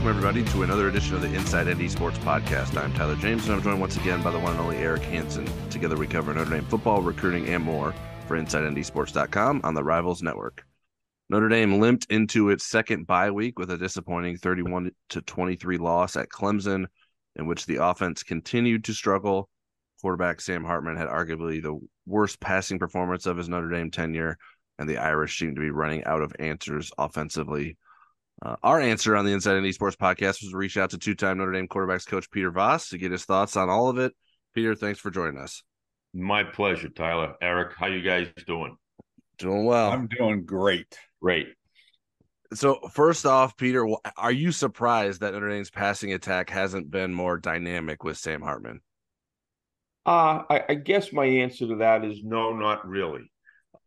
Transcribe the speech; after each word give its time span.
Welcome, 0.00 0.16
everybody, 0.16 0.52
to 0.52 0.62
another 0.62 0.88
edition 0.88 1.14
of 1.14 1.20
the 1.20 1.34
Inside 1.34 1.68
ND 1.68 1.90
Sports 1.90 2.16
Podcast. 2.20 2.74
I'm 2.74 2.90
Tyler 2.94 3.16
James, 3.16 3.44
and 3.44 3.52
I'm 3.52 3.62
joined 3.62 3.82
once 3.82 3.98
again 3.98 4.22
by 4.22 4.30
the 4.30 4.38
one 4.38 4.52
and 4.52 4.60
only 4.60 4.78
Eric 4.78 5.02
Hansen. 5.02 5.46
Together, 5.68 5.94
we 5.94 6.06
cover 6.06 6.32
Notre 6.32 6.50
Dame 6.50 6.64
football, 6.64 7.02
recruiting, 7.02 7.46
and 7.48 7.62
more 7.62 7.94
for 8.26 8.38
InsideNDSports.com 8.38 9.60
on 9.62 9.74
the 9.74 9.84
Rivals 9.84 10.22
Network. 10.22 10.64
Notre 11.28 11.50
Dame 11.50 11.80
limped 11.80 12.06
into 12.08 12.48
its 12.48 12.64
second 12.64 13.06
bye 13.06 13.30
week 13.30 13.58
with 13.58 13.70
a 13.70 13.76
disappointing 13.76 14.38
31 14.38 14.90
to 15.10 15.20
23 15.20 15.76
loss 15.76 16.16
at 16.16 16.30
Clemson, 16.30 16.86
in 17.36 17.46
which 17.46 17.66
the 17.66 17.84
offense 17.84 18.22
continued 18.22 18.84
to 18.84 18.94
struggle. 18.94 19.50
Quarterback 20.00 20.40
Sam 20.40 20.64
Hartman 20.64 20.96
had 20.96 21.08
arguably 21.08 21.62
the 21.62 21.78
worst 22.06 22.40
passing 22.40 22.78
performance 22.78 23.26
of 23.26 23.36
his 23.36 23.50
Notre 23.50 23.68
Dame 23.68 23.90
tenure, 23.90 24.38
and 24.78 24.88
the 24.88 24.96
Irish 24.96 25.38
seemed 25.38 25.56
to 25.56 25.62
be 25.62 25.68
running 25.68 26.04
out 26.04 26.22
of 26.22 26.32
answers 26.38 26.90
offensively. 26.96 27.76
Uh, 28.42 28.56
our 28.62 28.80
answer 28.80 29.16
on 29.16 29.26
the 29.26 29.32
Inside 29.32 29.60
ND 29.60 29.74
Sports 29.74 29.96
podcast 29.96 30.42
was 30.42 30.50
to 30.50 30.56
reach 30.56 30.78
out 30.78 30.90
to 30.90 30.98
two-time 30.98 31.38
Notre 31.38 31.52
Dame 31.52 31.68
quarterbacks 31.68 32.06
coach 32.06 32.30
Peter 32.30 32.50
Vaas 32.50 32.88
to 32.88 32.98
get 32.98 33.12
his 33.12 33.24
thoughts 33.24 33.56
on 33.56 33.68
all 33.68 33.88
of 33.88 33.98
it. 33.98 34.14
Peter, 34.54 34.74
thanks 34.74 34.98
for 34.98 35.10
joining 35.10 35.38
us. 35.38 35.62
My 36.14 36.42
pleasure, 36.42 36.88
Tyler. 36.88 37.34
Eric, 37.42 37.74
how 37.76 37.86
you 37.86 38.00
guys 38.00 38.28
doing? 38.46 38.76
Doing 39.38 39.64
well. 39.64 39.90
I'm 39.90 40.08
doing 40.08 40.44
great. 40.44 40.98
Great. 41.22 41.48
So 42.52 42.80
first 42.92 43.26
off, 43.26 43.56
Peter, 43.56 43.86
are 44.16 44.32
you 44.32 44.50
surprised 44.50 45.20
that 45.20 45.34
Notre 45.34 45.48
Dame's 45.48 45.70
passing 45.70 46.12
attack 46.14 46.50
hasn't 46.50 46.90
been 46.90 47.14
more 47.14 47.38
dynamic 47.38 48.02
with 48.02 48.18
Sam 48.18 48.42
Hartman? 48.42 48.80
Uh, 50.04 50.42
I, 50.50 50.64
I 50.70 50.74
guess 50.74 51.12
my 51.12 51.26
answer 51.26 51.68
to 51.68 51.76
that 51.76 52.04
is 52.04 52.24
no, 52.24 52.52
not 52.56 52.88
really. 52.88 53.30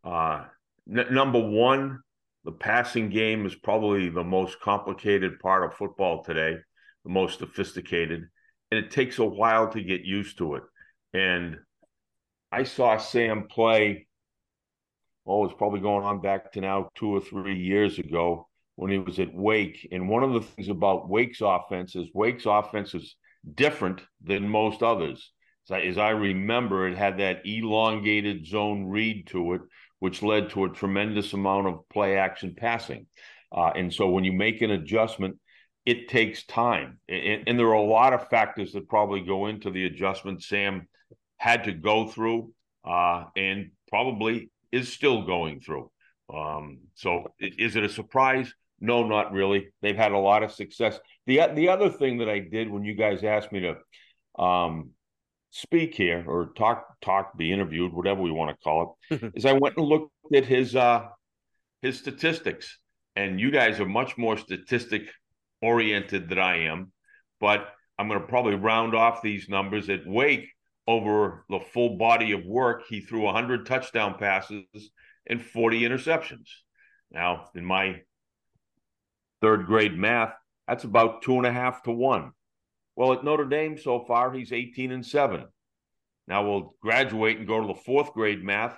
Uh, 0.03 0.45
n- 0.89 1.07
number 1.11 1.39
one, 1.39 1.99
the 2.45 2.51
passing 2.51 3.09
game 3.09 3.45
is 3.45 3.55
probably 3.55 4.09
the 4.09 4.23
most 4.23 4.59
complicated 4.59 5.39
part 5.39 5.63
of 5.63 5.77
football 5.77 6.23
today, 6.23 6.57
the 7.03 7.11
most 7.11 7.39
sophisticated, 7.39 8.27
and 8.71 8.83
it 8.83 8.91
takes 8.91 9.19
a 9.19 9.25
while 9.25 9.69
to 9.69 9.81
get 9.81 10.01
used 10.01 10.37
to 10.39 10.55
it. 10.55 10.63
And 11.13 11.57
I 12.51 12.63
saw 12.63 12.97
Sam 12.97 13.47
play, 13.49 14.07
oh, 15.25 15.45
it's 15.45 15.53
probably 15.57 15.79
going 15.79 16.05
on 16.05 16.21
back 16.21 16.51
to 16.53 16.61
now 16.61 16.89
two 16.95 17.15
or 17.15 17.21
three 17.21 17.57
years 17.57 17.97
ago 17.97 18.47
when 18.75 18.91
he 18.91 18.97
was 18.97 19.19
at 19.19 19.33
Wake. 19.33 19.87
And 19.91 20.09
one 20.09 20.23
of 20.23 20.33
the 20.33 20.41
things 20.41 20.69
about 20.69 21.09
Wake's 21.09 21.41
offense 21.41 21.95
is 21.95 22.09
Wake's 22.13 22.45
offense 22.45 22.93
is 22.93 23.15
different 23.55 24.01
than 24.23 24.47
most 24.47 24.83
others. 24.83 25.31
As 25.71 25.97
I 25.97 26.09
remember, 26.09 26.87
it 26.87 26.97
had 26.97 27.19
that 27.19 27.45
elongated 27.45 28.45
zone 28.45 28.85
read 28.85 29.27
to 29.27 29.53
it 29.53 29.61
which 30.03 30.21
led 30.21 30.49
to 30.49 30.65
a 30.65 30.69
tremendous 30.69 31.31
amount 31.31 31.65
of 31.65 31.87
play 31.87 32.17
action 32.17 32.53
passing. 32.57 33.07
Uh, 33.55 33.71
and 33.73 33.93
so 33.93 34.09
when 34.09 34.25
you 34.25 34.33
make 34.33 34.61
an 34.61 34.71
adjustment, 34.71 35.37
it 35.85 36.09
takes 36.09 36.45
time. 36.45 36.99
And, 37.07 37.43
and, 37.47 37.57
there 37.57 37.67
are 37.67 37.71
a 37.75 37.81
lot 37.81 38.11
of 38.11 38.27
factors 38.27 38.73
that 38.73 38.89
probably 38.89 39.21
go 39.21 39.47
into 39.47 39.71
the 39.71 39.85
adjustment 39.85 40.43
Sam 40.43 40.89
had 41.37 41.63
to 41.63 41.71
go 41.71 42.09
through 42.09 42.51
uh, 42.83 43.23
and 43.37 43.71
probably 43.87 44.51
is 44.73 44.91
still 44.91 45.25
going 45.25 45.61
through. 45.61 45.89
Um, 46.33 46.79
so 46.95 47.33
is 47.39 47.77
it 47.77 47.85
a 47.85 47.89
surprise? 47.89 48.53
No, 48.81 49.07
not 49.07 49.31
really. 49.31 49.69
They've 49.81 49.95
had 49.95 50.11
a 50.11 50.17
lot 50.17 50.43
of 50.43 50.51
success. 50.51 50.99
The, 51.27 51.47
the 51.55 51.69
other 51.69 51.89
thing 51.89 52.17
that 52.17 52.27
I 52.27 52.39
did 52.39 52.69
when 52.69 52.83
you 52.83 52.95
guys 52.95 53.23
asked 53.23 53.53
me 53.53 53.61
to 53.61 54.43
um, 54.43 54.89
speak 55.55 55.93
here 55.93 56.25
or 56.27 56.47
talk 56.57 56.99
talk 56.99 57.37
be 57.37 57.51
interviewed 57.51 57.93
whatever 57.93 58.21
we 58.21 58.31
want 58.31 58.49
to 58.49 58.63
call 58.63 58.97
it 59.11 59.31
is 59.35 59.45
i 59.45 59.53
went 59.53 59.77
and 59.77 59.85
looked 59.85 60.11
at 60.33 60.45
his 60.45 60.75
uh 60.75 61.05
his 61.83 61.99
statistics. 61.99 62.79
And 63.15 63.39
you 63.39 63.51
guys 63.51 63.79
are 63.79 63.85
much 63.85 64.17
more 64.17 64.37
statistic 64.37 65.03
oriented 65.61 66.27
than 66.27 66.39
i 66.39 66.65
am 66.65 66.91
but 67.39 67.69
i'm 67.99 68.07
going 68.07 68.19
to 68.19 68.25
probably 68.25 68.55
round 68.55 68.95
off 68.95 69.21
these 69.21 69.47
numbers. 69.47 69.89
At 69.89 70.07
wake 70.07 70.49
over 70.87 71.45
the 71.49 71.59
full 71.59 71.97
body 71.97 72.31
of 72.31 72.43
work 72.45 72.83
he 72.89 73.01
threw 73.01 73.21
100 73.21 73.67
touchdown 73.67 74.15
passes 74.17 74.65
and 75.27 75.41
40 75.41 75.81
interceptions. 75.81 76.47
Now 77.11 77.49
in 77.53 77.63
my 77.63 78.01
third 79.39 79.67
grade 79.67 79.95
math 79.95 80.33
that's 80.67 80.85
about 80.85 81.21
two 81.21 81.37
and 81.37 81.45
a 81.45 81.51
half 81.51 81.83
to 81.83 81.91
one 81.91 82.31
well, 82.95 83.13
at 83.13 83.23
Notre 83.23 83.45
Dame 83.45 83.77
so 83.77 84.03
far, 84.05 84.31
he's 84.31 84.51
18 84.51 84.91
and 84.91 85.05
7. 85.05 85.45
Now 86.27 86.47
we'll 86.47 86.75
graduate 86.81 87.37
and 87.37 87.47
go 87.47 87.61
to 87.61 87.67
the 87.67 87.79
fourth 87.79 88.13
grade 88.13 88.43
math. 88.43 88.77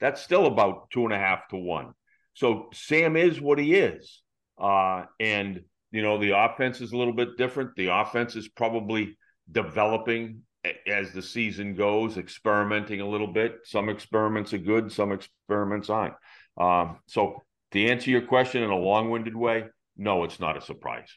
That's 0.00 0.20
still 0.20 0.46
about 0.46 0.90
two 0.90 1.04
and 1.04 1.12
a 1.12 1.18
half 1.18 1.48
to 1.48 1.56
one. 1.56 1.92
So 2.34 2.70
Sam 2.72 3.16
is 3.16 3.40
what 3.40 3.58
he 3.58 3.74
is. 3.74 4.22
Uh, 4.58 5.04
and, 5.20 5.62
you 5.90 6.02
know, 6.02 6.18
the 6.18 6.36
offense 6.36 6.80
is 6.80 6.92
a 6.92 6.96
little 6.96 7.12
bit 7.12 7.36
different. 7.36 7.76
The 7.76 7.88
offense 7.88 8.36
is 8.36 8.48
probably 8.48 9.16
developing 9.50 10.42
as 10.86 11.12
the 11.12 11.22
season 11.22 11.74
goes, 11.74 12.16
experimenting 12.16 13.00
a 13.00 13.08
little 13.08 13.26
bit. 13.26 13.58
Some 13.64 13.88
experiments 13.88 14.52
are 14.52 14.58
good, 14.58 14.92
some 14.92 15.12
experiments 15.12 15.90
aren't. 15.90 16.14
Um, 16.56 16.98
so 17.06 17.42
to 17.72 17.86
answer 17.86 18.10
your 18.10 18.22
question 18.22 18.62
in 18.62 18.70
a 18.70 18.76
long 18.76 19.10
winded 19.10 19.36
way, 19.36 19.64
no, 19.96 20.24
it's 20.24 20.40
not 20.40 20.56
a 20.56 20.60
surprise. 20.60 21.08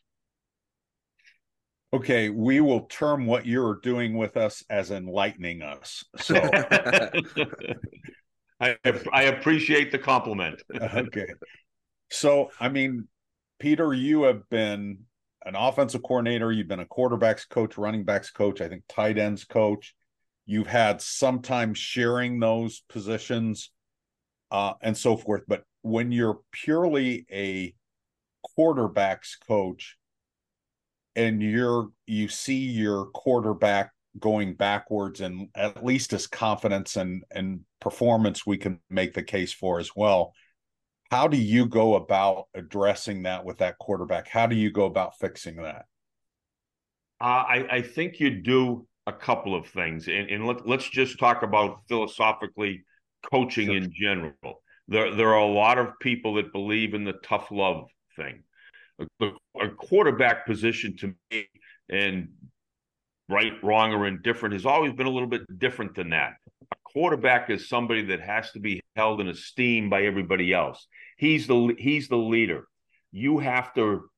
Okay, 1.96 2.30
we 2.30 2.60
will 2.60 2.82
term 2.88 3.26
what 3.26 3.46
you're 3.46 3.80
doing 3.82 4.18
with 4.18 4.36
us 4.36 4.66
as 4.70 4.92
enlightening 4.92 5.62
us. 5.62 6.04
So 6.18 6.36
I 8.60 8.76
I 9.14 9.24
appreciate 9.24 9.94
the 9.94 9.98
compliment. 9.98 10.62
okay. 10.82 11.28
So, 12.12 12.52
I 12.60 12.68
mean, 12.68 13.08
Peter, 13.60 13.94
you 13.94 14.24
have 14.24 14.50
been 14.50 15.06
an 15.46 15.56
offensive 15.56 16.04
coordinator, 16.04 16.52
you've 16.52 16.68
been 16.68 16.82
a 16.82 16.86
quarterbacks 16.86 17.48
coach, 17.48 17.78
running 17.78 18.04
backs 18.04 18.30
coach, 18.30 18.60
I 18.60 18.68
think 18.68 18.84
tight 18.90 19.18
ends 19.18 19.46
coach. 19.46 19.96
You've 20.46 20.68
had 20.68 21.02
sometimes 21.02 21.78
sharing 21.78 22.42
those 22.42 22.82
positions 22.90 23.72
uh, 24.52 24.74
and 24.82 24.98
so 24.98 25.16
forth. 25.16 25.44
But 25.48 25.64
when 25.82 26.12
you're 26.12 26.40
purely 26.52 27.26
a 27.32 27.74
quarterbacks 28.60 29.38
coach, 29.48 29.96
and 31.16 31.42
you're 31.42 31.90
you 32.08 32.28
see 32.28 32.58
your 32.58 33.06
quarterback 33.08 33.92
going 34.20 34.54
backwards 34.54 35.22
and 35.22 35.50
at 35.56 35.84
least 35.84 36.12
his 36.12 36.28
confidence 36.28 36.96
and 36.96 37.24
and 37.32 37.62
performance 37.82 38.46
we 38.46 38.58
can 38.58 38.80
make 38.90 39.14
the 39.14 39.24
case 39.24 39.54
for 39.54 39.80
as 39.80 39.92
well. 39.96 40.34
How 41.12 41.28
do 41.28 41.38
you 41.38 41.68
go 41.68 41.96
about 41.96 42.46
addressing 42.56 43.24
that 43.24 43.46
with 43.46 43.60
that 43.60 43.78
quarterback? 43.78 44.28
How 44.28 44.48
do 44.48 44.56
you 44.56 44.72
go 44.72 44.86
about 44.86 45.18
fixing 45.20 45.58
that? 45.58 45.86
Uh, 47.22 47.44
I, 47.48 47.68
I 47.72 47.82
think 47.82 48.20
you 48.20 48.42
do 48.42 48.88
a 49.08 49.14
couple 49.14 49.56
of 49.56 49.68
things 49.68 50.08
and, 50.08 50.30
and 50.30 50.48
let, 50.48 50.68
let's 50.68 50.90
just 50.90 51.20
talk 51.20 51.44
about 51.44 51.82
philosophically 51.88 52.84
coaching 53.32 53.68
sure. 53.68 53.78
in 53.78 53.94
general. 53.94 54.64
There, 54.88 55.14
there 55.16 55.30
are 55.30 55.40
a 55.40 55.46
lot 55.46 55.78
of 55.78 55.98
people 56.02 56.36
that 56.36 56.52
believe 56.52 56.94
in 56.94 57.04
the 57.04 57.14
tough 57.24 57.52
love 57.52 57.88
thing 58.16 58.44
a, 59.00 59.30
a 59.62 59.70
quarterback 59.70 60.46
position 60.46 60.96
to 60.98 61.14
me, 61.32 61.48
and 61.90 62.30
right, 63.30 63.54
wrong, 63.64 63.94
or 63.94 64.08
indifferent 64.08 64.54
has 64.54 64.66
always 64.66 64.94
been 64.94 65.08
a 65.08 65.12
little 65.12 65.30
bit 65.30 65.42
different 65.60 65.96
than 65.96 66.10
that. 66.12 66.34
A 66.72 66.76
quarterback 66.84 67.50
is 67.50 67.70
somebody 67.70 68.04
that 68.06 68.22
has 68.22 68.52
to 68.52 68.60
be 68.60 68.82
held 68.96 69.22
in 69.22 69.28
esteem 69.28 69.90
by 69.90 70.04
everybody 70.04 70.54
else. 70.54 70.88
He's 71.18 71.48
the 71.48 71.76
he's 71.78 72.08
the 72.08 72.18
leader. 72.18 72.68
You 73.12 73.40
have 73.40 73.74
to 73.76 74.10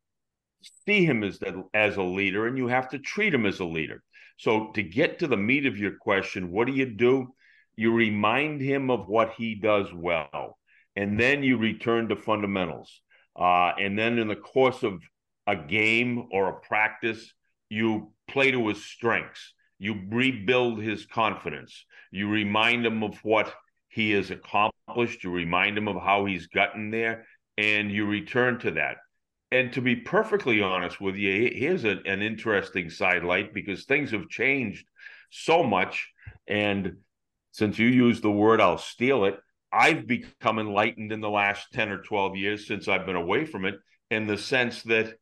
see 0.86 1.06
him 1.06 1.24
as 1.24 1.40
the, 1.40 1.64
as 1.74 1.98
a 1.98 2.04
leader, 2.04 2.48
and 2.48 2.58
you 2.58 2.68
have 2.68 2.90
to 2.90 3.00
treat 3.00 3.34
him 3.34 3.46
as 3.46 3.60
a 3.60 3.66
leader. 3.66 4.04
So 4.38 4.72
to 4.74 4.84
get 4.84 5.20
to 5.20 5.28
the 5.28 5.38
meat 5.38 5.66
of 5.66 5.78
your 5.78 5.96
question, 5.98 6.52
what 6.52 6.68
do 6.68 6.74
you 6.74 6.86
do? 6.86 7.34
You 7.76 7.94
remind 7.94 8.62
him 8.62 8.90
of 8.90 9.08
what 9.08 9.34
he 9.38 9.56
does 9.56 9.88
well, 9.94 10.58
and 10.96 11.20
then 11.20 11.44
you 11.44 11.58
return 11.58 12.10
to 12.10 12.16
fundamentals. 12.16 13.02
Uh, 13.38 13.74
and 13.80 13.98
then 13.98 14.18
in 14.18 14.28
the 14.28 14.36
course 14.36 14.84
of 14.84 15.02
a 15.46 15.56
game 15.56 16.28
or 16.32 16.50
a 16.50 16.60
practice, 16.60 17.34
you 17.70 18.12
play 18.28 18.52
to 18.52 18.68
his 18.68 18.84
strengths. 18.84 19.54
You 19.80 20.02
rebuild 20.10 20.82
his 20.82 21.06
confidence. 21.06 21.86
You 22.12 22.30
remind 22.30 22.86
him 22.86 23.04
of 23.04 23.18
what 23.24 23.54
he 23.90 24.12
has 24.12 24.32
accomplished. 24.32 25.24
You 25.24 25.32
remind 25.32 25.78
him 25.78 25.88
of 25.88 26.02
how 26.02 26.26
he's 26.26 26.48
gotten 26.48 26.90
there, 26.90 27.26
and 27.58 27.92
you 27.92 28.06
return 28.06 28.60
to 28.60 28.72
that. 28.72 28.98
And 29.52 29.72
to 29.74 29.82
be 29.82 29.96
perfectly 29.96 30.62
honest 30.62 31.00
with 31.00 31.16
you, 31.16 31.52
here's 31.54 31.86
a, 31.86 32.00
an 32.06 32.22
interesting 32.22 32.90
sidelight 32.90 33.54
because 33.54 33.86
things 33.86 34.12
have 34.12 34.28
changed 34.30 34.86
so 35.30 35.64
much. 35.64 36.10
And 36.48 36.98
since 37.52 37.80
you 37.80 37.88
used 37.88 38.24
the 38.24 38.32
word, 38.32 38.60
I'll 38.60 38.78
steal 38.78 39.26
it. 39.26 39.40
I've 39.72 40.08
become 40.08 40.60
enlightened 40.60 41.12
in 41.12 41.22
the 41.22 41.30
last 41.30 41.68
10 41.74 41.90
or 41.90 42.02
12 42.02 42.36
years 42.36 42.68
since 42.68 42.88
I've 42.88 43.06
been 43.06 43.16
away 43.16 43.46
from 43.46 43.66
it 43.66 43.76
in 44.10 44.28
the 44.28 44.38
sense 44.38 44.84
that 44.84 45.14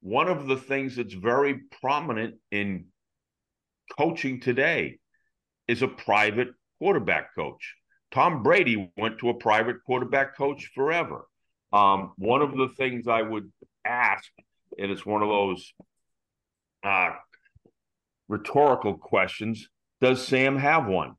one 0.00 0.28
of 0.28 0.46
the 0.46 0.56
things 0.56 0.96
that's 0.96 1.14
very 1.14 1.60
prominent 1.80 2.36
in 2.50 2.86
coaching 3.96 4.40
today 4.40 4.98
is 5.68 5.82
a 5.82 5.88
private 5.88 6.48
quarterback 6.78 7.34
coach. 7.34 7.76
Tom 8.10 8.42
Brady 8.42 8.90
went 8.96 9.18
to 9.18 9.28
a 9.28 9.34
private 9.34 9.76
quarterback 9.84 10.36
coach 10.36 10.70
forever. 10.74 11.26
Um, 11.72 12.12
one 12.16 12.42
of 12.42 12.56
the 12.56 12.68
things 12.76 13.06
I 13.06 13.22
would 13.22 13.52
ask 13.84 14.28
and 14.78 14.90
it's 14.90 15.04
one 15.06 15.22
of 15.22 15.28
those 15.28 15.72
uh, 16.84 17.10
rhetorical 18.28 18.96
questions. 18.96 19.68
Does 20.00 20.26
Sam 20.26 20.56
have 20.56 20.86
one? 20.86 21.14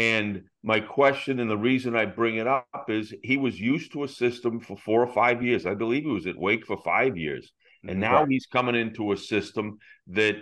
And 0.00 0.44
my 0.62 0.80
question 0.80 1.40
and 1.40 1.50
the 1.50 1.58
reason 1.58 1.94
I 1.94 2.06
bring 2.06 2.36
it 2.36 2.46
up 2.46 2.86
is 2.88 3.12
he 3.22 3.36
was 3.36 3.60
used 3.60 3.92
to 3.92 4.04
a 4.04 4.08
system 4.08 4.58
for 4.58 4.76
four 4.76 5.02
or 5.02 5.12
five 5.12 5.42
years. 5.42 5.66
I 5.66 5.74
believe 5.74 6.04
he 6.04 6.10
was 6.10 6.26
at 6.26 6.38
Wake 6.38 6.64
for 6.64 6.78
five 6.78 7.18
years. 7.18 7.52
And 7.82 7.92
mm-hmm. 7.92 8.00
now 8.00 8.20
right. 8.20 8.28
he's 8.30 8.46
coming 8.46 8.74
into 8.74 9.12
a 9.12 9.16
system 9.16 9.78
that 10.08 10.36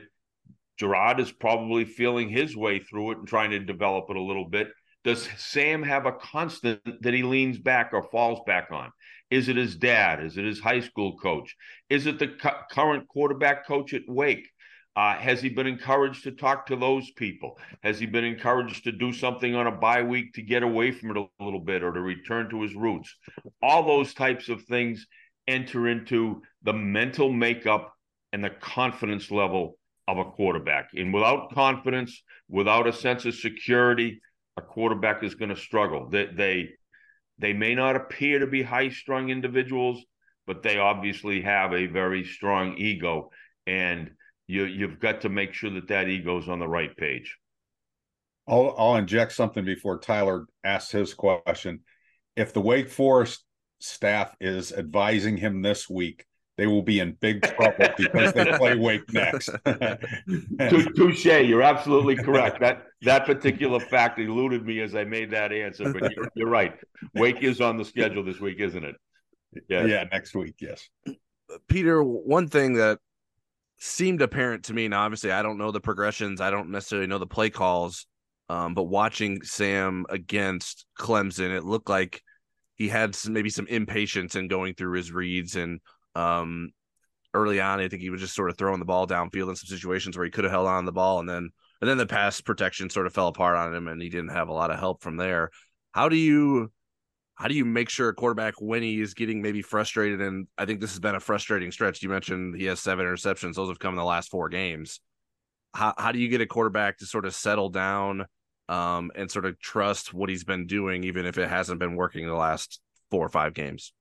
Gerard 0.79 1.19
is 1.19 1.33
probably 1.33 1.85
feeling 1.85 2.29
his 2.29 2.57
way 2.57 2.79
through 2.79 3.13
it 3.13 3.19
and 3.19 3.27
trying 3.27 3.51
to 3.51 3.59
develop 3.59 4.07
it 4.11 4.17
a 4.17 4.23
little 4.23 4.49
bit. 4.49 4.69
Does 5.03 5.29
Sam 5.37 5.83
have 5.83 6.07
a 6.07 6.13
constant 6.13 6.81
that 7.03 7.15
he 7.15 7.25
leans 7.25 7.59
back 7.59 7.91
or 7.93 8.05
falls 8.05 8.41
back 8.47 8.69
on? 8.71 8.93
Is 9.29 9.49
it 9.49 9.57
his 9.57 9.75
dad? 9.75 10.25
Is 10.25 10.39
it 10.39 10.45
his 10.45 10.61
high 10.61 10.81
school 10.81 11.17
coach? 11.19 11.57
Is 11.91 12.07
it 12.07 12.21
the 12.21 12.29
cu- 12.29 12.65
current 12.71 13.09
quarterback 13.09 13.67
coach 13.67 13.93
at 13.93 14.03
Wake? 14.07 14.49
Uh, 14.99 15.17
has 15.17 15.41
he 15.41 15.49
been 15.49 15.69
encouraged 15.69 16.25
to 16.25 16.33
talk 16.33 16.67
to 16.67 16.75
those 16.75 17.09
people? 17.13 17.57
Has 17.85 18.01
he 18.01 18.07
been 18.07 18.25
encouraged 18.25 18.83
to 18.83 18.91
do 18.91 19.13
something 19.13 19.55
on 19.55 19.69
a 19.69 19.71
bye 19.71 20.03
week 20.03 20.33
to 20.33 20.43
get 20.43 20.65
away 20.65 20.91
from 20.91 21.13
it 21.13 21.17
a 21.17 21.45
little 21.45 21.61
bit 21.61 21.85
or 21.85 21.93
to 21.93 22.01
return 22.01 22.51
to 22.51 22.63
his 22.63 22.75
roots? 22.75 23.15
All 23.63 23.87
those 23.87 24.13
types 24.13 24.49
of 24.49 24.65
things 24.65 25.07
enter 25.47 25.87
into 25.87 26.43
the 26.65 26.73
mental 26.73 27.31
makeup 27.31 27.95
and 28.33 28.43
the 28.43 28.51
confidence 28.51 29.31
level 29.31 29.79
of 30.09 30.19
a 30.19 30.25
quarterback. 30.25 30.89
And 30.95 31.15
without 31.15 31.55
confidence, 31.55 32.21
without 32.49 32.89
a 32.89 32.93
sense 32.93 33.25
of 33.25 33.37
security, 33.37 34.21
a 34.57 34.63
quarterback 34.63 35.23
is 35.23 35.37
going 35.37 35.55
to 35.55 35.57
struggle. 35.57 36.09
They, 36.09 36.27
they 36.27 36.71
they 37.39 37.53
may 37.53 37.77
not 37.77 37.95
appear 37.95 38.41
to 38.41 38.49
be 38.49 38.65
high-strung 38.65 39.31
individuals, 39.31 40.03
but 40.45 40.65
they 40.65 40.79
obviously 40.79 41.43
have 41.43 41.73
a 41.73 41.87
very 41.87 42.25
strong 42.25 42.77
ego 42.79 43.31
and 43.65 44.11
you 44.49 44.65
you've 44.65 44.99
got 44.99 45.21
to 45.21 45.29
make 45.29 45.53
sure 45.53 45.71
that 45.71 45.89
that 45.89 46.09
ego's 46.09 46.49
on 46.49 46.59
the 46.59 46.67
right 46.67 46.97
page. 46.97 47.37
I'll 48.49 48.75
I'll 48.77 48.97
inject 48.97 49.33
something 49.33 49.65
before 49.65 50.01
Tyler 50.01 50.47
asks 50.65 50.91
his 50.91 51.15
question. 51.15 51.81
If 52.35 52.53
the 52.53 52.61
Wake 52.61 52.89
Forest 52.89 53.45
staff 53.79 54.35
is 54.41 54.73
advising 54.73 55.37
him 55.37 55.63
this 55.63 55.89
week, 55.89 56.25
they 56.57 56.67
will 56.67 56.83
be 56.83 56.99
in 56.99 57.13
big 57.21 57.43
trouble 57.43 57.89
because 57.97 58.33
they 58.33 58.45
play 58.57 58.75
Wake 58.75 59.13
next. 59.13 59.51
Touche, 60.97 61.27
you're 61.27 61.63
absolutely 61.63 62.17
correct. 62.17 62.61
That 62.61 62.87
that 63.03 63.27
particular 63.27 63.79
fact 63.79 64.19
eluded 64.19 64.65
me 64.65 64.81
as 64.81 64.95
I 64.95 65.05
made 65.05 65.31
that 65.31 65.53
answer, 65.53 65.93
but 65.93 66.11
you're, 66.17 66.29
you're 66.35 66.49
right. 66.49 66.75
Wake 67.15 67.43
is 67.43 67.61
on 67.61 67.77
the 67.77 67.85
schedule 67.85 68.25
this 68.25 68.41
week, 68.41 68.61
isn't 68.61 68.85
it? 68.85 68.97
Yeah, 69.69 69.85
yeah, 69.85 70.05
next 70.11 70.35
week, 70.35 70.57
yes. 70.61 70.89
Peter, 71.69 72.03
one 72.03 72.49
thing 72.49 72.75
that 72.75 72.99
seemed 73.79 74.23
apparent 74.23 74.65
to 74.65 74.75
me. 74.75 74.89
Now, 74.89 75.03
obviously, 75.03 75.33
I 75.33 75.43
don't 75.43 75.59
know 75.59 75.71
the 75.71 75.81
progressions. 75.81 76.41
I 76.41 76.51
don't 76.51 76.71
necessarily 76.71 77.07
know 77.07 77.19
the 77.19 77.27
play 77.27 77.51
calls. 77.51 78.07
Um, 78.49 78.75
but 78.75 78.85
watching 78.85 79.43
Sam 79.43 80.07
against 80.09 80.87
Clemson, 80.99 81.55
it 81.57 81.65
looked 81.65 81.89
like 81.89 82.23
he 82.75 82.89
had 82.89 83.15
some, 83.15 83.33
maybe 83.33 83.51
some 83.51 83.67
impatience 83.67 84.37
in 84.37 84.49
going 84.49 84.75
through 84.75 84.97
his 84.97 85.13
reads. 85.13 85.55
And 85.57 85.81
um, 86.15 86.71
early 87.35 87.61
on, 87.61 87.81
I 87.81 87.89
think 87.89 88.03
he 88.03 88.11
was 88.11 88.21
just 88.21 88.35
sort 88.35 88.51
of 88.51 88.57
throwing 88.57 88.79
the 88.79 88.87
ball 88.87 89.07
downfield 89.07 89.51
in 89.51 89.57
some 89.57 89.69
situations 89.69 90.17
where 90.17 90.25
he 90.25 90.31
could 90.31 90.45
have 90.45 90.53
held 90.53 90.67
on 90.67 90.85
the 90.85 90.93
ball, 90.93 91.21
and 91.21 91.29
then 91.29 91.51
and 91.81 91.89
then 91.89 91.99
the 91.99 92.07
pass 92.07 92.41
protection 92.41 92.91
sort 92.91 93.07
of 93.07 93.15
fell 93.15 93.29
apart 93.29 93.57
on 93.57 93.75
him, 93.75 93.87
and 93.87 94.03
he 94.03 94.09
didn't 94.09 94.31
have 94.33 94.49
a 94.49 94.53
lot 94.53 94.71
of 94.71 94.79
help 94.79 95.03
from 95.03 95.17
there. 95.17 95.51
How 95.93 96.09
do 96.09 96.17
you 96.17 96.73
how 97.39 97.47
do 97.47 97.55
you 97.55 97.65
make 97.65 97.89
sure 97.89 98.09
a 98.09 98.15
quarterback 98.15 98.61
when 98.61 98.83
he 98.83 99.01
is 99.01 99.15
getting 99.15 99.41
maybe 99.41 99.63
frustrated? 99.63 100.21
And 100.21 100.49
I 100.59 100.67
think 100.67 100.81
this 100.81 100.91
has 100.91 100.99
been 100.99 101.15
a 101.15 101.21
frustrating 101.21 101.71
stretch. 101.71 102.03
You 102.03 102.09
mentioned 102.09 102.57
he 102.57 102.65
has 102.65 102.81
seven 102.81 103.07
interceptions; 103.07 103.55
those 103.55 103.69
have 103.69 103.79
come 103.79 103.95
in 103.95 103.99
the 103.99 104.05
last 104.05 104.29
four 104.29 104.49
games. 104.49 105.01
How 105.73 105.95
how 105.97 106.11
do 106.11 106.19
you 106.19 106.29
get 106.29 106.41
a 106.41 106.47
quarterback 106.47 106.99
to 106.99 107.07
sort 107.07 107.27
of 107.27 107.35
settle 107.35 107.69
down 107.69 108.27
um, 108.69 109.13
and 109.15 109.31
sort 109.31 109.45
of 109.45 109.59
trust 109.61 110.13
what 110.13 110.29
he's 110.29 110.43
been 110.43 110.67
doing, 110.67 111.05
even 111.05 111.27
if 111.27 111.39
it 111.39 111.49
hasn't 111.49 111.79
been 111.79 111.95
working 111.95 112.27
the 112.27 112.35
last 112.35 112.81
four 113.13 113.25
or 113.25 113.29
five 113.29 113.55
games? 113.55 113.93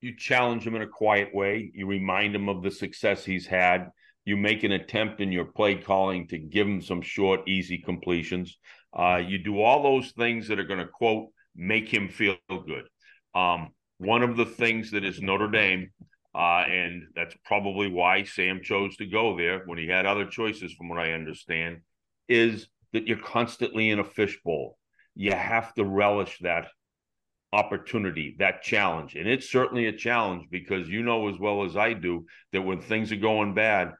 You 0.00 0.16
challenge 0.16 0.66
him 0.66 0.74
in 0.74 0.82
a 0.82 0.88
quiet 0.88 1.32
way. 1.32 1.70
You 1.72 1.86
remind 1.86 2.34
him 2.34 2.48
of 2.48 2.64
the 2.64 2.72
success 2.72 3.24
he's 3.24 3.46
had. 3.46 3.90
You 4.24 4.36
make 4.36 4.64
an 4.64 4.72
attempt 4.72 5.20
in 5.20 5.30
your 5.30 5.44
play 5.44 5.76
calling 5.76 6.26
to 6.28 6.38
give 6.38 6.66
him 6.66 6.82
some 6.82 7.02
short, 7.02 7.46
easy 7.46 7.78
completions. 7.78 8.58
Uh, 8.92 9.22
you 9.24 9.38
do 9.38 9.60
all 9.60 9.82
those 9.82 10.10
things 10.10 10.48
that 10.48 10.58
are 10.58 10.64
going 10.64 10.80
to 10.80 10.88
quote 10.88 11.28
make 11.56 11.88
him 11.88 12.08
feel 12.08 12.36
good. 12.48 12.84
Um, 13.34 13.70
one 13.98 14.22
of 14.22 14.36
the 14.36 14.46
things 14.46 14.90
that 14.92 15.04
is 15.04 15.20
Notre 15.20 15.50
Dame, 15.50 15.90
uh, 16.34 16.64
and 16.68 17.04
that's 17.14 17.34
probably 17.44 17.90
why 17.90 18.24
Sam 18.24 18.60
chose 18.62 18.96
to 18.96 19.06
go 19.06 19.36
there 19.36 19.62
when 19.66 19.78
he 19.78 19.86
had 19.86 20.06
other 20.06 20.26
choices, 20.26 20.72
from 20.72 20.88
what 20.88 20.98
I 20.98 21.12
understand, 21.12 21.78
is 22.28 22.66
that 22.92 23.06
you're 23.06 23.18
constantly 23.18 23.90
in 23.90 23.98
a 23.98 24.04
fishbowl. 24.04 24.78
You 25.14 25.32
have 25.32 25.72
to 25.74 25.84
relish 25.84 26.38
that 26.40 26.66
opportunity, 27.52 28.34
that 28.40 28.62
challenge. 28.62 29.14
And 29.14 29.28
it's 29.28 29.50
certainly 29.50 29.86
a 29.86 29.92
challenge 29.92 30.46
because 30.50 30.88
you 30.88 31.02
know 31.02 31.28
as 31.28 31.38
well 31.38 31.64
as 31.64 31.76
I 31.76 31.92
do 31.92 32.26
that 32.52 32.62
when 32.62 32.80
things 32.80 33.12
are 33.12 33.16
going 33.16 33.54
bad, 33.54 33.92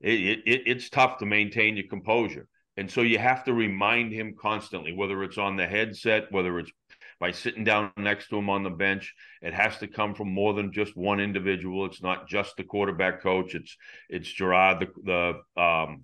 it, 0.00 0.42
it, 0.46 0.62
it's 0.66 0.90
tough 0.90 1.18
to 1.18 1.26
maintain 1.26 1.76
your 1.76 1.88
composure. 1.88 2.46
And 2.76 2.90
so 2.90 3.02
you 3.02 3.18
have 3.18 3.44
to 3.44 3.54
remind 3.54 4.12
him 4.12 4.34
constantly, 4.40 4.92
whether 4.92 5.22
it's 5.22 5.38
on 5.38 5.56
the 5.56 5.66
headset, 5.66 6.30
whether 6.30 6.58
it's 6.58 6.72
by 7.20 7.30
sitting 7.30 7.64
down 7.64 7.92
next 7.96 8.28
to 8.28 8.36
him 8.36 8.50
on 8.50 8.62
the 8.62 8.70
bench. 8.70 9.14
It 9.42 9.54
has 9.54 9.78
to 9.78 9.88
come 9.88 10.14
from 10.14 10.32
more 10.32 10.54
than 10.54 10.72
just 10.72 10.96
one 10.96 11.20
individual. 11.20 11.86
It's 11.86 12.02
not 12.02 12.28
just 12.28 12.56
the 12.56 12.64
quarterback 12.64 13.22
coach. 13.22 13.54
It's 13.54 13.76
it's 14.08 14.30
Gerard, 14.30 14.80
the 15.04 15.40
the 15.56 15.62
um, 15.62 16.02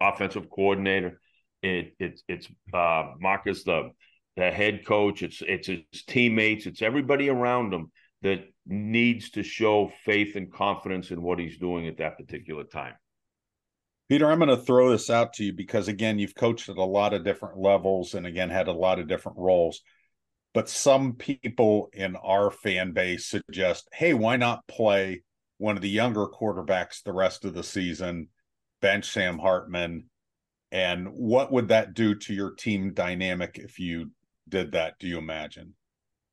offensive 0.00 0.50
coordinator. 0.50 1.20
It, 1.62 1.94
it 1.98 2.20
it's 2.28 2.48
uh, 2.72 3.12
Marcus, 3.18 3.64
the 3.64 3.90
the 4.36 4.50
head 4.50 4.86
coach. 4.86 5.22
It's 5.22 5.42
it's 5.46 5.68
his 5.68 6.04
teammates. 6.06 6.66
It's 6.66 6.82
everybody 6.82 7.28
around 7.28 7.72
him 7.72 7.90
that 8.22 8.44
needs 8.66 9.30
to 9.30 9.42
show 9.42 9.90
faith 10.04 10.36
and 10.36 10.52
confidence 10.52 11.10
in 11.10 11.22
what 11.22 11.38
he's 11.38 11.58
doing 11.58 11.88
at 11.88 11.98
that 11.98 12.18
particular 12.18 12.64
time. 12.64 12.94
Peter, 14.10 14.28
I'm 14.28 14.40
going 14.40 14.48
to 14.48 14.56
throw 14.56 14.90
this 14.90 15.08
out 15.08 15.34
to 15.34 15.44
you 15.44 15.52
because 15.52 15.86
again, 15.86 16.18
you've 16.18 16.34
coached 16.34 16.68
at 16.68 16.76
a 16.76 16.84
lot 16.84 17.14
of 17.14 17.24
different 17.24 17.58
levels 17.58 18.14
and 18.14 18.26
again 18.26 18.50
had 18.50 18.66
a 18.66 18.72
lot 18.72 18.98
of 18.98 19.06
different 19.06 19.38
roles 19.38 19.82
but 20.52 20.68
some 20.68 21.14
people 21.14 21.90
in 21.92 22.16
our 22.16 22.50
fan 22.50 22.92
base 22.92 23.26
suggest, 23.26 23.88
hey, 23.92 24.14
why 24.14 24.36
not 24.36 24.66
play 24.66 25.22
one 25.58 25.76
of 25.76 25.82
the 25.82 25.88
younger 25.88 26.26
quarterbacks 26.26 27.02
the 27.02 27.12
rest 27.12 27.44
of 27.44 27.54
the 27.54 27.62
season, 27.62 28.28
bench 28.80 29.10
Sam 29.10 29.38
Hartman? 29.38 30.04
And 30.72 31.08
what 31.08 31.52
would 31.52 31.68
that 31.68 31.94
do 31.94 32.14
to 32.14 32.34
your 32.34 32.54
team 32.54 32.92
dynamic 32.94 33.58
if 33.62 33.78
you 33.78 34.10
did 34.48 34.72
that? 34.72 34.94
Do 34.98 35.06
you 35.06 35.18
imagine? 35.18 35.74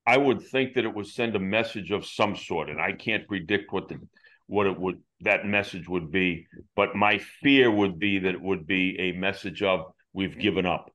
I 0.05 0.17
would 0.17 0.41
think 0.41 0.73
that 0.73 0.85
it 0.85 0.93
would 0.93 1.07
send 1.07 1.35
a 1.35 1.39
message 1.39 1.91
of 1.91 2.05
some 2.05 2.35
sort, 2.35 2.69
and 2.69 2.79
I 2.79 2.93
can't 2.93 3.27
predict 3.27 3.73
what 3.73 3.89
the 3.89 3.99
what 4.47 4.65
it 4.65 4.79
would 4.79 5.01
that 5.21 5.45
message 5.45 5.89
would 5.89 6.11
be. 6.11 6.47
But 6.75 6.95
my 6.95 7.19
fear 7.41 7.69
would 7.69 7.99
be 7.99 8.19
that 8.19 8.33
it 8.33 8.41
would 8.41 8.65
be 8.65 8.97
a 8.99 9.11
message 9.11 9.61
of 9.61 9.91
we've 10.13 10.39
given 10.39 10.65
up 10.65 10.91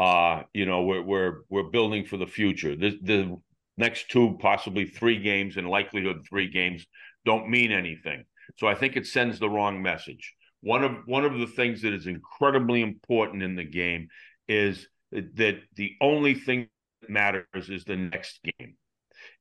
uh, 0.00 0.44
you 0.54 0.64
know, 0.64 0.82
we're 0.84 1.02
we're 1.02 1.34
we're 1.50 1.70
building 1.70 2.06
for 2.06 2.16
the 2.16 2.26
future. 2.26 2.74
The 2.74 2.98
the 3.02 3.36
next 3.76 4.08
two, 4.10 4.38
possibly 4.40 4.86
three 4.86 5.18
games, 5.18 5.58
and 5.58 5.68
likelihood 5.68 6.24
three 6.26 6.48
games, 6.48 6.86
don't 7.26 7.50
mean 7.50 7.70
anything. 7.70 8.24
So 8.58 8.66
I 8.66 8.74
think 8.74 8.96
it 8.96 9.06
sends 9.06 9.38
the 9.38 9.50
wrong 9.50 9.82
message. 9.82 10.34
One 10.62 10.84
of 10.84 10.92
one 11.04 11.26
of 11.26 11.38
the 11.38 11.46
things 11.46 11.82
that 11.82 11.92
is 11.92 12.06
incredibly 12.06 12.80
important 12.80 13.42
in 13.42 13.56
the 13.56 13.64
game 13.64 14.08
is 14.48 14.88
that 15.12 15.60
the 15.76 15.92
only 16.00 16.34
thing 16.34 16.68
that 17.02 17.10
matters 17.10 17.68
is 17.68 17.84
the 17.84 17.96
next 17.96 18.40
game. 18.42 18.76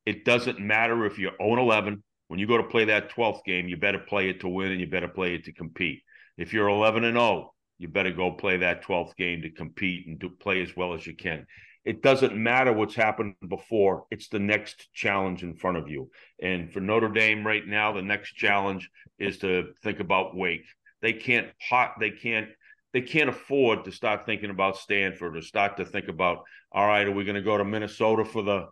It 0.06 0.26
doesn't 0.26 0.60
matter 0.60 1.06
if 1.06 1.18
you're 1.18 1.38
0 1.42 1.62
11. 1.62 2.04
When 2.28 2.38
you 2.38 2.48
go 2.48 2.58
to 2.58 2.64
play 2.64 2.84
that 2.86 3.12
12th 3.12 3.46
game, 3.46 3.70
you 3.70 3.78
better 3.78 4.00
play 4.00 4.30
it 4.30 4.42
to 4.42 4.50
win 4.50 4.74
and 4.74 4.82
you 4.82 4.88
better 4.88 5.08
play 5.08 5.36
it 5.36 5.46
to 5.46 5.54
compete. 5.54 6.02
If 6.38 6.52
you're 6.52 6.68
11 6.68 7.06
and 7.06 7.16
0, 7.16 7.54
you 7.80 7.88
better 7.88 8.12
go 8.12 8.32
play 8.32 8.58
that 8.58 8.84
12th 8.84 9.16
game 9.16 9.42
to 9.42 9.50
compete 9.50 10.06
and 10.06 10.20
do 10.20 10.30
play 10.30 10.62
as 10.62 10.76
well 10.76 10.94
as 10.94 11.08
you 11.08 11.16
can. 11.16 11.48
It 11.86 12.04
doesn't 12.04 12.36
matter 12.36 12.74
what's 12.74 12.94
happened 12.94 13.36
before, 13.48 14.06
it's 14.12 14.28
the 14.28 14.38
next 14.38 14.90
challenge 14.94 15.44
in 15.44 15.56
front 15.56 15.78
of 15.78 15.90
you. 15.90 16.12
And 16.42 16.72
for 16.72 16.82
Notre 16.82 17.10
Dame 17.10 17.48
right 17.48 17.66
now, 17.66 17.94
the 17.94 18.02
next 18.02 18.34
challenge 18.34 18.90
is 19.18 19.40
to 19.40 19.74
think 19.82 20.00
about 20.00 20.36
Wake. 20.36 20.66
They 21.02 21.14
can't 21.14 21.48
hot 21.62 21.94
they 22.00 22.12
can't 22.12 22.50
they 22.94 23.02
can't 23.02 23.30
afford 23.30 23.86
to 23.86 23.92
start 23.92 24.26
thinking 24.26 24.50
about 24.50 24.78
Stanford 24.78 25.38
or 25.38 25.42
start 25.42 25.78
to 25.78 25.86
think 25.86 26.08
about, 26.08 26.44
all 26.72 26.88
right, 26.88 27.08
are 27.08 27.12
we 27.12 27.24
going 27.24 27.36
to 27.36 27.42
go 27.42 27.58
to 27.58 27.64
Minnesota 27.64 28.26
for 28.26 28.42
the 28.42 28.68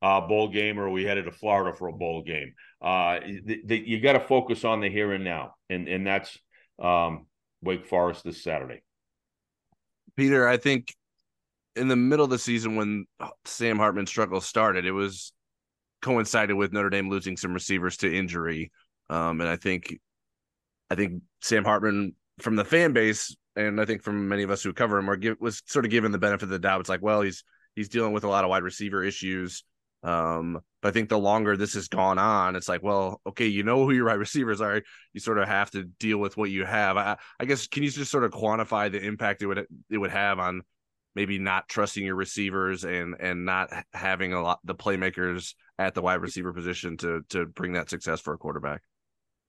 uh, 0.00 0.20
bowl 0.22 0.48
game 0.48 0.78
or 0.78 0.84
are 0.84 0.90
we 0.90 1.04
headed 1.04 1.26
to 1.26 1.32
Florida 1.32 1.76
for 1.76 1.88
a 1.88 1.92
bowl 1.92 2.22
game? 2.22 2.54
Uh, 2.80 3.20
the, 3.44 3.60
the, 3.64 3.78
you 3.78 4.00
got 4.00 4.14
to 4.14 4.20
focus 4.20 4.64
on 4.64 4.80
the 4.80 4.88
here 4.88 5.12
and 5.12 5.24
now, 5.24 5.54
and 5.68 5.86
and 5.88 6.06
that's 6.06 6.38
um, 6.82 7.26
Wake 7.62 7.86
Forest 7.86 8.24
this 8.24 8.42
Saturday. 8.42 8.82
Peter, 10.16 10.48
I 10.48 10.56
think 10.56 10.94
in 11.76 11.88
the 11.88 11.96
middle 11.96 12.24
of 12.24 12.30
the 12.30 12.38
season 12.38 12.76
when 12.76 13.06
Sam 13.44 13.78
Hartman's 13.78 14.10
struggle 14.10 14.40
started, 14.40 14.84
it 14.84 14.92
was 14.92 15.32
coincided 16.02 16.54
with 16.54 16.72
Notre 16.72 16.90
Dame 16.90 17.08
losing 17.08 17.36
some 17.36 17.52
receivers 17.52 17.96
to 17.98 18.14
injury. 18.14 18.70
Um, 19.10 19.40
and 19.40 19.48
I 19.48 19.56
think 19.56 19.98
I 20.90 20.94
think 20.94 21.22
Sam 21.40 21.64
Hartman 21.64 22.14
from 22.40 22.56
the 22.56 22.64
fan 22.64 22.92
base, 22.92 23.34
and 23.56 23.80
I 23.80 23.84
think 23.84 24.02
from 24.02 24.28
many 24.28 24.42
of 24.42 24.50
us 24.50 24.62
who 24.62 24.72
cover 24.72 24.98
him, 24.98 25.10
are 25.10 25.16
give, 25.16 25.36
was 25.40 25.62
sort 25.66 25.84
of 25.84 25.90
given 25.90 26.12
the 26.12 26.18
benefit 26.18 26.44
of 26.44 26.50
the 26.50 26.58
doubt. 26.58 26.80
It's 26.80 26.88
like, 26.88 27.02
well, 27.02 27.20
he's 27.20 27.44
he's 27.74 27.88
dealing 27.88 28.12
with 28.12 28.24
a 28.24 28.28
lot 28.28 28.44
of 28.44 28.50
wide 28.50 28.62
receiver 28.62 29.02
issues. 29.02 29.64
Um, 30.02 30.60
but 30.80 30.88
I 30.88 30.92
think 30.92 31.08
the 31.08 31.18
longer 31.18 31.56
this 31.56 31.74
has 31.74 31.88
gone 31.88 32.18
on, 32.18 32.54
it's 32.54 32.68
like, 32.68 32.82
well, 32.82 33.20
okay, 33.26 33.46
you 33.46 33.64
know 33.64 33.84
who 33.84 33.92
your 33.92 34.06
wide 34.06 34.14
receivers 34.18 34.60
are. 34.60 34.82
You 35.12 35.20
sort 35.20 35.38
of 35.38 35.48
have 35.48 35.70
to 35.72 35.84
deal 35.84 36.18
with 36.18 36.36
what 36.36 36.50
you 36.50 36.64
have. 36.64 36.96
I, 36.96 37.16
I 37.40 37.44
guess 37.44 37.66
can 37.66 37.82
you 37.82 37.90
just 37.90 38.10
sort 38.10 38.24
of 38.24 38.30
quantify 38.30 38.90
the 38.90 39.02
impact 39.02 39.42
it 39.42 39.46
would 39.46 39.66
it 39.90 39.98
would 39.98 40.10
have 40.10 40.38
on 40.38 40.62
maybe 41.14 41.38
not 41.38 41.68
trusting 41.68 42.04
your 42.04 42.14
receivers 42.14 42.84
and 42.84 43.16
and 43.18 43.44
not 43.44 43.70
having 43.92 44.34
a 44.34 44.42
lot 44.42 44.60
the 44.64 44.74
playmakers 44.74 45.54
at 45.78 45.94
the 45.94 46.02
wide 46.02 46.20
receiver 46.20 46.52
position 46.52 46.96
to 46.98 47.22
to 47.30 47.46
bring 47.46 47.72
that 47.72 47.90
success 47.90 48.20
for 48.20 48.34
a 48.34 48.38
quarterback? 48.38 48.82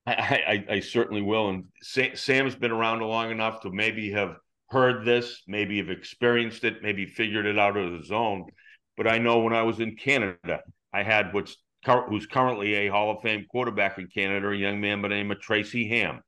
I, 0.08 0.66
I, 0.70 0.74
I 0.76 0.80
certainly 0.80 1.22
will. 1.22 1.50
And 1.50 1.66
Sam's 1.84 2.56
been 2.56 2.72
around 2.72 3.02
long 3.02 3.32
enough 3.32 3.62
to 3.62 3.72
maybe 3.72 4.12
have 4.12 4.38
heard 4.70 5.06
this, 5.06 5.44
maybe 5.48 5.78
have 5.78 5.90
experienced 5.90 6.64
it, 6.64 6.82
maybe 6.82 7.06
figured 7.06 7.46
it 7.46 7.60
out 7.60 7.78
of 7.78 7.94
his 7.94 8.12
own. 8.12 8.46
But 9.00 9.08
I 9.08 9.18
know 9.18 9.40
when 9.40 9.54
I 9.54 9.64
was 9.64 9.80
in 9.80 9.96
Canada, 9.96 10.60
I 10.92 11.04
had 11.04 11.34
what's 11.34 11.56
who's 12.10 12.26
currently 12.26 12.74
a 12.74 12.90
Hall 12.90 13.12
of 13.12 13.22
Fame 13.22 13.46
quarterback 13.50 13.98
in 13.98 14.08
Canada, 14.08 14.50
a 14.50 14.54
young 14.54 14.82
man 14.82 15.02
by 15.02 15.08
the 15.08 15.16
name 15.16 15.32
of 15.32 15.40
Tracy 15.40 15.88
Ham. 15.88 16.20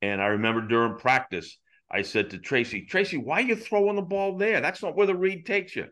And 0.00 0.22
I 0.22 0.28
remember 0.28 0.62
during 0.62 0.96
practice, 0.96 1.58
I 1.90 2.00
said 2.00 2.30
to 2.30 2.38
Tracy, 2.38 2.86
Tracy, 2.86 3.18
why 3.18 3.42
are 3.42 3.48
you 3.48 3.56
throwing 3.56 3.96
the 3.96 4.00
ball 4.00 4.38
there? 4.38 4.62
That's 4.62 4.82
not 4.82 4.96
where 4.96 5.06
the 5.06 5.14
read 5.14 5.44
takes 5.44 5.76
you. 5.76 5.84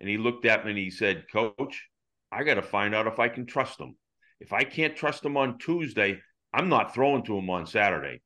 And 0.00 0.08
he 0.10 0.18
looked 0.18 0.44
at 0.44 0.66
me 0.66 0.72
and 0.72 0.78
he 0.78 0.90
said, 0.90 1.24
Coach, 1.32 1.88
I 2.30 2.44
got 2.44 2.56
to 2.56 2.62
find 2.62 2.94
out 2.94 3.06
if 3.06 3.18
I 3.18 3.28
can 3.30 3.46
trust 3.46 3.80
him. 3.80 3.96
If 4.40 4.52
I 4.52 4.64
can't 4.64 4.94
trust 4.94 5.24
him 5.24 5.38
on 5.38 5.56
Tuesday, 5.56 6.20
I'm 6.52 6.68
not 6.68 6.92
throwing 6.92 7.22
to 7.24 7.38
him 7.38 7.48
on 7.48 7.66
Saturday. 7.66 8.20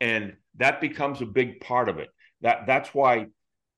And 0.00 0.34
that 0.56 0.80
becomes 0.80 1.22
a 1.22 1.26
big 1.26 1.60
part 1.60 1.88
of 1.88 2.00
it. 2.00 2.08
That 2.40 2.66
that's 2.66 2.92
why 2.92 3.26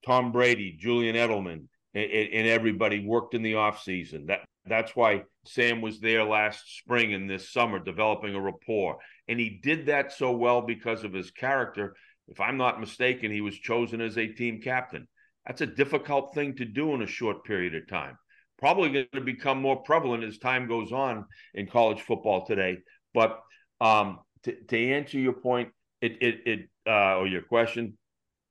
Tom 0.07 0.33
Brady, 0.33 0.79
Julian 0.81 1.15
Edelman, 1.15 1.67
and, 1.95 2.05
and 2.05 2.49
everybody 2.49 3.05
worked 3.05 3.35
in 3.35 3.43
the 3.43 3.55
offseason. 3.55 4.27
That 4.27 4.45
that's 4.67 4.95
why 4.95 5.25
Sam 5.45 5.81
was 5.81 6.01
there 6.01 6.25
last 6.25 6.79
spring 6.79 7.15
and 7.15 7.29
this 7.29 7.53
summer 7.53 7.79
developing 7.79 8.35
a 8.35 8.41
rapport. 8.41 8.99
And 9.29 9.41
he 9.41 9.61
did 9.63 9.87
that 9.87 10.13
so 10.13 10.33
well 10.33 10.63
because 10.63 11.05
of 11.05 11.13
his 11.13 11.31
character. 11.31 11.97
If 12.29 12.41
I'm 12.41 12.57
not 12.57 12.81
mistaken, 12.81 13.33
he 13.33 13.41
was 13.41 13.59
chosen 13.59 14.01
as 14.01 14.17
a 14.17 14.29
team 14.29 14.61
captain. 14.63 15.09
That's 15.47 15.61
a 15.61 15.67
difficult 15.67 16.35
thing 16.35 16.55
to 16.57 16.65
do 16.65 16.95
in 16.95 17.03
a 17.03 17.07
short 17.07 17.45
period 17.45 17.75
of 17.75 17.89
time. 17.89 18.17
Probably 18.59 18.91
going 18.91 19.07
to 19.15 19.21
become 19.21 19.61
more 19.61 19.83
prevalent 19.83 20.23
as 20.23 20.39
time 20.39 20.69
goes 20.69 20.93
on 20.93 21.27
in 21.55 21.67
college 21.67 22.01
football 22.01 22.47
today. 22.47 22.79
But 23.13 23.41
um, 23.81 24.21
to, 24.45 24.55
to 24.55 24.93
answer 24.93 25.19
your 25.19 25.33
point, 25.33 25.71
it 26.01 26.23
it, 26.23 26.41
it 26.47 26.69
uh, 26.87 27.17
or 27.17 27.27
your 27.27 27.43
question, 27.43 27.99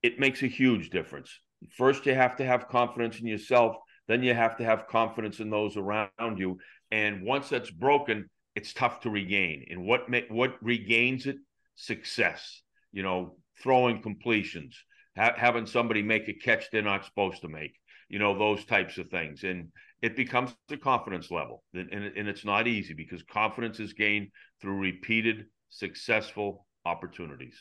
it 0.04 0.20
makes 0.20 0.44
a 0.44 0.48
huge 0.48 0.90
difference. 0.90 1.32
First, 1.70 2.06
you 2.06 2.16
have 2.16 2.36
to 2.38 2.46
have 2.46 2.68
confidence 2.68 3.20
in 3.20 3.28
yourself. 3.28 3.76
Then 4.08 4.24
you 4.24 4.34
have 4.34 4.58
to 4.58 4.64
have 4.64 4.88
confidence 4.88 5.40
in 5.40 5.50
those 5.50 5.78
around 5.78 6.38
you. 6.38 6.60
And 6.92 7.24
once 7.24 7.50
that's 7.50 7.70
broken, 7.70 8.30
it's 8.56 8.74
tough 8.74 9.02
to 9.02 9.10
regain. 9.10 9.66
And 9.70 9.86
what 9.86 10.08
what 10.30 10.56
regains 10.62 11.28
it? 11.28 11.38
Success. 11.76 12.62
You 12.92 13.04
know, 13.04 13.38
throwing 13.62 14.02
completions, 14.02 14.78
ha- 15.18 15.36
having 15.38 15.66
somebody 15.66 16.02
make 16.02 16.28
a 16.28 16.34
catch 16.34 16.70
they're 16.72 16.82
not 16.82 17.06
supposed 17.06 17.42
to 17.42 17.48
make. 17.48 17.74
You 18.10 18.20
know, 18.20 18.38
those 18.38 18.66
types 18.66 18.98
of 18.98 19.10
things. 19.10 19.44
And 19.44 19.70
it 20.02 20.18
becomes 20.18 20.54
a 20.70 20.78
confidence 20.78 21.32
level. 21.32 21.64
And, 21.74 21.90
and, 21.94 22.18
and 22.18 22.28
it's 22.28 22.44
not 22.44 22.68
easy 22.68 22.94
because 22.94 23.24
confidence 23.24 23.80
is 23.80 23.94
gained 23.94 24.30
through 24.62 24.80
repeated 24.80 25.46
successful 25.70 26.66
opportunities. 26.84 27.56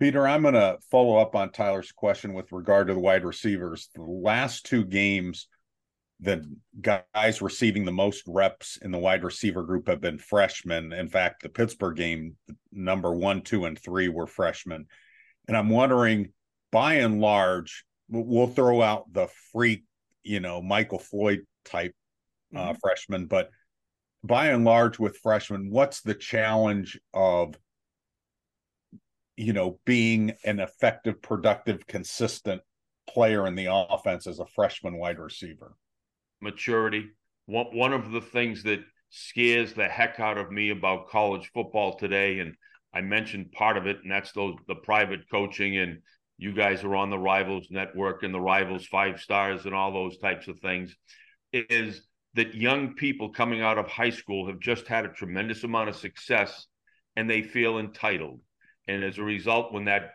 Peter, 0.00 0.28
I'm 0.28 0.42
going 0.42 0.54
to 0.54 0.78
follow 0.90 1.16
up 1.16 1.34
on 1.34 1.50
Tyler's 1.50 1.90
question 1.90 2.32
with 2.32 2.52
regard 2.52 2.86
to 2.86 2.94
the 2.94 3.00
wide 3.00 3.24
receivers. 3.24 3.90
The 3.94 4.02
last 4.02 4.64
two 4.64 4.84
games, 4.84 5.48
the 6.20 6.44
guys 6.80 7.42
receiving 7.42 7.84
the 7.84 7.92
most 7.92 8.22
reps 8.28 8.78
in 8.80 8.92
the 8.92 8.98
wide 8.98 9.24
receiver 9.24 9.64
group 9.64 9.88
have 9.88 10.00
been 10.00 10.18
freshmen. 10.18 10.92
In 10.92 11.08
fact, 11.08 11.42
the 11.42 11.48
Pittsburgh 11.48 11.96
game, 11.96 12.36
number 12.70 13.12
one, 13.12 13.42
two, 13.42 13.64
and 13.64 13.78
three 13.78 14.08
were 14.08 14.28
freshmen. 14.28 14.86
And 15.48 15.56
I'm 15.56 15.68
wondering, 15.68 16.32
by 16.70 16.94
and 16.94 17.20
large, 17.20 17.84
we'll 18.08 18.46
throw 18.46 18.80
out 18.80 19.12
the 19.12 19.28
freak, 19.52 19.84
you 20.22 20.38
know, 20.38 20.62
Michael 20.62 21.00
Floyd 21.00 21.40
type 21.64 21.94
uh, 22.54 22.58
mm-hmm. 22.58 22.78
freshman, 22.80 23.26
but 23.26 23.50
by 24.24 24.48
and 24.48 24.64
large, 24.64 24.98
with 24.98 25.16
freshmen, 25.18 25.70
what's 25.70 26.02
the 26.02 26.14
challenge 26.14 26.98
of 27.14 27.54
you 29.38 29.52
know, 29.52 29.78
being 29.84 30.32
an 30.44 30.58
effective, 30.58 31.22
productive, 31.22 31.86
consistent 31.86 32.60
player 33.08 33.46
in 33.46 33.54
the 33.54 33.68
offense 33.70 34.26
as 34.26 34.40
a 34.40 34.46
freshman 34.46 34.98
wide 34.98 35.20
receiver? 35.20 35.76
Maturity. 36.40 37.06
One, 37.46 37.66
one 37.66 37.92
of 37.92 38.10
the 38.10 38.20
things 38.20 38.64
that 38.64 38.80
scares 39.10 39.72
the 39.72 39.86
heck 39.86 40.18
out 40.18 40.38
of 40.38 40.50
me 40.50 40.70
about 40.70 41.08
college 41.08 41.50
football 41.54 41.96
today, 41.96 42.40
and 42.40 42.54
I 42.92 43.00
mentioned 43.00 43.52
part 43.52 43.76
of 43.76 43.86
it, 43.86 43.98
and 44.02 44.10
that's 44.10 44.32
those 44.32 44.56
the 44.66 44.74
private 44.74 45.30
coaching, 45.30 45.76
and 45.76 45.98
you 46.36 46.52
guys 46.52 46.82
are 46.82 46.96
on 46.96 47.10
the 47.10 47.18
Rivals 47.18 47.68
Network 47.70 48.24
and 48.24 48.34
the 48.34 48.40
Rivals 48.40 48.86
Five 48.86 49.20
Stars 49.20 49.66
and 49.66 49.74
all 49.74 49.92
those 49.92 50.18
types 50.18 50.48
of 50.48 50.58
things, 50.58 50.96
is 51.52 52.02
that 52.34 52.54
young 52.54 52.94
people 52.94 53.30
coming 53.30 53.62
out 53.62 53.78
of 53.78 53.86
high 53.86 54.10
school 54.10 54.48
have 54.48 54.58
just 54.58 54.88
had 54.88 55.04
a 55.04 55.12
tremendous 55.12 55.62
amount 55.62 55.88
of 55.90 55.96
success 55.96 56.66
and 57.14 57.30
they 57.30 57.42
feel 57.42 57.78
entitled 57.78 58.40
and 58.88 59.04
as 59.04 59.18
a 59.18 59.22
result, 59.22 59.72
when 59.72 59.84
that 59.84 60.12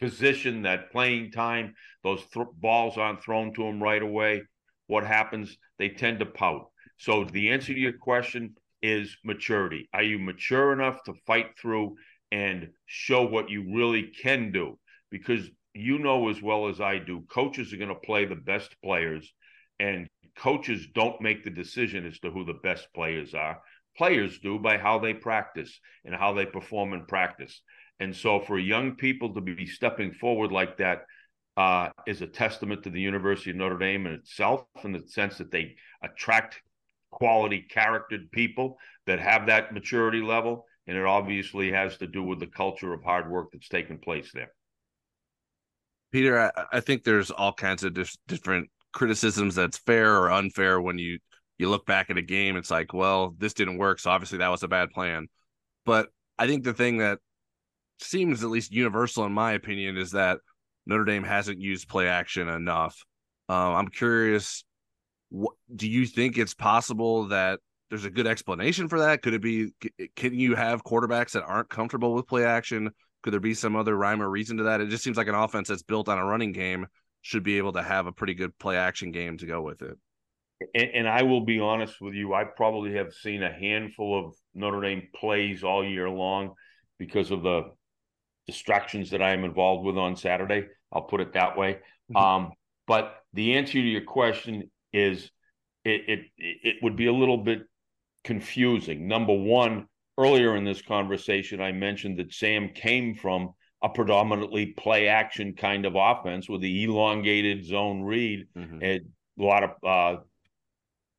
position, 0.00 0.62
that 0.62 0.90
playing 0.90 1.30
time, 1.30 1.74
those 2.02 2.22
th- 2.34 2.46
balls 2.54 2.98
aren't 2.98 3.22
thrown 3.22 3.54
to 3.54 3.62
them 3.62 3.82
right 3.82 4.02
away, 4.02 4.42
what 4.88 5.06
happens? 5.06 5.56
They 5.78 5.90
tend 5.90 6.18
to 6.18 6.26
pout. 6.26 6.66
So 6.98 7.24
the 7.24 7.50
answer 7.50 7.72
to 7.72 7.78
your 7.78 7.96
question 7.96 8.56
is 8.82 9.16
maturity. 9.24 9.88
Are 9.94 10.02
you 10.02 10.18
mature 10.18 10.72
enough 10.72 11.04
to 11.04 11.14
fight 11.26 11.56
through 11.58 11.96
and 12.32 12.68
show 12.86 13.24
what 13.26 13.50
you 13.50 13.72
really 13.74 14.10
can 14.22 14.50
do? 14.50 14.78
Because 15.10 15.48
you 15.72 15.98
know 15.98 16.28
as 16.28 16.42
well 16.42 16.68
as 16.68 16.80
I 16.80 16.98
do, 16.98 17.22
coaches 17.30 17.72
are 17.72 17.76
going 17.76 17.88
to 17.88 17.94
play 17.94 18.24
the 18.24 18.34
best 18.34 18.74
players, 18.82 19.32
and 19.78 20.08
coaches 20.36 20.88
don't 20.94 21.20
make 21.20 21.44
the 21.44 21.50
decision 21.50 22.06
as 22.06 22.18
to 22.20 22.30
who 22.30 22.44
the 22.44 22.58
best 22.62 22.88
players 22.94 23.34
are 23.34 23.60
players 23.96 24.38
do 24.38 24.58
by 24.58 24.78
how 24.78 24.98
they 24.98 25.14
practice 25.14 25.78
and 26.04 26.14
how 26.14 26.32
they 26.32 26.46
perform 26.46 26.92
in 26.92 27.04
practice. 27.06 27.60
And 27.98 28.14
so 28.14 28.40
for 28.40 28.58
young 28.58 28.96
people 28.96 29.34
to 29.34 29.40
be 29.40 29.66
stepping 29.66 30.12
forward 30.12 30.52
like 30.52 30.78
that 30.78 31.02
uh, 31.56 31.90
is 32.06 32.22
a 32.22 32.26
testament 32.26 32.82
to 32.84 32.90
the 32.90 33.00
University 33.00 33.50
of 33.50 33.56
Notre 33.56 33.78
Dame 33.78 34.06
in 34.06 34.12
itself, 34.14 34.64
in 34.82 34.92
the 34.92 35.02
sense 35.06 35.38
that 35.38 35.50
they 35.50 35.76
attract 36.02 36.60
quality 37.10 37.66
charactered 37.68 38.30
people 38.30 38.78
that 39.06 39.20
have 39.20 39.46
that 39.46 39.74
maturity 39.74 40.22
level. 40.22 40.64
And 40.86 40.96
it 40.96 41.04
obviously 41.04 41.70
has 41.72 41.98
to 41.98 42.06
do 42.06 42.22
with 42.22 42.40
the 42.40 42.46
culture 42.46 42.92
of 42.94 43.04
hard 43.04 43.30
work 43.30 43.48
that's 43.52 43.68
taken 43.68 43.98
place 43.98 44.30
there. 44.32 44.52
Peter, 46.10 46.40
I, 46.40 46.64
I 46.72 46.80
think 46.80 47.04
there's 47.04 47.30
all 47.30 47.52
kinds 47.52 47.84
of 47.84 47.94
dif- 47.94 48.16
different 48.26 48.70
criticisms 48.92 49.54
that's 49.54 49.78
fair 49.78 50.16
or 50.16 50.30
unfair 50.30 50.80
when 50.80 50.98
you 50.98 51.18
you 51.60 51.68
look 51.68 51.86
back 51.86 52.10
at 52.10 52.16
a 52.16 52.22
game, 52.22 52.56
it's 52.56 52.70
like, 52.70 52.94
well, 52.94 53.34
this 53.38 53.54
didn't 53.54 53.78
work. 53.78 54.00
So 54.00 54.10
obviously 54.10 54.38
that 54.38 54.48
was 54.48 54.62
a 54.62 54.68
bad 54.68 54.90
plan. 54.90 55.28
But 55.84 56.08
I 56.38 56.46
think 56.46 56.64
the 56.64 56.72
thing 56.72 56.98
that 56.98 57.18
seems 58.00 58.42
at 58.42 58.50
least 58.50 58.72
universal 58.72 59.26
in 59.26 59.32
my 59.32 59.52
opinion 59.52 59.96
is 59.96 60.12
that 60.12 60.38
Notre 60.86 61.04
Dame 61.04 61.22
hasn't 61.22 61.60
used 61.60 61.88
play 61.88 62.08
action 62.08 62.48
enough. 62.48 63.04
Um, 63.48 63.74
I'm 63.74 63.88
curious, 63.88 64.64
do 65.74 65.88
you 65.88 66.06
think 66.06 66.38
it's 66.38 66.54
possible 66.54 67.28
that 67.28 67.60
there's 67.90 68.06
a 68.06 68.10
good 68.10 68.26
explanation 68.26 68.88
for 68.88 69.00
that? 69.00 69.20
Could 69.22 69.34
it 69.34 69.42
be, 69.42 69.72
can 70.16 70.34
you 70.34 70.54
have 70.54 70.82
quarterbacks 70.82 71.32
that 71.32 71.44
aren't 71.44 71.68
comfortable 71.68 72.14
with 72.14 72.26
play 72.26 72.44
action? 72.44 72.90
Could 73.22 73.34
there 73.34 73.40
be 73.40 73.54
some 73.54 73.76
other 73.76 73.96
rhyme 73.96 74.22
or 74.22 74.30
reason 74.30 74.56
to 74.56 74.62
that? 74.64 74.80
It 74.80 74.88
just 74.88 75.04
seems 75.04 75.16
like 75.18 75.28
an 75.28 75.34
offense 75.34 75.68
that's 75.68 75.82
built 75.82 76.08
on 76.08 76.18
a 76.18 76.24
running 76.24 76.52
game 76.52 76.86
should 77.20 77.42
be 77.42 77.58
able 77.58 77.74
to 77.74 77.82
have 77.82 78.06
a 78.06 78.12
pretty 78.12 78.34
good 78.34 78.58
play 78.58 78.78
action 78.78 79.10
game 79.10 79.36
to 79.38 79.46
go 79.46 79.60
with 79.60 79.82
it 79.82 79.98
and, 80.74 80.90
and, 80.94 81.08
I 81.08 81.22
will 81.22 81.42
be 81.42 81.60
honest 81.60 82.00
with 82.00 82.14
you, 82.14 82.34
I 82.34 82.44
probably 82.44 82.94
have 82.94 83.12
seen 83.12 83.42
a 83.42 83.52
handful 83.52 84.26
of 84.26 84.34
Notre 84.54 84.80
Dame 84.80 85.08
plays 85.14 85.64
all 85.64 85.84
year 85.84 86.08
long 86.08 86.54
because 86.98 87.30
of 87.30 87.42
the 87.42 87.70
distractions 88.46 89.10
that 89.10 89.22
I 89.22 89.32
am 89.32 89.44
involved 89.44 89.84
with 89.86 89.96
on 89.96 90.16
Saturday. 90.16 90.66
I'll 90.92 91.02
put 91.02 91.20
it 91.20 91.32
that 91.34 91.56
way. 91.56 91.78
Mm-hmm. 92.12 92.16
Um, 92.16 92.52
but 92.86 93.16
the 93.32 93.54
answer 93.56 93.74
to 93.74 93.80
your 93.80 94.04
question 94.04 94.70
is 94.92 95.30
it, 95.84 96.02
it 96.08 96.20
it 96.36 96.76
would 96.82 96.96
be 96.96 97.06
a 97.06 97.12
little 97.12 97.38
bit 97.38 97.62
confusing. 98.24 99.08
Number 99.08 99.32
one, 99.32 99.86
earlier 100.18 100.56
in 100.56 100.64
this 100.64 100.82
conversation, 100.82 101.60
I 101.60 101.72
mentioned 101.72 102.18
that 102.18 102.34
Sam 102.34 102.70
came 102.74 103.14
from 103.14 103.54
a 103.82 103.88
predominantly 103.88 104.66
play 104.66 105.08
action 105.08 105.54
kind 105.54 105.86
of 105.86 105.94
offense 105.96 106.48
with 106.48 106.60
the 106.60 106.84
elongated 106.84 107.64
zone 107.64 108.02
read 108.02 108.46
mm-hmm. 108.56 108.82
and 108.82 109.00
a 109.38 109.42
lot 109.42 109.64
of 109.64 109.70
uh, 109.82 110.20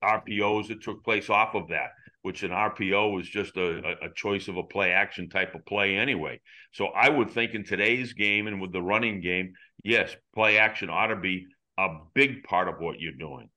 RPOs 0.04 0.68
that 0.70 0.82
took 0.84 1.04
place 1.04 1.30
off 1.30 1.56
of 1.56 1.68
that. 1.70 1.92
which 2.24 2.44
an 2.44 2.52
RPO 2.52 3.20
is 3.20 3.28
just 3.28 3.58
a, 3.58 3.96
a 4.04 4.10
choice 4.16 4.48
of 4.48 4.58
a 4.58 4.64
play 4.64 4.92
action 4.92 5.28
type 5.30 5.56
of 5.56 5.66
play 5.66 5.98
anyway. 5.98 6.40
So 6.72 6.88
I 6.88 7.10
would 7.10 7.32
think 7.32 7.54
in 7.54 7.64
today's 7.64 8.14
game 8.14 8.48
and 8.48 8.62
with 8.62 8.72
the 8.72 8.82
running 8.82 9.22
game, 9.22 9.54
yes, 9.84 10.16
play 10.36 10.58
action 10.58 10.90
ought 10.90 11.08
to 11.08 11.16
be 11.16 11.48
a 11.78 11.88
big 12.14 12.44
part 12.44 12.68
of 12.68 12.76
what 12.80 13.00
you're 13.00 13.14
doing. 13.14 13.50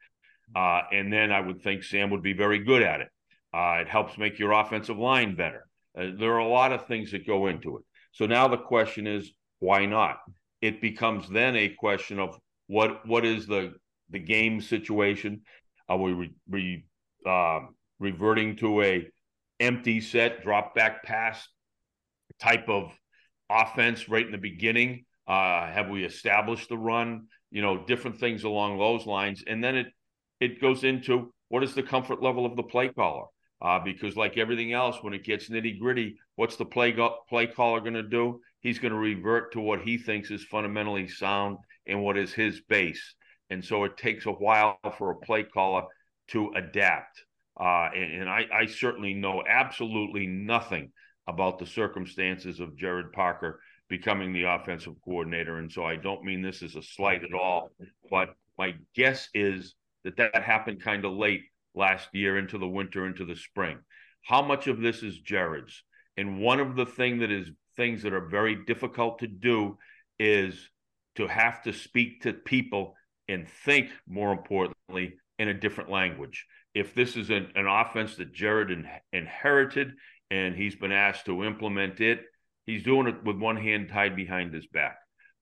Uh, 0.54 0.82
and 0.92 1.12
then 1.12 1.30
I 1.32 1.40
would 1.40 1.60
think 1.62 1.82
Sam 1.82 2.10
would 2.10 2.22
be 2.22 2.32
very 2.32 2.60
good 2.64 2.82
at 2.82 3.00
it. 3.00 3.08
Uh, 3.52 3.78
it 3.82 3.88
helps 3.88 4.16
make 4.18 4.38
your 4.38 4.52
offensive 4.52 4.98
line 4.98 5.36
better. 5.36 5.66
Uh, 5.98 6.06
there 6.18 6.32
are 6.32 6.38
a 6.38 6.48
lot 6.48 6.72
of 6.72 6.86
things 6.86 7.10
that 7.12 7.26
go 7.26 7.46
into 7.48 7.76
it. 7.76 7.84
So 8.12 8.26
now 8.26 8.48
the 8.48 8.56
question 8.56 9.06
is, 9.06 9.32
why 9.58 9.86
not? 9.86 10.18
It 10.62 10.80
becomes 10.80 11.28
then 11.28 11.54
a 11.56 11.68
question 11.68 12.18
of 12.18 12.38
what 12.66 13.06
what 13.06 13.24
is 13.24 13.46
the 13.46 13.74
the 14.10 14.18
game 14.18 14.60
situation? 14.60 15.42
Are 15.88 15.98
we 15.98 16.12
re, 16.12 16.30
re, 16.48 16.84
uh, 17.26 17.60
reverting 17.98 18.56
to 18.56 18.82
a 18.82 19.08
empty 19.60 20.00
set 20.00 20.42
drop 20.42 20.74
back 20.74 21.02
pass 21.02 21.46
type 22.40 22.68
of 22.68 22.92
offense 23.50 24.08
right 24.08 24.26
in 24.26 24.32
the 24.32 24.38
beginning? 24.38 25.04
Uh, 25.26 25.66
have 25.66 25.88
we 25.88 26.04
established 26.04 26.68
the 26.68 26.78
run? 26.78 27.26
You 27.50 27.62
know, 27.62 27.84
different 27.84 28.18
things 28.18 28.44
along 28.44 28.78
those 28.78 29.06
lines, 29.06 29.44
and 29.46 29.62
then 29.62 29.76
it 29.76 29.86
it 30.40 30.60
goes 30.60 30.84
into 30.84 31.32
what 31.48 31.62
is 31.62 31.74
the 31.74 31.82
comfort 31.82 32.22
level 32.22 32.46
of 32.46 32.56
the 32.56 32.62
play 32.62 32.88
caller? 32.88 33.26
Uh, 33.62 33.78
because 33.78 34.16
like 34.16 34.36
everything 34.36 34.72
else, 34.72 34.96
when 35.02 35.14
it 35.14 35.24
gets 35.24 35.48
nitty 35.48 35.78
gritty, 35.78 36.16
what's 36.36 36.56
the 36.56 36.64
play 36.64 36.92
go- 36.92 37.18
play 37.28 37.46
caller 37.46 37.80
going 37.80 37.94
to 37.94 38.02
do? 38.02 38.40
He's 38.60 38.78
going 38.78 38.92
to 38.92 38.98
revert 38.98 39.52
to 39.52 39.60
what 39.60 39.80
he 39.82 39.96
thinks 39.96 40.30
is 40.30 40.44
fundamentally 40.44 41.08
sound 41.08 41.58
and 41.86 42.02
what 42.02 42.18
is 42.18 42.32
his 42.32 42.60
base. 42.62 43.14
And 43.50 43.64
so 43.64 43.84
it 43.84 43.96
takes 43.96 44.26
a 44.26 44.32
while 44.32 44.78
for 44.96 45.10
a 45.10 45.16
play 45.16 45.42
caller 45.42 45.84
to 46.28 46.52
adapt. 46.56 47.24
Uh, 47.58 47.88
and, 47.94 48.22
and 48.22 48.28
I, 48.28 48.46
I, 48.52 48.66
certainly 48.66 49.14
know 49.14 49.44
absolutely 49.48 50.26
nothing 50.26 50.90
about 51.28 51.58
the 51.58 51.66
circumstances 51.66 52.58
of 52.58 52.76
Gerad 52.76 53.12
Parker 53.12 53.60
becoming 53.88 54.32
the 54.32 54.44
offensive 54.44 54.94
coordinator. 55.04 55.58
And 55.58 55.70
so 55.70 55.84
I 55.84 55.96
don't 55.96 56.24
mean 56.24 56.42
this 56.42 56.62
as 56.62 56.74
a 56.74 56.82
slight 56.82 57.22
at 57.22 57.34
all, 57.34 57.70
but 58.10 58.34
my 58.58 58.74
guess 58.94 59.28
is 59.34 59.74
that 60.02 60.16
that 60.16 60.42
happened 60.42 60.82
kind 60.82 61.04
of 61.04 61.12
late 61.12 61.42
last 61.74 62.08
year 62.12 62.38
into 62.38 62.58
the 62.58 62.66
winter, 62.68 63.06
into 63.06 63.24
the 63.24 63.36
spring. 63.36 63.78
How 64.22 64.42
much 64.42 64.66
of 64.66 64.80
this 64.80 65.02
is 65.02 65.20
Gerad's? 65.20 65.82
And 66.16 66.40
one 66.40 66.60
of 66.60 66.76
the 66.76 66.86
thing 66.86 67.18
that 67.18 67.30
is 67.30 67.50
things 67.76 68.02
that 68.02 68.12
are 68.12 68.26
very 68.26 68.64
difficult 68.64 69.18
to 69.18 69.26
do 69.26 69.78
is 70.18 70.70
to 71.16 71.26
have 71.26 71.62
to 71.62 71.72
speak 71.72 72.22
to 72.22 72.32
people 72.32 72.94
and 73.28 73.48
think, 73.48 73.90
more 74.06 74.32
importantly, 74.32 75.16
in 75.38 75.48
a 75.48 75.54
different 75.54 75.90
language. 75.90 76.46
If 76.74 76.94
this 76.94 77.16
is 77.16 77.30
an, 77.30 77.50
an 77.54 77.66
offense 77.66 78.16
that 78.16 78.32
Gerad 78.32 78.70
in, 78.70 78.86
inherited 79.12 79.92
and 80.30 80.54
he's 80.54 80.76
been 80.76 80.92
asked 80.92 81.26
to 81.26 81.44
implement 81.44 82.00
it, 82.00 82.22
he's 82.66 82.82
doing 82.82 83.06
it 83.06 83.22
with 83.24 83.36
one 83.36 83.56
hand 83.56 83.88
tied 83.88 84.16
behind 84.16 84.52
his 84.52 84.66
back. 84.66 84.96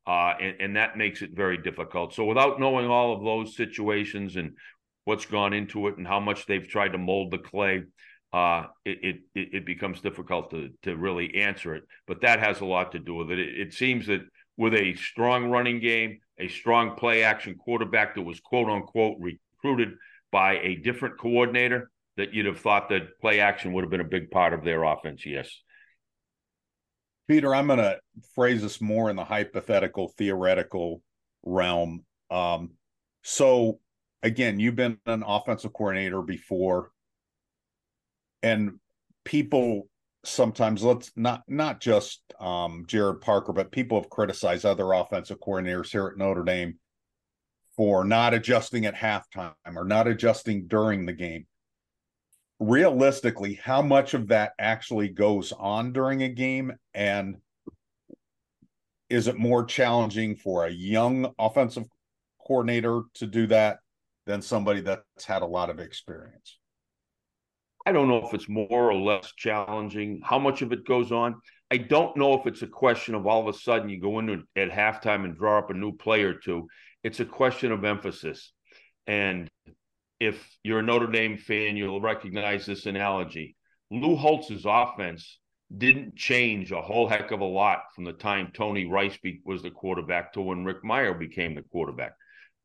Uh, 0.06 0.34
and, 0.40 0.56
and 0.60 0.76
that 0.76 0.96
makes 0.96 1.22
it 1.22 1.30
very 1.34 1.58
difficult. 1.58 2.12
So, 2.12 2.24
without 2.24 2.58
knowing 2.58 2.86
all 2.86 3.14
of 3.14 3.22
those 3.22 3.56
situations 3.56 4.36
and 4.36 4.56
what's 5.04 5.26
gone 5.26 5.52
into 5.52 5.86
it 5.86 5.96
and 5.96 6.06
how 6.06 6.20
much 6.20 6.46
they've 6.46 6.66
tried 6.66 6.92
to 6.92 6.98
mold 6.98 7.30
the 7.30 7.38
clay, 7.38 7.84
uh, 8.32 8.64
it, 8.84 9.20
it 9.34 9.50
it 9.54 9.66
becomes 9.66 10.00
difficult 10.00 10.50
to 10.50 10.70
to 10.82 10.96
really 10.96 11.36
answer 11.36 11.76
it. 11.76 11.84
But 12.08 12.22
that 12.22 12.40
has 12.40 12.60
a 12.60 12.64
lot 12.64 12.92
to 12.92 12.98
do 12.98 13.14
with 13.14 13.30
it. 13.30 13.38
It, 13.38 13.60
it 13.60 13.74
seems 13.74 14.08
that 14.08 14.22
with 14.56 14.74
a 14.74 14.94
strong 14.94 15.50
running 15.50 15.80
game, 15.80 16.18
a 16.38 16.48
strong 16.48 16.96
play 16.96 17.22
action 17.22 17.54
quarterback 17.54 18.14
that 18.14 18.22
was 18.22 18.40
quote 18.40 18.68
unquote 18.68 19.18
recruited 19.20 19.94
by 20.30 20.58
a 20.58 20.76
different 20.76 21.18
coordinator, 21.18 21.90
that 22.16 22.34
you'd 22.34 22.46
have 22.46 22.60
thought 22.60 22.88
that 22.88 23.18
play 23.20 23.40
action 23.40 23.72
would 23.72 23.84
have 23.84 23.90
been 23.90 24.00
a 24.00 24.04
big 24.04 24.30
part 24.30 24.52
of 24.52 24.64
their 24.64 24.82
offense. 24.82 25.24
Yes. 25.26 25.50
Peter, 27.28 27.54
I'm 27.54 27.66
going 27.66 27.78
to 27.78 27.98
phrase 28.34 28.62
this 28.62 28.80
more 28.80 29.08
in 29.08 29.16
the 29.16 29.24
hypothetical, 29.24 30.08
theoretical 30.08 31.02
realm. 31.42 32.04
Um, 32.30 32.72
so, 33.22 33.78
again, 34.22 34.58
you've 34.58 34.76
been 34.76 34.98
an 35.06 35.22
offensive 35.26 35.72
coordinator 35.72 36.20
before, 36.20 36.90
and 38.42 38.78
people 39.24 39.88
sometimes 40.24 40.82
let's 40.82 41.10
not 41.16 41.42
not 41.48 41.80
just 41.80 42.22
um, 42.40 42.84
Gerad 42.86 43.20
Parker, 43.20 43.52
but 43.52 43.72
people 43.72 44.00
have 44.00 44.10
criticized 44.10 44.64
other 44.64 44.92
offensive 44.92 45.40
coordinators 45.40 45.90
here 45.90 46.06
at 46.06 46.18
Notre 46.18 46.44
Dame 46.44 46.78
for 47.76 48.04
not 48.04 48.34
adjusting 48.34 48.86
at 48.86 48.94
halftime 48.94 49.54
or 49.74 49.84
not 49.84 50.06
adjusting 50.06 50.66
during 50.66 51.06
the 51.06 51.12
game. 51.12 51.46
Realistically, 52.60 53.54
how 53.54 53.82
much 53.82 54.14
of 54.14 54.28
that 54.28 54.52
actually 54.58 55.08
goes 55.08 55.52
on 55.52 55.92
during 55.92 56.22
a 56.22 56.28
game, 56.28 56.72
and 56.94 57.36
is 59.10 59.26
it 59.26 59.36
more 59.36 59.64
challenging 59.64 60.36
for 60.36 60.64
a 60.64 60.70
young 60.70 61.32
offensive 61.38 61.84
coordinator 62.46 63.02
to 63.14 63.26
do 63.26 63.46
that 63.48 63.78
than 64.26 64.40
somebody 64.40 64.80
that's 64.80 65.24
had 65.24 65.42
a 65.42 65.46
lot 65.46 65.70
of 65.70 65.80
experience? 65.80 66.58
I 67.84 67.92
don't 67.92 68.08
know 68.08 68.24
if 68.24 68.32
it's 68.34 68.48
more 68.48 68.90
or 68.90 68.94
less 68.94 69.32
challenging. 69.36 70.20
How 70.24 70.38
much 70.38 70.62
of 70.62 70.72
it 70.72 70.86
goes 70.86 71.10
on? 71.10 71.34
I 71.70 71.78
don't 71.78 72.16
know 72.16 72.34
if 72.34 72.46
it's 72.46 72.62
a 72.62 72.66
question 72.66 73.14
of 73.14 73.26
all 73.26 73.40
of 73.46 73.54
a 73.54 73.58
sudden 73.58 73.88
you 73.88 74.00
go 74.00 74.18
into 74.18 74.42
at 74.56 74.70
halftime 74.70 75.24
and 75.24 75.36
draw 75.36 75.58
up 75.58 75.70
a 75.70 75.74
new 75.74 75.92
play 75.92 76.22
or 76.22 76.34
two. 76.34 76.68
It's 77.02 77.20
a 77.20 77.24
question 77.24 77.72
of 77.72 77.84
emphasis. 77.84 78.52
And 79.06 79.50
if 80.20 80.56
you're 80.62 80.78
a 80.78 80.82
Notre 80.82 81.08
Dame 81.08 81.36
fan, 81.36 81.76
you'll 81.76 82.00
recognize 82.00 82.66
this 82.66 82.86
analogy. 82.86 83.56
Lou 83.90 84.14
Holtz's 84.14 84.64
offense 84.64 85.38
didn't 85.76 86.16
change 86.16 86.70
a 86.70 86.80
whole 86.80 87.08
heck 87.08 87.30
of 87.30 87.40
a 87.40 87.44
lot 87.44 87.80
from 87.94 88.04
the 88.04 88.12
time 88.12 88.50
Tony 88.52 88.86
Rice 88.86 89.18
was 89.44 89.62
the 89.62 89.70
quarterback 89.70 90.32
to 90.34 90.40
when 90.40 90.64
Rick 90.64 90.84
Mirer 90.84 91.18
became 91.18 91.54
the 91.54 91.62
quarterback. 91.62 92.12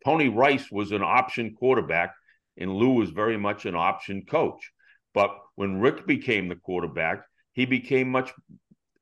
Tony 0.05 0.29
Rice 0.29 0.69
was 0.71 0.91
an 0.91 1.01
option 1.01 1.55
quarterback, 1.55 2.13
and 2.57 2.75
Lou 2.75 2.91
was 2.91 3.09
very 3.09 3.37
much 3.37 3.65
an 3.65 3.75
option 3.75 4.23
coach. 4.25 4.71
But 5.17 5.35
when 5.55 5.79
Rick 5.79 6.05
became 6.05 6.47
the 6.47 6.57
quarterback, 6.57 7.23
he 7.53 7.65
became 7.65 8.07
much 8.07 8.31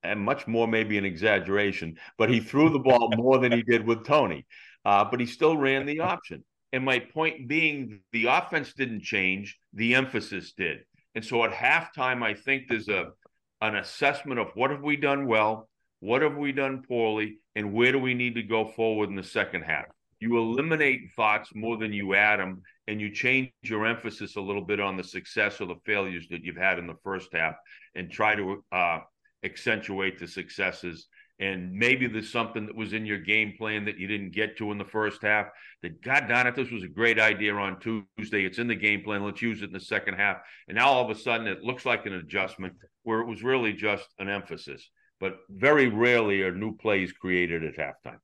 and 0.02 0.18
much 0.18 0.48
more 0.48 0.66
maybe 0.66 0.98
an 0.98 1.04
exaggeration, 1.04 1.98
but 2.18 2.30
he 2.30 2.40
threw 2.40 2.70
the 2.70 2.80
ball 2.80 3.12
more 3.18 3.38
than 3.38 3.52
he 3.52 3.64
did 3.64 3.86
with 3.86 4.06
Tony. 4.06 4.46
Uh, 4.86 5.04
but 5.04 5.20
he 5.20 5.26
still 5.26 5.58
ran 5.58 5.86
the 5.86 6.00
option. 6.00 6.46
And 6.72 6.86
my 6.86 7.00
point 7.00 7.50
being, 7.50 8.00
the 8.14 8.28
offense 8.28 8.72
didn't 8.72 9.02
change, 9.02 9.58
the 9.74 9.96
emphasis 9.96 10.54
did. 10.54 10.86
And 11.16 11.26
so 11.26 11.44
at 11.44 11.52
halftime, 11.52 12.24
I 12.24 12.34
think 12.34 12.70
there's 12.70 12.88
a 12.88 13.12
an 13.60 13.76
assessment 13.76 14.40
of 14.40 14.52
what 14.54 14.72
have 14.72 14.84
we 14.84 14.96
done 14.96 15.28
well, 15.28 15.68
what 16.00 16.22
have 16.22 16.38
we 16.38 16.54
done 16.54 16.86
poorly, 16.88 17.40
and 17.58 17.74
where 17.74 17.92
do 17.92 18.00
we 18.00 18.14
need 18.14 18.36
to 18.36 18.44
go 18.44 18.64
forward 18.64 19.10
in 19.10 19.18
the 19.18 19.24
second 19.24 19.64
half 19.64 19.88
you 20.20 20.38
eliminate 20.38 21.12
thoughts 21.16 21.50
more 21.54 21.78
than 21.78 21.94
you 21.94 22.16
add 22.16 22.40
them 22.40 22.62
and 22.88 23.02
you 23.02 23.12
change 23.12 23.52
your 23.64 23.86
emphasis 23.86 24.36
a 24.36 24.42
little 24.42 24.64
bit 24.64 24.80
on 24.80 24.96
the 24.96 25.04
success 25.04 25.60
or 25.60 25.66
the 25.66 25.76
failures 25.86 26.28
that 26.30 26.44
you've 26.44 26.56
had 26.56 26.80
in 26.80 26.88
the 26.88 26.98
first 27.04 27.30
half 27.34 27.56
and 27.96 28.10
try 28.10 28.36
to 28.36 28.64
uh, 28.72 29.00
accentuate 29.44 30.20
the 30.20 30.28
successes. 30.28 31.08
And 31.40 31.74
maybe 31.74 32.08
there's 32.08 32.32
something 32.32 32.66
that 32.66 32.76
was 32.76 32.94
in 32.94 33.06
your 33.06 33.20
game 33.20 33.56
plan 33.58 33.84
that 33.86 33.98
you 33.98 34.08
didn't 34.08 34.32
get 34.32 34.58
to 34.58 34.72
in 34.72 34.78
the 34.78 34.86
first 34.86 35.22
half 35.22 35.48
that 35.82 36.02
god 36.02 36.30
darn 36.30 36.48
it 36.48 36.56
this 36.56 36.72
was 36.72 36.84
a 36.84 36.88
great 36.88 37.20
idea 37.20 37.54
on 37.54 37.80
tuesday. 37.80 38.46
It's 38.46 38.58
in 38.60 38.68
the 38.68 38.76
game 38.76 39.04
plan. 39.04 39.24
Let's 39.24 39.42
use 39.42 39.62
it 39.62 39.66
in 39.66 39.74
the 39.74 39.80
second 39.82 40.14
half. 40.14 40.38
And 40.70 40.78
now 40.78 40.88
all 40.88 41.04
of 41.04 41.16
a 41.16 41.20
sudden 41.20 41.48
it 41.48 41.62
looks 41.62 41.86
like 41.86 42.06
an 42.06 42.14
adjustment 42.14 42.76
where 43.04 43.20
it 43.20 43.28
was 43.28 43.44
really 43.44 43.74
just 43.74 44.08
an 44.18 44.30
emphasis. 44.30 44.90
But 45.20 45.38
very 45.50 45.90
rarely 45.90 46.42
are 46.42 46.56
new 46.56 46.76
plays 46.78 47.12
created 47.12 47.66
at 47.66 47.78
halftime 47.78 48.20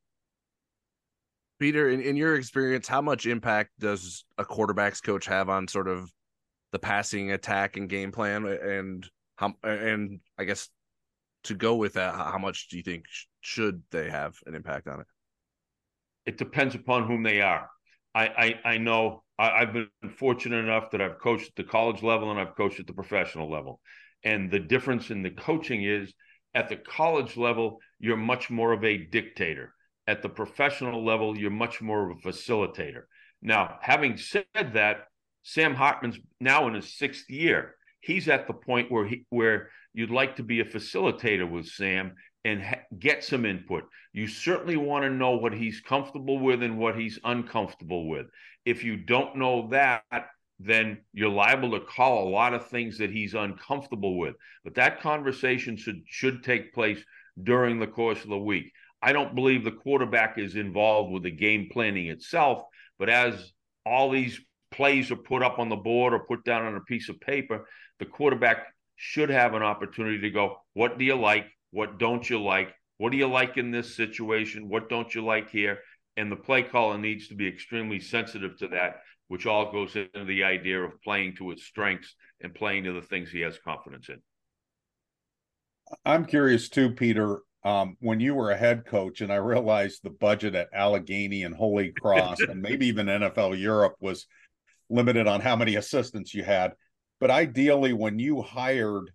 Peter, 1.62 1.92
in, 1.92 2.02
in 2.02 2.16
your 2.16 2.36
experience, 2.38 2.88
how 2.88 3.04
much 3.04 3.28
impact 3.28 3.70
does 3.80 4.26
a 4.40 4.44
quarterback's 4.44 5.00
coach 5.00 5.28
have 5.28 5.48
on 5.48 5.68
sort 5.68 5.88
of 5.88 6.12
the 6.72 6.80
passing 6.80 7.32
attack 7.34 7.78
and 7.78 7.88
game 7.88 8.12
plan? 8.12 8.48
And 8.48 9.08
how, 9.36 9.54
and 9.62 10.22
I 10.40 10.46
guess 10.46 10.70
to 11.44 11.54
go 11.54 11.76
with 11.76 11.94
that, 11.94 12.16
how 12.16 12.40
much 12.40 12.70
do 12.70 12.78
you 12.78 12.84
think 12.84 13.06
should 13.42 13.84
they 13.92 14.10
have 14.10 14.34
an 14.48 14.56
impact 14.56 14.88
on 14.88 15.02
it? 15.02 15.06
It 16.26 16.40
depends 16.40 16.74
upon 16.74 17.06
whom 17.06 17.22
they 17.22 17.42
are. 17.42 17.70
I 18.16 18.28
I, 18.66 18.72
I 18.72 18.78
know 18.80 19.22
I, 19.38 19.60
have 19.60 19.74
been 19.74 19.88
fortunate 20.18 20.66
enough 20.66 20.90
that 20.92 21.02
I've 21.02 21.20
coached 21.20 21.50
at 21.50 21.56
the 21.56 21.64
college 21.64 22.02
level 22.02 22.32
and 22.32 22.40
I've 22.40 22.56
coached 22.56 22.80
at 22.80 22.88
the 22.88 22.94
professional 22.94 23.52
level, 23.52 23.80
and 24.24 24.50
the 24.50 24.60
difference 24.60 25.12
in 25.12 25.22
the 25.22 25.30
coaching 25.30 25.84
is 25.84 26.12
at 26.56 26.70
the 26.70 26.78
college 26.78 27.38
level 27.38 27.78
you're 28.00 28.18
much 28.18 28.50
more 28.50 28.74
of 28.74 28.84
a 28.84 28.98
dictator 28.98 29.76
at 30.12 30.22
the 30.22 30.30
professional 30.30 31.06
level, 31.06 31.38
you're 31.38 31.50
much 31.50 31.82
more 31.82 32.10
of 32.10 32.18
a 32.18 32.28
facilitator. 32.30 33.04
Now, 33.42 33.78
having 33.82 34.18
said 34.18 34.46
that, 34.54 35.08
Sam 35.44 35.74
Hartman's 35.74 36.20
now 36.40 36.68
in 36.68 36.74
his 36.74 36.98
sixth 36.98 37.30
year. 37.30 37.76
He's 38.02 38.28
at 38.28 38.46
the 38.46 38.54
point 38.54 38.92
where 38.92 39.08
he 39.08 39.26
where 39.30 39.70
you'd 39.94 40.12
like 40.12 40.36
to 40.36 40.44
be 40.44 40.60
a 40.60 40.66
facilitator 40.66 41.50
with 41.50 41.66
Sam 41.66 42.14
and 42.44 42.62
ha- 42.62 42.86
get 43.00 43.24
some 43.24 43.46
input. 43.46 43.84
You 44.12 44.28
certainly 44.28 44.76
want 44.76 45.04
to 45.04 45.10
know 45.10 45.38
what 45.38 45.54
he's 45.54 45.80
comfortable 45.80 46.40
with 46.40 46.62
and 46.62 46.78
what 46.78 47.00
he's 47.00 47.20
uncomfortable 47.24 48.10
with. 48.10 48.28
If 48.66 48.84
you 48.84 48.98
don't 48.98 49.38
know 49.38 49.70
that, 49.70 50.04
then 50.60 51.00
you're 51.14 51.30
liable 51.30 51.72
to 51.72 51.86
call 51.86 52.28
a 52.28 52.30
lot 52.30 52.54
of 52.54 52.68
things 52.68 52.98
that 52.98 53.12
he's 53.12 53.34
uncomfortable 53.34 54.18
with. 54.20 54.36
But 54.64 54.76
that 54.76 55.02
conversation 55.02 55.78
should 55.78 56.02
should 56.06 56.44
take 56.44 56.74
place 56.74 57.00
during 57.42 57.80
the 57.80 57.88
course 57.88 58.24
of 58.24 58.30
the 58.30 58.38
week. 58.38 58.72
I 59.02 59.14
don't 59.14 59.36
believe 59.36 59.64
the 59.64 59.72
quarterback 59.72 60.38
is 60.38 60.56
involved 60.56 61.12
with 61.12 61.24
the 61.24 61.32
game 61.32 61.70
planning 61.72 62.08
itself, 62.08 62.64
but 63.00 63.10
as 63.10 63.52
all 63.86 64.12
these 64.12 64.40
plays 64.72 65.12
are 65.12 65.16
put 65.16 65.42
up 65.42 65.60
on 65.60 65.70
the 65.70 65.76
board 65.76 66.14
or 66.14 66.20
put 66.20 66.44
down 66.44 66.66
on 66.66 66.76
a 66.76 66.82
piece 66.82 67.10
of 67.10 67.20
paper, 67.20 67.68
the 68.00 68.06
quarterback 68.06 68.68
should 68.96 69.30
have 69.30 69.54
an 69.56 69.64
opportunity 69.64 70.20
to 70.20 70.30
go, 70.30 70.58
what 70.74 71.00
do 71.00 71.06
you 71.06 71.16
like? 71.16 71.48
What 71.72 71.98
don't 71.98 72.30
you 72.30 72.42
like? 72.42 72.74
What 72.98 73.12
do 73.12 73.18
you 73.18 73.28
like 73.28 73.58
in 73.58 73.72
this 73.72 73.96
situation? 73.96 74.70
What 74.70 74.90
don't 74.90 75.14
you 75.16 75.26
like 75.26 75.50
here? 75.50 75.80
And 76.18 76.32
the 76.32 76.36
play 76.36 76.62
caller 76.62 76.98
needs 76.98 77.28
to 77.30 77.36
be 77.36 77.48
extremely 77.48 78.00
sensitive 78.00 78.58
to 78.60 78.68
that, 78.68 79.02
which 79.28 79.48
all 79.48 79.72
goes 79.72 79.96
into 79.96 80.26
the 80.26 80.44
idea 80.44 80.80
of 80.80 81.02
playing 81.02 81.36
to 81.38 81.50
his 81.50 81.66
strengths 81.66 82.14
and 82.42 82.54
playing 82.54 82.84
to 82.84 82.94
the 82.94 83.02
things 83.02 83.32
he 83.32 83.42
has 83.42 83.58
confidence 83.58 84.10
in. 84.10 84.22
I'm 86.06 86.26
curious 86.26 86.70
too, 86.70 86.92
Peter. 86.92 87.40
Um, 87.64 87.96
when 88.00 88.20
you 88.20 88.34
were 88.34 88.52
a 88.52 88.58
head 88.58 88.86
coach, 88.86 89.22
and 89.22 89.32
I 89.32 89.36
realized 89.36 90.02
the 90.04 90.10
budget 90.10 90.56
at 90.56 90.70
Allegheny 90.74 91.44
and 91.44 91.54
Holy 91.54 91.92
Cross, 91.92 92.40
and 92.42 92.62
maybe 92.62 92.88
even 92.88 93.06
NFL 93.06 93.60
Europe 93.60 93.96
was 94.00 94.26
limited 94.90 95.28
on 95.28 95.42
how 95.42 95.56
many 95.56 95.76
assistants 95.76 96.34
you 96.34 96.44
had. 96.44 96.74
But 97.20 97.30
ideally, 97.30 97.94
when 97.94 98.18
you 98.18 98.42
hired 98.42 99.12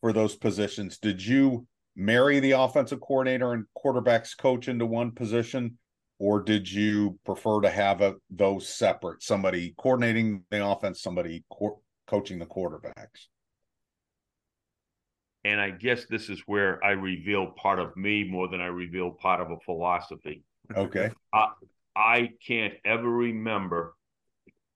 for 0.00 0.12
those 0.12 0.34
positions, 0.34 0.98
did 0.98 1.24
you 1.24 1.66
marry 1.94 2.40
the 2.40 2.52
offensive 2.52 3.00
coordinator 3.00 3.52
and 3.52 3.66
quarterbacks 3.76 4.36
coach 4.36 4.68
into 4.68 4.86
one 4.86 5.12
position? 5.12 5.78
Or 6.18 6.40
did 6.40 6.70
you 6.70 7.18
prefer 7.26 7.60
to 7.62 7.70
have 7.70 8.00
a, 8.00 8.14
those 8.30 8.68
separate, 8.68 9.22
somebody 9.22 9.74
coordinating 9.76 10.44
the 10.50 10.64
offense, 10.64 11.02
somebody 11.02 11.44
co- 11.52 11.82
coaching 12.06 12.38
the 12.38 12.46
quarterbacks? 12.46 13.26
And 15.44 15.60
I 15.60 15.70
guess 15.70 16.06
this 16.06 16.28
is 16.28 16.40
where 16.46 16.82
I 16.84 16.90
reveal 16.90 17.46
part 17.46 17.78
of 17.78 17.96
me 17.96 18.24
more 18.24 18.48
than 18.48 18.60
I 18.60 18.66
reveal 18.66 19.10
part 19.10 19.40
of 19.40 19.50
a 19.50 19.58
philosophy. 19.64 20.44
Okay. 20.76 21.10
I, 21.32 21.48
I 21.96 22.30
can't 22.46 22.74
ever 22.84 23.10
remember. 23.10 23.94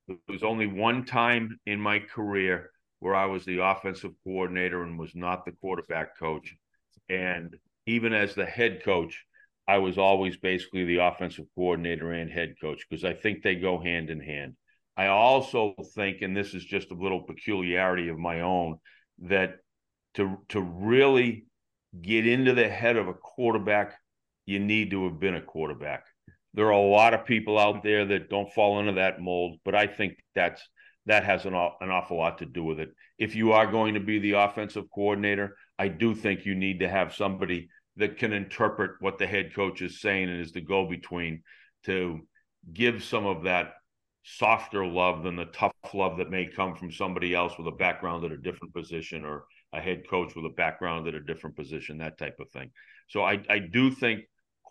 There 0.09 0.17
was 0.29 0.43
only 0.43 0.67
one 0.67 1.05
time 1.05 1.61
in 1.67 1.81
my 1.81 2.01
career 2.01 2.71
where 3.01 3.15
I 3.15 3.27
was 3.27 3.45
the 3.45 3.59
offensive 3.59 4.13
coordinator 4.25 4.83
and 4.83 4.99
was 4.99 5.15
not 5.15 5.45
the 5.45 5.53
quarterback 5.53 6.19
coach. 6.19 6.55
And 7.09 7.57
even 7.87 8.13
as 8.13 8.35
the 8.35 8.47
head 8.47 8.83
coach, 8.85 9.25
I 9.69 9.79
was 9.79 9.99
always 9.99 10.37
basically 10.37 10.85
the 10.85 10.99
offensive 10.99 11.47
coordinator 11.55 12.13
and 12.13 12.31
head 12.31 12.55
coach 12.61 12.85
because 12.89 13.05
I 13.05 13.15
think 13.15 13.43
they 13.43 13.57
go 13.57 13.79
hand 13.79 14.11
in 14.11 14.21
hand. 14.21 14.57
I 14.97 15.09
also 15.09 15.75
think, 15.95 16.23
and 16.23 16.37
this 16.37 16.55
is 16.55 16.65
just 16.65 16.91
a 16.91 16.95
little 16.95 17.23
peculiarity 17.23 18.09
of 18.09 18.19
my 18.19 18.41
own, 18.41 18.79
that 19.23 19.59
to 20.17 20.39
to 20.49 20.61
really 20.61 21.47
get 22.03 22.27
into 22.27 22.53
the 22.55 22.69
head 22.69 22.97
of 22.97 23.09
a 23.09 23.15
quarterback, 23.15 23.95
you 24.45 24.59
need 24.59 24.91
to 24.91 25.05
have 25.05 25.21
been 25.21 25.37
a 25.37 25.43
quarterback. 25.43 26.05
There 26.55 26.67
are 26.67 26.73
a 26.73 26.81
lot 26.81 27.15
of 27.15 27.27
people 27.27 27.59
out 27.59 27.83
there 27.83 28.05
that 28.07 28.31
don't 28.31 28.53
fall 28.53 28.81
into 28.81 28.93
that 28.93 29.21
mold, 29.21 29.59
but 29.65 29.75
I 29.75 29.87
think 29.87 30.17
that's 30.35 30.63
that 31.07 31.25
has 31.25 31.45
an, 31.45 31.55
an 31.55 31.91
awful 31.91 32.17
lot 32.17 32.39
to 32.39 32.47
do 32.47 32.65
with 32.65 32.81
it. 32.81 32.91
If 33.19 33.37
you 33.37 33.53
are 33.53 33.71
going 33.71 33.95
to 33.95 34.01
be 34.01 34.19
the 34.19 34.33
offensive 34.33 34.85
coordinator, 34.93 35.57
I 35.79 35.89
do 35.89 36.15
think 36.15 36.45
you 36.45 36.55
need 36.55 36.81
to 36.81 36.89
have 36.89 37.15
somebody 37.15 37.69
that 37.97 38.19
can 38.19 38.33
interpret 38.33 38.93
what 39.01 39.19
the 39.19 39.27
head 39.27 39.55
coach 39.55 39.83
is 39.83 40.01
saying 40.01 40.29
and 40.29 40.41
is 40.41 40.53
the 40.53 40.61
go 40.61 40.87
between 40.89 41.43
to 41.85 42.21
give 42.73 43.05
some 43.05 43.27
of 43.27 43.45
that 43.45 43.75
softer 44.25 44.85
love 44.85 45.23
than 45.23 45.37
the 45.37 45.45
tough 45.47 45.73
love 45.95 46.19
that 46.19 46.31
may 46.31 46.47
come 46.47 46.75
from 46.75 46.91
somebody 46.91 47.35
else 47.35 47.57
with 47.57 47.69
a 47.69 47.73
background 47.73 48.25
at 48.25 48.33
a 48.33 48.37
different 48.37 48.75
position 48.75 49.25
or 49.25 49.45
a 49.77 49.81
head 49.81 50.09
coach 50.09 50.35
with 50.35 50.47
a 50.47 50.55
background 50.57 51.07
at 51.07 51.15
a 51.15 51.21
different 51.21 51.57
position, 51.57 51.99
that 51.99 52.19
type 52.19 52.37
of 52.41 52.51
thing. 52.51 52.71
So 53.09 53.23
I, 53.23 53.41
I 53.49 53.59
do 53.59 53.91
think 53.91 54.23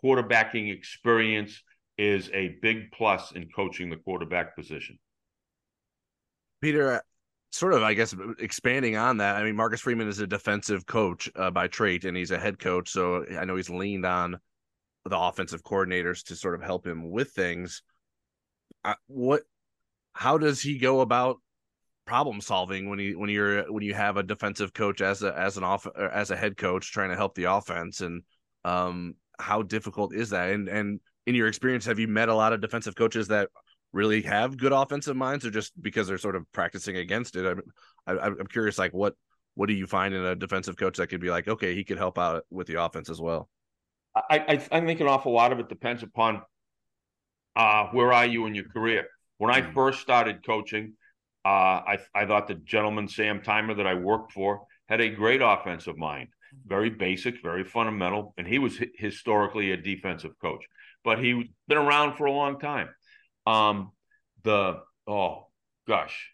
quarterbacking 0.02 0.72
experience 0.74 1.62
is 1.96 2.30
a 2.34 2.56
big 2.60 2.90
plus 2.92 3.32
in 3.32 3.48
coaching 3.54 3.88
the 3.88 3.96
quarterback 3.96 4.56
position. 4.56 4.98
Peter, 6.60 7.02
sort 7.52 7.72
of, 7.72 7.82
I 7.82 7.94
guess, 7.94 8.14
expanding 8.38 8.96
on 8.96 9.18
that. 9.18 9.36
I 9.36 9.42
mean, 9.42 9.56
Marcus 9.56 9.80
Freeman 9.80 10.08
is 10.08 10.18
a 10.18 10.26
defensive 10.26 10.86
coach 10.86 11.30
uh, 11.36 11.50
by 11.50 11.68
trait, 11.68 12.04
and 12.04 12.16
he's 12.16 12.30
a 12.30 12.38
head 12.38 12.58
coach. 12.58 12.90
So 12.90 13.24
I 13.38 13.44
know 13.44 13.56
he's 13.56 13.70
leaned 13.70 14.04
on 14.04 14.38
the 15.04 15.18
offensive 15.18 15.62
coordinators 15.62 16.24
to 16.26 16.36
sort 16.36 16.54
of 16.54 16.62
help 16.62 16.86
him 16.86 17.10
with 17.10 17.30
things. 17.30 17.82
Uh, 18.84 18.94
what? 19.06 19.42
How 20.12 20.38
does 20.38 20.60
he 20.60 20.78
go 20.78 21.00
about 21.00 21.38
problem 22.06 22.40
solving 22.40 22.88
when 22.88 22.98
you 23.00 23.18
when 23.18 23.28
you're 23.28 23.70
when 23.70 23.82
you 23.82 23.92
have 23.92 24.16
a 24.16 24.22
defensive 24.22 24.72
coach 24.72 25.00
as 25.00 25.22
a 25.22 25.36
as 25.36 25.56
an 25.56 25.64
off 25.64 25.86
as 26.12 26.30
a 26.30 26.36
head 26.36 26.56
coach 26.56 26.92
trying 26.92 27.10
to 27.10 27.16
help 27.16 27.34
the 27.34 27.44
offense 27.44 28.00
and 28.00 28.22
um 28.64 29.14
how 29.38 29.62
difficult 29.62 30.14
is 30.14 30.30
that? 30.30 30.50
And 30.50 30.68
and 30.68 31.00
in 31.26 31.34
your 31.34 31.48
experience 31.48 31.84
have 31.84 31.98
you 31.98 32.08
met 32.08 32.28
a 32.28 32.34
lot 32.34 32.52
of 32.52 32.60
defensive 32.60 32.94
coaches 32.94 33.28
that 33.28 33.48
really 33.92 34.22
have 34.22 34.56
good 34.56 34.72
offensive 34.72 35.16
minds 35.16 35.44
or 35.44 35.50
just 35.50 35.72
because 35.82 36.06
they're 36.06 36.18
sort 36.18 36.36
of 36.36 36.50
practicing 36.52 36.96
against 36.96 37.36
it? 37.36 37.44
I'm 37.44 37.60
I, 38.06 38.26
I'm 38.26 38.46
curious 38.46 38.78
like 38.78 38.94
what 38.94 39.14
what 39.54 39.66
do 39.66 39.74
you 39.74 39.86
find 39.86 40.14
in 40.14 40.24
a 40.24 40.36
defensive 40.36 40.76
coach 40.76 40.96
that 40.98 41.08
could 41.08 41.20
be 41.20 41.30
like 41.30 41.48
okay 41.48 41.74
he 41.74 41.84
could 41.84 41.98
help 41.98 42.18
out 42.18 42.44
with 42.50 42.68
the 42.68 42.80
offense 42.80 43.10
as 43.10 43.20
well 43.20 43.48
I 44.14 44.38
I, 44.38 44.52
I 44.70 44.80
think 44.80 45.00
an 45.00 45.08
awful 45.08 45.32
lot 45.32 45.52
of 45.52 45.58
it 45.58 45.68
depends 45.68 46.04
upon 46.04 46.42
uh 47.56 47.88
where 47.88 48.12
are 48.12 48.26
you 48.26 48.46
in 48.46 48.54
your 48.54 48.68
career. 48.68 49.08
When 49.38 49.52
I 49.52 49.60
mm. 49.60 49.74
first 49.74 50.00
started 50.00 50.46
coaching 50.46 50.94
uh, 51.46 51.80
I, 51.86 51.98
I 52.12 52.26
thought 52.26 52.48
the 52.48 52.54
gentleman, 52.54 53.06
Sam 53.06 53.40
Timer, 53.40 53.74
that 53.74 53.86
I 53.86 53.94
worked 53.94 54.32
for, 54.32 54.62
had 54.88 55.00
a 55.00 55.08
great 55.08 55.40
offensive 55.40 55.96
mind, 55.96 56.30
very 56.66 56.90
basic, 56.90 57.40
very 57.40 57.62
fundamental, 57.62 58.34
and 58.36 58.48
he 58.48 58.58
was 58.58 58.76
historically 58.96 59.70
a 59.70 59.76
defensive 59.76 60.32
coach, 60.40 60.64
but 61.04 61.22
he's 61.22 61.44
been 61.68 61.78
around 61.78 62.16
for 62.16 62.26
a 62.26 62.32
long 62.32 62.58
time. 62.58 62.88
Um, 63.46 63.92
the 64.42 64.80
oh 65.06 65.46
gosh, 65.86 66.32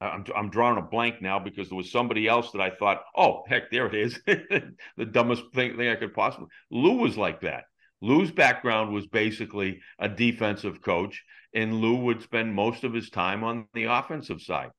I'm 0.00 0.24
I'm 0.34 0.48
drawing 0.48 0.78
a 0.78 0.82
blank 0.82 1.20
now 1.20 1.38
because 1.38 1.68
there 1.68 1.76
was 1.76 1.92
somebody 1.92 2.26
else 2.26 2.52
that 2.52 2.62
I 2.62 2.70
thought, 2.70 3.02
oh 3.14 3.42
heck, 3.46 3.70
there 3.70 3.88
it 3.88 3.94
is, 3.94 4.18
the 4.26 5.04
dumbest 5.04 5.42
thing, 5.54 5.76
thing 5.76 5.90
I 5.90 5.96
could 5.96 6.14
possibly. 6.14 6.48
Lou 6.70 6.96
was 6.96 7.18
like 7.18 7.42
that. 7.42 7.64
Lou's 8.02 8.30
background 8.30 8.92
was 8.92 9.06
basically 9.06 9.80
a 9.98 10.08
defensive 10.08 10.82
coach, 10.82 11.24
and 11.54 11.80
Lou 11.80 11.96
would 12.04 12.22
spend 12.22 12.54
most 12.54 12.84
of 12.84 12.92
his 12.92 13.10
time 13.10 13.42
on 13.42 13.66
the 13.72 13.84
offensive 13.84 14.40
side. 14.42 14.70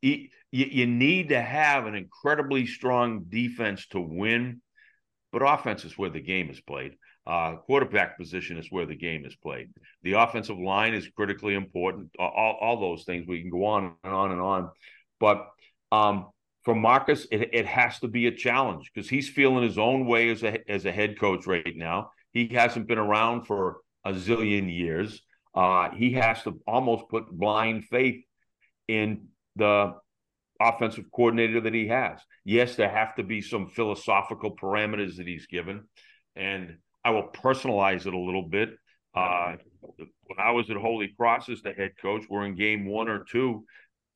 He, 0.00 0.30
you, 0.52 0.66
you 0.66 0.86
need 0.86 1.30
to 1.30 1.40
have 1.40 1.86
an 1.86 1.94
incredibly 1.94 2.66
strong 2.66 3.24
defense 3.28 3.86
to 3.88 4.00
win, 4.00 4.62
but 5.32 5.42
offense 5.42 5.84
is 5.84 5.98
where 5.98 6.10
the 6.10 6.20
game 6.20 6.50
is 6.50 6.60
played. 6.60 6.96
Uh, 7.26 7.56
quarterback 7.56 8.18
position 8.18 8.56
is 8.56 8.68
where 8.70 8.86
the 8.86 8.96
game 8.96 9.24
is 9.24 9.36
played. 9.36 9.68
The 10.02 10.14
offensive 10.14 10.58
line 10.58 10.94
is 10.94 11.08
critically 11.08 11.54
important. 11.54 12.10
All, 12.18 12.56
all 12.60 12.80
those 12.80 13.04
things 13.04 13.26
we 13.26 13.40
can 13.40 13.50
go 13.50 13.64
on 13.66 13.94
and 14.02 14.12
on 14.12 14.32
and 14.32 14.40
on, 14.40 14.70
but 15.18 15.48
um, 15.92 16.28
for 16.64 16.74
Marcus, 16.74 17.26
it, 17.30 17.50
it 17.52 17.66
has 17.66 17.98
to 18.00 18.08
be 18.08 18.26
a 18.26 18.32
challenge 18.32 18.90
because 18.92 19.08
he's 19.08 19.28
feeling 19.28 19.64
his 19.64 19.78
own 19.78 20.06
way 20.06 20.30
as 20.30 20.42
a 20.42 20.70
as 20.70 20.86
a 20.86 20.92
head 20.92 21.18
coach 21.18 21.46
right 21.46 21.76
now. 21.76 22.10
He 22.32 22.48
hasn't 22.48 22.86
been 22.86 22.98
around 22.98 23.46
for 23.46 23.78
a 24.04 24.12
zillion 24.12 24.74
years. 24.74 25.22
Uh, 25.54 25.90
he 25.90 26.12
has 26.12 26.42
to 26.44 26.60
almost 26.66 27.08
put 27.08 27.30
blind 27.30 27.84
faith 27.84 28.22
in 28.88 29.28
the 29.56 29.94
offensive 30.60 31.06
coordinator 31.10 31.60
that 31.60 31.74
he 31.74 31.88
has. 31.88 32.20
Yes, 32.44 32.76
there 32.76 32.90
have 32.90 33.14
to 33.16 33.22
be 33.22 33.40
some 33.40 33.68
philosophical 33.68 34.56
parameters 34.56 35.16
that 35.16 35.26
he's 35.26 35.46
given, 35.46 35.84
and 36.36 36.76
I 37.04 37.10
will 37.10 37.28
personalize 37.28 38.06
it 38.06 38.14
a 38.14 38.18
little 38.18 38.48
bit. 38.48 38.70
Uh, 39.14 39.56
when 39.80 40.38
I 40.38 40.52
was 40.52 40.70
at 40.70 40.76
Holy 40.76 41.08
Cross 41.16 41.48
as 41.48 41.62
the 41.62 41.72
head 41.72 41.92
coach, 42.00 42.24
we're 42.28 42.44
in 42.44 42.54
game 42.54 42.86
one 42.86 43.08
or 43.08 43.24
two 43.24 43.64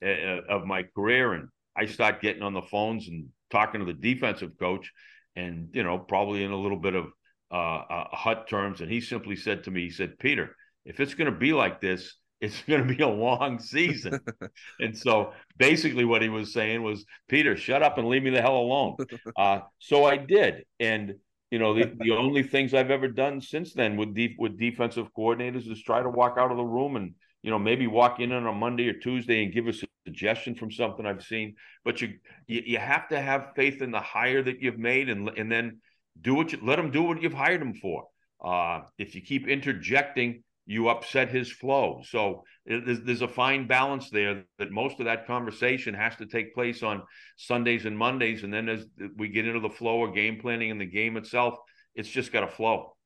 uh, 0.04 0.42
of 0.48 0.66
my 0.66 0.84
career, 0.94 1.32
and 1.32 1.48
I 1.76 1.86
start 1.86 2.20
getting 2.20 2.42
on 2.42 2.54
the 2.54 2.62
phones 2.62 3.08
and 3.08 3.28
talking 3.50 3.80
to 3.80 3.86
the 3.86 3.92
defensive 3.92 4.52
coach, 4.58 4.92
and 5.34 5.68
you 5.72 5.82
know, 5.82 5.98
probably 5.98 6.44
in 6.44 6.52
a 6.52 6.60
little 6.60 6.78
bit 6.78 6.94
of 6.94 7.06
uh, 7.54 7.84
uh, 7.88 8.16
hut 8.16 8.48
terms, 8.48 8.80
and 8.80 8.90
he 8.90 9.00
simply 9.00 9.36
said 9.36 9.62
to 9.62 9.70
me, 9.70 9.82
he 9.82 9.90
said, 9.90 10.18
Peter, 10.18 10.56
if 10.84 10.98
it's 10.98 11.14
going 11.14 11.32
to 11.32 11.38
be 11.38 11.52
like 11.52 11.80
this, 11.80 12.16
it's 12.40 12.60
going 12.62 12.86
to 12.86 12.94
be 12.94 13.02
a 13.02 13.08
long 13.08 13.60
season. 13.60 14.18
and 14.80 14.98
so 14.98 15.32
basically 15.56 16.04
what 16.04 16.20
he 16.20 16.28
was 16.28 16.52
saying 16.52 16.82
was, 16.82 17.06
Peter, 17.28 17.56
shut 17.56 17.82
up 17.82 17.96
and 17.96 18.08
leave 18.08 18.24
me 18.24 18.30
the 18.30 18.42
hell 18.42 18.56
alone. 18.56 18.96
Uh, 19.36 19.60
so 19.78 20.04
I 20.04 20.16
did. 20.16 20.64
And, 20.80 21.14
you 21.50 21.58
know, 21.58 21.74
the, 21.74 21.92
the 21.98 22.10
only 22.10 22.42
things 22.42 22.74
I've 22.74 22.90
ever 22.90 23.08
done 23.08 23.40
since 23.40 23.72
then 23.72 23.96
with 23.96 24.14
de- 24.14 24.36
with 24.38 24.58
defensive 24.58 25.08
coordinators 25.16 25.70
is 25.70 25.82
try 25.82 26.02
to 26.02 26.08
walk 26.10 26.34
out 26.38 26.50
of 26.50 26.56
the 26.56 26.64
room 26.64 26.96
and, 26.96 27.14
you 27.42 27.50
know, 27.50 27.58
maybe 27.58 27.86
walk 27.86 28.20
in 28.20 28.32
on 28.32 28.46
a 28.46 28.52
Monday 28.52 28.88
or 28.88 28.94
Tuesday 28.94 29.42
and 29.42 29.52
give 29.52 29.68
us 29.68 29.82
a 29.82 29.86
suggestion 30.06 30.54
from 30.54 30.70
something 30.70 31.06
I've 31.06 31.24
seen. 31.24 31.54
But 31.84 32.00
you, 32.02 32.14
you, 32.46 32.62
you 32.66 32.78
have 32.78 33.08
to 33.08 33.20
have 33.20 33.52
faith 33.56 33.80
in 33.80 33.90
the 33.90 34.00
hire 34.00 34.42
that 34.42 34.60
you've 34.60 34.78
made 34.78 35.08
and, 35.08 35.30
and 35.36 35.50
then– 35.50 35.80
do 36.20 36.34
what 36.34 36.52
you 36.52 36.58
let 36.62 36.76
them 36.76 36.90
do 36.90 37.02
what 37.02 37.22
you've 37.22 37.32
hired 37.32 37.60
them 37.60 37.74
for. 37.74 38.04
Uh, 38.44 38.82
if 38.98 39.14
you 39.14 39.22
keep 39.22 39.48
interjecting 39.48 40.42
you 40.66 40.88
upset 40.88 41.28
his 41.28 41.50
flow. 41.50 42.00
So 42.08 42.44
it, 42.64 43.04
there's 43.04 43.22
a 43.22 43.28
fine 43.28 43.66
balance 43.66 44.10
there 44.10 44.44
that 44.58 44.70
most 44.70 44.98
of 44.98 45.06
that 45.06 45.26
conversation 45.26 45.94
has 45.94 46.16
to 46.16 46.26
take 46.26 46.54
place 46.54 46.82
on 46.82 47.02
Sundays 47.36 47.84
and 47.84 47.96
Mondays. 47.96 48.44
And 48.44 48.52
then 48.52 48.68
as 48.68 48.86
we 49.16 49.28
get 49.28 49.46
into 49.46 49.60
the 49.60 49.68
flow 49.68 50.04
of 50.04 50.14
game 50.14 50.40
planning 50.40 50.70
and 50.70 50.80
the 50.80 50.86
game 50.86 51.16
itself, 51.16 51.54
it's 51.94 52.08
just 52.08 52.32
got 52.32 52.40
to 52.40 52.48
flow. 52.48 52.96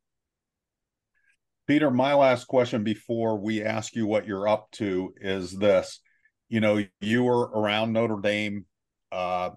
Peter, 1.67 1.91
my 1.91 2.15
last 2.15 2.47
question 2.47 2.83
before 2.83 3.39
we 3.39 3.63
ask 3.63 3.95
you 3.95 4.07
what 4.07 4.27
you're 4.27 4.49
up 4.49 4.71
to 4.73 5.13
is 5.21 5.53
this. 5.53 6.01
You 6.49 6.61
know, 6.61 6.83
you 7.01 7.25
were 7.25 7.51
around 7.51 7.93
Notre 7.93 8.21
Dame 8.23 8.65
uh, 9.13 9.51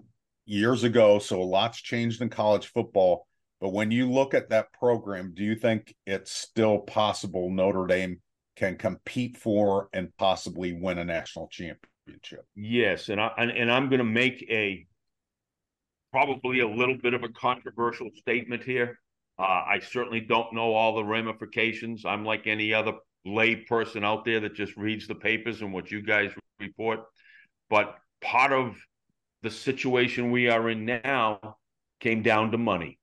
years 0.44 0.84
ago, 0.84 1.20
so 1.20 1.40
a 1.40 1.44
lot's 1.44 1.80
changed 1.80 2.20
in 2.20 2.28
college 2.28 2.66
football. 2.66 3.26
But 3.62 3.72
when 3.72 3.92
you 3.92 4.10
look 4.10 4.34
at 4.34 4.50
that 4.50 4.72
program, 4.72 5.34
do 5.36 5.44
you 5.44 5.54
think 5.54 5.94
it's 6.04 6.32
still 6.32 6.80
possible 6.80 7.48
Notre 7.48 7.86
Dame 7.86 8.20
can 8.56 8.76
compete 8.76 9.36
for 9.36 9.88
and 9.92 10.08
possibly 10.18 10.72
win 10.72 10.98
a 10.98 11.04
national 11.04 11.46
championship? 11.46 12.44
Yes, 12.56 13.08
and 13.08 13.20
I 13.20 13.28
and, 13.38 13.70
I'm 13.70 13.88
going 13.88 14.00
to 14.00 14.04
make 14.04 14.44
a 14.50 14.84
probably 16.10 16.58
a 16.58 16.68
little 16.68 16.98
bit 17.00 17.14
of 17.14 17.22
a 17.22 17.28
controversial 17.28 18.10
statement 18.16 18.64
here. 18.64 18.98
Uh, 19.38 19.42
I 19.42 19.78
certainly 19.78 20.20
don't 20.20 20.52
know 20.52 20.74
all 20.74 20.96
the 20.96 21.04
ramifications. 21.04 22.04
I'm 22.04 22.24
like 22.24 22.48
any 22.48 22.74
other 22.74 22.94
lay 23.24 23.54
person 23.54 24.02
out 24.02 24.24
there 24.24 24.40
that 24.40 24.56
just 24.56 24.76
reads 24.76 25.06
the 25.06 25.14
papers 25.14 25.62
and 25.62 25.72
what 25.72 25.88
you 25.88 26.02
guys 26.02 26.32
report. 26.58 27.04
But 27.70 27.96
part 28.20 28.52
of 28.52 28.76
the 29.42 29.50
situation 29.50 30.32
we 30.32 30.48
are 30.48 30.68
in 30.68 30.84
now 30.84 31.58
came 32.00 32.22
down 32.22 32.50
to 32.50 32.58
money 32.58 32.98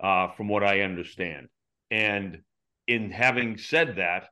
uh, 0.00 0.28
from 0.36 0.48
what 0.48 0.64
I 0.64 0.80
understand. 0.80 1.48
And 1.90 2.40
in 2.86 3.10
having 3.10 3.58
said 3.58 3.96
that, 3.96 4.28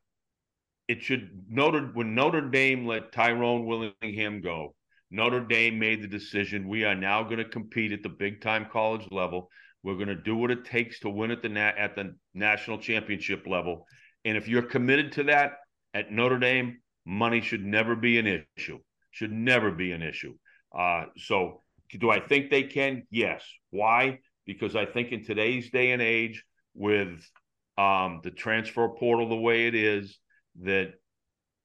it 0.88 1.02
should 1.02 1.30
Notre 1.48 1.90
when 1.94 2.14
Notre 2.14 2.48
Dame 2.48 2.86
let 2.86 3.12
Tyrone 3.12 3.66
Willingham 3.66 4.40
go, 4.42 4.74
Notre 5.10 5.40
Dame 5.40 5.78
made 5.78 6.02
the 6.02 6.08
decision 6.08 6.68
we 6.68 6.84
are 6.84 6.94
now 6.94 7.22
going 7.22 7.38
to 7.38 7.44
compete 7.44 7.92
at 7.92 8.02
the 8.02 8.08
big 8.08 8.40
time 8.40 8.66
college 8.70 9.06
level. 9.10 9.48
We're 9.82 9.96
going 9.96 10.08
to 10.08 10.14
do 10.14 10.36
what 10.36 10.50
it 10.50 10.64
takes 10.64 11.00
to 11.00 11.10
win 11.10 11.30
at 11.30 11.42
the 11.42 11.48
na- 11.48 11.72
at 11.76 11.94
the 11.94 12.14
national 12.34 12.78
championship 12.78 13.46
level. 13.46 13.86
And 14.24 14.36
if 14.36 14.48
you're 14.48 14.62
committed 14.62 15.12
to 15.12 15.24
that 15.24 15.52
at 15.94 16.10
Notre 16.10 16.38
Dame, 16.38 16.80
money 17.04 17.40
should 17.40 17.64
never 17.64 17.96
be 17.96 18.18
an 18.18 18.44
issue. 18.56 18.78
Should 19.10 19.32
never 19.32 19.70
be 19.70 19.92
an 19.92 20.02
issue. 20.02 20.34
Uh, 20.76 21.04
so, 21.16 21.62
do 21.98 22.10
I 22.10 22.20
think 22.20 22.50
they 22.50 22.62
can? 22.62 23.02
Yes. 23.10 23.44
Why? 23.70 24.18
Because 24.46 24.76
I 24.76 24.86
think 24.86 25.12
in 25.12 25.24
today's 25.24 25.70
day 25.70 25.92
and 25.92 26.02
age, 26.02 26.44
with 26.74 27.20
um, 27.78 28.20
the 28.22 28.30
transfer 28.30 28.88
portal 28.88 29.28
the 29.28 29.36
way 29.36 29.66
it 29.66 29.74
is, 29.74 30.18
that 30.62 30.94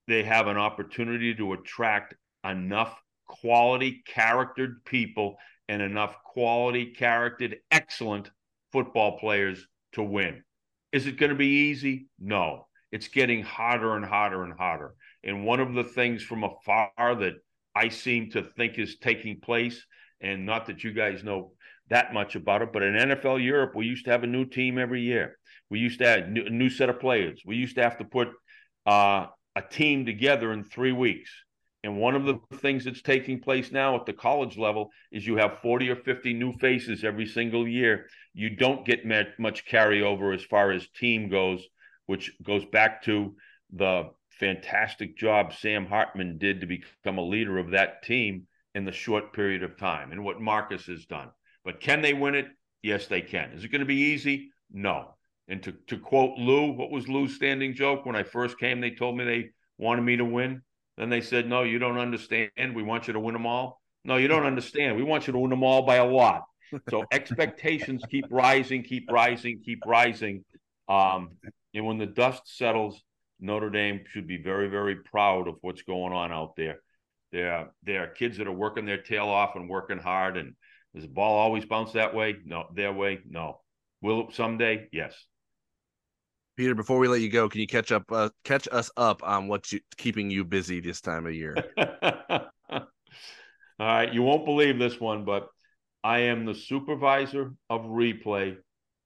they 0.08 0.24
have 0.24 0.48
an 0.48 0.58
opportunity 0.58 1.36
to 1.36 1.54
attract 1.54 2.16
enough 2.44 2.96
quality 3.28 4.04
charactered 4.06 4.84
people 4.86 5.38
and 5.68 5.82
enough 5.82 6.16
quality 6.24 6.94
charactered 6.94 7.58
excellent 7.72 8.32
football 8.72 9.18
players 9.20 9.66
to 9.94 10.04
win. 10.04 10.44
Is 10.92 11.08
it 11.08 11.18
going 11.18 11.32
to 11.32 11.36
be 11.36 11.70
easy? 11.70 12.08
No. 12.20 12.68
It's 12.92 13.10
getting 13.10 13.44
harder 13.44 13.96
and 13.96 14.06
harder 14.06 14.44
and 14.44 14.54
harder. 14.54 14.96
And 15.24 15.46
one 15.46 15.60
of 15.60 15.74
the 15.74 15.84
things 15.84 16.24
from 16.24 16.44
afar 16.44 16.92
that 16.98 17.34
I 17.76 17.90
seem 17.90 18.32
to 18.32 18.44
think 18.44 18.80
is 18.80 18.98
taking 18.98 19.42
place, 19.42 19.86
and 20.22 20.46
not 20.46 20.68
that 20.68 20.84
you 20.84 20.94
guys 20.94 21.24
know 21.24 21.52
that 21.90 22.14
much 22.14 22.36
about 22.36 22.62
it. 22.62 22.74
But 22.74 22.84
in 22.84 22.94
NFL 22.94 23.44
Europe, 23.44 23.76
we 23.76 23.86
used 23.86 24.06
to 24.06 24.12
have 24.12 24.24
a 24.24 24.28
new 24.28 24.46
team 24.46 24.78
every 24.78 25.02
year. 25.02 25.38
We 25.70 25.80
used 25.80 26.00
to 26.00 26.08
have 26.08 26.20
a 26.20 26.28
new, 26.28 26.70
set 26.70 26.90
of 26.90 27.00
players. 27.00 27.42
We 27.46 27.56
used 27.58 27.76
to 27.76 27.84
have 27.84 27.98
to 27.98 28.06
put 28.06 28.30
uh, 28.86 29.28
a 29.56 29.62
team 29.70 30.06
together 30.06 30.54
in 30.54 30.64
three 30.64 30.94
weeks. 30.94 31.30
And 31.84 31.98
one 31.98 32.16
of 32.16 32.26
the 32.26 32.40
things 32.58 32.86
that's 32.86 33.02
taking 33.02 33.40
place 33.40 33.72
now 33.72 33.96
at 33.96 34.06
the 34.06 34.14
college 34.14 34.58
level 34.58 34.90
is 35.12 35.26
you 35.26 35.38
have 35.38 35.60
40 35.60 35.90
or 35.90 35.96
50 35.96 36.34
new 36.34 36.54
faces 36.54 37.04
every 37.04 37.26
single 37.26 37.68
year. 37.68 38.08
You 38.34 38.50
don't 38.50 38.86
get 38.86 39.06
much 39.06 39.66
carryover 39.66 40.34
as 40.34 40.44
far 40.44 40.72
as 40.72 40.88
team 40.90 41.30
goes, 41.30 41.66
which 42.06 42.32
goes 42.44 42.66
back 42.66 43.04
to 43.04 43.36
the 43.72 44.10
fantastic 44.40 45.18
job 45.18 45.54
Sam 45.54 45.86
Hartman 45.86 46.38
did 46.38 46.62
to 46.62 46.68
become 46.68 47.18
a 47.18 47.24
leader 47.24 47.58
of 47.58 47.72
that 47.72 48.04
team 48.04 48.48
in 48.76 48.86
the 48.86 48.92
short 48.92 49.34
period 49.34 49.64
of 49.64 49.78
time 49.78 50.12
and 50.12 50.24
what 50.24 50.42
Marcus 50.42 50.86
has 50.86 51.06
done. 51.06 51.30
But 51.68 51.82
can 51.82 52.02
they 52.02 52.14
win 52.14 52.34
it? 52.34 52.48
Yes, 52.82 53.08
they 53.08 53.20
can. 53.20 53.52
Is 53.52 53.66
it 53.66 53.74
going 53.74 53.82
to 53.82 53.86
be 53.86 53.96
easy? 53.96 54.52
No. 54.72 55.16
And 55.50 55.62
to, 55.64 55.74
to 55.88 55.98
quote 55.98 56.38
Lou, 56.38 56.72
what 56.72 56.92
was 56.92 57.10
Lou's 57.10 57.36
standing 57.36 57.76
joke? 57.76 58.06
When 58.06 58.16
I 58.16 58.24
first 58.24 58.58
came, 58.58 58.80
they 58.80 58.92
told 58.92 59.18
me 59.18 59.26
they 59.26 59.50
wanted 59.78 60.04
me 60.04 60.16
to 60.16 60.24
win. 60.24 60.62
Then 60.98 61.10
they 61.10 61.20
said, 61.20 61.46
No, 61.46 61.64
you 61.64 61.78
don't 61.78 61.98
understand. 61.98 62.74
We 62.74 62.84
want 62.84 63.08
you 63.08 63.14
to 63.14 63.20
win 63.20 63.34
them 63.34 63.46
all. 63.46 63.82
No, 64.06 64.16
you 64.16 64.30
don't 64.30 64.46
understand. 64.46 64.96
We 64.96 65.04
want 65.04 65.28
you 65.28 65.34
to 65.34 65.40
win 65.40 65.50
them 65.50 65.62
all 65.62 65.82
by 65.82 65.98
a 65.98 66.06
lot. 66.06 66.44
So 66.90 67.04
expectations 67.12 68.02
keep 68.10 68.28
rising, 68.32 68.82
keep 68.84 69.12
rising, 69.12 69.60
keep 69.62 69.86
rising. 69.86 70.46
Um, 70.88 71.32
and 71.74 71.86
when 71.86 71.98
the 71.98 72.06
dust 72.06 72.44
settles, 72.46 73.04
Notre 73.42 73.70
Dame 73.70 74.06
should 74.08 74.26
be 74.26 74.38
very, 74.38 74.70
very 74.70 74.96
proud 74.96 75.50
of 75.50 75.56
what's 75.60 75.82
going 75.82 76.14
on 76.14 76.32
out 76.32 76.56
there. 76.56 76.80
There, 77.34 77.72
there 77.84 78.04
are 78.04 78.08
kids 78.08 78.38
that 78.38 78.48
are 78.48 78.54
working 78.54 78.86
their 78.86 79.02
tail 79.02 79.28
off 79.28 79.58
and 79.58 79.68
working 79.68 79.98
hard, 79.98 80.38
and 80.38 80.56
does 80.98 81.08
the 81.08 81.14
ball 81.14 81.38
always 81.38 81.64
bounce 81.64 81.92
that 81.92 82.16
way? 82.16 82.38
No, 82.44 82.66
their 82.74 82.92
way? 82.92 83.20
No. 83.30 83.62
Will 84.02 84.28
it 84.28 84.34
someday? 84.34 84.88
Yes. 84.92 85.14
Peter, 86.56 86.74
before 86.74 86.98
we 86.98 87.08
let 87.08 87.22
you 87.22 87.30
go, 87.30 87.48
can 87.48 87.62
you 87.62 87.68
catch 87.68 87.92
up 87.92 88.12
uh, 88.12 88.30
catch 88.44 88.68
us 88.72 88.90
up 88.98 89.22
on 89.24 89.48
what's 89.48 89.74
you, 89.74 89.80
keeping 89.98 90.32
you 90.32 90.44
busy 90.44 90.80
this 90.80 91.02
time 91.02 91.28
of 91.28 91.34
year? 91.34 91.56
All 91.78 92.82
right, 93.80 94.12
you 94.12 94.24
won't 94.24 94.46
believe 94.46 94.80
this 94.80 95.00
one, 95.00 95.24
but 95.24 95.50
I 96.04 96.20
am 96.22 96.46
the 96.46 96.56
supervisor 96.56 97.54
of 97.70 97.82
replay 97.82 98.58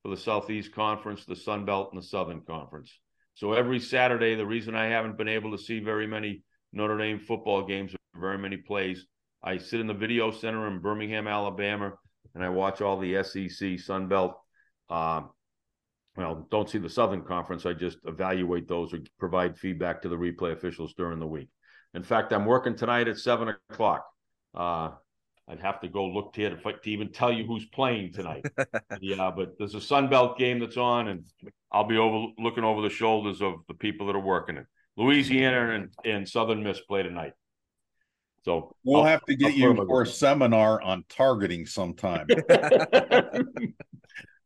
for 0.01 0.09
the 0.09 0.17
Southeast 0.17 0.71
Conference, 0.71 1.25
the 1.25 1.35
Sun 1.35 1.65
Belt, 1.65 1.89
and 1.91 2.01
the 2.01 2.07
Southern 2.07 2.39
Conference. 2.41 2.89
So 3.33 3.51
every 3.51 3.79
Saturday, 3.81 4.35
the 4.35 4.45
reason 4.45 4.75
I 4.75 4.85
haven't 4.85 5.17
been 5.17 5.27
able 5.27 5.51
to 5.51 5.61
see 5.61 5.79
very 5.79 6.07
many 6.07 6.43
Notre 6.71 6.97
Dame 6.97 7.19
football 7.19 7.65
games 7.65 7.93
or 7.93 8.21
very 8.21 8.37
many 8.37 8.55
plays 8.55 9.05
I 9.43 9.57
sit 9.57 9.79
in 9.79 9.87
the 9.87 9.93
video 9.93 10.31
center 10.31 10.67
in 10.67 10.79
Birmingham, 10.79 11.27
Alabama, 11.27 11.93
and 12.35 12.43
I 12.43 12.49
watch 12.49 12.81
all 12.81 12.99
the 12.99 13.23
SEC 13.23 13.79
Sun 13.79 14.07
Belt. 14.07 14.39
Uh, 14.89 15.21
well, 16.15 16.47
don't 16.51 16.69
see 16.69 16.77
the 16.77 16.89
Southern 16.89 17.23
Conference. 17.23 17.65
I 17.65 17.73
just 17.73 17.97
evaluate 18.05 18.67
those 18.67 18.93
or 18.93 18.99
provide 19.17 19.57
feedback 19.57 20.01
to 20.01 20.09
the 20.09 20.17
replay 20.17 20.51
officials 20.51 20.93
during 20.93 21.19
the 21.19 21.27
week. 21.27 21.49
In 21.93 22.03
fact, 22.03 22.33
I'm 22.33 22.45
working 22.45 22.75
tonight 22.75 23.07
at 23.07 23.17
seven 23.17 23.55
o'clock. 23.69 24.05
Uh, 24.53 24.91
I'd 25.47 25.59
have 25.59 25.81
to 25.81 25.87
go 25.87 26.05
look 26.05 26.33
to 26.33 26.49
to 26.49 26.89
even 26.89 27.11
tell 27.11 27.31
you 27.31 27.45
who's 27.45 27.65
playing 27.65 28.13
tonight. 28.13 28.45
yeah, 29.01 29.31
but 29.35 29.57
there's 29.57 29.75
a 29.75 29.81
Sun 29.81 30.09
Belt 30.09 30.37
game 30.37 30.59
that's 30.59 30.77
on, 30.77 31.07
and 31.07 31.25
I'll 31.71 31.87
be 31.87 31.97
over 31.97 32.27
looking 32.37 32.63
over 32.63 32.81
the 32.81 32.89
shoulders 32.89 33.41
of 33.41 33.55
the 33.67 33.73
people 33.73 34.07
that 34.07 34.15
are 34.15 34.19
working 34.19 34.57
it. 34.57 34.65
Louisiana 34.97 35.73
and, 35.73 35.89
and 36.05 36.27
Southern 36.27 36.63
Miss 36.63 36.79
play 36.81 37.03
tonight. 37.03 37.33
So 38.43 38.75
we'll 38.83 39.01
I'll, 39.01 39.07
have 39.07 39.23
to 39.25 39.35
get 39.35 39.53
you 39.53 39.75
for 39.75 40.01
a 40.01 40.07
seminar 40.07 40.81
on 40.81 41.05
targeting 41.09 41.65
sometime. 41.65 42.27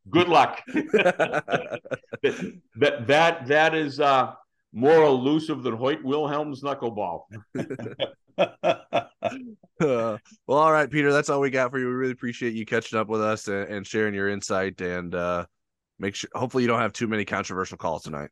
Good 0.09 0.27
luck. 0.27 0.61
that 0.67 1.81
that 2.75 3.47
that 3.47 3.73
is 3.75 3.99
uh, 3.99 4.33
more 4.73 5.03
elusive 5.03 5.63
than 5.63 5.75
Hoyt 5.75 6.03
Wilhelm's 6.03 6.61
knuckleball. 6.61 7.23
uh, 8.37 8.57
well, 9.79 10.19
all 10.49 10.71
right, 10.71 10.91
Peter. 10.91 11.11
That's 11.11 11.29
all 11.29 11.39
we 11.39 11.49
got 11.49 11.71
for 11.71 11.79
you. 11.79 11.87
We 11.87 11.93
really 11.93 12.11
appreciate 12.11 12.53
you 12.53 12.65
catching 12.65 12.99
up 12.99 13.07
with 13.07 13.21
us 13.21 13.47
and, 13.47 13.67
and 13.69 13.87
sharing 13.87 14.13
your 14.13 14.29
insight. 14.29 14.81
And 14.81 15.15
uh, 15.15 15.45
make 15.97 16.15
sure, 16.15 16.29
hopefully, 16.35 16.63
you 16.63 16.67
don't 16.67 16.81
have 16.81 16.93
too 16.93 17.07
many 17.07 17.25
controversial 17.25 17.77
calls 17.77 18.03
tonight. 18.03 18.29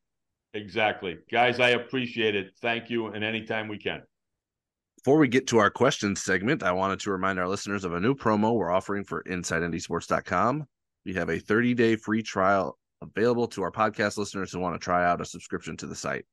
Exactly, 0.53 1.17
guys. 1.31 1.59
I 1.59 1.69
appreciate 1.69 2.35
it. 2.35 2.51
Thank 2.61 2.89
you, 2.89 3.07
and 3.07 3.23
anytime 3.23 3.67
we 3.67 3.77
can. 3.77 4.03
Before 5.03 5.19
we 5.19 5.27
get 5.27 5.47
to 5.47 5.57
our 5.57 5.69
questions 5.69 6.23
segment, 6.23 6.63
I 6.63 6.71
wanted 6.71 7.01
to 7.01 7.11
remind 7.11 7.37
our 7.37 7.49
listeners 7.49 7.83
of 7.83 7.93
a 7.93 7.99
new 7.99 8.15
promo 8.15 8.55
we're 8.55 8.71
offering 8.71 9.03
for 9.03 9.21
InsideNDSports.com. 9.23 10.65
We 11.03 11.13
have 11.15 11.29
a 11.29 11.39
30 11.39 11.73
day 11.73 11.97
free 11.97 12.23
trial 12.23 12.79
available 13.01 13.47
to 13.47 13.63
our 13.63 13.71
podcast 13.71 14.17
listeners 14.17 14.53
who 14.53 14.61
want 14.61 14.75
to 14.75 14.79
try 14.79 15.05
out 15.05 15.19
a 15.19 15.25
subscription 15.25 15.75
to 15.75 15.87
the 15.87 15.95
site. 15.95 16.23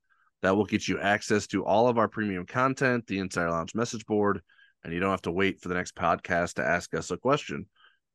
That 0.42 0.56
will 0.56 0.66
get 0.66 0.86
you 0.86 1.00
access 1.00 1.48
to 1.48 1.64
all 1.64 1.88
of 1.88 1.98
our 1.98 2.06
premium 2.06 2.46
content, 2.46 3.08
the 3.08 3.18
Insider 3.18 3.50
Lounge 3.50 3.74
message 3.74 4.06
board, 4.06 4.40
and 4.84 4.92
you 4.92 5.00
don't 5.00 5.10
have 5.10 5.22
to 5.22 5.32
wait 5.32 5.60
for 5.60 5.68
the 5.68 5.74
next 5.74 5.96
podcast 5.96 6.54
to 6.54 6.64
ask 6.64 6.94
us 6.94 7.10
a 7.10 7.16
question. 7.16 7.66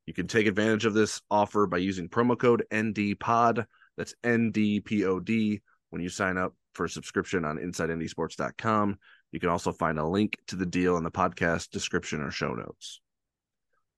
You 0.05 0.13
can 0.13 0.27
take 0.27 0.47
advantage 0.47 0.85
of 0.85 0.93
this 0.93 1.21
offer 1.29 1.67
by 1.67 1.79
using 1.79 2.07
promo 2.07 2.39
code 2.39 2.63
NDPOD. 2.71 3.65
That's 3.97 4.15
NDPOD 4.23 5.61
when 5.89 6.01
you 6.01 6.07
sign 6.07 6.37
up 6.37 6.53
for 6.75 6.85
a 6.85 6.89
subscription 6.89 7.43
on 7.43 7.57
InsideNDSports.com. 7.57 8.99
You 9.31 9.39
can 9.39 9.49
also 9.49 9.71
find 9.71 9.99
a 9.99 10.07
link 10.07 10.37
to 10.47 10.55
the 10.55 10.65
deal 10.65 10.97
in 10.97 11.03
the 11.03 11.11
podcast 11.11 11.69
description 11.69 12.21
or 12.21 12.31
show 12.31 12.53
notes. 12.53 13.01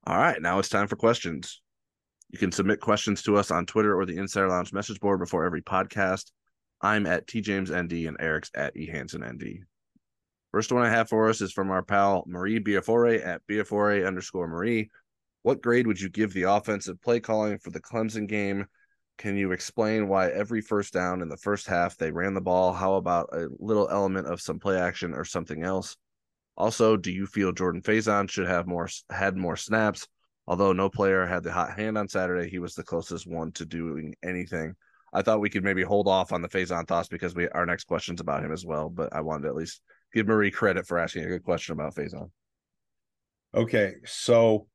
All 0.06 0.18
right, 0.18 0.42
now 0.42 0.60
it's 0.60 0.70
time 0.70 0.88
for 0.88 0.96
questions. 0.96 1.62
You 2.30 2.40
can 2.40 2.52
submit 2.52 2.80
questions 2.80 3.22
to 3.24 3.38
us 3.38 3.52
on 3.52 3.66
Twitter 3.66 3.96
or 3.98 4.06
the 4.06 4.18
Insider 4.18 4.50
Lounge 4.50 4.74
message 4.74 5.00
board 5.00 5.20
before 5.20 5.46
every 5.46 5.62
podcast. 5.62 6.32
I'm 6.82 7.06
at 7.06 7.28
TJamesND 7.28 8.08
and 8.08 8.18
Eric's 8.20 8.52
at 8.56 8.76
EHansenND. 8.76 9.60
First 10.52 10.72
one 10.72 10.84
I 10.84 10.90
have 10.90 11.10
for 11.10 11.30
us 11.30 11.42
is 11.42 11.52
from 11.52 11.72
our 11.72 11.84
pal 11.84 12.24
Marie 12.28 12.60
Biafore 12.60 13.26
at 13.26 13.42
Biafore 13.48 14.06
underscore 14.06 14.48
Marie. 14.48 14.90
What 15.44 15.62
grade 15.62 15.88
would 15.88 16.00
you 16.00 16.10
give 16.10 16.34
the 16.34 16.44
offensive 16.44 17.02
play 17.02 17.20
calling 17.20 17.58
for 17.58 17.70
the 17.70 17.82
Clemson 17.82 18.28
game? 18.28 18.66
Can 19.18 19.36
you 19.36 19.52
explain 19.52 20.08
why 20.08 20.30
every 20.30 20.62
first 20.62 20.94
down 20.94 21.22
in 21.22 21.30
the 21.30 21.38
first 21.38 21.68
half 21.68 21.98
they 21.98 22.12
ran 22.12 22.34
the 22.34 22.42
ball? 22.42 22.72
How 22.72 22.96
about 22.96 23.30
a 23.34 23.48
little 23.60 23.90
element 23.90 24.28
of 24.28 24.42
some 24.42 24.60
play 24.60 24.80
action 24.80 25.14
or 25.14 25.26
something 25.26 25.64
else? 25.64 25.98
Also, 26.56 26.98
do 26.98 27.12
you 27.12 27.26
feel 27.26 27.52
Jordan 27.52 27.82
Faison 27.82 28.30
should 28.30 28.48
have 28.48 28.68
more 28.68 28.90
had 29.10 29.36
more 29.36 29.56
snaps? 29.56 30.08
Although 30.48 30.74
no 30.74 30.90
player 30.90 31.26
had 31.26 31.44
the 31.44 31.52
hot 31.52 31.78
hand 31.78 31.98
on 31.98 32.08
Saturday, 32.08 32.50
he 32.50 32.60
was 32.60 32.74
the 32.74 32.84
closest 32.84 33.28
one 33.28 33.52
to 33.54 33.66
doing 33.66 34.16
anything. 34.24 34.76
I 35.14 35.22
thought 35.22 35.40
we 35.40 35.50
could 35.50 35.64
maybe 35.64 35.84
hold 35.84 36.08
off 36.08 36.32
on 36.32 36.42
the 36.42 36.50
Faison 36.50 36.88
thoughts 36.88 37.08
because 37.08 37.36
we 37.36 37.50
our 37.50 37.66
next 37.66 37.86
question's 37.86 38.22
about 38.22 38.44
him 38.44 38.52
as 38.52 38.66
well. 38.66 38.90
But 38.90 39.14
I 39.14 39.22
wanted 39.22 39.44
to 39.44 39.50
at 39.50 39.56
least 39.56 39.82
give 40.14 40.28
Marie 40.28 40.52
credit 40.52 40.86
for 40.86 41.00
asking 41.00 41.26
a 41.26 41.28
good 41.28 41.44
question 41.44 41.74
about 41.74 41.96
Faison. 41.96 42.30
Okay, 43.54 43.96
so 44.06 44.68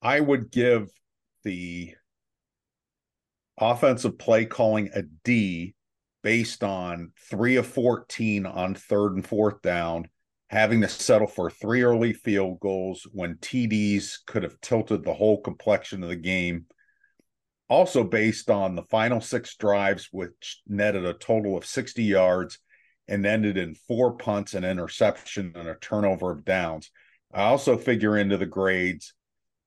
I 0.00 0.20
would 0.20 0.50
give 0.50 0.90
the 1.42 1.94
offensive 3.58 4.18
play 4.18 4.44
calling 4.44 4.90
a 4.94 5.02
D 5.02 5.74
based 6.22 6.64
on 6.64 7.12
three 7.30 7.56
of 7.56 7.66
14 7.66 8.46
on 8.46 8.74
third 8.74 9.14
and 9.14 9.26
fourth 9.26 9.60
down, 9.62 10.08
having 10.48 10.80
to 10.80 10.88
settle 10.88 11.26
for 11.26 11.50
three 11.50 11.82
early 11.82 12.12
field 12.12 12.58
goals 12.60 13.06
when 13.12 13.36
TDs 13.36 14.18
could 14.26 14.42
have 14.42 14.60
tilted 14.60 15.04
the 15.04 15.14
whole 15.14 15.40
complexion 15.40 16.02
of 16.02 16.08
the 16.08 16.16
game. 16.16 16.66
Also, 17.68 18.04
based 18.04 18.50
on 18.50 18.74
the 18.74 18.82
final 18.82 19.20
six 19.20 19.56
drives, 19.56 20.08
which 20.12 20.62
netted 20.66 21.04
a 21.04 21.14
total 21.14 21.56
of 21.56 21.66
60 21.66 22.02
yards 22.02 22.58
and 23.08 23.26
ended 23.26 23.58
in 23.58 23.74
four 23.74 24.16
punts, 24.16 24.54
an 24.54 24.64
interception, 24.64 25.52
and 25.54 25.68
a 25.68 25.74
turnover 25.76 26.30
of 26.30 26.44
downs. 26.44 26.90
I 27.32 27.42
also 27.44 27.76
figure 27.76 28.16
into 28.16 28.36
the 28.36 28.46
grades 28.46 29.12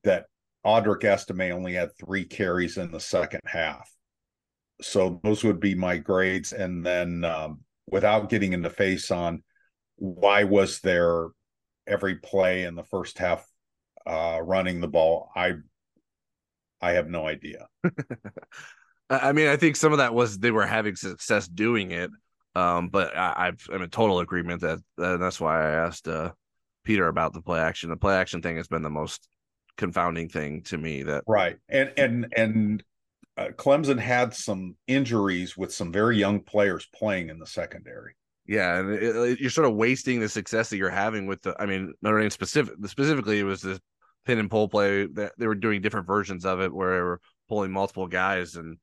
that 0.03 0.25
Audric 0.67 1.05
Estime 1.05 1.53
only 1.53 1.73
had 1.73 1.97
three 1.97 2.25
carries 2.25 2.77
in 2.77 2.91
the 2.91 2.99
second 2.99 3.39
half. 3.45 3.89
So 4.81 5.21
those 5.23 5.43
would 5.45 5.61
be 5.61 5.75
my 5.75 5.97
grades. 5.97 6.51
And 6.51 6.85
then 6.85 7.23
um, 7.23 7.61
without 7.87 8.29
getting 8.29 8.51
into 8.51 8.69
Faison, 8.69 9.43
why 9.95 10.43
was 10.43 10.81
there 10.81 11.29
every 11.87 12.15
play 12.15 12.65
in 12.65 12.75
the 12.75 12.83
first 12.83 13.17
half 13.17 13.47
uh, 14.05 14.39
running 14.43 14.81
the 14.81 14.89
ball? 14.89 15.29
I 15.35 15.53
I 16.81 16.91
have 16.91 17.07
no 17.07 17.25
idea. 17.25 17.67
I 19.09 19.31
mean, 19.31 19.47
I 19.47 19.55
think 19.55 19.77
some 19.77 19.93
of 19.93 19.99
that 19.99 20.13
was 20.13 20.37
they 20.37 20.51
were 20.51 20.67
having 20.67 20.95
success 20.97 21.47
doing 21.47 21.91
it. 21.91 22.11
Um, 22.55 22.89
but 22.89 23.15
I, 23.15 23.53
am 23.71 23.81
in 23.81 23.89
total 23.89 24.19
agreement 24.19 24.61
that, 24.61 24.79
that 24.97 25.19
that's 25.19 25.39
why 25.39 25.63
I 25.63 25.85
asked 25.85 26.07
uh, 26.07 26.31
Peter 26.83 27.07
about 27.07 27.33
the 27.33 27.41
play 27.41 27.59
action. 27.59 27.89
The 27.89 27.97
play 27.97 28.15
action 28.15 28.41
thing 28.41 28.57
has 28.57 28.67
been 28.67 28.81
the 28.81 28.89
most 28.89 29.27
confounding 29.77 30.29
thing 30.29 30.61
to 30.63 30.77
me. 30.77 31.03
That 31.03 31.23
right, 31.27 31.57
and 31.69 31.91
and 31.97 32.33
and 32.35 32.83
uh, 33.37 33.49
Clemson 33.55 33.99
had 33.99 34.33
some 34.33 34.75
injuries 34.87 35.55
with 35.55 35.73
some 35.73 35.91
very 35.91 36.17
young 36.17 36.39
players 36.39 36.87
playing 36.93 37.29
in 37.29 37.39
the 37.39 37.47
secondary. 37.47 38.13
Yeah, 38.45 38.79
and 38.79 38.93
it, 38.93 39.15
it, 39.15 39.39
you're 39.39 39.49
sort 39.49 39.67
of 39.67 39.75
wasting 39.75 40.19
the 40.19 40.29
success 40.29 40.69
that 40.69 40.77
you're 40.77 40.89
having 40.89 41.27
with 41.27 41.41
the. 41.41 41.55
I 41.59 41.65
mean, 41.65 41.93
Notre 42.01 42.19
Dame 42.19 42.29
specific 42.29 42.75
specifically 42.87 43.39
it 43.39 43.43
was 43.43 43.61
this 43.61 43.79
pin 44.25 44.39
and 44.39 44.49
pull 44.49 44.67
play 44.67 45.05
that 45.05 45.33
they 45.37 45.47
were 45.47 45.55
doing 45.55 45.81
different 45.81 46.07
versions 46.07 46.45
of 46.45 46.59
it 46.61 46.73
where 46.73 46.95
they 46.95 47.01
were 47.01 47.21
pulling 47.47 47.71
multiple 47.71 48.07
guys 48.07 48.55
and 48.55 48.77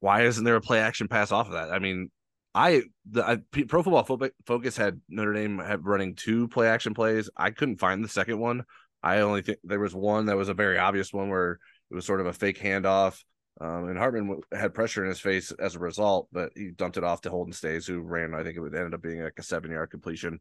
why 0.00 0.22
isn't 0.22 0.44
there 0.44 0.54
a 0.54 0.60
play 0.60 0.78
action 0.78 1.08
pass 1.08 1.32
off 1.32 1.48
of 1.48 1.54
that? 1.54 1.72
I 1.72 1.80
mean, 1.80 2.10
I 2.54 2.82
the 3.10 3.28
I, 3.28 3.36
Pro 3.66 3.82
Football 3.82 4.28
Focus 4.46 4.76
had 4.76 5.00
Notre 5.08 5.32
Dame 5.32 5.58
had 5.58 5.84
running 5.84 6.14
two 6.14 6.48
play 6.48 6.68
action 6.68 6.94
plays. 6.94 7.28
I 7.36 7.50
couldn't 7.50 7.76
find 7.78 8.02
the 8.02 8.08
second 8.08 8.38
one. 8.38 8.64
I 9.02 9.20
only 9.20 9.42
think 9.42 9.58
there 9.64 9.80
was 9.80 9.94
one 9.94 10.26
that 10.26 10.36
was 10.36 10.48
a 10.48 10.54
very 10.54 10.78
obvious 10.78 11.12
one 11.12 11.28
where 11.28 11.58
it 11.90 11.94
was 11.94 12.04
sort 12.04 12.20
of 12.20 12.26
a 12.26 12.32
fake 12.32 12.60
handoff. 12.60 13.22
Um, 13.60 13.88
and 13.88 13.98
Hartman 13.98 14.40
had 14.52 14.74
pressure 14.74 15.02
in 15.02 15.08
his 15.08 15.20
face 15.20 15.50
as 15.52 15.74
a 15.74 15.80
result, 15.80 16.28
but 16.30 16.52
he 16.54 16.70
dumped 16.70 16.96
it 16.96 17.04
off 17.04 17.22
to 17.22 17.30
Holden 17.30 17.52
Staes, 17.52 17.86
who 17.86 18.00
ran. 18.00 18.34
I 18.34 18.44
think 18.44 18.56
it 18.56 18.60
would 18.60 18.74
ended 18.74 18.94
up 18.94 19.02
being 19.02 19.22
like 19.22 19.38
a 19.38 19.42
seven 19.42 19.72
yard 19.72 19.90
completion. 19.90 20.38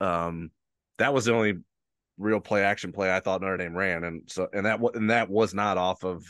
Um, 0.00 0.50
that 0.98 1.12
was 1.12 1.26
the 1.26 1.34
only 1.34 1.54
real 2.16 2.40
play 2.40 2.62
action 2.62 2.92
play 2.92 3.14
I 3.14 3.20
thought 3.20 3.42
Notre 3.42 3.58
Dame 3.58 3.76
ran, 3.76 4.04
and 4.04 4.22
so 4.26 4.48
and 4.52 4.64
that 4.64 4.80
and 4.94 5.10
that 5.10 5.28
was 5.28 5.52
not 5.52 5.76
off 5.76 6.04
of 6.04 6.24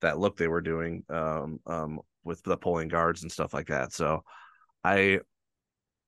that 0.00 0.18
look 0.18 0.36
they 0.36 0.48
were 0.48 0.60
doing 0.60 1.04
um, 1.08 1.60
um, 1.66 2.00
with 2.24 2.42
the 2.42 2.56
pulling 2.56 2.88
guards 2.88 3.22
and 3.22 3.30
stuff 3.30 3.54
like 3.54 3.68
that. 3.68 3.92
So 3.92 4.24
I 4.82 5.20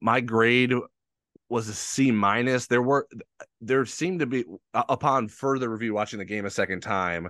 my 0.00 0.20
grade 0.20 0.72
was 1.48 1.68
a 1.68 1.74
C 1.74 2.10
minus. 2.10 2.66
There 2.66 2.82
were 2.82 3.08
there 3.60 3.84
seemed 3.86 4.20
to 4.20 4.26
be 4.26 4.44
upon 4.74 5.28
further 5.28 5.68
review, 5.68 5.94
watching 5.94 6.18
the 6.18 6.24
game 6.24 6.46
a 6.46 6.50
second 6.50 6.80
time. 6.80 7.28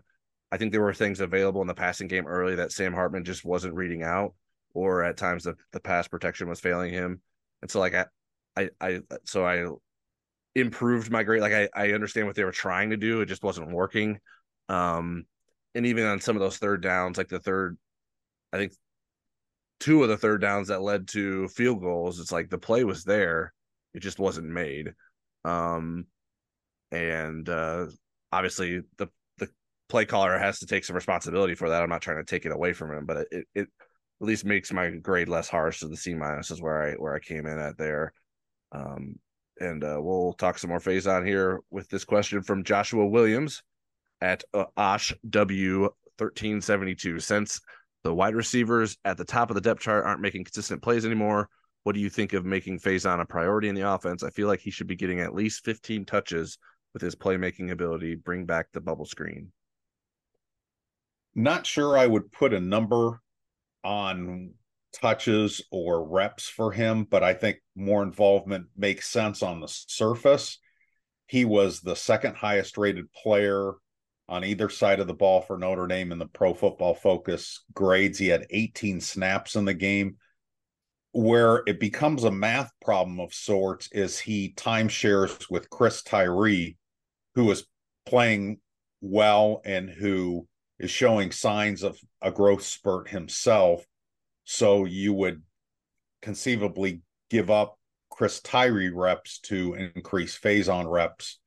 I 0.51 0.57
think 0.57 0.73
there 0.73 0.83
were 0.83 0.95
things 0.95 1.21
available 1.21 1.61
in 1.61 1.67
the 1.67 1.75
passing 1.75 2.09
game 2.09 2.27
early 2.27 2.55
that 2.57 2.73
Sam 2.73 2.93
Hartman 2.93 3.25
just 3.25 3.45
wasn't 3.45 3.75
reading 3.75 4.03
out, 4.03 4.35
or 4.75 5.05
at 5.05 5.17
times 5.17 5.45
the, 5.45 5.57
the 5.73 5.81
pass 5.81 6.09
protection 6.09 6.49
was 6.49 6.61
failing 6.61 6.93
him. 6.93 7.21
And 7.63 7.71
so 7.71 7.81
like 7.81 7.95
I 7.95 8.07
I 8.57 8.71
I 8.81 9.01
so 9.25 9.47
I 9.47 9.67
improved 10.55 11.11
my 11.11 11.23
grade. 11.23 11.43
Like 11.43 11.53
I, 11.53 11.69
I 11.75 11.93
understand 11.93 12.27
what 12.27 12.37
they 12.37 12.45
were 12.45 12.53
trying 12.53 12.91
to 12.91 12.97
do. 12.97 13.21
It 13.21 13.27
just 13.27 13.43
wasn't 13.43 13.71
working. 13.71 14.19
Um 14.69 15.27
and 15.75 15.87
even 15.87 16.07
on 16.07 16.21
some 16.21 16.35
of 16.37 16.41
those 16.41 16.59
third 16.59 16.83
downs, 16.83 17.19
like 17.19 17.29
the 17.29 17.39
third, 17.39 17.79
I 18.53 18.57
think 18.57 18.73
two 19.81 20.03
of 20.03 20.09
the 20.09 20.17
third 20.17 20.41
downs 20.41 20.69
that 20.69 20.83
led 20.83 21.09
to 21.09 21.47
field 21.49 21.81
goals, 21.81 22.19
it's 22.21 22.33
like 22.33 22.51
the 22.51 22.59
play 22.59 22.85
was 22.85 23.05
there, 23.05 23.53
it 23.95 24.01
just 24.01 24.19
wasn't 24.19 24.47
made. 24.49 24.93
Um, 25.45 26.07
and 26.91 27.49
uh, 27.49 27.87
obviously 28.33 28.83
the 28.97 29.09
the 29.39 29.49
play 29.89 30.05
caller 30.05 30.39
has 30.39 30.59
to 30.59 30.67
take 30.67 30.85
some 30.85 30.97
responsibility 30.97 31.55
for 31.55 31.69
that. 31.69 31.83
I'm 31.83 31.89
not 31.89 32.03
trying 32.03 32.19
to 32.19 32.25
take 32.25 32.47
it 32.47 32.53
away 32.53 32.73
from 32.73 32.93
him, 32.93 33.07
but 33.07 33.27
it 33.31 33.47
it 33.55 33.69
at 34.21 34.27
least 34.27 34.45
makes 34.45 34.73
my 34.73 34.91
grade 34.91 35.29
less 35.29 35.49
harsh. 35.49 35.81
So 35.81 35.89
the 35.89 35.97
C 35.97 36.15
minus 36.15 36.51
is 36.51 36.61
where 36.61 36.83
I 36.83 36.93
where 36.95 37.15
I 37.15 37.21
came 37.21 37.47
in 37.47 37.59
at 37.59 37.79
there. 37.79 38.13
Um, 38.73 39.17
and 39.61 39.83
uh, 39.83 39.99
we'll 40.01 40.35
talk 40.35 40.59
some 40.59 40.71
more 40.71 40.81
Faison 40.81 41.27
here 41.27 41.61
with 41.71 41.89
this 41.89 42.05
question 42.05 42.43
from 42.43 42.65
Joshua 42.65 43.07
Williams 43.07 43.63
at 44.21 44.45
uh, 44.55 44.65
Osh 44.77 45.15
W 45.29 45.89
thirteen 46.19 46.61
seventy 46.61 46.95
two. 46.95 47.21
Since 47.21 47.61
the 48.05 48.15
wide 48.15 48.35
receivers 48.35 48.97
at 49.05 49.17
the 49.17 49.25
top 49.25 49.51
of 49.51 49.55
the 49.55 49.61
depth 49.61 49.81
chart 49.81 50.05
aren't 50.05 50.21
making 50.21 50.45
consistent 50.45 50.83
plays 50.83 51.05
anymore. 51.05 51.49
What 51.85 51.95
do 51.95 52.01
you 52.01 52.11
think 52.11 52.33
of 52.33 52.45
making 52.45 52.81
Faison 52.81 53.21
a 53.21 53.25
priority 53.25 53.69
in 53.69 53.75
the 53.75 53.91
offense? 53.91 54.23
I 54.23 54.31
feel 54.31 54.49
like 54.49 54.61
he 54.61 54.71
should 54.71 54.87
be 54.87 54.97
getting 54.97 55.21
at 55.21 55.35
least 55.35 55.65
15 55.65 56.05
touches 56.05 56.59
with 56.93 57.03
his 57.03 57.15
playmaking 57.15 57.71
ability. 57.71 58.15
Bring 58.15 58.45
back 58.45 58.67
the 58.73 58.81
bubble 58.81 59.07
screen. 59.07 59.53
Not 61.35 61.67
sure 61.67 61.97
I 61.97 62.07
would 62.07 62.33
put 62.33 62.53
a 62.53 62.61
number 62.61 63.21
on 63.85 64.55
touches 64.93 65.63
or 65.71 66.07
reps 66.07 66.49
for 66.49 66.73
him, 66.73 67.05
but 67.05 67.23
I 67.23 67.35
think 67.35 67.59
more 67.77 68.03
involvement 68.03 68.67
makes 68.77 69.09
sense 69.09 69.43
on 69.43 69.61
the 69.61 69.69
surface. 69.69 70.59
He 71.27 71.45
was 71.45 71.81
the 71.81 71.97
second 71.97 72.37
highest 72.37 72.79
rated 72.79 73.13
player 73.13 73.75
on 74.29 74.45
either 74.45 74.69
side 74.69 75.01
of 75.01 75.07
the 75.07 75.15
ball 75.15 75.41
for 75.41 75.59
Notre 75.59 75.87
Dame 75.87 76.13
in 76.13 76.19
the 76.19 76.27
pro 76.27 76.55
football 76.55 76.95
focus 76.95 77.65
grades. 77.73 78.19
He 78.19 78.29
had 78.29 78.47
18 78.51 79.01
snaps 79.01 79.57
in 79.57 79.65
the 79.65 79.75
game. 79.75 80.17
Where 81.21 81.65
it 81.67 81.81
becomes 81.81 82.23
a 82.23 82.31
math 82.31 82.71
problem 82.81 83.19
of 83.19 83.35
sorts 83.35 83.89
is 83.91 84.21
he 84.21 84.55
timeshares 84.57 85.51
with 85.51 85.69
Chris 85.69 86.05
Tyree, 86.05 86.77
who 87.35 87.51
is 87.51 87.67
playing 88.07 88.61
well 89.01 89.61
and 89.65 89.91
who 89.91 90.47
is 90.79 90.93
showing 90.93 91.33
signs 91.33 91.83
of 91.83 91.99
a 92.23 92.31
growth 92.31 92.63
spurt 92.63 93.09
himself. 93.09 93.85
So 94.45 94.85
you 94.85 95.13
would 95.13 95.43
conceivably 96.23 97.03
give 97.31 97.51
up 97.51 97.77
Chris 98.13 98.39
Tyree 98.39 98.91
reps 98.91 99.41
to 99.41 99.75
increase 99.75 100.39
Faison 100.39 100.89
reps. 100.89 101.41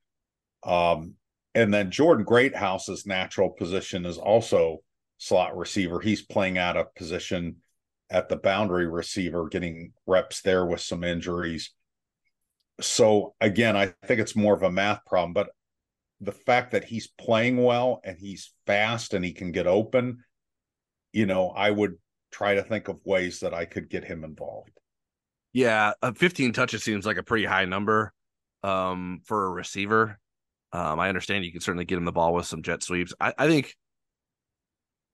Um, 0.64 1.14
and 1.54 1.72
then 1.72 1.90
Jaden 1.90 2.26
Greathouse's 2.26 3.06
natural 3.06 3.48
position 3.48 4.04
is 4.04 4.18
also 4.18 4.80
slot 5.16 5.56
receiver. 5.56 5.98
He's 5.98 6.20
playing 6.20 6.58
out 6.58 6.76
of 6.76 6.94
position 6.94 7.61
at 8.12 8.28
the 8.28 8.36
boundary 8.36 8.86
receiver, 8.86 9.48
getting 9.48 9.92
reps 10.06 10.42
there 10.42 10.66
with 10.66 10.80
some 10.80 11.02
injuries. 11.02 11.72
So 12.80 13.34
again, 13.40 13.76
I 13.76 13.94
think 14.06 14.20
it's 14.20 14.36
more 14.36 14.54
of 14.54 14.62
a 14.62 14.70
math 14.70 15.04
problem, 15.06 15.32
but 15.32 15.48
the 16.20 16.32
fact 16.32 16.72
that 16.72 16.84
he's 16.84 17.08
playing 17.08 17.56
well 17.62 18.00
and 18.04 18.18
he's 18.18 18.52
fast 18.66 19.14
and 19.14 19.24
he 19.24 19.32
can 19.32 19.50
get 19.50 19.66
open, 19.66 20.22
you 21.12 21.26
know, 21.26 21.48
I 21.48 21.70
would 21.70 21.96
try 22.30 22.54
to 22.54 22.62
think 22.62 22.88
of 22.88 23.04
ways 23.04 23.40
that 23.40 23.54
I 23.54 23.64
could 23.64 23.88
get 23.88 24.04
him 24.04 24.24
involved. 24.24 24.78
Yeah, 25.52 25.92
uh, 26.02 26.12
15 26.12 26.52
touches 26.52 26.84
seems 26.84 27.06
like 27.06 27.16
a 27.16 27.22
pretty 27.22 27.44
high 27.44 27.64
number 27.64 28.12
um, 28.62 29.20
for 29.24 29.46
a 29.46 29.50
receiver. 29.50 30.18
Um, 30.72 31.00
I 31.00 31.08
understand 31.08 31.44
you 31.44 31.52
can 31.52 31.60
certainly 31.60 31.84
get 31.84 31.98
him 31.98 32.04
the 32.04 32.12
ball 32.12 32.34
with 32.34 32.46
some 32.46 32.62
jet 32.62 32.82
sweeps. 32.82 33.12
I, 33.20 33.34
I 33.36 33.46
think 33.48 33.74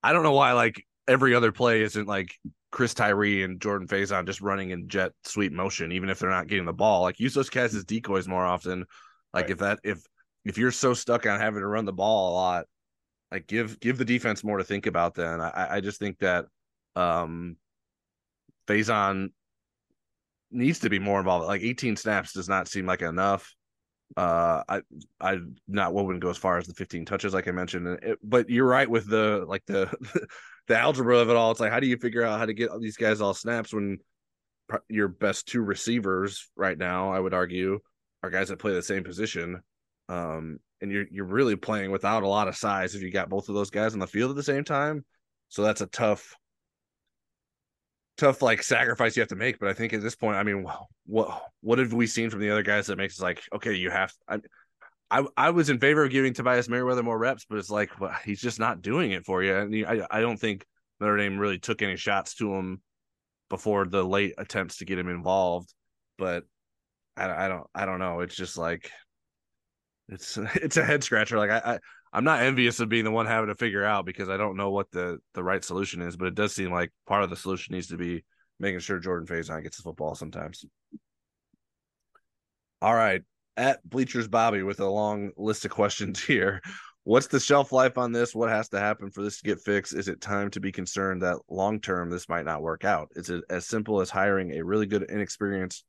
I 0.02 0.12
don't 0.12 0.22
know 0.22 0.32
why 0.32 0.52
like 0.52 0.84
every 1.08 1.34
other 1.34 1.50
play 1.50 1.82
isn't 1.82 2.06
like 2.06 2.38
Chris 2.70 2.94
Tyree 2.94 3.42
and 3.42 3.60
Jordan 3.60 3.88
Faison 3.88 4.26
just 4.26 4.40
running 4.40 4.70
in 4.70 4.88
jet 4.88 5.12
sweep 5.24 5.52
motion, 5.52 5.92
even 5.92 6.10
if 6.10 6.18
they're 6.18 6.30
not 6.30 6.48
getting 6.48 6.66
the 6.66 6.72
ball. 6.72 7.02
Like 7.02 7.20
use 7.20 7.34
those 7.34 7.50
guys 7.50 7.74
as 7.74 7.84
decoys 7.84 8.28
more 8.28 8.44
often. 8.44 8.84
Like 9.32 9.44
right. 9.44 9.50
if 9.50 9.58
that 9.58 9.78
if 9.84 10.02
if 10.44 10.58
you're 10.58 10.70
so 10.70 10.94
stuck 10.94 11.26
on 11.26 11.40
having 11.40 11.60
to 11.60 11.66
run 11.66 11.84
the 11.84 11.92
ball 11.92 12.32
a 12.32 12.34
lot, 12.34 12.66
like 13.32 13.46
give 13.46 13.80
give 13.80 13.98
the 13.98 14.04
defense 14.04 14.44
more 14.44 14.58
to 14.58 14.64
think 14.64 14.86
about. 14.86 15.14
Then 15.14 15.40
I, 15.40 15.76
I 15.76 15.80
just 15.80 15.98
think 15.98 16.18
that 16.18 16.46
um 16.96 17.56
Faison 18.66 19.30
needs 20.50 20.80
to 20.80 20.90
be 20.90 20.98
more 20.98 21.18
involved. 21.18 21.46
Like 21.46 21.62
18 21.62 21.96
snaps 21.96 22.32
does 22.32 22.48
not 22.48 22.68
seem 22.68 22.86
like 22.86 23.02
enough. 23.02 23.54
Uh, 24.16 24.62
I 24.68 24.80
I 25.20 25.38
not 25.66 25.92
wouldn't 25.92 26.20
go 26.20 26.30
as 26.30 26.38
far 26.38 26.56
as 26.56 26.66
the 26.66 26.74
15 26.74 27.04
touches, 27.04 27.34
like 27.34 27.48
I 27.48 27.52
mentioned. 27.52 27.86
It, 28.02 28.18
but 28.22 28.48
you're 28.48 28.66
right 28.66 28.88
with 28.88 29.06
the 29.08 29.44
like 29.46 29.64
the 29.66 29.90
the 30.68 30.78
algebra 30.78 31.18
of 31.18 31.30
it 31.30 31.36
all. 31.36 31.50
It's 31.50 31.60
like 31.60 31.72
how 31.72 31.80
do 31.80 31.86
you 31.86 31.96
figure 31.96 32.22
out 32.22 32.38
how 32.38 32.46
to 32.46 32.54
get 32.54 32.70
these 32.80 32.96
guys 32.96 33.20
all 33.20 33.34
snaps 33.34 33.72
when 33.72 33.98
your 34.88 35.08
best 35.08 35.48
two 35.48 35.62
receivers 35.62 36.50
right 36.56 36.76
now, 36.76 37.10
I 37.10 37.18
would 37.18 37.34
argue, 37.34 37.80
are 38.22 38.30
guys 38.30 38.48
that 38.48 38.58
play 38.58 38.72
the 38.74 38.82
same 38.82 39.04
position. 39.04 39.62
Um, 40.08 40.58
and 40.80 40.92
you're 40.92 41.06
you're 41.10 41.24
really 41.24 41.56
playing 41.56 41.90
without 41.90 42.22
a 42.22 42.28
lot 42.28 42.48
of 42.48 42.56
size 42.56 42.94
if 42.94 43.02
you 43.02 43.10
got 43.10 43.28
both 43.28 43.48
of 43.48 43.54
those 43.54 43.70
guys 43.70 43.94
on 43.94 43.98
the 43.98 44.06
field 44.06 44.30
at 44.30 44.36
the 44.36 44.42
same 44.42 44.64
time. 44.64 45.04
So 45.48 45.62
that's 45.62 45.80
a 45.80 45.86
tough 45.86 46.34
tough 48.16 48.42
like 48.42 48.62
sacrifice 48.62 49.16
you 49.16 49.20
have 49.20 49.28
to 49.28 49.36
make. 49.36 49.58
But 49.58 49.68
I 49.68 49.72
think 49.72 49.92
at 49.92 50.02
this 50.02 50.16
point, 50.16 50.36
I 50.36 50.42
mean, 50.42 50.66
what 51.06 51.42
what 51.60 51.78
have 51.78 51.92
we 51.92 52.06
seen 52.06 52.30
from 52.30 52.40
the 52.40 52.50
other 52.50 52.62
guys 52.62 52.86
that 52.86 52.98
makes 52.98 53.18
us 53.18 53.22
like, 53.22 53.42
okay, 53.54 53.74
you 53.74 53.90
have. 53.90 54.12
I, 54.28 54.38
I 55.10 55.24
I 55.36 55.50
was 55.50 55.70
in 55.70 55.78
favor 55.78 56.04
of 56.04 56.10
giving 56.10 56.34
Tobias 56.34 56.68
Merriweather 56.68 57.02
more 57.02 57.18
reps, 57.18 57.46
but 57.48 57.58
it's 57.58 57.70
like 57.70 57.98
well, 58.00 58.16
he's 58.24 58.40
just 58.40 58.58
not 58.58 58.82
doing 58.82 59.12
it 59.12 59.24
for 59.24 59.42
you. 59.42 59.56
And 59.56 59.86
I 59.86 60.06
I 60.10 60.20
don't 60.20 60.38
think 60.38 60.64
Notre 61.00 61.16
Dame 61.16 61.38
really 61.38 61.58
took 61.58 61.82
any 61.82 61.96
shots 61.96 62.34
to 62.36 62.54
him 62.54 62.82
before 63.48 63.86
the 63.86 64.04
late 64.04 64.34
attempts 64.38 64.78
to 64.78 64.84
get 64.84 64.98
him 64.98 65.08
involved. 65.08 65.72
But 66.18 66.44
I, 67.16 67.46
I 67.46 67.48
don't 67.48 67.66
I 67.74 67.86
don't 67.86 68.00
know. 68.00 68.20
It's 68.20 68.36
just 68.36 68.58
like 68.58 68.90
it's 70.08 70.36
it's 70.54 70.76
a 70.76 70.84
head 70.84 71.02
scratcher. 71.04 71.38
Like 71.38 71.50
I, 71.50 71.74
I 71.74 71.78
I'm 72.12 72.24
not 72.24 72.42
envious 72.42 72.80
of 72.80 72.88
being 72.88 73.04
the 73.04 73.10
one 73.10 73.26
having 73.26 73.48
to 73.48 73.54
figure 73.54 73.84
out 73.84 74.06
because 74.06 74.28
I 74.28 74.36
don't 74.36 74.56
know 74.56 74.70
what 74.70 74.90
the 74.90 75.18
the 75.34 75.44
right 75.44 75.64
solution 75.64 76.02
is, 76.02 76.16
but 76.16 76.28
it 76.28 76.34
does 76.34 76.54
seem 76.54 76.70
like 76.70 76.92
part 77.06 77.22
of 77.24 77.30
the 77.30 77.36
solution 77.36 77.74
needs 77.74 77.88
to 77.88 77.96
be 77.96 78.24
making 78.60 78.80
sure 78.80 78.98
Jordan 78.98 79.26
Faison 79.26 79.62
gets 79.62 79.76
the 79.76 79.82
football 79.82 80.14
sometimes. 80.14 80.64
All 82.80 82.94
right, 82.94 83.22
at 83.58 83.86
Bleachers 83.88 84.28
Bobby 84.28 84.62
with 84.62 84.80
a 84.80 84.88
long 84.88 85.32
list 85.36 85.64
of 85.64 85.70
questions 85.70 86.22
here. 86.24 86.62
What's 87.04 87.26
the 87.26 87.40
shelf 87.40 87.72
life 87.72 87.98
on 87.98 88.12
this? 88.12 88.34
What 88.34 88.50
has 88.50 88.68
to 88.70 88.78
happen 88.78 89.10
for 89.10 89.22
this 89.22 89.38
to 89.38 89.44
get 89.44 89.60
fixed? 89.60 89.94
Is 89.94 90.08
it 90.08 90.20
time 90.20 90.50
to 90.50 90.60
be 90.60 90.70
concerned 90.70 91.22
that 91.22 91.38
long 91.48 91.80
term 91.80 92.10
this 92.10 92.28
might 92.28 92.44
not 92.44 92.62
work 92.62 92.84
out? 92.84 93.08
Is 93.16 93.30
it 93.30 93.44
as 93.50 93.66
simple 93.66 94.00
as 94.00 94.10
hiring 94.10 94.52
a 94.52 94.64
really 94.64 94.86
good 94.86 95.04
inexperienced 95.10 95.84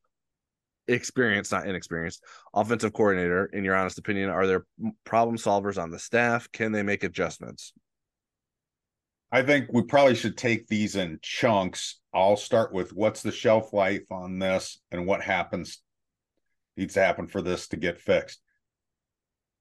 experienced, 0.88 1.52
not 1.52 1.68
inexperienced, 1.68 2.24
offensive 2.54 2.94
coordinator, 2.94 3.46
in 3.54 3.64
your 3.64 3.76
honest 3.76 4.00
opinion, 4.00 4.30
are 4.30 4.48
there 4.48 4.66
problem 5.04 5.38
solvers 5.38 5.80
on 5.80 5.92
the 5.92 6.00
staff? 6.00 6.52
Can 6.52 6.72
they 6.72 6.82
make 6.82 7.04
adjustments? 7.04 7.74
I 9.32 9.44
think 9.44 9.68
we 9.72 9.84
probably 9.84 10.16
should 10.16 10.36
take 10.36 10.68
these 10.68 10.96
in 10.96 11.20
chunks. 11.22 12.00
I'll 12.14 12.38
start 12.38 12.74
with 12.74 12.92
what's 12.94 13.22
the 13.22 13.32
shelf 13.32 13.72
life 13.72 14.12
on 14.12 14.40
this 14.40 14.80
and 14.92 15.06
what 15.06 15.22
happens 15.22 15.82
needs 16.80 16.96
to 16.96 17.04
happen 17.04 17.28
for 17.28 17.42
this 17.42 17.68
to 17.68 17.78
get 17.78 18.00
fixed. 18.00 18.42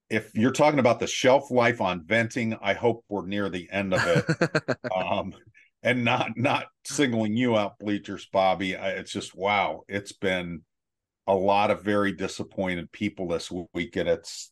If 0.09 0.35
you're 0.35 0.53
talking 0.53 0.79
about 0.79 1.01
the 1.01 1.07
shelf 1.07 1.51
life 1.51 1.83
on 1.83 2.07
venting, 2.07 2.57
I 2.63 2.73
hope 2.73 3.05
we're 3.09 3.27
near 3.27 3.51
the 3.51 3.69
end 3.71 3.93
of 3.93 4.07
it. 4.07 4.79
um, 4.97 5.35
and 5.83 6.05
not 6.05 6.31
not 6.37 6.67
singling 6.87 7.37
you 7.37 7.57
out, 7.57 7.79
bleachers, 7.79 8.27
Bobby. 8.33 8.77
I, 8.77 8.91
it's 8.91 9.13
just 9.13 9.37
wow. 9.37 9.83
It's 9.89 10.13
been 10.13 10.63
a 11.27 11.35
lot 11.35 11.71
of 11.71 11.83
very 11.85 12.13
disappointed 12.13 12.91
people 12.91 13.29
this 13.29 13.51
week, 13.75 13.97
and 13.97 14.09
it's 14.09 14.51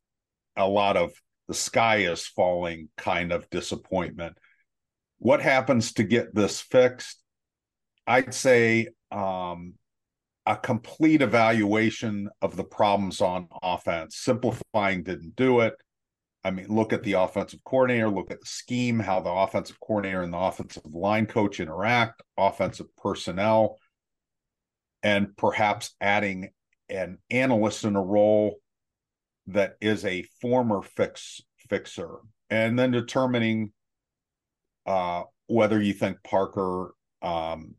a 0.57 0.69
lot 0.69 0.97
of 0.97 1.13
the 1.49 1.55
sky 1.55 1.99
is 1.99 2.27
falling 2.27 2.89
kind 2.97 3.33
of 3.33 3.49
disappointment. 3.51 4.37
What 5.19 5.41
happens 5.41 5.95
to 5.95 6.05
get 6.05 6.35
this 6.35 6.61
fixed? 6.61 7.23
I'd 8.07 8.35
say 8.35 8.89
um, 9.11 9.75
a 10.47 10.57
complete 10.57 11.23
evaluation 11.23 12.29
of 12.41 12.57
the 12.57 12.65
problems 12.65 13.21
on 13.21 13.49
offense. 13.63 14.17
Simplifying 14.17 15.03
didn't 15.03 15.35
do 15.35 15.61
it. 15.61 15.75
I 16.45 16.53
mean, 16.53 16.67
look 16.69 16.93
at 16.93 17.03
the 17.03 17.15
offensive 17.15 17.65
coordinator, 17.65 18.09
look 18.09 18.31
at 18.31 18.41
the 18.41 18.47
scheme, 18.47 19.01
how 19.01 19.19
the 19.19 19.31
offensive 19.31 19.81
coordinator 19.81 20.23
and 20.23 20.33
the 20.33 20.39
offensive 20.39 20.85
line 20.87 21.27
coach 21.27 21.59
interact, 21.59 22.23
offensive 22.39 22.87
personnel, 22.97 23.79
and 25.03 25.37
perhaps 25.37 25.97
adding 26.01 26.51
an 26.89 27.19
analyst 27.31 27.83
in 27.83 27.97
a 27.97 28.03
role 28.03 28.61
that 29.49 29.77
is 29.81 30.05
a 30.05 30.23
former 30.41 30.83
fix 30.83 31.41
fixer, 31.69 32.19
and 32.49 32.79
then 32.79 32.93
determining 32.93 33.73
uh, 34.87 35.25
whether 35.49 35.83
you 35.83 35.93
think 35.93 36.23
Parker 36.23 36.93
um, 37.23 37.75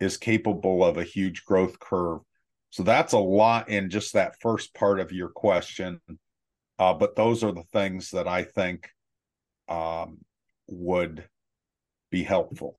is 0.00 0.16
capable 0.16 0.84
of 0.84 0.96
a 0.96 1.04
huge 1.04 1.44
growth 1.44 1.78
curve. 1.78 2.20
So 2.70 2.82
that's 2.82 3.12
a 3.12 3.18
lot 3.18 3.68
in 3.68 3.90
just 3.90 4.14
that 4.14 4.40
first 4.40 4.74
part 4.74 4.98
of 5.00 5.12
your 5.12 5.28
question. 5.28 6.00
Uh, 6.78 6.94
but 6.94 7.14
those 7.14 7.44
are 7.44 7.52
the 7.52 7.62
things 7.72 8.10
that 8.10 8.26
I 8.26 8.42
think 8.42 8.90
um, 9.68 10.18
would 10.66 11.28
be 12.10 12.24
helpful. 12.24 12.78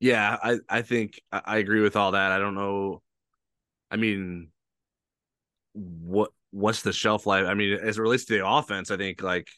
Yeah, 0.00 0.36
I, 0.42 0.58
I 0.68 0.82
think 0.82 1.20
I 1.32 1.58
agree 1.58 1.80
with 1.80 1.96
all 1.96 2.12
that. 2.12 2.32
I 2.32 2.38
don't 2.38 2.54
know. 2.54 3.02
I 3.90 3.96
mean, 3.96 4.50
what 5.72 6.30
what's 6.50 6.82
the 6.82 6.92
shelf 6.92 7.26
life? 7.26 7.46
I 7.46 7.54
mean, 7.54 7.78
as 7.78 7.98
it 7.98 8.02
relates 8.02 8.26
to 8.26 8.34
the 8.34 8.46
offense, 8.46 8.90
I 8.90 8.96
think 8.96 9.22
like 9.22 9.48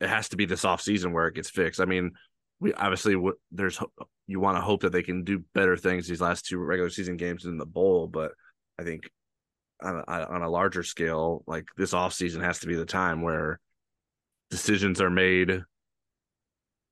it 0.00 0.08
has 0.08 0.28
to 0.30 0.36
be 0.36 0.44
this 0.44 0.64
off 0.64 0.80
season 0.80 1.12
where 1.12 1.28
it 1.28 1.34
gets 1.34 1.50
fixed. 1.50 1.80
I 1.80 1.84
mean, 1.84 2.12
we 2.62 2.72
obviously 2.74 3.16
there's 3.50 3.80
you 4.28 4.38
want 4.38 4.56
to 4.56 4.60
hope 4.60 4.82
that 4.82 4.92
they 4.92 5.02
can 5.02 5.24
do 5.24 5.42
better 5.52 5.76
things 5.76 6.06
these 6.06 6.20
last 6.20 6.46
two 6.46 6.58
regular 6.58 6.90
season 6.90 7.16
games 7.16 7.44
in 7.44 7.58
the 7.58 7.66
bowl, 7.66 8.06
but 8.06 8.32
I 8.78 8.84
think 8.84 9.10
on 9.82 10.04
a, 10.06 10.12
on 10.12 10.42
a 10.42 10.48
larger 10.48 10.84
scale, 10.84 11.42
like 11.48 11.66
this 11.76 11.92
off 11.92 12.14
season 12.14 12.40
has 12.40 12.60
to 12.60 12.68
be 12.68 12.76
the 12.76 12.86
time 12.86 13.20
where 13.20 13.58
decisions 14.48 15.00
are 15.00 15.10
made, 15.10 15.60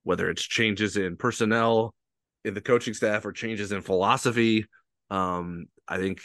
whether 0.03 0.29
it's 0.29 0.43
changes 0.43 0.97
in 0.97 1.17
personnel 1.17 1.95
in 2.45 2.53
the 2.53 2.61
coaching 2.61 2.93
staff 2.93 3.25
or 3.25 3.31
changes 3.31 3.71
in 3.71 3.81
philosophy. 3.81 4.67
Um, 5.09 5.67
I 5.87 5.99
think 5.99 6.21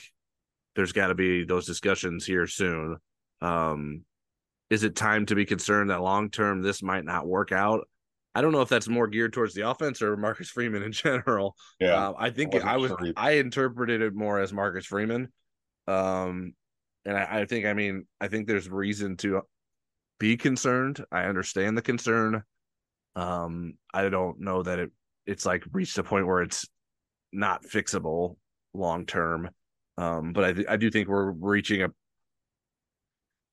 there's 0.76 0.92
got 0.92 1.08
to 1.08 1.16
be 1.16 1.46
those 1.46 1.68
discussions 1.68 2.26
here 2.26 2.48
soon. 2.48 2.98
Um, 3.42 4.06
is 4.72 4.84
it 4.84 4.96
time 4.96 5.28
to 5.28 5.36
be 5.36 5.46
concerned 5.46 5.92
that 5.92 6.02
long 6.02 6.32
term 6.32 6.64
this 6.64 6.82
might 6.82 7.06
not 7.06 7.28
work 7.28 7.52
out? 7.52 7.88
I 8.36 8.42
don't 8.42 8.52
know 8.52 8.62
if 8.62 8.70
that's 8.70 8.90
more 8.90 9.08
geared 9.08 9.34
towards 9.34 9.54
the 9.54 9.70
offense 9.70 10.02
or 10.02 10.18
Marcus 10.18 10.50
Freeman 10.50 10.84
in 10.84 10.92
general. 10.92 11.56
Yeah, 11.80 12.10
uh, 12.10 12.14
I 12.18 12.30
think 12.30 12.54
I, 12.56 12.74
I 12.74 12.78
was 12.78 12.92
sure 12.92 13.14
I 13.16 13.32
interpreted 13.32 14.02
it 14.02 14.14
more 14.14 14.40
as 14.40 14.54
Marcus 14.54 14.86
Freeman, 14.86 15.30
um, 15.88 16.54
and 17.06 17.18
I, 17.18 17.42
I 17.42 17.46
think 17.46 17.66
I 17.66 17.74
mean 17.74 18.06
I 18.20 18.28
think 18.28 18.48
there's 18.48 18.70
reason 18.70 19.18
to 19.18 19.42
be 20.20 20.38
concerned. 20.38 21.04
I 21.12 21.24
understand 21.24 21.78
the 21.78 21.82
concern. 21.82 22.44
Um, 23.16 23.76
I 23.94 24.10
don't 24.10 24.42
know 24.42 24.62
that 24.64 24.80
it 24.80 24.92
it's 25.26 25.46
like 25.46 25.64
reached 25.72 25.98
a 25.98 26.04
point 26.04 26.28
where 26.28 26.42
it's 26.42 26.68
not 27.32 27.64
fixable 27.64 28.36
long 28.74 29.06
term. 29.06 29.50
Um, 29.98 30.34
but 30.34 30.44
I, 30.44 30.54
th- 30.54 30.68
I 30.70 30.78
do 30.78 30.92
think 30.92 31.08
we're 31.08 31.32
reaching 31.32 31.84
a 31.84 31.90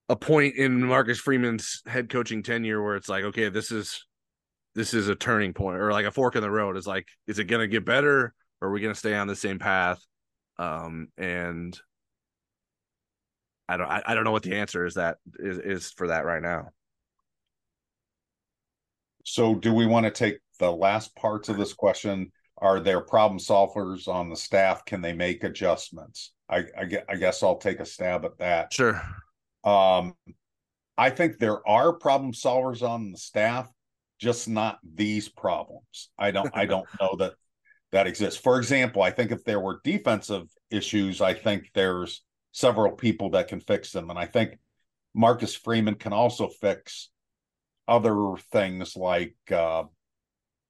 a 0.09 0.16
point 0.16 0.57
in 0.57 0.85
Marcus 0.85 1.18
Freeman's 1.18 1.80
head 1.87 2.11
coaching 2.11 2.43
tenure 2.43 2.83
where 2.83 2.97
it's 2.97 3.09
like, 3.09 3.24
okay, 3.24 3.49
this 3.49 3.70
is 3.70 4.05
this 4.75 4.95
is 4.95 5.09
a 5.09 5.14
turning 5.14 5.53
point 5.53 5.79
or 5.79 5.93
like 5.93 6.07
a 6.07 6.11
fork 6.11 6.37
in 6.37 6.43
the 6.43 6.51
road. 6.51 6.77
Is 6.77 6.87
like, 6.87 7.09
is 7.27 7.39
it 7.39 7.45
gonna 7.45 7.66
get 7.66 7.85
better 7.85 8.35
or 8.61 8.68
are 8.68 8.73
we 8.73 8.81
gonna 8.81 8.95
stay 8.95 9.14
on 9.14 9.27
the 9.27 9.37
same 9.37 9.59
path? 9.59 10.05
Um, 10.59 11.09
and 11.16 11.79
I 13.68 13.77
don't 13.77 13.89
I, 13.89 14.03
I 14.07 14.14
don't 14.14 14.25
know 14.25 14.33
what 14.33 14.43
the 14.43 14.57
answer 14.57 14.85
is 14.85 14.95
that 14.95 15.18
is, 15.39 15.59
is 15.59 15.91
for 15.93 16.09
that 16.09 16.25
right 16.25 16.43
now. 16.43 16.68
So 19.25 19.55
do 19.55 19.73
we 19.73 19.87
want 19.87 20.05
to 20.05 20.11
take 20.11 20.39
the 20.59 20.73
last 20.73 21.14
parts 21.14 21.49
of 21.49 21.57
this 21.57 21.73
question 21.73 22.33
are 22.62 22.79
there 22.79 23.01
problem 23.01 23.41
solvers 23.41 24.07
on 24.07 24.31
the 24.31 24.37
staff? 24.37 24.85
Can 24.85 25.01
they 25.01 25.12
make 25.12 25.43
adjustments? 25.43 26.33
I, 26.49 26.59
I, 26.79 26.99
I 27.09 27.16
guess 27.16 27.43
I'll 27.43 27.59
take 27.59 27.81
a 27.81 27.85
stab 27.85 28.25
at 28.25 28.39
that. 28.39 28.73
Sure. 28.73 29.03
Um, 29.64 30.14
I 30.97 31.11
think 31.11 31.39
there 31.39 31.66
are 31.68 31.93
problem 31.93 32.33
solvers 32.33 32.89
on 32.89 33.11
the 33.11 33.18
staff, 33.18 33.68
just 34.23 34.49
not 34.49 34.79
these 34.95 35.29
problems. 35.29 36.11
I 36.16 36.31
don't 36.31 36.51
I 36.55 36.64
don't 36.73 36.89
know 37.01 37.16
that 37.18 37.35
that 37.91 38.07
exists. 38.07 38.41
For 38.41 38.57
example, 38.57 39.03
I 39.03 39.11
think 39.11 39.33
if 39.33 39.45
there 39.45 39.61
were 39.61 39.81
defensive 39.85 40.49
issues, 40.70 41.20
I 41.20 41.35
think 41.35 41.70
there's 41.75 42.23
several 42.53 42.93
people 42.93 43.31
that 43.31 43.49
can 43.49 43.61
fix 43.61 43.93
them, 43.93 44.09
and 44.11 44.18
I 44.18 44.27
think 44.27 44.59
Marcus 45.14 45.55
Freeman 45.55 45.97
can 45.97 46.12
also 46.12 46.49
fix 46.49 47.11
other 47.89 48.37
things 48.53 48.97
like 48.97 49.35
uh, 49.51 49.85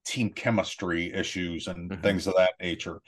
team 0.05 0.31
chemistry 0.31 1.13
issues 1.13 1.69
and 1.69 1.91
Mhm. 1.91 2.03
things 2.03 2.27
of 2.27 2.35
that 2.37 2.55
nature. 2.61 3.01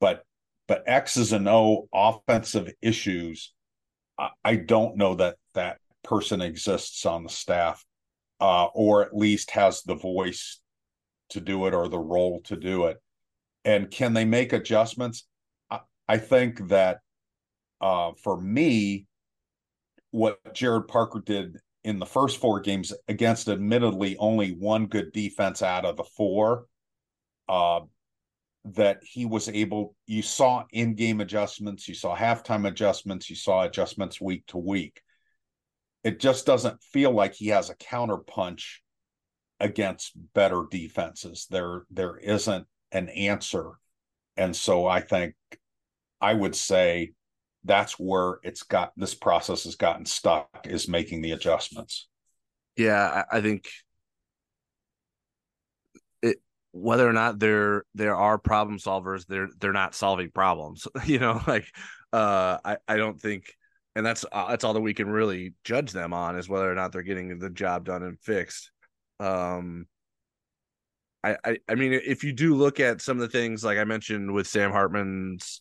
But 0.00 0.24
but 0.66 0.82
X's 0.86 1.32
and 1.32 1.48
O 1.48 1.88
offensive 1.94 2.72
issues, 2.82 3.54
I, 4.18 4.30
I 4.44 4.56
don't 4.56 4.96
know 4.96 5.14
that 5.14 5.36
that 5.54 5.78
person 6.02 6.40
exists 6.42 7.06
on 7.06 7.22
the 7.22 7.30
staff, 7.30 7.84
uh, 8.40 8.66
or 8.66 9.02
at 9.02 9.16
least 9.16 9.50
has 9.52 9.82
the 9.82 9.94
voice 9.94 10.60
to 11.30 11.40
do 11.40 11.66
it 11.66 11.74
or 11.74 11.88
the 11.88 11.98
role 11.98 12.40
to 12.44 12.56
do 12.56 12.86
it. 12.86 12.98
And 13.64 13.90
can 13.90 14.14
they 14.14 14.24
make 14.24 14.52
adjustments? 14.52 15.26
I, 15.70 15.80
I 16.08 16.18
think 16.18 16.68
that 16.68 17.00
uh, 17.80 18.12
for 18.22 18.40
me, 18.40 19.06
what 20.10 20.42
Gerad 20.54 20.88
Parker 20.88 21.20
did 21.24 21.58
in 21.84 21.98
the 21.98 22.06
first 22.06 22.38
four 22.38 22.60
games 22.60 22.92
against 23.08 23.48
admittedly 23.48 24.16
only 24.18 24.52
one 24.52 24.86
good 24.86 25.12
defense 25.12 25.62
out 25.62 25.84
of 25.84 25.96
the 25.96 26.04
four, 26.04 26.66
uh, 27.48 27.80
that 28.64 28.98
he 29.02 29.24
was 29.26 29.48
able, 29.48 29.94
you 30.06 30.22
saw 30.22 30.64
in 30.72 30.94
game 30.94 31.20
adjustments, 31.20 31.86
you 31.86 31.94
saw 31.94 32.16
halftime 32.16 32.66
adjustments, 32.66 33.30
you 33.30 33.36
saw 33.36 33.62
adjustments 33.62 34.20
week 34.20 34.44
to 34.48 34.58
week. 34.58 35.00
It 36.06 36.20
just 36.20 36.46
doesn't 36.46 36.80
feel 36.84 37.10
like 37.10 37.34
he 37.34 37.48
has 37.48 37.68
a 37.68 37.74
counterpunch 37.74 38.76
against 39.58 40.12
better 40.34 40.62
defenses. 40.70 41.48
There, 41.50 41.82
there 41.90 42.16
isn't 42.16 42.64
an 42.92 43.08
answer. 43.08 43.72
And 44.36 44.54
so 44.54 44.86
I 44.86 45.00
think 45.00 45.34
I 46.20 46.32
would 46.32 46.54
say 46.54 47.10
that's 47.64 47.98
where 47.98 48.38
it's 48.44 48.62
got 48.62 48.92
this 48.96 49.16
process 49.16 49.64
has 49.64 49.74
gotten 49.74 50.06
stuck 50.06 50.48
is 50.64 50.86
making 50.86 51.22
the 51.22 51.32
adjustments. 51.32 52.06
Yeah, 52.76 53.24
I, 53.28 53.40
think 53.40 53.68
it 56.22 56.36
whether 56.70 57.08
or 57.08 57.12
not 57.12 57.40
there 57.40 57.84
there 57.96 58.14
are 58.14 58.38
problem 58.38 58.78
solvers, 58.78 59.26
they're 59.26 59.48
they're 59.58 59.72
not 59.72 59.96
solving 59.96 60.30
problems. 60.30 60.86
You 61.04 61.18
know, 61.18 61.42
like 61.48 61.66
uh 62.12 62.58
I, 62.64 62.76
I 62.86 62.96
don't 62.96 63.20
think 63.20 63.52
and 63.96 64.04
that's 64.04 64.24
uh, 64.30 64.48
that's 64.48 64.62
all 64.62 64.74
that 64.74 64.80
we 64.80 64.94
can 64.94 65.08
really 65.08 65.54
judge 65.64 65.90
them 65.90 66.12
on 66.12 66.36
is 66.38 66.48
whether 66.48 66.70
or 66.70 66.74
not 66.74 66.92
they're 66.92 67.02
getting 67.02 67.38
the 67.38 67.50
job 67.50 67.86
done 67.86 68.02
and 68.04 68.20
fixed. 68.20 68.70
Um 69.18 69.86
I, 71.24 71.36
I, 71.44 71.58
I 71.68 71.74
mean, 71.74 71.92
if 71.92 72.22
you 72.22 72.32
do 72.32 72.54
look 72.54 72.78
at 72.78 73.00
some 73.00 73.16
of 73.16 73.22
the 73.22 73.28
things 73.28 73.64
like 73.64 73.78
I 73.78 73.84
mentioned 73.84 74.32
with 74.32 74.46
Sam 74.46 74.70
Hartman's, 74.70 75.60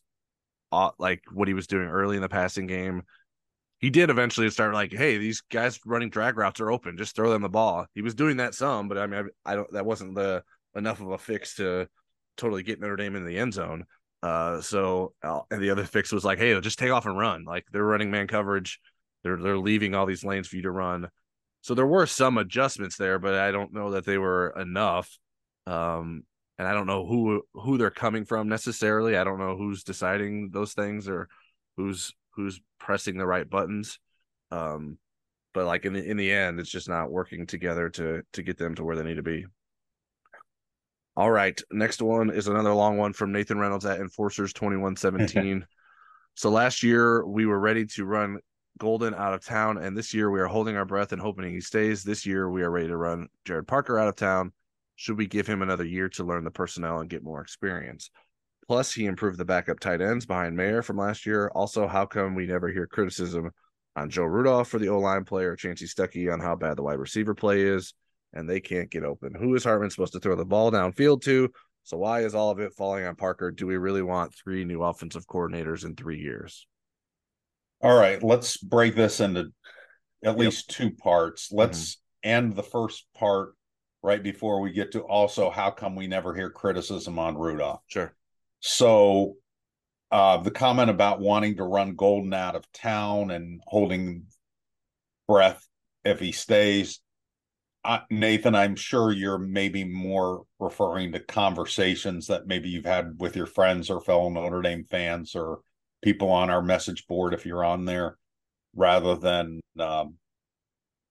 uh, 0.71 0.91
like 0.99 1.23
what 1.31 1.47
he 1.47 1.55
was 1.55 1.65
doing 1.65 1.87
early 1.87 2.17
in 2.17 2.21
the 2.21 2.29
passing 2.29 2.67
game, 2.67 3.01
he 3.79 3.89
did 3.89 4.11
eventually 4.11 4.49
start 4.51 4.75
like, 4.75 4.93
hey, 4.93 5.17
these 5.17 5.41
guys 5.41 5.79
running 5.83 6.11
drag 6.11 6.37
routes 6.37 6.59
are 6.59 6.71
open, 6.71 6.97
just 6.97 7.15
throw 7.15 7.31
them 7.31 7.41
the 7.41 7.49
ball. 7.49 7.87
He 7.95 8.03
was 8.03 8.13
doing 8.13 8.37
that 8.37 8.53
some, 8.53 8.87
but 8.87 8.99
I 8.99 9.07
mean, 9.07 9.29
I, 9.45 9.53
I 9.53 9.55
don't. 9.55 9.71
That 9.71 9.85
wasn't 9.87 10.13
the 10.13 10.43
enough 10.75 11.01
of 11.01 11.09
a 11.11 11.17
fix 11.17 11.55
to 11.55 11.87
totally 12.37 12.61
get 12.61 12.79
Notre 12.79 12.95
Dame 12.95 13.15
in 13.15 13.25
the 13.25 13.39
end 13.39 13.53
zone. 13.53 13.85
Uh, 14.23 14.61
so 14.61 15.13
uh, 15.23 15.41
and 15.51 15.61
the 15.61 15.69
other 15.69 15.85
fix 15.85 16.11
was 16.11 16.25
like, 16.25 16.39
hey, 16.39 16.59
just 16.61 16.79
take 16.79 16.91
off 16.91 17.05
and 17.05 17.17
run. 17.17 17.43
Like 17.45 17.65
they're 17.71 17.83
running 17.83 18.11
man 18.11 18.27
coverage, 18.27 18.79
they're 19.23 19.37
they're 19.37 19.57
leaving 19.57 19.93
all 19.95 20.05
these 20.05 20.23
lanes 20.23 20.47
for 20.47 20.55
you 20.55 20.63
to 20.63 20.71
run. 20.71 21.09
So 21.61 21.73
there 21.73 21.87
were 21.87 22.05
some 22.05 22.37
adjustments 22.37 22.97
there, 22.97 23.17
but 23.19 23.33
I 23.33 23.51
don't 23.51 23.73
know 23.73 23.91
that 23.91 24.05
they 24.05 24.17
were 24.17 24.53
enough. 24.59 25.17
Um, 25.65 26.23
and 26.57 26.67
I 26.67 26.73
don't 26.73 26.87
know 26.87 27.05
who 27.05 27.43
who 27.53 27.77
they're 27.77 27.91
coming 27.91 28.25
from 28.25 28.47
necessarily. 28.47 29.17
I 29.17 29.23
don't 29.23 29.39
know 29.39 29.57
who's 29.57 29.83
deciding 29.83 30.49
those 30.51 30.73
things 30.73 31.07
or 31.09 31.27
who's 31.75 32.13
who's 32.35 32.61
pressing 32.79 33.17
the 33.17 33.25
right 33.25 33.49
buttons. 33.49 33.99
Um, 34.51 34.97
but 35.53 35.65
like 35.65 35.85
in 35.85 35.93
the 35.93 36.03
in 36.03 36.17
the 36.17 36.31
end, 36.31 36.59
it's 36.59 36.69
just 36.69 36.89
not 36.89 37.11
working 37.11 37.45
together 37.45 37.89
to 37.91 38.21
to 38.33 38.43
get 38.43 38.57
them 38.57 38.75
to 38.75 38.83
where 38.83 38.95
they 38.95 39.03
need 39.03 39.15
to 39.15 39.23
be. 39.23 39.45
All 41.17 41.31
right, 41.31 41.59
next 41.71 42.01
one 42.01 42.29
is 42.29 42.47
another 42.47 42.73
long 42.73 42.97
one 42.97 43.13
from 43.13 43.31
Nathan 43.31 43.57
Reynolds 43.57 43.85
at 43.85 43.99
Enforcers 43.99 44.53
twenty 44.53 44.77
one 44.77 44.95
seventeen. 44.95 45.65
So 46.37 46.49
last 46.49 46.83
year 46.83 47.25
we 47.25 47.45
were 47.45 47.57
ready 47.57 47.85
to 47.85 48.03
run 48.03 48.39
Golden 48.77 49.13
out 49.13 49.33
of 49.33 49.45
town, 49.45 49.77
and 49.77 49.97
this 49.97 50.13
year 50.13 50.29
we 50.29 50.41
are 50.41 50.47
holding 50.47 50.75
our 50.75 50.83
breath 50.83 51.13
and 51.13 51.21
hoping 51.21 51.49
he 51.49 51.61
stays. 51.61 52.03
This 52.03 52.25
year 52.25 52.49
we 52.49 52.61
are 52.61 52.69
ready 52.69 52.89
to 52.89 52.97
run 52.97 53.29
Gerad 53.45 53.67
Parker 53.67 53.97
out 53.97 54.09
of 54.09 54.17
town. 54.17 54.51
Should 54.97 55.17
we 55.17 55.27
give 55.27 55.47
him 55.47 55.61
another 55.61 55.85
year 55.85 56.09
to 56.09 56.25
learn 56.25 56.43
the 56.43 56.51
personnel 56.51 56.99
and 56.99 57.09
get 57.09 57.23
more 57.23 57.39
experience? 57.39 58.11
Plus, 58.67 58.91
he 58.91 59.05
improved 59.05 59.37
the 59.37 59.45
backup 59.45 59.79
tight 59.79 60.01
ends 60.01 60.25
behind 60.25 60.57
Mayer 60.57 60.81
from 60.81 60.97
last 60.97 61.25
year. 61.25 61.49
Also, 61.55 61.87
how 61.87 62.05
come 62.05 62.35
we 62.35 62.47
never 62.47 62.67
hear 62.67 62.85
criticism 62.85 63.51
on 63.95 64.09
Joe 64.09 64.25
Rudolph 64.25 64.67
for 64.67 64.77
the 64.77 64.89
O 64.89 64.99
line 64.99 65.23
play 65.23 65.45
or 65.45 65.55
Chansi 65.55 65.83
Stuckey 65.83 66.31
on 66.33 66.41
how 66.41 66.57
bad 66.57 66.75
the 66.75 66.83
wide 66.83 66.99
receiver 66.99 67.33
play 67.33 67.61
is? 67.61 67.93
And 68.35 68.49
they 68.49 68.59
can't 68.59 68.91
get 68.91 69.03
open. 69.03 69.33
Who 69.33 69.55
is 69.55 69.63
Hartman 69.63 69.89
supposed 69.89 70.13
to 70.13 70.19
throw 70.19 70.35
the 70.35 70.45
ball 70.45 70.71
downfield 70.71 71.21
to? 71.23 71.49
So, 71.83 71.97
why 71.97 72.21
is 72.21 72.35
all 72.35 72.51
of 72.51 72.59
it 72.59 72.73
falling 72.73 73.05
on 73.05 73.15
Parker? 73.15 73.51
Do 73.51 73.65
we 73.65 73.77
really 73.77 74.01
want 74.01 74.35
three 74.35 74.65
new 74.65 74.83
offensive 74.83 75.25
coordinators 75.25 75.85
in 75.85 75.95
three 75.95 76.19
years? 76.19 76.67
All 77.81 77.95
right, 77.95 78.21
let's 78.21 78.57
break 78.57 78.95
this 78.95 79.19
into 79.19 79.51
at 80.23 80.37
least 80.37 80.69
two 80.69 80.91
parts. 80.91 81.49
Let's 81.51 81.97
end 82.23 82.55
the 82.55 82.63
first 82.63 83.05
part 83.15 83.53
right 84.01 84.21
before 84.21 84.61
we 84.61 84.71
get 84.71 84.91
to 84.91 85.01
also 85.01 85.49
how 85.49 85.71
come 85.71 85.95
we 85.95 86.07
never 86.07 86.33
hear 86.33 86.49
criticism 86.49 87.17
on 87.19 87.35
Rudolph. 87.35 87.81
Sure. 87.87 88.13
So 88.59 89.35
uh 90.11 90.37
the 90.37 90.51
comment 90.51 90.89
about 90.89 91.19
wanting 91.19 91.57
to 91.57 91.63
run 91.63 91.95
Golden 91.95 92.33
out 92.33 92.55
of 92.55 92.71
town 92.71 93.31
and 93.31 93.61
holding 93.65 94.25
breath 95.27 95.67
if 96.03 96.19
he 96.19 96.31
stays. 96.31 96.99
Uh, 97.85 97.99
Nathan, 98.09 98.55
I'm 98.55 98.75
sure 98.75 99.11
you're 99.11 99.37
maybe 99.37 99.83
more 99.83 100.45
referring 100.59 101.11
to 101.11 101.19
conversations 101.19 102.25
that 102.27 102.47
maybe 102.47 102.67
you've 102.67 102.83
had 102.83 103.19
with 103.19 103.35
your 103.35 103.45
friends 103.45 103.91
or 103.91 104.01
fellow 104.01 104.27
Notre 104.29 104.63
Dame 104.63 104.83
fans 104.85 105.35
or 105.35 105.59
people 106.01 106.31
on 106.31 106.49
our 106.49 106.63
message 106.63 107.05
board 107.05 107.35
if 107.35 107.45
you're 107.45 107.63
on 107.63 107.85
there, 107.85 108.17
rather 108.75 109.15
than 109.15 109.61
um, 109.79 110.15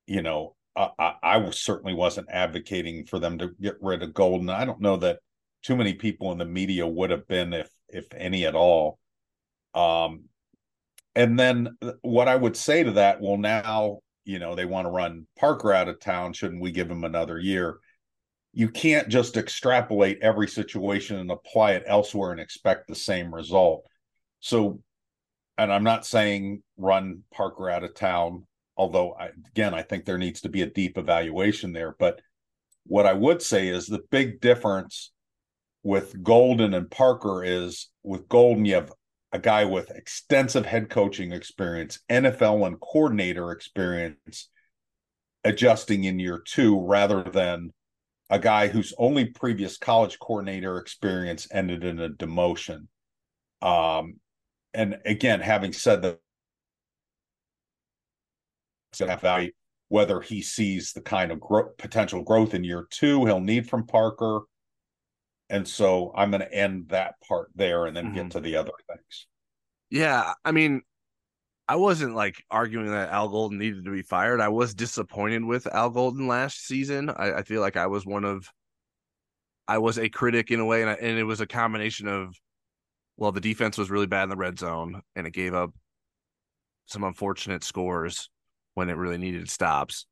you 0.09 0.21
know, 0.21 0.57
I, 0.75 0.91
I, 0.99 1.15
I 1.23 1.51
certainly 1.51 1.95
wasn't 1.95 2.29
advocating 2.29 3.07
for 3.07 3.21
them 3.21 3.39
to 3.39 3.53
get 3.61 3.77
rid 3.81 4.03
of 4.03 4.13
Golden. 4.13 4.51
I 4.51 4.65
don't 4.65 4.81
know 4.81 4.97
that 4.97 5.21
too 5.63 5.77
many 5.77 5.95
people 5.95 6.33
in 6.33 6.39
the 6.39 6.45
media 6.45 6.89
would 6.89 7.11
have 7.11 7.29
been, 7.29 7.53
if 7.53 7.71
if 7.89 8.13
any 8.17 8.47
at 8.47 8.57
all. 8.57 8.99
Um, 9.75 10.25
and 11.15 11.39
then 11.39 11.77
what 12.03 12.27
I 12.27 12.35
would 12.35 12.57
say 12.57 12.83
to 12.83 12.91
that, 12.93 13.21
well, 13.21 13.37
now 13.37 14.01
you 14.25 14.39
know 14.39 14.55
they 14.55 14.65
want 14.65 14.87
to 14.87 14.91
run 14.91 15.27
Parker 15.39 15.73
out 15.73 15.89
of 15.89 16.01
town. 16.01 16.33
Shouldn't 16.33 16.63
we 16.63 16.73
give 16.73 16.91
him 16.91 17.05
another 17.05 17.39
year? 17.39 17.79
You 18.53 18.69
can't 18.69 19.09
just 19.09 19.37
extrapolate 19.37 20.19
every 20.23 20.49
situation 20.49 21.17
and 21.19 21.31
apply 21.31 21.73
it 21.73 21.85
elsewhere 21.87 22.31
and 22.31 22.41
expect 22.41 22.87
the 22.87 22.95
same 22.95 23.35
result. 23.35 23.85
So, 24.41 24.81
and 25.59 25.73
I'm 25.73 25.85
not 25.85 26.07
saying 26.07 26.63
run 26.77 27.23
Parker 27.33 27.69
out 27.69 27.85
of 27.85 27.95
town, 27.95 28.47
although 28.77 29.15
I, 29.15 29.31
again, 29.49 29.75
I 29.75 29.83
think 29.83 30.05
there 30.05 30.19
needs 30.19 30.43
to 30.43 30.49
be 30.49 30.63
a 30.63 30.71
deep 30.71 30.99
evaluation 30.99 31.73
there. 31.73 31.97
But 31.99 32.21
what 32.87 33.07
I 33.07 33.13
would 33.13 33.43
say 33.43 33.69
is 33.69 33.87
the 33.87 34.03
big 34.11 34.41
difference 34.41 35.11
with 35.83 36.23
Golden 36.23 36.75
and 36.75 36.91
Parker 36.91 37.45
is 37.45 37.89
with 38.03 38.29
Golden, 38.29 38.65
you 38.65 38.75
have 38.75 38.93
a 39.35 39.39
guy 39.41 39.65
with 39.65 39.91
extensive 39.91 40.65
head 40.65 40.89
coaching 40.89 41.33
experience, 41.33 41.99
NFL 42.09 42.69
and 42.69 42.81
coordinator 42.81 43.51
experience, 43.51 44.49
adjusting 45.43 46.05
in 46.05 46.21
year 46.21 46.41
two 46.47 46.81
rather 46.81 47.25
than 47.25 47.73
a 48.31 48.39
guy 48.39 48.69
whose 48.69 48.95
only 48.97 49.25
previous 49.25 49.77
college 49.77 50.21
coordinator 50.21 50.79
experience 50.79 51.49
ended 51.51 51.83
in 51.83 51.99
a 51.99 52.09
demotion. 52.11 52.87
Um, 53.61 54.21
and 54.73 54.99
again, 55.05 55.41
having 55.41 55.73
said 55.73 56.03
that, 56.03 56.21
value 59.21 59.51
whether 59.89 60.21
he 60.21 60.43
sees 60.43 60.93
the 60.93 61.01
kind 61.01 61.33
of 61.33 61.41
gro- 61.41 61.71
potential 61.77 62.23
growth 62.23 62.55
in 62.55 62.63
year 62.63 62.87
two 62.89 63.25
he'll 63.25 63.41
need 63.41 63.69
from 63.69 63.85
Parker. 63.85 64.43
And 65.51 65.69
so 65.69 66.13
I'm 66.17 66.31
going 66.31 66.41
to 66.41 66.53
end 66.53 66.89
that 66.89 67.15
part 67.21 67.51
there 67.55 67.87
and 67.87 67.97
then 67.97 68.07
Mhm. 68.07 68.15
get 68.15 68.31
to 68.33 68.41
the 68.41 68.57
other 68.57 68.73
things. 68.89 69.27
Yeah, 69.91 70.35
I 70.45 70.53
mean, 70.53 70.83
I 71.69 71.77
wasn't 71.77 72.15
like 72.15 72.43
arguing 72.51 72.89
that 72.89 73.11
Al 73.11 73.29
Golden 73.29 73.59
needed 73.59 73.85
to 73.85 73.91
be 73.91 74.03
fired. 74.03 74.41
I 74.41 74.49
was 74.49 74.75
disappointed 74.75 75.45
with 75.45 75.67
Al 75.67 75.91
Golden 75.91 76.27
last 76.27 76.67
season. 76.67 77.11
I, 77.11 77.35
I 77.35 77.43
feel 77.43 77.61
like 77.61 77.77
I 77.77 77.87
was 77.87 78.05
one 78.05 78.25
of, 78.25 78.51
I 79.67 79.79
was 79.79 79.99
a 79.99 80.09
critic 80.09 80.51
in 80.51 80.61
a 80.61 80.65
way, 80.65 80.83
and, 80.83 80.91
I, 80.91 80.95
and 80.95 81.19
it 81.19 81.25
was 81.25 81.41
a 81.41 81.47
combination 81.47 82.09
of, 82.09 82.35
well, 83.17 83.33
the 83.33 83.41
defense 83.41 83.79
was 83.79 83.91
really 83.91 84.07
bad 84.07 84.25
in 84.25 84.29
the 84.31 84.37
red 84.37 84.59
zone, 84.59 85.01
and 85.15 85.27
it 85.27 85.33
gave 85.33 85.55
up 85.55 85.71
some 86.87 87.05
unfortunate 87.05 87.65
scores 87.65 88.29
when 88.75 88.91
it 88.91 88.97
really 88.97 89.19
needed 89.19 89.49
stops. 89.49 90.07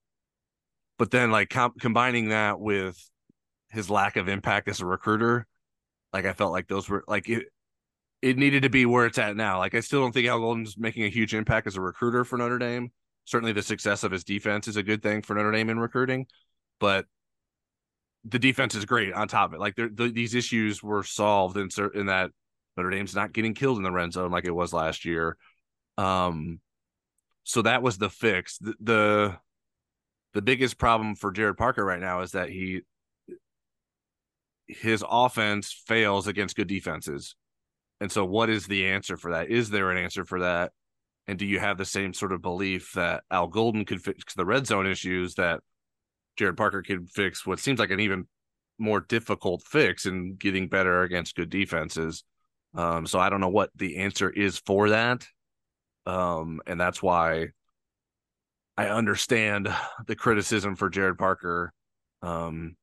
But 0.98 1.10
then, 1.10 1.30
like 1.30 1.50
com- 1.50 1.74
combining 1.80 2.28
that 2.28 2.60
with 2.60 2.96
his 3.72 3.90
lack 3.90 4.16
of 4.16 4.28
impact 4.28 4.68
as 4.68 4.80
a 4.80 4.86
recruiter, 4.86 5.46
like 6.12 6.26
I 6.26 6.32
felt 6.32 6.52
like 6.52 6.68
those 6.68 6.88
were 6.88 7.04
like 7.08 7.28
it 7.28 7.46
it 8.20 8.38
needed 8.38 8.62
to 8.62 8.70
be 8.70 8.86
where 8.86 9.06
it's 9.06 9.18
at 9.18 9.36
now. 9.36 9.58
Like 9.58 9.74
I 9.74 9.80
still 9.80 10.00
don't 10.00 10.12
think 10.12 10.28
Al 10.28 10.38
Golden's 10.38 10.78
making 10.78 11.04
a 11.04 11.08
huge 11.08 11.34
impact 11.34 11.66
as 11.66 11.76
a 11.76 11.80
recruiter 11.80 12.24
for 12.24 12.36
Notre 12.36 12.58
Dame. 12.58 12.92
Certainly 13.24 13.52
the 13.52 13.62
success 13.62 14.04
of 14.04 14.12
his 14.12 14.24
defense 14.24 14.68
is 14.68 14.76
a 14.76 14.82
good 14.82 15.02
thing 15.02 15.22
for 15.22 15.34
Notre 15.34 15.52
Dame 15.52 15.70
in 15.70 15.78
recruiting, 15.78 16.26
but 16.80 17.06
the 18.24 18.38
defense 18.38 18.74
is 18.74 18.84
great 18.84 19.12
on 19.12 19.26
top 19.26 19.50
of 19.50 19.54
it. 19.54 19.60
Like 19.60 19.74
the, 19.74 20.12
these 20.14 20.34
issues 20.34 20.82
were 20.82 21.02
solved 21.02 21.56
in 21.56 21.68
in 21.94 22.06
that 22.06 22.30
Notre 22.76 22.90
Dame's 22.90 23.14
not 23.14 23.32
getting 23.32 23.54
killed 23.54 23.78
in 23.78 23.82
the 23.82 23.90
red 23.90 24.12
zone 24.12 24.30
like 24.30 24.44
it 24.44 24.54
was 24.54 24.72
last 24.72 25.04
year. 25.04 25.36
Um, 25.98 26.60
so 27.44 27.62
that 27.62 27.82
was 27.82 27.98
the 27.98 28.10
fix. 28.10 28.58
The, 28.58 28.74
the 28.80 29.38
the 30.34 30.42
biggest 30.42 30.78
problem 30.78 31.14
for 31.14 31.32
Gerad 31.32 31.56
Parker 31.56 31.84
right 31.84 32.00
now 32.00 32.20
is 32.20 32.32
that 32.32 32.48
he 32.48 32.82
his 34.66 35.04
offense 35.08 35.72
fails 35.86 36.26
against 36.26 36.56
good 36.56 36.68
defenses. 36.68 37.34
And 38.00 38.10
so 38.10 38.24
what 38.24 38.50
is 38.50 38.66
the 38.66 38.86
answer 38.86 39.16
for 39.16 39.32
that? 39.32 39.48
Is 39.48 39.70
there 39.70 39.90
an 39.90 39.98
answer 39.98 40.24
for 40.24 40.40
that? 40.40 40.72
And 41.28 41.38
do 41.38 41.46
you 41.46 41.60
have 41.60 41.78
the 41.78 41.84
same 41.84 42.12
sort 42.14 42.32
of 42.32 42.42
belief 42.42 42.92
that 42.94 43.22
Al 43.30 43.46
Golden 43.46 43.84
could 43.84 44.02
fix 44.02 44.34
the 44.34 44.44
red 44.44 44.66
zone 44.66 44.86
issues 44.86 45.34
that 45.34 45.60
Gerad 46.36 46.56
Parker 46.56 46.82
could 46.82 47.08
fix 47.10 47.46
what 47.46 47.60
seems 47.60 47.78
like 47.78 47.90
an 47.90 48.00
even 48.00 48.26
more 48.78 49.00
difficult 49.00 49.62
fix 49.62 50.06
in 50.06 50.34
getting 50.34 50.68
better 50.68 51.02
against 51.02 51.36
good 51.36 51.50
defenses? 51.50 52.24
Um, 52.74 53.06
so 53.06 53.20
I 53.20 53.30
don't 53.30 53.40
know 53.40 53.48
what 53.48 53.70
the 53.76 53.98
answer 53.98 54.30
is 54.30 54.58
for 54.58 54.90
that. 54.90 55.26
Um, 56.06 56.60
and 56.66 56.80
that's 56.80 57.02
why 57.02 57.48
I 58.76 58.88
understand 58.88 59.68
the 60.06 60.16
criticism 60.16 60.74
for 60.74 60.90
Gerad 60.90 61.18
Parker. 61.18 61.72
Um, 62.22 62.76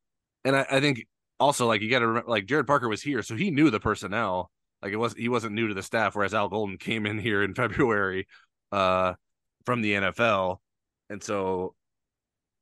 and 0.46 0.56
I, 0.56 0.66
I 0.72 0.80
think 0.80 1.06
also 1.40 1.68
like 1.68 1.82
you 1.82 1.90
got 1.90 2.00
to 2.00 2.08
remember, 2.08 2.30
like 2.30 2.46
Gerad 2.46 2.68
Parker 2.68 2.88
was 2.88 3.02
here, 3.02 3.22
so 3.22 3.36
he 3.36 3.52
knew 3.52 3.70
the 3.70 3.80
personnel. 3.80 4.52
Like 4.82 4.94
it 4.94 4.98
was 4.98 5.14
he 5.14 5.30
wasn't 5.30 5.56
new 5.56 5.68
to 5.68 5.74
the 5.74 5.84
staff, 5.84 6.16
whereas 6.16 6.34
Al 6.34 6.50
Golden 6.50 6.78
came 6.78 7.06
in 7.06 7.20
here 7.20 7.44
in 7.44 7.54
February 7.56 8.28
uh, 8.72 9.14
from 9.66 9.82
the 9.82 9.94
NFL, 9.94 10.58
and 11.10 11.22
so 11.22 11.76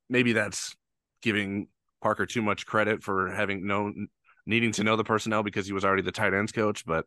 maybe 0.09 0.33
that's 0.33 0.75
giving 1.21 1.67
Parker 2.01 2.25
too 2.25 2.41
much 2.41 2.65
credit 2.65 3.03
for 3.03 3.31
having 3.31 3.67
known 3.67 4.07
needing 4.45 4.71
to 4.71 4.83
know 4.83 4.95
the 4.95 5.03
personnel 5.03 5.43
because 5.43 5.67
he 5.67 5.73
was 5.73 5.83
already 5.83 6.01
the 6.01 6.11
tight 6.11 6.33
ends 6.33 6.51
coach. 6.51 6.85
But 6.85 7.05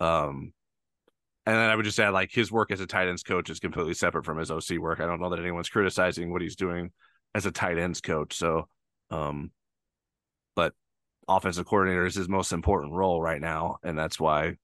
um, 0.00 0.52
and 1.46 1.56
then 1.56 1.70
I 1.70 1.76
would 1.76 1.84
just 1.84 1.98
add 1.98 2.10
like 2.10 2.30
his 2.32 2.52
work 2.52 2.70
as 2.70 2.80
a 2.80 2.86
tight 2.86 3.08
ends 3.08 3.22
coach 3.22 3.50
is 3.50 3.60
completely 3.60 3.94
separate 3.94 4.24
from 4.24 4.38
his 4.38 4.50
OC 4.50 4.78
work. 4.78 5.00
I 5.00 5.06
don't 5.06 5.20
know 5.20 5.30
that 5.30 5.38
anyone's 5.38 5.68
criticizing 5.68 6.30
what 6.30 6.42
he's 6.42 6.56
doing 6.56 6.90
as 7.34 7.46
a 7.46 7.50
tight 7.50 7.78
ends 7.78 8.00
coach. 8.00 8.36
So, 8.36 8.68
um, 9.10 9.50
offensive 11.36 11.66
coordinator 11.66 12.06
is 12.06 12.14
his 12.14 12.28
most 12.28 12.52
important 12.52 12.92
role 12.92 13.20
right 13.20 13.40
now, 13.40 13.78
and 13.82 13.98
that's 13.98 14.18
why 14.18 14.56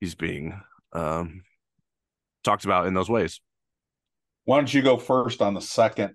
he's 0.00 0.14
being 0.14 0.60
um, 0.92 1.42
talked 2.42 2.64
about 2.64 2.86
in 2.86 2.94
those 2.94 3.10
ways. 3.10 3.40
Why 4.44 4.56
don't 4.56 4.72
you 4.72 4.82
go 4.82 4.96
first 4.96 5.42
on 5.42 5.54
the 5.54 5.60
second 5.60 6.14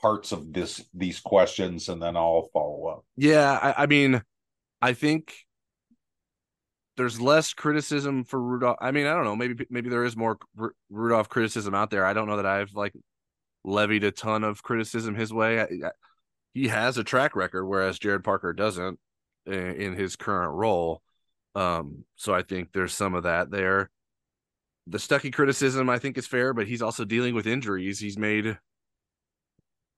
parts 0.00 0.32
of 0.32 0.52
this 0.52 0.84
these 0.94 1.20
questions, 1.20 1.88
and 1.88 2.02
then 2.02 2.16
I'll 2.16 2.48
follow 2.52 2.86
up. 2.86 3.04
Yeah, 3.16 3.52
I, 3.52 3.84
I 3.84 3.86
mean, 3.86 4.22
I 4.80 4.94
think 4.94 5.34
there's 6.96 7.20
less 7.20 7.52
criticism 7.52 8.24
for 8.24 8.40
Rudolph. 8.40 8.78
I 8.80 8.90
mean, 8.90 9.06
I 9.06 9.14
don't 9.14 9.24
know. 9.24 9.36
Maybe 9.36 9.66
maybe 9.70 9.90
there 9.90 10.04
is 10.04 10.16
more 10.16 10.38
R- 10.58 10.74
Rudolph 10.90 11.28
criticism 11.28 11.74
out 11.74 11.90
there. 11.90 12.04
I 12.04 12.12
don't 12.12 12.28
know 12.28 12.36
that 12.36 12.46
I've 12.46 12.72
like 12.74 12.94
levied 13.64 14.04
a 14.04 14.10
ton 14.10 14.44
of 14.44 14.62
criticism 14.62 15.14
his 15.14 15.32
way. 15.32 15.60
I, 15.60 15.64
I, 15.64 15.90
he 16.54 16.68
has 16.68 16.96
a 16.96 17.04
track 17.04 17.34
record, 17.34 17.66
whereas 17.66 17.98
Gerad 17.98 18.22
Parker 18.22 18.52
doesn't 18.52 18.98
in, 19.44 19.94
his 19.94 20.16
current 20.16 20.54
role. 20.54 21.02
Um, 21.54 22.04
so 22.16 22.32
I 22.32 22.42
think 22.42 22.72
there's 22.72 22.94
some 22.94 23.14
of 23.14 23.24
that 23.24 23.50
there. 23.50 23.90
The 24.86 24.98
Stuckey 24.98 25.32
criticism 25.32 25.90
I 25.90 25.98
think 25.98 26.16
is 26.16 26.26
fair, 26.26 26.54
but 26.54 26.66
he's 26.66 26.82
also 26.82 27.04
dealing 27.04 27.34
with 27.34 27.46
injuries. 27.46 27.98
He's 27.98 28.18
made 28.18 28.58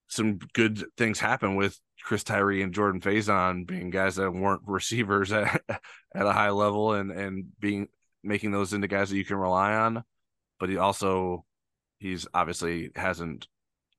some 0.07 0.39
good 0.53 0.85
things 0.97 1.19
happen 1.19 1.55
with 1.55 1.79
Chris 2.03 2.23
Tyree 2.23 2.61
and 2.61 2.73
Jordan 2.73 3.01
Faison 3.01 3.67
being 3.67 3.89
guys 3.89 4.15
that 4.15 4.31
weren't 4.31 4.61
receivers 4.65 5.31
at, 5.33 5.61
at 5.69 6.25
a 6.25 6.31
high 6.31 6.49
level 6.49 6.93
and 6.93 7.11
and 7.11 7.45
being 7.59 7.87
making 8.23 8.51
those 8.51 8.73
into 8.73 8.87
guys 8.87 9.09
that 9.09 9.17
you 9.17 9.25
can 9.25 9.37
rely 9.37 9.73
on. 9.73 10.03
But 10.59 10.69
he 10.69 10.77
also 10.77 11.45
he's 11.99 12.27
obviously 12.33 12.91
hasn't 12.95 13.47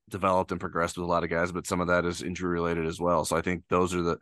developed 0.09 0.53
and 0.53 0.61
progressed 0.61 0.97
with 0.97 1.05
a 1.05 1.09
lot 1.09 1.25
of 1.25 1.31
guys, 1.31 1.53
but 1.53 1.67
some 1.67 1.81
of 1.81 1.89
that 1.89 2.05
is 2.05 2.23
injury 2.23 2.51
related 2.51 2.87
as 2.87 3.01
well. 3.01 3.25
So 3.25 3.37
I 3.37 3.43
think 3.43 3.65
those 3.69 3.95
are 3.95 4.03
the 4.03 4.19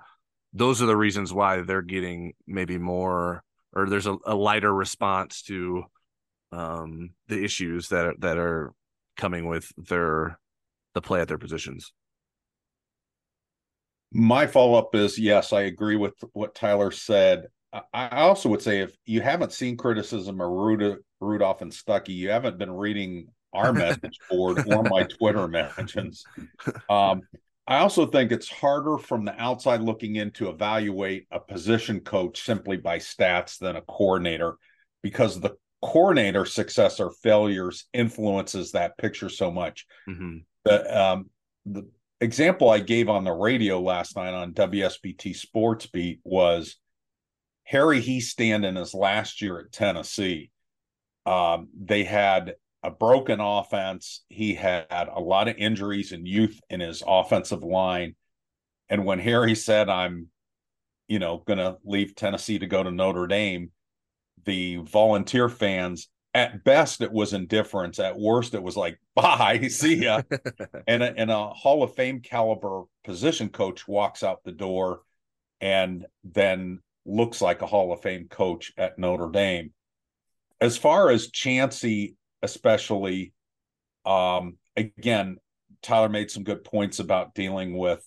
those 0.52 0.80
are 0.80 0.86
the 0.86 0.96
reasons 0.96 1.32
why 1.32 1.60
they're 1.60 1.82
getting 1.82 2.32
maybe 2.46 2.78
more 2.78 3.42
or 3.74 3.88
there's 3.88 4.06
a, 4.06 4.16
a 4.24 4.34
lighter 4.34 4.72
response 4.72 5.42
to 5.42 5.84
um, 6.52 7.10
the 7.28 7.44
issues 7.44 7.88
that 7.88 8.06
are, 8.06 8.14
that 8.18 8.38
are 8.38 8.72
coming 9.16 9.46
with 9.46 9.70
their 9.76 10.38
the 10.94 11.02
play 11.02 11.20
at 11.20 11.28
their 11.28 11.38
positions. 11.38 11.92
My 14.12 14.46
follow 14.46 14.78
up 14.78 14.94
is 14.94 15.18
yes, 15.18 15.52
I 15.52 15.62
agree 15.62 15.96
with 15.96 16.14
what 16.32 16.54
Tyler 16.54 16.90
said. 16.90 17.48
I 17.92 18.20
also 18.20 18.48
would 18.48 18.62
say 18.62 18.80
if 18.80 18.96
you 19.04 19.20
haven't 19.20 19.52
seen 19.52 19.76
criticism 19.76 20.40
of 20.40 20.48
Rudolph 21.20 21.60
and 21.60 21.72
Stuckey, 21.72 22.14
you 22.14 22.30
haven't 22.30 22.56
been 22.56 22.70
reading 22.70 23.28
our 23.52 23.72
message 23.74 24.18
board 24.30 24.64
or 24.68 24.82
my 24.82 25.04
Twitter 25.04 25.48
mentions. 25.48 26.24
Um, 26.88 27.22
I 27.68 27.78
also 27.78 28.06
think 28.06 28.30
it's 28.30 28.48
harder 28.48 28.96
from 28.96 29.24
the 29.24 29.40
outside 29.40 29.80
looking 29.80 30.16
in 30.16 30.30
to 30.32 30.48
evaluate 30.48 31.26
a 31.32 31.40
position 31.40 32.00
coach 32.00 32.42
simply 32.42 32.76
by 32.76 32.98
stats 32.98 33.58
than 33.58 33.74
a 33.74 33.82
coordinator 33.82 34.56
because 35.02 35.40
the 35.40 35.56
coordinator 35.82 36.44
success 36.44 37.00
or 37.00 37.10
failures 37.10 37.86
influences 37.92 38.72
that 38.72 38.96
picture 38.98 39.28
so 39.28 39.50
much. 39.50 39.86
Mm-hmm. 40.08 40.38
The, 40.64 41.00
um, 41.00 41.30
the 41.64 41.88
example 42.20 42.70
I 42.70 42.78
gave 42.78 43.08
on 43.08 43.24
the 43.24 43.32
radio 43.32 43.80
last 43.80 44.16
night 44.16 44.34
on 44.34 44.52
WSBT 44.52 45.34
Sports 45.34 45.86
Beat 45.86 46.20
was 46.24 46.76
Harry 47.64 48.00
Hiestand 48.00 48.64
in 48.64 48.76
his 48.76 48.94
last 48.94 49.42
year 49.42 49.58
at 49.58 49.72
Tennessee. 49.72 50.50
Um, 51.24 51.68
they 51.76 52.04
had 52.04 52.54
a 52.86 52.90
broken 52.90 53.40
offense. 53.40 54.24
He 54.28 54.54
had 54.54 54.86
a 54.90 55.20
lot 55.20 55.48
of 55.48 55.56
injuries 55.56 56.12
and 56.12 56.26
youth 56.26 56.60
in 56.70 56.78
his 56.78 57.02
offensive 57.04 57.64
line. 57.64 58.14
And 58.88 59.04
when 59.04 59.18
Harry 59.18 59.56
said, 59.56 59.88
I'm, 59.88 60.28
you 61.08 61.18
know, 61.18 61.42
going 61.44 61.58
to 61.58 61.78
leave 61.84 62.14
Tennessee 62.14 62.60
to 62.60 62.66
go 62.66 62.84
to 62.84 62.92
Notre 62.92 63.26
Dame, 63.26 63.72
the 64.44 64.76
volunteer 64.76 65.48
fans, 65.48 66.08
at 66.32 66.62
best, 66.62 67.00
it 67.00 67.10
was 67.10 67.32
indifference. 67.32 67.98
At 67.98 68.16
worst, 68.16 68.54
it 68.54 68.62
was 68.62 68.76
like, 68.76 69.00
bye, 69.16 69.66
see 69.68 70.04
ya. 70.04 70.22
and, 70.86 71.02
a, 71.02 71.18
and 71.18 71.30
a 71.30 71.48
Hall 71.48 71.82
of 71.82 71.94
Fame 71.96 72.20
caliber 72.20 72.82
position 73.04 73.48
coach 73.48 73.88
walks 73.88 74.22
out 74.22 74.44
the 74.44 74.52
door 74.52 75.00
and 75.60 76.06
then 76.22 76.78
looks 77.04 77.40
like 77.40 77.62
a 77.62 77.66
Hall 77.66 77.92
of 77.92 78.00
Fame 78.02 78.28
coach 78.28 78.72
at 78.78 78.96
Notre 78.96 79.30
Dame. 79.32 79.72
As 80.60 80.78
far 80.78 81.10
as 81.10 81.32
Chansi 81.32 82.14
especially 82.46 83.32
um, 84.04 84.56
again 84.76 85.36
tyler 85.82 86.08
made 86.08 86.30
some 86.30 86.44
good 86.44 86.64
points 86.64 87.00
about 87.00 87.34
dealing 87.34 87.76
with 87.76 88.04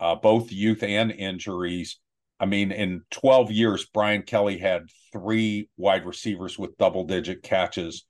uh, 0.00 0.14
both 0.14 0.52
youth 0.52 0.82
and 0.82 1.10
injuries 1.10 1.98
i 2.38 2.46
mean 2.46 2.70
in 2.70 3.02
12 3.10 3.50
years 3.50 3.86
brian 3.92 4.22
kelly 4.22 4.56
had 4.56 4.88
three 5.12 5.68
wide 5.76 6.06
receivers 6.06 6.58
with 6.58 6.76
double 6.78 7.04
digit 7.04 7.42
catches 7.42 8.04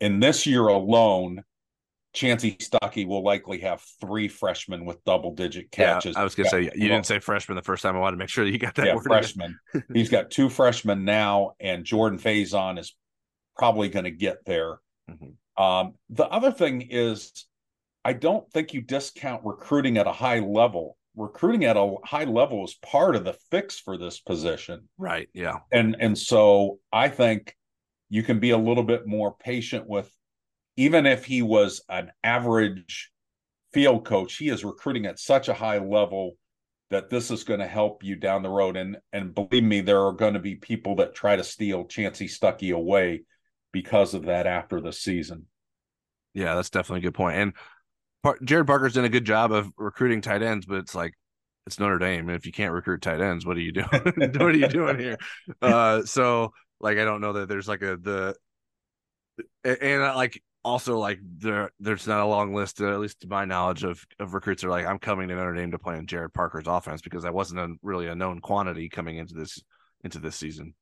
in 0.00 0.18
this 0.18 0.46
year 0.46 0.66
alone 0.66 1.44
Chansi 2.14 2.56
Stuckey 2.58 3.06
will 3.06 3.22
likely 3.22 3.58
have 3.58 3.82
three 4.00 4.26
freshmen 4.26 4.84
with 4.84 5.02
double 5.04 5.32
digit 5.32 5.70
catches. 5.70 6.16
Yeah, 6.16 6.20
I 6.20 6.24
was 6.24 6.34
going 6.34 6.46
to 6.46 6.50
say, 6.50 6.62
you 6.74 6.88
didn't 6.88 7.06
say 7.06 7.20
freshman 7.20 7.54
the 7.54 7.62
first 7.62 7.82
time. 7.82 7.94
I 7.94 8.00
wanted 8.00 8.16
to 8.16 8.18
make 8.18 8.28
sure 8.28 8.44
that 8.44 8.50
you 8.50 8.58
got 8.58 8.74
that. 8.76 8.86
Yeah, 8.86 8.98
freshman. 8.98 9.58
He's 9.94 10.08
got 10.08 10.30
two 10.30 10.48
freshmen 10.48 11.04
now, 11.04 11.52
and 11.60 11.84
Jordan 11.84 12.18
Faison 12.18 12.78
is 12.78 12.94
probably 13.60 13.90
going 13.90 14.06
to 14.06 14.10
get 14.10 14.42
there. 14.46 14.78
Mm-hmm. 15.10 15.62
Um, 15.62 15.92
the 16.08 16.24
other 16.24 16.50
thing 16.50 16.88
is, 16.88 17.44
I 18.06 18.14
don't 18.14 18.50
think 18.50 18.72
you 18.72 18.80
discount 18.80 19.42
recruiting 19.44 19.98
at 19.98 20.06
a 20.06 20.12
high 20.12 20.38
level. 20.38 20.96
Recruiting 21.14 21.66
at 21.66 21.76
a 21.76 21.96
high 22.02 22.24
level 22.24 22.64
is 22.64 22.74
part 22.82 23.16
of 23.16 23.24
the 23.24 23.34
fix 23.50 23.78
for 23.78 23.98
this 23.98 24.18
position. 24.18 24.88
Right. 24.96 25.28
Yeah. 25.34 25.58
And 25.70 25.94
and 26.00 26.16
so 26.16 26.78
I 26.90 27.08
think 27.08 27.54
you 28.08 28.22
can 28.22 28.40
be 28.40 28.50
a 28.50 28.58
little 28.58 28.82
bit 28.82 29.06
more 29.06 29.36
patient 29.36 29.86
with 29.86 30.10
even 30.78 31.04
if 31.04 31.26
he 31.26 31.42
was 31.42 31.82
an 31.90 32.10
average 32.24 33.10
field 33.74 34.06
coach, 34.06 34.38
he 34.38 34.48
is 34.48 34.64
recruiting 34.64 35.04
at 35.04 35.18
such 35.18 35.48
a 35.48 35.54
high 35.54 35.78
level 35.78 36.36
that 36.88 37.10
this 37.10 37.30
is 37.30 37.44
going 37.44 37.60
to 37.60 37.66
help 37.66 38.02
you 38.02 38.16
down 38.16 38.42
the 38.42 38.48
road. 38.48 38.78
And 38.78 38.96
and 39.12 39.34
believe 39.34 39.64
me, 39.64 39.82
there 39.82 40.06
are 40.06 40.12
going 40.12 40.34
to 40.34 40.40
be 40.40 40.54
people 40.54 40.96
that 40.96 41.14
try 41.14 41.36
to 41.36 41.44
steal 41.44 41.84
Chansi 41.84 42.30
Stuckey 42.30 42.74
away 42.74 43.24
because 43.72 44.14
of 44.14 44.26
that 44.26 44.46
after 44.46 44.80
the 44.80 44.92
season. 44.92 45.46
Yeah, 46.34 46.54
that's 46.54 46.70
definitely 46.70 47.00
a 47.00 47.10
good 47.10 47.14
point. 47.14 47.36
And 47.36 47.52
Par- 48.22 48.38
Gerad 48.42 48.66
Parker's 48.66 48.94
done 48.94 49.04
a 49.04 49.10
good 49.10 49.24
job 49.24 49.52
of 49.52 49.70
recruiting 49.76 50.20
tight 50.20 50.42
ends, 50.42 50.66
but 50.66 50.78
it's 50.78 50.94
like 50.94 51.14
it's 51.66 51.80
Notre 51.80 51.98
Dame. 51.98 52.28
And 52.28 52.36
if 52.36 52.46
you 52.46 52.52
can't 52.52 52.72
recruit 52.72 53.02
tight 53.02 53.20
ends, 53.20 53.44
what 53.46 53.56
are 53.56 53.60
you 53.60 53.72
doing? 53.72 53.88
what 53.92 54.42
are 54.42 54.56
you 54.56 54.68
doing 54.68 54.98
here? 54.98 55.18
Uh, 55.60 56.02
so 56.02 56.52
like 56.80 56.98
I 56.98 57.04
don't 57.04 57.20
know 57.20 57.34
that 57.34 57.48
there's 57.48 57.68
like 57.68 57.82
a 57.82 57.96
the 57.96 58.34
and, 59.64 60.02
uh, 60.02 60.14
like 60.14 60.42
also 60.64 60.98
like 60.98 61.18
there 61.38 61.70
there's 61.80 62.06
not 62.06 62.20
a 62.20 62.26
long 62.26 62.54
list, 62.54 62.80
uh, 62.80 62.92
at 62.92 63.00
least 63.00 63.20
to 63.20 63.28
my 63.28 63.44
knowledge, 63.44 63.84
of 63.84 64.04
of 64.18 64.34
recruits 64.34 64.62
that 64.62 64.68
are 64.68 64.70
like 64.70 64.86
I'm 64.86 64.98
coming 64.98 65.28
to 65.28 65.34
Notre 65.34 65.54
Dame 65.54 65.70
to 65.70 65.78
play 65.78 65.96
in 65.96 66.06
Gerad 66.06 66.34
Parker's 66.34 66.66
offense 66.66 67.00
because 67.00 67.22
that 67.22 67.34
wasn't 67.34 67.60
a, 67.60 67.74
really 67.82 68.06
a 68.06 68.14
known 68.14 68.40
quantity 68.40 68.88
coming 68.88 69.16
into 69.16 69.34
this 69.34 69.62
into 70.04 70.18
this 70.18 70.36
season. 70.36 70.74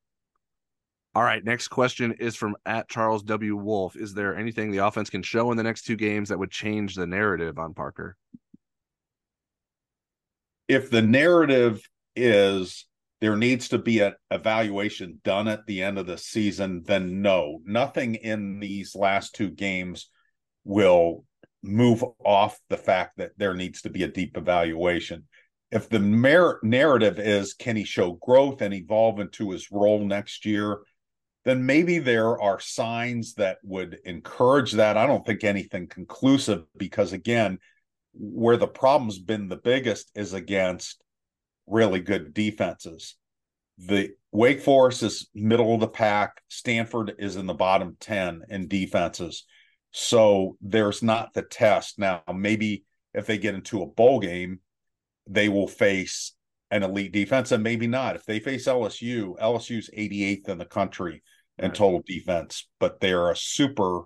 All 1.19 1.25
right, 1.25 1.43
next 1.43 1.67
question 1.67 2.13
is 2.13 2.37
from 2.37 2.55
at 2.65 2.87
Charles 2.87 3.23
W. 3.23 3.57
Wolf. 3.57 3.97
Is 3.97 4.13
there 4.13 4.37
anything 4.37 4.71
the 4.71 4.77
offense 4.77 5.09
can 5.09 5.21
show 5.21 5.51
in 5.51 5.57
the 5.57 5.63
next 5.63 5.81
two 5.81 5.97
games 5.97 6.29
that 6.29 6.39
would 6.39 6.49
change 6.49 6.95
the 6.95 7.05
narrative 7.05 7.59
on 7.59 7.73
Parker? 7.73 8.15
If 10.69 10.89
the 10.89 11.01
narrative 11.01 11.81
is 12.15 12.85
there 13.19 13.35
needs 13.35 13.67
to 13.67 13.77
be 13.77 13.99
an 13.99 14.13
evaluation 14.31 15.19
done 15.25 15.49
at 15.49 15.65
the 15.65 15.83
end 15.83 15.99
of 15.99 16.07
the 16.07 16.17
season, 16.17 16.83
then 16.85 17.21
no, 17.21 17.59
nothing 17.65 18.15
in 18.15 18.61
these 18.61 18.95
last 18.95 19.35
two 19.35 19.49
games 19.49 20.09
will 20.63 21.25
move 21.61 22.01
off 22.23 22.57
the 22.69 22.77
fact 22.77 23.17
that 23.17 23.31
there 23.35 23.55
needs 23.55 23.81
to 23.81 23.89
be 23.89 24.03
a 24.03 24.07
deep 24.07 24.37
evaluation. 24.37 25.27
If 25.69 25.89
the 25.89 25.99
mer- 25.99 26.61
narrative 26.63 27.19
is 27.19 27.55
can 27.55 27.75
he 27.75 27.83
show 27.83 28.13
growth 28.13 28.61
and 28.61 28.73
evolve 28.73 29.19
into 29.19 29.51
his 29.51 29.69
role 29.69 30.05
next 30.05 30.45
year, 30.45 30.79
then 31.49 31.65
maybe 31.65 31.99
there 31.99 32.39
are 32.39 32.59
signs 32.59 33.33
that 33.35 33.57
would 33.63 33.99
encourage 34.05 34.73
that. 34.73 34.97
I 34.97 35.07
don't 35.07 35.25
think 35.25 35.43
anything 35.43 35.87
conclusive 35.87 36.63
because, 36.77 37.13
again, 37.13 37.59
where 38.13 38.57
the 38.57 38.67
problem's 38.67 39.19
been 39.19 39.49
the 39.49 39.57
biggest 39.57 40.11
is 40.15 40.33
against 40.33 41.01
really 41.67 41.99
good 41.99 42.33
defenses. 42.33 43.15
The 43.77 44.11
Wake 44.31 44.61
Forest 44.61 45.03
is 45.03 45.29
middle 45.33 45.73
of 45.73 45.79
the 45.79 45.87
pack, 45.87 46.41
Stanford 46.49 47.13
is 47.17 47.35
in 47.35 47.47
the 47.47 47.53
bottom 47.53 47.95
10 47.99 48.43
in 48.49 48.67
defenses. 48.67 49.45
So 49.91 50.57
there's 50.61 51.01
not 51.01 51.33
the 51.33 51.41
test. 51.41 51.97
Now, 51.97 52.21
maybe 52.33 52.85
if 53.13 53.25
they 53.25 53.37
get 53.37 53.55
into 53.55 53.81
a 53.81 53.87
bowl 53.87 54.19
game, 54.19 54.59
they 55.27 55.49
will 55.49 55.67
face 55.67 56.33
an 56.71 56.83
elite 56.83 57.11
defense, 57.11 57.51
and 57.51 57.63
maybe 57.63 57.87
not. 57.87 58.15
If 58.15 58.25
they 58.25 58.39
face 58.39 58.67
LSU, 58.67 59.39
LSU's 59.39 59.89
88th 59.97 60.49
in 60.49 60.57
the 60.57 60.65
country 60.65 61.23
right. 61.67 61.75
total 61.75 62.03
defense, 62.05 62.67
but 62.79 62.99
they're 62.99 63.31
a 63.31 63.35
super, 63.35 64.03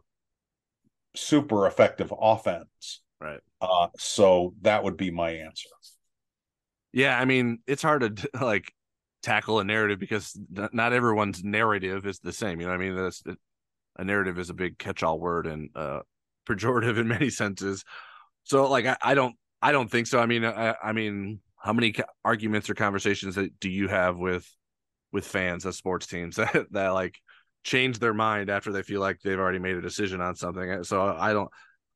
super 1.16 1.68
effective 1.68 2.14
offense. 2.18 3.01
Right. 3.20 3.39
Uh, 3.62 3.88
so 3.97 4.54
that 4.62 4.84
would 4.84 4.97
be 4.97 5.12
my 5.12 5.32
answer. 5.32 5.70
Yeah, 6.91 7.20
I 7.20 7.26
mean, 7.26 7.60
it's 7.66 7.82
hard 7.82 8.18
to 8.18 8.30
like 8.41 8.72
tackle 9.22 9.60
a 9.60 9.64
narrative 9.64 9.99
because 9.99 10.38
not 10.49 10.93
everyone's 10.93 11.43
narrative 11.43 12.06
is 12.06 12.20
the 12.20 12.34
same. 12.34 12.60
You 12.60 12.68
know, 12.68 12.74
I 12.74 12.78
mean, 12.78 12.95
that's 12.95 13.24
a 13.97 14.04
narrative 14.04 14.38
is 14.38 14.49
a 14.49 14.54
big 14.54 14.78
catch-all 14.78 15.20
word 15.20 15.47
and 15.47 15.70
uh, 15.76 16.01
pejorative 16.47 16.97
in 16.97 17.08
many 17.08 17.30
senses. 17.30 17.84
So, 18.43 18.70
like, 18.70 18.86
I, 18.86 18.97
I 19.01 19.14
don't, 19.14 19.36
I 19.62 19.72
don't 19.72 19.89
think 19.89 20.08
so. 20.08 20.20
I 20.20 20.26
mean, 20.26 20.43
I, 20.43 20.76
I 20.84 20.91
mean, 20.91 21.39
how 21.58 21.72
many 21.72 21.95
arguments 22.26 22.70
or 22.70 22.74
conversations 22.74 23.36
that 23.36 23.58
do 23.60 23.70
you 23.70 23.88
have 23.88 24.18
with 24.18 24.45
with 25.14 25.26
fans 25.26 25.64
of 25.64 25.76
sports 25.76 26.08
teams 26.08 26.36
that, 26.38 26.66
that 26.72 26.89
like 26.89 27.22
change 27.64 27.99
their 27.99 28.14
mind 28.14 28.49
after 28.49 28.72
they 28.72 28.84
feel 28.84 29.01
like 29.01 29.20
they've 29.22 29.39
already 29.39 29.59
made 29.59 29.76
a 29.76 29.82
decision 29.82 30.22
on 30.22 30.36
something? 30.36 30.84
So 30.84 31.16
I 31.18 31.34
don't. 31.34 31.49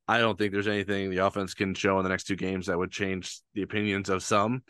I 0.09 0.20
don't 0.20 0.38
think 0.38 0.53
there's 0.53 0.70
anything 0.70 1.09
the 1.09 1.26
offense 1.26 1.53
can 1.53 1.74
show 1.74 1.97
in 1.97 2.03
the 2.03 2.09
next 2.09 2.28
two 2.28 2.38
games 2.38 2.68
that 2.68 2.78
would 2.78 2.91
change 2.91 3.41
the 3.53 3.63
opinions 3.63 4.09
of 4.09 4.24
some 4.24 4.63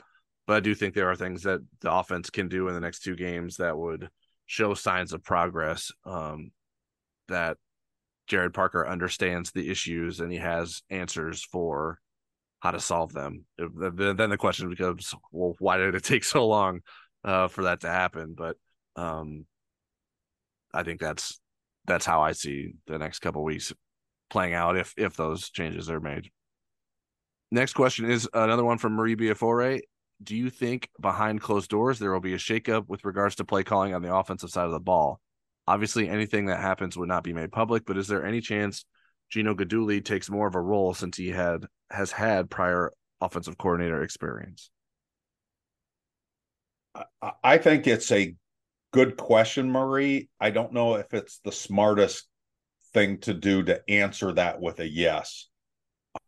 but 0.48 0.56
I 0.56 0.60
do 0.62 0.74
think 0.74 0.96
there 0.96 1.12
are 1.12 1.16
things 1.16 1.44
that 1.44 1.60
the 1.82 1.92
offense 1.92 2.30
can 2.30 2.48
do 2.48 2.70
in 2.70 2.74
the 2.74 2.80
next 2.80 3.02
two 3.02 3.16
games 3.16 3.58
that 3.58 3.78
would 3.78 4.10
show 4.46 4.74
signs 4.74 5.12
of 5.12 5.22
progress. 5.22 5.92
Um, 6.06 6.52
that 7.28 7.58
Gerad 8.30 8.54
Parker 8.54 8.88
understands 8.88 9.52
the 9.52 9.70
issues 9.70 10.22
and 10.22 10.32
he 10.32 10.38
has 10.38 10.82
answers 10.90 11.44
for 11.44 12.00
how 12.62 12.72
to 12.72 12.80
solve 12.80 13.12
them. 13.12 13.46
Then 13.58 14.30
the 14.30 14.38
question 14.38 14.70
becomes, 14.70 15.14
well, 15.34 15.56
why 15.60 15.76
did 15.76 15.94
it 15.96 16.04
take 16.06 16.24
so 16.24 16.48
long 16.48 16.80
uh, 17.26 17.50
for 17.50 17.66
that 17.66 17.82
to 17.82 17.90
happen? 17.90 18.34
But 18.38 18.56
um, 18.96 19.46
I 20.74 20.84
think 20.84 21.00
that's 21.00 21.40
that's 21.86 22.06
how 22.06 22.22
I 22.22 22.34
see 22.34 22.74
the 22.88 22.98
next 22.98 23.20
couple 23.20 23.44
weeks 23.44 23.74
playing 24.30 24.54
out 24.54 24.78
if 24.78 24.94
if 24.98 25.16
those 25.16 25.50
changes 25.50 25.90
are 25.90 26.00
made. 26.00 26.30
Next 27.52 27.74
question 27.74 28.10
is 28.10 28.28
another 28.34 28.66
one 28.66 28.78
from 28.78 28.94
Marie 28.94 29.16
Biafore 29.16 29.82
do 30.22 30.36
you 30.36 30.50
think 30.50 30.90
behind 31.00 31.42
closed 31.42 31.70
doors 31.70 32.00
there 32.00 32.12
will 32.12 32.20
be 32.20 32.34
a 32.34 32.38
shakeup 32.38 32.88
with 32.88 33.06
regards 33.06 33.36
to 33.36 33.46
play 33.46 33.64
calling 33.64 33.94
on 33.94 34.02
the 34.02 34.14
offensive 34.14 34.50
side 34.50 34.66
of 34.66 34.72
the 34.72 34.80
ball? 34.80 35.20
Obviously, 35.68 36.10
anything 36.10 36.46
that 36.48 36.60
happens 36.60 36.98
would 36.98 37.10
not 37.10 37.24
be 37.24 37.34
made 37.34 37.52
public, 37.52 37.86
but 37.86 37.98
is 37.98 38.08
there 38.08 38.26
any 38.26 38.42
chance 38.42 38.86
Gino 39.30 39.54
Guidugli 39.54 40.04
takes 40.04 40.30
more 40.30 40.48
of 40.48 40.56
a 40.56 40.62
role 40.62 40.94
since 40.94 41.18
he 41.18 41.30
had 41.30 41.66
has 41.92 42.12
had 42.12 42.50
prior 42.50 42.92
offensive 43.22 43.58
coordinator 43.58 44.02
experience? 44.02 44.70
I 47.44 47.58
think 47.60 47.86
it's 47.86 48.12
a 48.12 48.34
good 48.92 49.18
question, 49.18 49.72
Marie. 49.72 50.30
I 50.40 50.50
don't 50.50 50.74
know 50.74 50.96
if 50.96 51.14
it's 51.14 51.40
the 51.44 51.52
smartest 51.52 52.28
thing 52.94 53.20
to 53.20 53.34
do 53.34 53.64
to 53.64 53.82
answer 53.90 54.34
that 54.34 54.60
with 54.60 54.80
a 54.80 54.88
yes. 54.88 55.48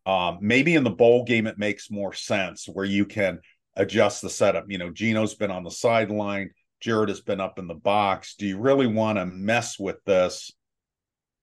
Um, 0.06 0.40
maybe 0.42 0.76
in 0.76 0.84
the 0.84 0.90
bowl 0.90 1.24
game, 1.24 1.48
it 1.48 1.58
makes 1.58 1.92
more 1.92 2.14
sense 2.14 2.68
where 2.68 2.86
you 2.86 3.06
can 3.06 3.40
adjust 3.76 4.22
the 4.22 4.30
setup. 4.30 4.66
You 4.68 4.78
know, 4.78 4.92
Gino's 4.92 5.36
been 5.36 5.52
on 5.52 5.64
the 5.64 5.72
sideline, 5.72 6.52
Gerad 6.82 7.10
has 7.10 7.22
been 7.22 7.42
up 7.42 7.60
in 7.60 7.68
the 7.68 7.74
box. 7.74 8.36
Do 8.36 8.48
you 8.48 8.60
really 8.60 8.88
want 8.88 9.18
to 9.18 9.26
mess 9.26 9.78
with 9.80 10.04
this? 10.06 10.52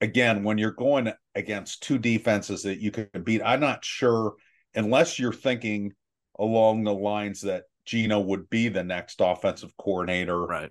Again, 0.01 0.45
when 0.45 0.59
you're 0.59 0.73
going 0.73 1.13
against 1.35 1.83
two 1.83 1.99
defenses 1.99 2.63
that 2.63 2.81
you 2.81 2.91
can 2.91 3.09
beat, 3.23 3.43
I'm 3.45 3.61
not 3.61 3.85
sure 3.85 4.35
unless 4.75 5.19
you're 5.19 5.33
thinking 5.33 5.93
along 6.39 6.85
the 6.85 6.95
lines 6.95 7.41
that 7.43 7.65
Gino 7.87 8.21
would 8.21 8.51
be 8.51 8.69
the 8.69 8.85
next 8.85 9.21
offensive 9.21 9.75
coordinator. 9.79 10.39
Right. 10.39 10.71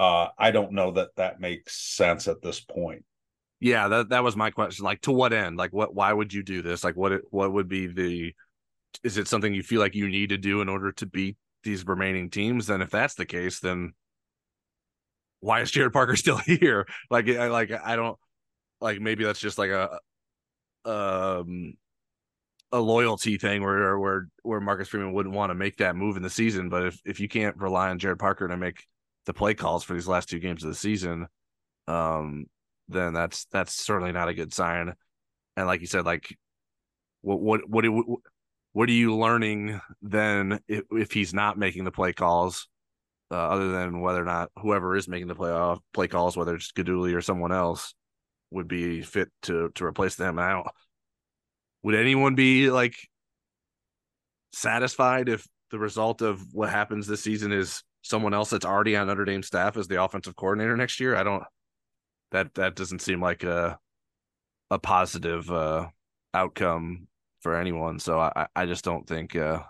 Uh, 0.00 0.30
I 0.38 0.50
don't 0.50 0.72
know 0.72 0.92
that 0.92 1.14
that 1.16 1.40
makes 1.40 1.76
sense 1.76 2.26
at 2.26 2.40
this 2.40 2.58
point. 2.58 3.04
Yeah, 3.60 3.86
that 3.88 4.08
that 4.08 4.24
was 4.24 4.34
my 4.34 4.50
question. 4.50 4.82
Like, 4.82 5.02
to 5.02 5.12
what 5.12 5.34
end? 5.34 5.58
Like, 5.58 5.74
what? 5.74 5.94
Why 5.94 6.10
would 6.10 6.32
you 6.32 6.42
do 6.42 6.62
this? 6.62 6.82
Like, 6.82 6.96
what? 6.96 7.20
What 7.30 7.52
would 7.52 7.68
be 7.68 7.86
the 7.86 8.34
is 9.04 9.18
it 9.18 9.28
something 9.28 9.52
you 9.52 9.62
feel 9.62 9.78
like 9.78 9.94
you 9.94 10.08
need 10.08 10.30
to 10.30 10.38
do 10.38 10.62
in 10.62 10.70
order 10.70 10.90
to 10.92 11.04
beat 11.04 11.36
these 11.64 11.86
remaining 11.86 12.30
teams? 12.30 12.66
Then 12.66 12.80
if 12.80 12.88
that's 12.88 13.14
the 13.14 13.26
case, 13.26 13.60
then 13.60 13.92
why 15.40 15.60
is 15.60 15.70
Gerad 15.70 15.92
Parker 15.92 16.16
still 16.16 16.38
here? 16.38 16.86
Like, 17.10 17.28
I 17.28 17.48
like 17.48 17.70
I 17.70 17.94
don't 17.94 18.16
like 18.80 19.02
maybe 19.02 19.24
that's 19.24 19.38
just 19.38 19.58
like 19.58 19.68
a 19.68 19.98
um 20.86 21.74
a 22.72 22.80
loyalty 22.80 23.36
thing 23.36 23.62
where 23.62 23.98
where 23.98 24.28
where 24.44 24.60
Marcus 24.60 24.88
Freeman 24.88 25.12
wouldn't 25.12 25.34
want 25.34 25.50
to 25.50 25.54
make 25.54 25.76
that 25.76 25.94
move 25.94 26.16
in 26.16 26.22
the 26.22 26.30
season. 26.30 26.70
But 26.70 26.86
if 26.86 27.00
if 27.04 27.20
you 27.20 27.28
can't 27.28 27.58
rely 27.58 27.90
on 27.90 27.98
Gerad 27.98 28.18
Parker 28.18 28.48
to 28.48 28.56
make 28.56 28.86
the 29.26 29.34
play 29.34 29.54
calls 29.54 29.84
for 29.84 29.94
these 29.94 30.08
last 30.08 30.28
two 30.28 30.38
games 30.38 30.64
of 30.64 30.70
the 30.70 30.76
season, 30.76 31.26
um, 31.88 32.46
then 32.88 33.12
that's 33.12 33.46
that's 33.46 33.74
certainly 33.74 34.12
not 34.12 34.28
a 34.28 34.34
good 34.34 34.52
sign. 34.52 34.94
And 35.56 35.66
like 35.66 35.80
you 35.80 35.86
said, 35.86 36.04
like 36.04 36.36
what 37.22 37.40
what 37.40 37.68
what, 37.68 37.88
what 37.88 38.06
what 38.72 38.88
are 38.88 38.92
you 38.92 39.16
learning 39.16 39.80
then 40.02 40.60
if, 40.68 40.84
if 40.92 41.12
he's 41.12 41.34
not 41.34 41.58
making 41.58 41.84
the 41.84 41.90
play 41.90 42.12
calls, 42.12 42.68
uh, 43.30 43.36
other 43.36 43.70
than 43.70 44.00
whether 44.00 44.22
or 44.22 44.24
not 44.24 44.50
whoever 44.58 44.96
is 44.96 45.08
making 45.08 45.28
the 45.28 45.34
play 45.34 45.50
off 45.50 45.78
uh, 45.78 45.80
play 45.92 46.08
calls, 46.08 46.36
whether 46.36 46.54
it's 46.54 46.72
Guidugli 46.72 47.14
or 47.14 47.20
someone 47.20 47.52
else, 47.52 47.94
would 48.50 48.68
be 48.68 49.02
fit 49.02 49.28
to 49.42 49.70
to 49.74 49.84
replace 49.84 50.16
them? 50.16 50.38
And 50.38 50.46
I 50.46 50.52
don't. 50.52 50.66
Would 51.82 51.94
anyone 51.94 52.34
be 52.34 52.70
like 52.70 52.96
satisfied 54.52 55.28
if 55.28 55.46
the 55.70 55.78
result 55.78 56.22
of 56.22 56.42
what 56.52 56.70
happens 56.70 57.06
this 57.06 57.22
season 57.22 57.52
is 57.52 57.82
someone 58.02 58.34
else 58.34 58.50
that's 58.50 58.64
already 58.64 58.96
on 58.96 59.06
Notre 59.06 59.24
Dame 59.24 59.42
staff 59.42 59.76
as 59.76 59.88
the 59.88 60.02
offensive 60.02 60.36
coordinator 60.36 60.76
next 60.76 61.00
year? 61.00 61.16
I 61.16 61.22
don't. 61.22 61.44
That 62.32 62.54
that 62.54 62.76
doesn't 62.76 63.02
seem 63.02 63.20
like 63.20 63.42
a 63.42 63.78
a 64.70 64.78
positive 64.78 65.50
uh, 65.50 65.88
outcome 66.32 67.08
for 67.40 67.56
anyone. 67.56 67.98
So 67.98 68.20
I, 68.20 68.46
I 68.54 68.66
just 68.66 68.84
don't 68.84 69.06
think 69.06 69.34
uh, 69.34 69.60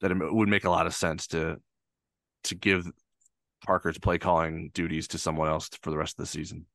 that 0.00 0.10
it 0.10 0.16
would 0.18 0.48
make 0.48 0.64
a 0.64 0.70
lot 0.70 0.86
of 0.86 0.94
sense 0.94 1.26
to 1.28 1.56
to 2.44 2.54
give 2.54 2.90
Parker's 3.64 3.98
play 3.98 4.18
calling 4.18 4.70
duties 4.74 5.08
to 5.08 5.18
someone 5.18 5.48
else 5.48 5.70
for 5.82 5.90
the 5.90 5.96
rest 5.96 6.18
of 6.18 6.24
the 6.24 6.26
season. 6.26 6.66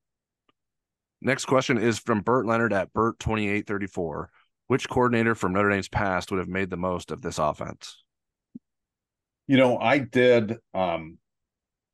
Next 1.21 1.45
question 1.45 1.77
is 1.77 1.99
from 1.99 2.21
Burt 2.21 2.47
Leonard 2.47 2.73
at 2.73 2.91
Burt 2.91 3.19
twenty 3.19 3.47
eight 3.49 3.67
thirty 3.67 3.87
four. 3.87 4.31
Which 4.67 4.89
coordinator 4.89 5.35
from 5.35 5.53
Notre 5.53 5.69
Dame's 5.69 5.89
past 5.89 6.31
would 6.31 6.39
have 6.39 6.47
made 6.47 6.69
the 6.69 6.77
most 6.77 7.11
of 7.11 7.21
this 7.21 7.37
offense? 7.37 8.00
You 9.51 9.57
know, 9.57 9.77
I 9.77 9.97
did 9.97 10.59
um 10.73 11.17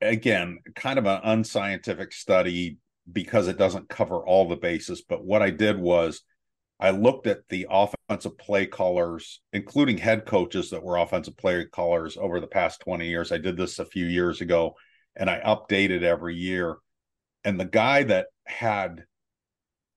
again 0.00 0.60
kind 0.76 0.96
of 0.96 1.06
an 1.06 1.22
unscientific 1.24 2.12
study 2.12 2.78
because 3.10 3.48
it 3.48 3.58
doesn't 3.58 3.88
cover 3.88 4.24
all 4.24 4.48
the 4.48 4.54
bases, 4.54 5.02
but 5.02 5.24
what 5.24 5.42
I 5.42 5.50
did 5.50 5.76
was 5.76 6.22
I 6.78 6.90
looked 6.90 7.26
at 7.26 7.40
the 7.48 7.66
offensive 7.68 8.38
play 8.38 8.66
callers, 8.66 9.40
including 9.52 9.98
head 9.98 10.24
coaches 10.24 10.70
that 10.70 10.84
were 10.84 10.98
offensive 10.98 11.36
play 11.36 11.64
callers 11.64 12.16
over 12.16 12.38
the 12.38 12.46
past 12.46 12.78
20 12.82 13.08
years. 13.08 13.32
I 13.32 13.38
did 13.38 13.56
this 13.56 13.80
a 13.80 13.84
few 13.84 14.06
years 14.06 14.40
ago 14.40 14.76
and 15.16 15.28
I 15.28 15.40
updated 15.40 16.02
every 16.02 16.36
year. 16.36 16.76
And 17.42 17.58
the 17.58 17.64
guy 17.64 18.04
that 18.04 18.26
had 18.46 19.02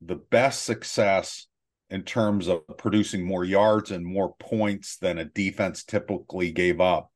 the 0.01 0.15
best 0.15 0.63
success 0.63 1.45
in 1.91 2.01
terms 2.01 2.47
of 2.47 2.61
producing 2.79 3.23
more 3.23 3.45
yards 3.45 3.91
and 3.91 4.03
more 4.03 4.33
points 4.39 4.97
than 4.97 5.19
a 5.19 5.25
defense 5.25 5.83
typically 5.83 6.51
gave 6.51 6.81
up, 6.81 7.11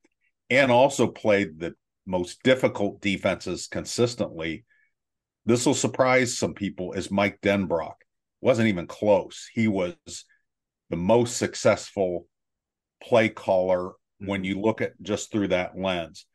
and 0.49 0.71
also 0.71 1.07
played 1.07 1.59
the 1.59 1.75
most 2.05 2.41
difficult 2.43 3.01
defenses 3.01 3.67
consistently. 3.67 4.65
This 5.45 5.65
will 5.65 5.73
surprise 5.73 6.37
some 6.37 6.53
people. 6.53 6.93
Is 6.93 7.11
Mike 7.11 7.39
Denbrock 7.41 7.95
wasn't 8.41 8.67
even 8.67 8.85
close. 8.85 9.49
He 9.53 9.67
was 9.67 9.95
the 10.91 10.95
most 10.95 11.37
successful 11.37 12.27
play 13.01 13.29
caller 13.29 13.93
when 14.19 14.41
mm-hmm. 14.41 14.45
you 14.45 14.61
look 14.61 14.81
at 14.81 14.93
just 15.01 15.31
through 15.31 15.47
that 15.49 15.77
lens. 15.77 16.27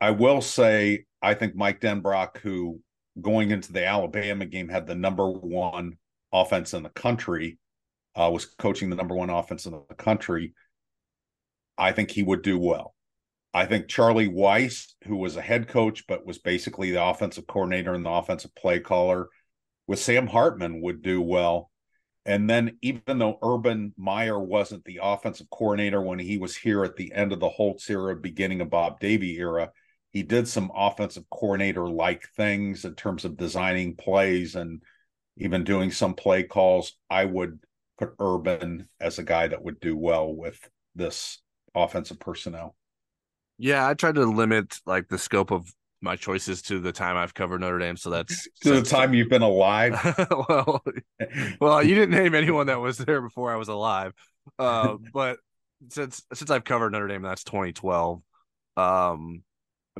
I 0.00 0.10
will 0.10 0.42
say, 0.42 1.06
I 1.22 1.34
think 1.34 1.54
Mike 1.54 1.80
Denbrock, 1.80 2.38
who 2.38 2.80
going 3.20 3.50
into 3.50 3.72
the 3.72 3.86
Alabama 3.86 4.44
game 4.44 4.68
had 4.68 4.86
the 4.86 4.94
number 4.94 5.30
one 5.30 5.96
offense 6.32 6.74
in 6.74 6.82
the 6.82 6.90
country, 6.90 7.58
uh, 8.14 8.30
was 8.30 8.44
coaching 8.44 8.90
the 8.90 8.96
number 8.96 9.14
one 9.14 9.30
offense 9.30 9.66
in 9.66 9.72
the 9.72 9.94
country. 9.94 10.52
I 11.78 11.92
think 11.92 12.10
he 12.10 12.22
would 12.22 12.42
do 12.42 12.58
well. 12.58 12.94
I 13.52 13.66
think 13.66 13.88
Charlie 13.88 14.28
Weis, 14.28 14.92
who 15.04 15.16
was 15.16 15.36
a 15.36 15.42
head 15.42 15.66
coach 15.68 16.06
but 16.06 16.24
was 16.26 16.38
basically 16.38 16.90
the 16.90 17.04
offensive 17.04 17.46
coordinator 17.46 17.94
and 17.94 18.04
the 18.04 18.10
offensive 18.10 18.54
play 18.54 18.80
caller, 18.80 19.28
with 19.86 19.98
Sam 19.98 20.28
Hartman 20.28 20.80
would 20.82 21.02
do 21.02 21.20
well. 21.20 21.70
And 22.26 22.48
then, 22.48 22.78
even 22.82 23.18
though 23.18 23.38
Urban 23.42 23.94
Meyer 23.96 24.38
wasn't 24.38 24.84
the 24.84 25.00
offensive 25.02 25.48
coordinator 25.50 26.00
when 26.00 26.18
he 26.18 26.38
was 26.38 26.54
here 26.54 26.84
at 26.84 26.94
the 26.94 27.12
end 27.12 27.32
of 27.32 27.40
the 27.40 27.48
Holtz 27.48 27.88
era, 27.90 28.14
beginning 28.14 28.60
of 28.60 28.70
Bob 28.70 29.00
Davie 29.00 29.38
era, 29.38 29.70
he 30.12 30.22
did 30.22 30.46
some 30.46 30.70
offensive 30.74 31.24
coordinator 31.30 31.88
like 31.88 32.28
things 32.36 32.84
in 32.84 32.94
terms 32.94 33.24
of 33.24 33.36
designing 33.36 33.96
plays 33.96 34.54
and 34.54 34.82
even 35.38 35.64
doing 35.64 35.90
some 35.90 36.14
play 36.14 36.42
calls. 36.42 36.92
I 37.08 37.24
would 37.24 37.58
put 37.98 38.14
Urban 38.20 38.88
as 39.00 39.18
a 39.18 39.24
guy 39.24 39.48
that 39.48 39.62
would 39.62 39.80
do 39.80 39.96
well 39.96 40.32
with 40.32 40.58
this 40.94 41.38
offensive 41.74 42.20
personnel. 42.20 42.76
Yeah, 43.60 43.86
I 43.86 43.94
tried 43.94 44.14
to 44.14 44.24
limit 44.24 44.78
like 44.86 45.08
the 45.08 45.18
scope 45.18 45.50
of 45.52 45.70
my 46.00 46.16
choices 46.16 46.62
to 46.62 46.80
the 46.80 46.92
time 46.92 47.16
I've 47.16 47.34
covered 47.34 47.60
Notre 47.60 47.78
Dame. 47.78 47.96
So 47.96 48.08
that's 48.10 48.48
to 48.62 48.80
the 48.80 48.82
time 48.82 49.12
you've 49.12 49.28
been 49.28 49.42
alive. 49.42 49.92
well, 50.48 50.82
well, 51.60 51.82
you 51.82 51.94
didn't 51.94 52.12
name 52.12 52.34
anyone 52.34 52.66
that 52.68 52.80
was 52.80 52.98
there 52.98 53.20
before 53.20 53.52
I 53.52 53.56
was 53.56 53.68
alive. 53.68 54.12
Uh, 54.58 54.96
but 55.12 55.38
since 55.90 56.22
since 56.32 56.50
I've 56.50 56.64
covered 56.64 56.92
Notre 56.92 57.08
Dame, 57.08 57.22
that's 57.22 57.44
2012. 57.44 58.22
Um, 58.76 59.42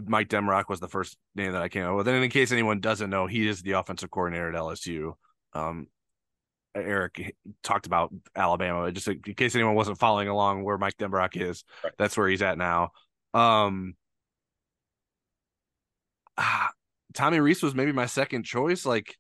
Mike 0.03 0.29
Denbrock 0.29 0.69
was 0.69 0.81
the 0.81 0.89
first 0.89 1.19
name 1.35 1.53
that 1.53 1.63
I 1.63 1.69
came 1.69 1.85
up 1.85 1.97
with. 1.97 2.09
And 2.09 2.25
in 2.25 2.31
case 2.31 2.53
anyone 2.53 2.81
doesn't 2.81 3.11
know, 3.11 3.27
he 3.27 3.47
is 3.47 3.61
the 3.61 3.73
offensive 3.73 4.11
coordinator 4.11 4.49
at 4.49 4.55
LSU. 4.55 5.13
Um, 5.53 5.89
Eric 6.75 7.35
talked 7.63 7.87
about 7.87 8.15
Alabama. 8.35 8.91
Just 8.91 9.09
in 9.09 9.21
case 9.21 9.55
anyone 9.55 9.75
wasn't 9.75 9.99
following 9.99 10.29
along 10.29 10.65
where 10.65 10.79
Mike 10.79 10.97
Denbrock 10.97 11.37
is, 11.37 11.65
right. 11.85 11.93
that's 11.99 12.17
where 12.17 12.29
he's 12.29 12.43
at 12.43 12.57
now. 12.57 12.93
Um, 13.35 13.95
ah, 16.37 16.70
Tommy 17.14 17.41
Rees 17.41 17.62
was 17.62 17.74
maybe 17.74 17.93
my 17.93 18.07
second 18.07 18.45
choice. 18.45 18.85
Like 18.85 19.16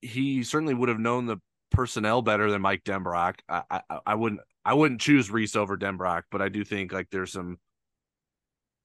he 0.00 0.42
certainly 0.42 0.74
would 0.74 0.88
have 0.88 0.98
known 0.98 1.26
the 1.26 1.38
personnel 1.70 2.22
better 2.22 2.50
than 2.50 2.62
Mike 2.62 2.84
Denbrock. 2.84 3.36
I, 3.48 3.62
I, 3.70 3.80
I 4.06 4.14
wouldn't 4.14 4.40
I 4.64 4.74
wouldn't 4.74 5.00
choose 5.00 5.30
Rees 5.30 5.56
over 5.56 5.76
Denbrock, 5.76 6.22
but 6.30 6.42
I 6.42 6.48
do 6.48 6.64
think 6.64 6.92
like 6.92 7.08
there's 7.10 7.32
some 7.32 7.58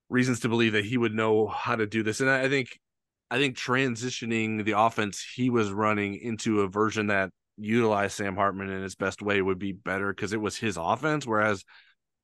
reasons 0.09 0.41
to 0.41 0.49
believe 0.49 0.73
that 0.73 0.85
he 0.85 0.97
would 0.97 1.13
know 1.13 1.47
how 1.47 1.75
to 1.75 1.87
do 1.87 2.03
this. 2.03 2.19
And 2.19 2.29
I, 2.29 2.43
I 2.43 2.49
think 2.49 2.79
I 3.29 3.37
think 3.37 3.57
transitioning 3.57 4.65
the 4.65 4.77
offense 4.77 5.25
he 5.35 5.49
was 5.49 5.71
running 5.71 6.15
into 6.15 6.61
a 6.61 6.67
version 6.67 7.07
that 7.07 7.31
utilized 7.57 8.17
Sam 8.17 8.35
Hartman 8.35 8.69
in 8.69 8.81
his 8.83 8.95
best 8.95 9.21
way 9.21 9.41
would 9.41 9.59
be 9.59 9.71
better 9.71 10.13
because 10.13 10.33
it 10.33 10.41
was 10.41 10.57
his 10.57 10.77
offense. 10.77 11.25
Whereas, 11.25 11.63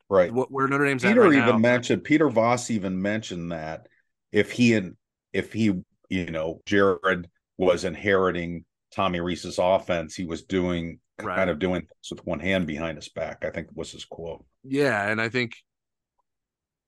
right, 0.09 0.31
what 0.31 0.51
where 0.51 0.67
Notre 0.67 0.85
Dame's 0.85 1.03
Peter 1.03 1.21
right 1.21 1.33
even 1.33 1.45
now, 1.45 1.57
mentioned 1.57 2.03
Peter 2.03 2.29
Vaas 2.29 2.71
even 2.71 3.01
mentioned 3.01 3.51
that 3.51 3.87
if 4.31 4.51
he 4.51 4.73
and 4.73 4.95
if 5.33 5.53
he 5.53 5.73
you 6.09 6.25
know 6.25 6.61
Gerad 6.65 7.25
was 7.57 7.83
inheriting 7.83 8.65
Tommy 8.93 9.19
Rees's 9.19 9.59
offense, 9.59 10.15
he 10.15 10.25
was 10.25 10.43
doing 10.43 10.99
right. 11.21 11.35
kind 11.35 11.49
of 11.49 11.59
doing 11.59 11.81
things 11.81 12.11
with 12.11 12.25
one 12.25 12.39
hand 12.39 12.67
behind 12.67 12.97
his 12.97 13.09
back. 13.09 13.43
I 13.45 13.49
think 13.49 13.67
was 13.73 13.91
his 13.91 14.05
quote. 14.05 14.45
Yeah, 14.63 15.09
and 15.09 15.21
I 15.21 15.29
think 15.29 15.55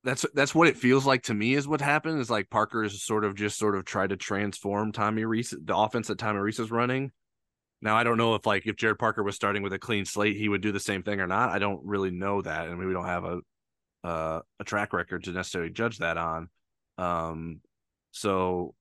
that's 0.03 0.25
that's 0.33 0.55
what 0.55 0.67
it 0.67 0.77
feels 0.77 1.05
like 1.05 1.23
to 1.23 1.33
me 1.33 1.53
is 1.53 1.67
what 1.67 1.81
happened 1.81 2.19
is 2.19 2.29
like 2.29 2.49
Parker 2.49 2.83
is 2.83 3.03
sort 3.03 3.25
of 3.25 3.35
just 3.35 3.57
sort 3.57 3.75
of 3.75 3.83
tried 3.83 4.11
to 4.11 4.17
transform 4.17 4.91
Tommy 4.91 5.25
Rees 5.25 5.53
the 5.61 5.75
offense 5.75 6.07
that 6.07 6.17
Tommy 6.17 6.39
Rees 6.39 6.59
is 6.59 6.71
running. 6.71 7.11
Now 7.81 7.95
I 7.95 8.03
don't 8.03 8.17
know 8.17 8.35
if 8.35 8.45
like 8.45 8.67
if 8.67 8.75
Gerad 8.75 8.99
Parker 8.99 9.23
was 9.23 9.35
starting 9.35 9.63
with 9.63 9.73
a 9.73 9.79
clean 9.79 10.05
slate 10.05 10.37
he 10.37 10.49
would 10.49 10.61
do 10.61 10.71
the 10.71 10.79
same 10.79 11.03
thing 11.03 11.19
or 11.19 11.27
not. 11.27 11.49
I 11.49 11.59
don't 11.59 11.83
really 11.85 12.11
know 12.11 12.41
that, 12.41 12.67
and 12.67 12.77
we 12.77 12.91
don't 12.93 13.05
have 13.05 13.23
a 13.25 13.39
uh, 14.03 14.41
a 14.59 14.63
track 14.63 14.93
record 14.93 15.25
to 15.25 15.31
necessarily 15.31 15.71
judge 15.71 15.97
that 15.99 16.17
on. 16.17 16.49
Um, 16.97 17.61
so 18.11 18.75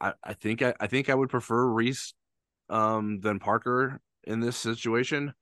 I 0.00 0.14
I 0.22 0.34
think 0.34 0.62
I, 0.62 0.74
I 0.80 0.86
think 0.86 1.08
I 1.08 1.14
would 1.14 1.30
prefer 1.30 1.66
Rees 1.66 2.14
um 2.70 3.20
than 3.20 3.38
Parker 3.38 4.00
in 4.24 4.40
this 4.40 4.56
situation. 4.56 5.34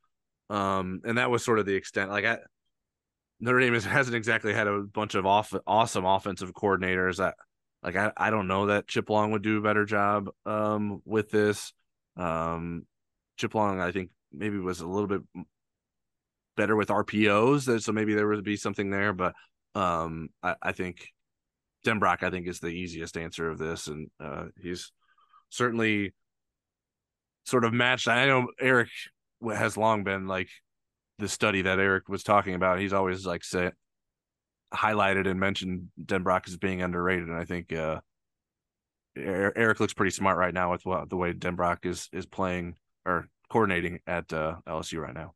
Um, 0.51 1.01
and 1.05 1.19
that 1.19 1.31
was 1.31 1.45
sort 1.45 1.59
of 1.59 1.67
the 1.67 1.75
extent. 1.75 2.11
Like 2.11 2.25
I 2.25 2.39
Notre 3.41 3.61
Dame 3.61 3.75
hasn't 3.81 4.17
exactly 4.17 4.55
had 4.55 4.69
a 4.69 4.81
bunch 4.81 5.15
of 5.15 5.27
off, 5.27 5.53
awesome 5.67 6.05
offensive 6.05 6.53
coordinators. 6.53 7.19
That 7.19 7.35
like 7.83 7.97
I, 7.97 8.13
I 8.17 8.31
don't 8.31 8.47
know 8.47 8.67
that 8.67 8.87
Chip 8.87 9.11
Long 9.11 9.33
would 9.33 9.43
do 9.43 9.59
a 9.59 9.63
better 9.63 9.85
job 9.85 10.31
um, 10.47 11.03
with 11.05 11.31
this. 11.31 11.73
Um, 12.17 12.87
Chip 13.37 13.55
Long, 13.55 13.81
I 13.81 13.93
think 13.93 14.11
maybe 14.33 14.59
was 14.59 14.81
a 14.81 14.87
little 14.87 15.09
bit 15.09 15.23
better 16.57 16.77
with 16.77 16.89
RPOs, 16.89 17.83
so 17.83 17.93
maybe 17.93 18.15
there 18.15 18.29
would 18.29 18.45
be 18.45 18.57
something 18.57 18.91
there. 18.91 19.13
But 19.13 19.35
um, 19.75 20.29
I, 20.43 20.55
I 20.63 20.73
think 20.73 21.09
Denbrock, 21.85 22.23
I 22.23 22.31
think, 22.31 22.47
is 22.47 22.61
the 22.61 22.69
easiest 22.69 23.17
answer 23.17 23.49
of 23.51 23.59
this, 23.59 23.87
and 23.87 24.11
uh, 24.21 24.47
he's 24.61 24.93
certainly 25.51 26.15
sort 27.45 27.65
of 27.65 27.73
matched. 27.73 28.09
I 28.09 28.27
know 28.27 28.49
Eric 28.61 28.89
has 29.45 29.77
long 29.77 30.05
been 30.05 30.27
like 30.27 30.49
the 31.19 31.29
study 31.29 31.63
that 31.63 31.79
Eric 31.79 32.09
was 32.09 32.23
talking 32.23 32.55
about, 32.55 32.81
he's 32.81 32.93
always 32.93 33.27
like 33.27 33.45
said 33.45 33.73
highlighted 34.75 35.29
and 35.29 35.39
mentioned 35.39 35.89
Denbrock 36.03 36.49
as 36.49 36.57
being 36.57 36.83
underrated, 36.83 37.29
and 37.29 37.37
I 37.37 37.45
think 37.45 37.73
uh, 37.73 38.01
Eric 39.17 39.81
looks 39.81 39.95
pretty 39.95 40.11
smart 40.11 40.39
right 40.39 40.55
now 40.55 40.73
with 40.73 40.85
what, 40.87 41.11
the 41.11 41.17
way 41.17 41.33
Denbrock 41.33 41.85
is 41.85 42.09
is 42.13 42.27
playing 42.27 42.77
or 43.05 43.29
coordinating 43.51 44.01
at 44.07 44.33
uh, 44.33 44.57
LSU 44.67 45.01
right 45.01 45.15
now. 45.15 45.35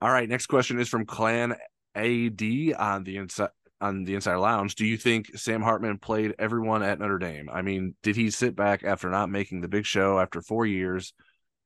All 0.00 0.10
right, 0.10 0.28
next 0.28 0.46
question 0.46 0.78
is 0.78 0.88
from 0.88 1.04
Clan 1.04 1.56
AD 1.94 2.42
on 2.78 3.04
the 3.04 3.16
inside 3.16 3.50
on 3.80 4.04
the 4.04 4.14
Inside 4.14 4.36
Lounge. 4.36 4.74
Do 4.74 4.86
you 4.86 4.96
think 4.96 5.36
Sam 5.36 5.62
Hartman 5.62 5.98
played 5.98 6.34
everyone 6.38 6.82
at 6.82 6.98
Notre 6.98 7.18
Dame? 7.18 7.48
I 7.52 7.62
mean, 7.62 7.94
did 8.02 8.16
he 8.16 8.30
sit 8.30 8.56
back 8.56 8.82
after 8.82 9.08
not 9.08 9.30
making 9.30 9.60
the 9.60 9.68
big 9.68 9.86
show 9.86 10.18
after 10.18 10.42
four 10.42 10.66
years 10.66 11.12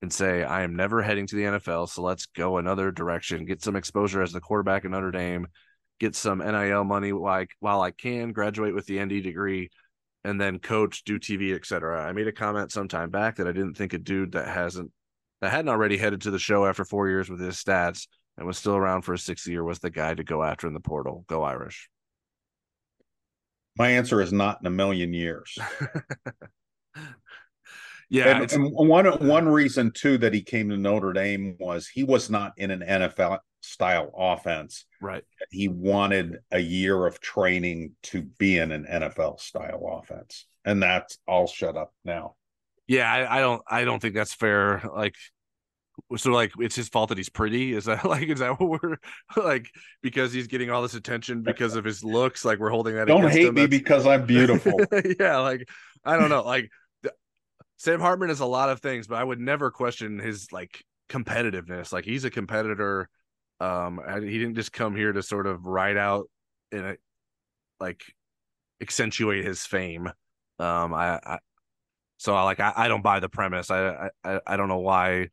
and 0.02 0.12
say, 0.12 0.42
I 0.42 0.62
am 0.62 0.76
never 0.76 1.00
heading 1.00 1.26
to 1.28 1.36
the 1.36 1.42
NFL, 1.42 1.88
so 1.88 2.02
let's 2.02 2.26
go 2.26 2.58
another 2.58 2.90
direction, 2.90 3.46
get 3.46 3.62
some 3.62 3.76
exposure 3.76 4.20
as 4.20 4.32
the 4.32 4.40
quarterback 4.40 4.84
in 4.84 4.90
Notre 4.90 5.10
Dame, 5.10 5.46
get 6.00 6.14
some 6.14 6.38
NIL 6.40 6.84
money 6.84 7.12
like 7.12 7.50
while 7.60 7.80
I 7.80 7.92
can, 7.92 8.32
graduate 8.32 8.74
with 8.74 8.84
the 8.86 9.02
ND 9.02 9.22
degree, 9.22 9.70
and 10.24 10.40
then 10.40 10.58
coach, 10.58 11.04
do 11.04 11.18
TV, 11.18 11.54
etc. 11.54 12.04
I 12.04 12.12
made 12.12 12.28
a 12.28 12.32
comment 12.32 12.72
sometime 12.72 13.10
back 13.10 13.36
that 13.36 13.48
I 13.48 13.52
didn't 13.52 13.74
think 13.74 13.92
a 13.92 13.98
dude 13.98 14.32
that 14.32 14.48
hasn't 14.48 14.90
that 15.40 15.50
hadn't 15.50 15.70
already 15.70 15.96
headed 15.96 16.22
to 16.22 16.30
the 16.30 16.38
show 16.38 16.64
after 16.64 16.84
four 16.84 17.08
years 17.08 17.28
with 17.28 17.40
his 17.40 17.56
stats 17.56 18.06
and 18.36 18.46
was 18.46 18.56
still 18.56 18.76
around 18.76 19.02
for 19.02 19.12
a 19.12 19.18
sixth 19.18 19.46
year 19.46 19.64
was 19.64 19.80
the 19.80 19.90
guy 19.90 20.14
to 20.14 20.24
go 20.24 20.42
after 20.42 20.66
in 20.66 20.74
the 20.74 20.80
portal. 20.80 21.24
Go 21.28 21.42
Irish. 21.42 21.88
My 23.76 23.90
answer 23.90 24.20
is 24.20 24.32
not 24.32 24.58
in 24.60 24.66
a 24.66 24.70
million 24.70 25.12
years. 25.12 25.58
Yeah, 28.12 28.42
and, 28.42 28.52
and, 28.52 28.70
one 28.74 29.06
one 29.26 29.48
reason 29.48 29.90
too 29.90 30.18
that 30.18 30.34
he 30.34 30.42
came 30.42 30.68
to 30.68 30.76
Notre 30.76 31.14
Dame 31.14 31.56
was 31.58 31.88
he 31.88 32.04
was 32.04 32.28
not 32.28 32.52
in 32.58 32.70
an 32.70 32.80
NFL 32.80 33.38
style 33.62 34.10
offense. 34.16 34.84
Right. 35.00 35.24
He 35.50 35.68
wanted 35.68 36.38
a 36.50 36.58
year 36.58 37.06
of 37.06 37.20
training 37.20 37.92
to 38.04 38.22
be 38.22 38.58
in 38.58 38.72
an 38.72 38.86
NFL 38.90 39.40
style 39.40 40.00
offense, 40.02 40.46
and 40.64 40.82
that's 40.82 41.18
I'll 41.28 41.46
shut 41.46 41.76
up 41.76 41.92
now. 42.04 42.34
Yeah, 42.86 43.10
I, 43.10 43.38
I 43.38 43.40
don't 43.40 43.62
I 43.68 43.84
don't 43.84 44.00
think 44.00 44.14
that's 44.14 44.34
fair. 44.34 44.82
Like 44.94 45.14
so 46.16 46.30
like 46.30 46.52
it's 46.58 46.74
his 46.74 46.88
fault 46.88 47.10
that 47.10 47.18
he's 47.18 47.28
pretty 47.28 47.74
is 47.74 47.84
that 47.84 48.04
like 48.06 48.28
is 48.28 48.40
that 48.40 48.58
what 48.58 48.82
we're 48.82 48.96
like 49.36 49.70
because 50.02 50.32
he's 50.32 50.46
getting 50.46 50.70
all 50.70 50.82
this 50.82 50.94
attention 50.94 51.42
because 51.42 51.76
of 51.76 51.84
his 51.84 52.02
looks 52.04 52.44
like 52.44 52.58
we're 52.58 52.70
holding 52.70 52.94
that 52.94 53.06
don't 53.06 53.30
hate 53.30 53.48
him. 53.48 53.54
me 53.54 53.66
because 53.66 54.06
i'm 54.06 54.24
beautiful 54.24 54.80
yeah 55.20 55.36
like 55.36 55.68
i 56.02 56.16
don't 56.16 56.30
know 56.30 56.42
like 56.42 56.70
Sam 57.82 57.98
Hartman 57.98 58.30
is 58.30 58.38
a 58.38 58.46
lot 58.46 58.70
of 58.70 58.78
things, 58.78 59.08
but 59.08 59.16
I 59.16 59.24
would 59.24 59.40
never 59.40 59.72
question 59.72 60.20
his 60.20 60.52
like 60.52 60.84
competitiveness. 61.08 61.92
Like 61.92 62.04
he's 62.04 62.24
a 62.24 62.30
competitor. 62.30 63.08
Um, 63.62 64.00
he 64.22 64.38
didn't 64.38 64.56
just 64.56 64.72
come 64.72 64.96
here 64.96 65.12
to 65.12 65.22
sort 65.22 65.46
of 65.46 65.66
ride 65.66 65.96
out 65.96 66.28
and 66.72 66.96
like 67.78 68.02
accentuate 68.80 69.44
his 69.44 69.64
fame. 69.64 70.08
Um, 70.58 70.94
I, 70.94 71.20
I 71.24 71.38
So 72.18 72.34
I 72.34 72.42
like 72.44 72.60
I, 72.60 72.72
I 72.76 72.88
don't 72.88 73.02
buy 73.02 73.20
the 73.20 73.28
premise. 73.28 73.70
I, 73.70 74.10
I 74.24 74.40
I 74.46 74.56
don't 74.56 74.68
know 74.68 74.80
why 74.80 75.28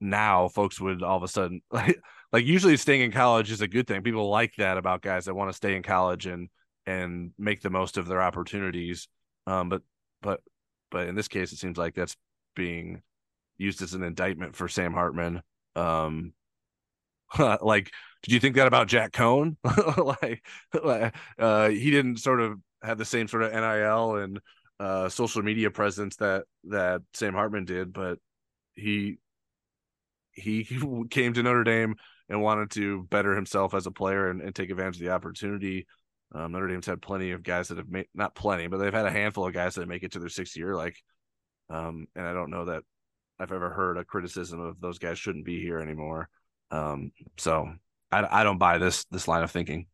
now 0.00 0.48
folks 0.48 0.80
would 0.80 1.02
all 1.02 1.16
of 1.16 1.22
a 1.22 1.28
sudden 1.28 1.60
like 1.70 2.00
like 2.32 2.46
usually 2.46 2.76
staying 2.76 3.02
in 3.02 3.12
college 3.12 3.50
is 3.50 3.60
a 3.60 3.68
good 3.68 3.86
thing. 3.86 4.02
People 4.02 4.28
like 4.28 4.54
that 4.56 4.78
about 4.78 5.02
guys 5.02 5.24
that 5.26 5.34
want 5.34 5.50
to 5.50 5.56
stay 5.56 5.76
in 5.76 5.82
college 5.82 6.26
and 6.26 6.48
and 6.86 7.32
make 7.38 7.60
the 7.62 7.70
most 7.70 7.96
of 7.96 8.06
their 8.06 8.22
opportunities. 8.22 9.08
Um, 9.46 9.68
but 9.68 9.82
but 10.22 10.40
but 10.90 11.08
in 11.08 11.14
this 11.14 11.28
case, 11.28 11.52
it 11.52 11.58
seems 11.58 11.78
like 11.78 11.94
that's 11.94 12.16
being 12.54 13.02
used 13.58 13.82
as 13.82 13.94
an 13.94 14.02
indictment 14.02 14.56
for 14.56 14.68
Sam 14.68 14.92
Hartman. 14.92 15.42
Um, 15.76 16.32
like, 17.60 17.90
did 18.22 18.32
you 18.32 18.40
think 18.40 18.56
that 18.56 18.66
about 18.66 18.88
Jack 18.88 19.12
Coan? 19.12 19.56
like, 19.96 20.42
uh, 21.38 21.68
he 21.68 21.90
didn't 21.90 22.18
sort 22.18 22.40
of 22.40 22.58
have 22.82 22.98
the 22.98 23.04
same 23.04 23.28
sort 23.28 23.42
of 23.42 23.52
NIL 23.52 24.16
and 24.16 24.40
uh, 24.78 25.08
social 25.08 25.42
media 25.42 25.70
presence 25.70 26.16
that 26.16 26.44
that 26.64 27.02
Sam 27.14 27.34
Hartman 27.34 27.64
did, 27.64 27.92
but 27.92 28.18
he 28.74 29.18
he 30.32 30.64
came 31.10 31.34
to 31.34 31.42
Notre 31.42 31.64
Dame 31.64 31.96
and 32.28 32.40
wanted 32.40 32.70
to 32.72 33.04
better 33.04 33.34
himself 33.34 33.74
as 33.74 33.86
a 33.86 33.90
player 33.90 34.30
and, 34.30 34.40
and 34.40 34.54
take 34.54 34.70
advantage 34.70 34.96
of 34.96 35.02
the 35.02 35.10
opportunity. 35.10 35.86
Um, 36.32 36.52
Notre 36.52 36.68
Dame's 36.68 36.86
had 36.86 37.02
plenty 37.02 37.32
of 37.32 37.42
guys 37.42 37.68
that 37.68 37.78
have 37.78 37.88
made 37.88 38.06
not 38.14 38.34
plenty, 38.34 38.68
but 38.68 38.78
they've 38.78 38.92
had 38.92 39.06
a 39.06 39.10
handful 39.10 39.46
of 39.46 39.52
guys 39.52 39.74
that 39.74 39.88
make 39.88 40.04
it 40.04 40.12
to 40.12 40.20
their 40.20 40.28
sixth 40.28 40.56
year. 40.56 40.76
Like, 40.76 40.96
um, 41.68 42.06
and 42.14 42.26
I 42.26 42.32
don't 42.32 42.50
know 42.50 42.66
that 42.66 42.84
I've 43.38 43.52
ever 43.52 43.70
heard 43.70 43.98
a 43.98 44.04
criticism 44.04 44.60
of 44.60 44.80
those 44.80 44.98
guys 44.98 45.18
shouldn't 45.18 45.44
be 45.44 45.60
here 45.60 45.80
anymore. 45.80 46.28
Um, 46.70 47.12
so 47.36 47.72
I, 48.12 48.40
I 48.40 48.44
don't 48.44 48.58
buy 48.58 48.78
this 48.78 49.04
this 49.10 49.28
line 49.28 49.42
of 49.42 49.50
thinking. 49.50 49.86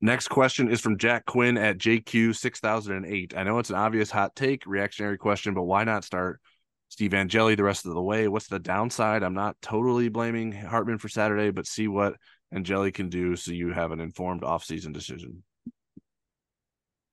Next 0.00 0.28
question 0.28 0.70
is 0.70 0.80
from 0.80 0.98
Jack 0.98 1.24
Quinn 1.24 1.56
at 1.56 1.78
JQ 1.78 2.36
six 2.36 2.60
thousand 2.60 2.96
and 2.96 3.06
eight. 3.06 3.34
I 3.36 3.42
know 3.42 3.58
it's 3.58 3.70
an 3.70 3.76
obvious 3.76 4.10
hot 4.10 4.36
take, 4.36 4.66
reactionary 4.66 5.18
question, 5.18 5.54
but 5.54 5.62
why 5.62 5.84
not 5.84 6.04
start 6.04 6.40
Steve 6.88 7.14
Angeli 7.14 7.54
the 7.54 7.64
rest 7.64 7.86
of 7.86 7.94
the 7.94 8.02
way? 8.02 8.28
What's 8.28 8.48
the 8.48 8.58
downside? 8.58 9.22
I'm 9.22 9.34
not 9.34 9.56
totally 9.62 10.08
blaming 10.08 10.52
Hartman 10.52 10.98
for 10.98 11.08
Saturday, 11.08 11.50
but 11.50 11.66
see 11.66 11.88
what 11.88 12.16
Angeli 12.52 12.92
can 12.92 13.08
do 13.08 13.36
so 13.36 13.52
you 13.52 13.72
have 13.72 13.90
an 13.90 14.00
informed 14.00 14.42
offseason 14.42 14.92
decision. 14.92 15.42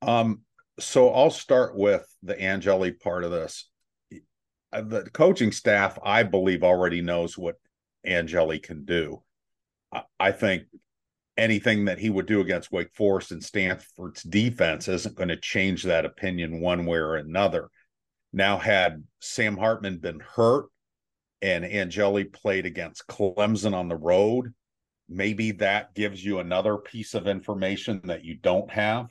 Um, 0.01 0.41
so 0.79 1.09
I'll 1.09 1.31
start 1.31 1.75
with 1.75 2.05
the 2.21 2.39
Angeli 2.39 2.91
part 2.91 3.23
of 3.23 3.31
this. 3.31 3.69
The 4.71 5.07
coaching 5.13 5.51
staff, 5.51 5.97
I 6.03 6.23
believe, 6.23 6.63
already 6.63 7.01
knows 7.01 7.38
what 7.38 7.55
Angeli 8.06 8.60
can 8.60 8.86
do. 8.86 9.24
I 10.20 10.32
think 10.32 10.64
anything 11.38 11.86
that 11.86 11.99
he 11.99 12.10
would 12.10 12.26
do 12.26 12.41
against 12.41 12.72
Wake 12.72 12.93
Forest 12.95 13.32
and 13.32 13.43
Stanford's 13.43 14.24
defense 14.24 14.88
isn't 14.88 15.16
going 15.16 15.30
to 15.30 15.38
change 15.38 15.84
that 15.84 16.06
opinion 16.06 16.62
one 16.62 16.86
way 16.86 16.97
or 16.97 17.16
another. 17.16 17.70
Now, 18.32 18.58
had 18.58 19.04
Sam 19.20 19.58
Hartman 19.58 19.99
been 19.99 20.20
hurt 20.20 20.66
and 21.41 21.66
Angeli 21.66 22.24
played 22.24 22.66
against 22.66 23.08
Clemson 23.08 23.74
on 23.74 23.88
the 23.88 23.95
road, 23.95 24.54
maybe 25.10 25.51
that 25.51 25.93
gives 25.93 26.24
you 26.24 26.39
another 26.39 26.78
piece 26.78 27.14
of 27.14 27.28
information 27.28 28.01
that 28.06 28.24
you 28.24 28.36
don't 28.36 28.72
have. 28.72 29.08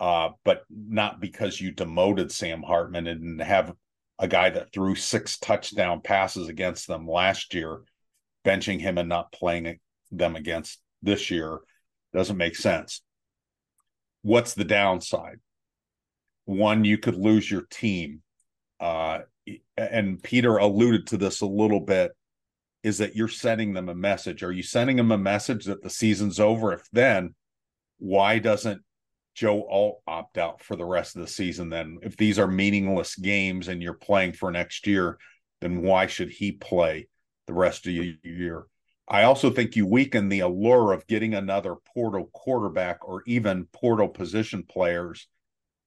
Uh, 0.00 0.30
but 0.44 0.64
not 0.68 1.20
because 1.20 1.60
you 1.60 1.70
demoted 1.70 2.32
Sam 2.32 2.60
Hartman 2.60 3.06
and 3.06 3.40
have 3.40 3.72
a 4.18 4.26
guy 4.26 4.50
that 4.50 4.72
threw 4.72 4.96
six 4.96 5.38
touchdown 5.38 6.00
passes 6.00 6.48
against 6.48 6.88
them 6.88 7.06
last 7.06 7.54
year, 7.54 7.82
benching 8.44 8.80
him 8.80 8.98
and 8.98 9.08
not 9.08 9.32
playing 9.32 9.78
them 10.10 10.36
against 10.36 10.80
this 11.02 11.30
year 11.30 11.58
doesn't 12.12 12.36
make 12.36 12.56
sense. 12.56 13.02
What's 14.22 14.54
the 14.54 14.64
downside? 14.64 15.40
One, 16.44 16.84
you 16.84 16.98
could 16.98 17.16
lose 17.16 17.50
your 17.50 17.62
team. 17.70 18.22
Uh, 18.78 19.20
and 19.76 20.22
Peter 20.22 20.56
alluded 20.56 21.08
to 21.08 21.16
this 21.16 21.40
a 21.40 21.46
little 21.46 21.80
bit 21.80 22.12
is 22.82 22.98
that 22.98 23.14
you're 23.14 23.28
sending 23.28 23.72
them 23.72 23.88
a 23.88 23.94
message. 23.94 24.42
Are 24.42 24.52
you 24.52 24.62
sending 24.62 24.96
them 24.96 25.12
a 25.12 25.18
message 25.18 25.66
that 25.66 25.82
the 25.82 25.90
season's 25.90 26.40
over? 26.40 26.72
If 26.72 26.88
then, 26.92 27.34
why 27.98 28.38
doesn't 28.38 28.82
Joe 29.34 29.66
Alt 29.68 30.02
opt 30.06 30.36
out 30.36 30.62
for 30.62 30.76
the 30.76 30.84
rest 30.84 31.14
of 31.14 31.22
the 31.22 31.28
season 31.28 31.68
then? 31.68 31.98
If 32.02 32.16
these 32.16 32.38
are 32.38 32.48
meaningless 32.48 33.14
games 33.14 33.68
and 33.68 33.80
you're 33.82 33.94
playing 33.94 34.32
for 34.32 34.50
next 34.50 34.86
year, 34.86 35.18
then 35.60 35.82
why 35.82 36.06
should 36.06 36.30
he 36.30 36.52
play 36.52 37.08
the 37.46 37.52
rest 37.52 37.86
of 37.86 37.92
the 37.92 38.18
year? 38.22 38.66
I 39.08 39.24
also 39.24 39.50
think 39.50 39.76
you 39.76 39.86
weaken 39.86 40.28
the 40.28 40.40
allure 40.40 40.92
of 40.92 41.06
getting 41.06 41.34
another 41.34 41.74
portal 41.94 42.30
quarterback 42.32 43.06
or 43.06 43.22
even 43.26 43.66
portal 43.72 44.08
position 44.08 44.62
players 44.62 45.28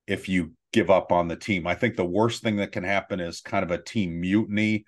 if 0.06 0.30
you 0.30 0.52
give 0.74 0.92
up 0.92 1.12
on 1.12 1.28
the 1.28 1.36
team. 1.36 1.66
I 1.66 1.76
think 1.76 1.96
the 1.96 2.06
worst 2.06 2.44
thing 2.44 2.58
that 2.58 2.72
can 2.72 2.84
happen 2.84 3.20
is 3.20 3.42
kind 3.42 3.64
of 3.64 3.72
a 3.72 3.82
team 3.82 4.20
mutiny, 4.20 4.86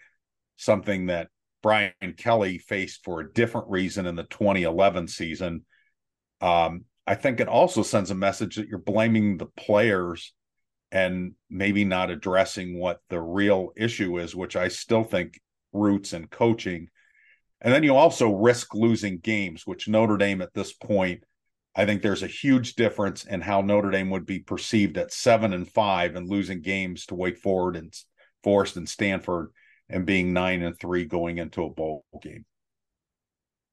something 0.57 1.07
that 1.07 1.29
Brian 1.63 1.93
Kelly 2.17 2.57
faced 2.57 3.03
for 3.03 3.21
a 3.21 3.33
different 3.33 3.69
reason 3.69 4.05
in 4.05 4.15
the 4.15 4.23
2011 4.23 5.07
season. 5.07 5.65
Um, 6.41 6.85
I 7.07 7.15
think 7.15 7.39
it 7.39 7.47
also 7.47 7.83
sends 7.83 8.11
a 8.11 8.15
message 8.15 8.57
that 8.57 8.67
you're 8.67 8.79
blaming 8.79 9.37
the 9.37 9.45
players 9.45 10.33
and 10.91 11.33
maybe 11.49 11.85
not 11.85 12.11
addressing 12.11 12.79
what 12.79 12.99
the 13.09 13.19
real 13.19 13.71
issue 13.75 14.19
is, 14.19 14.35
which 14.35 14.55
I 14.55 14.67
still 14.67 15.03
think 15.03 15.39
roots 15.77 16.13
and 16.13 16.29
coaching. 16.29 16.89
And 17.61 17.73
then 17.73 17.83
you 17.83 17.95
also 17.95 18.31
risk 18.31 18.73
losing 18.73 19.19
games, 19.19 19.65
which 19.65 19.87
Notre 19.87 20.17
Dame 20.17 20.41
at 20.41 20.53
this 20.53 20.73
point, 20.73 21.23
I 21.75 21.85
think 21.85 22.01
there's 22.01 22.23
a 22.23 22.27
huge 22.27 22.75
difference 22.75 23.23
in 23.23 23.41
how 23.41 23.61
Notre 23.61 23.91
Dame 23.91 24.09
would 24.09 24.25
be 24.25 24.39
perceived 24.39 24.97
at 24.97 25.13
seven 25.13 25.53
and 25.53 25.67
five 25.67 26.15
and 26.15 26.29
losing 26.29 26.61
games 26.61 27.05
to 27.07 27.15
Wake 27.15 27.37
Forward 27.37 27.75
and 27.75 27.93
Forest 28.43 28.77
and 28.77 28.87
Stanford 28.87 29.51
and 29.89 30.05
being 30.05 30.33
nine 30.33 30.61
and 30.63 30.79
three 30.79 31.05
going 31.05 31.37
into 31.37 31.63
a 31.63 31.69
bowl 31.69 32.03
game. 32.21 32.45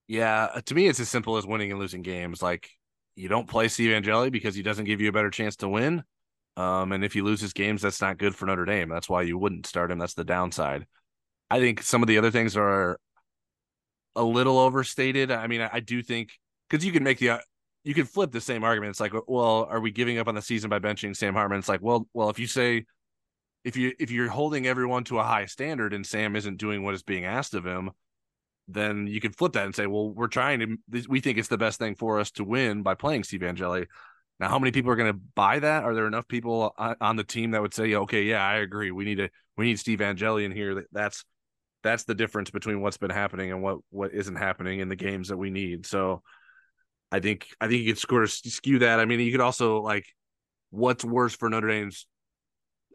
Yeah, 0.07 0.49
uh, 0.55 0.61
to 0.63 0.75
me, 0.75 0.87
it's 0.87 1.01
as 1.01 1.09
simple 1.09 1.37
as 1.37 1.47
winning 1.47 1.71
and 1.71 1.81
losing 1.81 2.03
games. 2.03 2.43
Like 2.43 2.71
you 3.17 3.29
don't 3.29 3.49
play 3.49 3.69
Steve 3.69 3.93
Angeli 3.93 4.31
because 4.31 4.55
he 4.55 4.63
doesn't 4.63 4.85
give 4.85 5.01
you 5.01 5.09
a 5.09 5.13
better 5.13 5.31
chance 5.31 5.57
to 5.57 5.69
win. 5.69 6.03
Um, 6.57 6.93
and 6.93 7.05
if 7.05 7.13
he 7.13 7.21
loses 7.21 7.53
games, 7.53 7.83
that's 7.83 8.01
not 8.01 8.19
good 8.19 8.35
for 8.35 8.47
Notre 8.47 8.65
Dame. 8.65 8.89
That's 8.89 9.09
why 9.09 9.23
you 9.23 9.39
wouldn't 9.39 9.67
start 9.67 9.91
him. 9.91 9.99
That's 9.99 10.15
the 10.15 10.25
downside. 10.25 10.87
I 11.51 11.61
think 11.61 11.83
some 11.83 12.03
of 12.03 12.09
the 12.09 12.19
other 12.19 12.31
things 12.31 12.57
are 12.57 12.99
a 14.17 14.23
little 14.23 14.59
overstated. 14.59 15.31
I 15.31 15.47
mean, 15.47 15.61
I, 15.61 15.71
I 15.75 15.81
do 15.81 16.03
think 16.03 16.33
because 16.69 16.85
you 16.85 16.93
can 16.93 17.03
make 17.03 17.19
the 17.19 17.31
uh, 17.31 17.39
you 17.85 17.95
can 17.95 18.07
flip 18.07 18.33
the 18.33 18.41
same 18.41 18.65
argument. 18.65 18.91
It's 18.91 19.01
like, 19.01 19.13
well, 19.29 19.67
are 19.71 19.81
we 19.81 19.91
giving 19.91 20.19
up 20.19 20.29
on 20.29 20.35
the 20.35 20.43
season 20.43 20.71
by 20.71 20.79
benching 20.79 21.15
Sam 21.15 21.35
Hartman? 21.35 21.59
It's 21.59 21.69
like, 21.69 21.83
well, 21.83 22.09
well, 22.15 22.31
if 22.31 22.39
you 22.39 22.47
say 22.47 22.87
if 23.65 23.77
you 23.77 23.93
if 23.99 24.11
you're 24.11 24.29
holding 24.29 24.67
everyone 24.67 25.05
to 25.05 25.19
a 25.19 25.25
high 25.25 25.47
standard 25.47 25.93
and 25.93 26.07
Sam 26.07 26.37
isn't 26.37 26.59
doing 26.59 26.83
what 26.83 26.95
is 26.95 27.03
being 27.03 27.25
asked 27.25 27.55
of 27.55 27.65
him, 27.67 27.91
then 28.69 29.07
you 29.07 29.21
could 29.21 29.37
flip 29.37 29.53
that 29.55 29.67
and 29.67 29.75
say, 29.75 29.87
well, 29.87 30.11
we're 30.11 30.29
trying 30.29 30.61
to 30.91 31.05
we 31.09 31.21
think 31.21 31.39
it's 31.39 31.49
the 31.49 31.59
best 31.59 31.79
thing 31.79 31.95
for 31.95 32.21
us 32.21 32.31
to 32.33 32.45
win 32.45 32.83
by 32.83 32.95
playing 32.95 33.25
Steve 33.25 33.43
Angeli. 33.43 33.87
Now, 34.41 34.49
how 34.49 34.59
many 34.59 34.73
people 34.73 34.91
are 34.91 34.97
going 34.97 35.13
to 35.13 35.21
buy 35.35 35.61
that? 35.61 35.85
Are 35.85 35.95
there 35.95 36.09
enough 36.09 36.27
people 36.27 36.75
on 36.79 37.17
the 37.17 37.23
team 37.25 37.53
that 37.53 37.63
would 37.63 37.73
say, 37.75 37.95
okay, 37.95 38.25
yeah, 38.25 38.45
I 38.45 38.57
agree. 38.57 38.91
We 38.91 39.05
need 39.05 39.17
to 39.17 39.29
we 39.57 39.67
need 39.67 39.79
Steve 39.79 40.01
Angeli 40.01 40.45
in 40.45 40.53
here. 40.53 40.85
That's 40.93 41.25
that's 41.85 42.05
the 42.05 42.15
difference 42.15 42.51
between 42.51 42.81
what's 42.81 42.97
been 42.97 43.11
happening 43.11 43.53
and 43.53 43.63
what 43.63 43.79
what 43.91 44.13
isn't 44.13 44.35
happening 44.35 44.81
in 44.81 44.89
the 44.89 44.97
games 44.97 45.29
that 45.29 45.37
we 45.37 45.51
need. 45.51 45.87
So 45.87 46.23
I 47.13 47.21
think 47.21 47.47
I 47.61 47.69
think 47.69 47.83
you 47.83 47.95
could 47.95 48.23
of 48.23 48.31
skew 48.31 48.81
that. 48.81 48.99
I 48.99 49.05
mean, 49.05 49.21
you 49.21 49.31
could 49.31 49.41
also 49.41 49.81
like 49.81 50.07
what's 50.71 51.05
worse 51.05 51.37
for 51.37 51.49
Notre 51.49 51.69
Dame's 51.69 52.07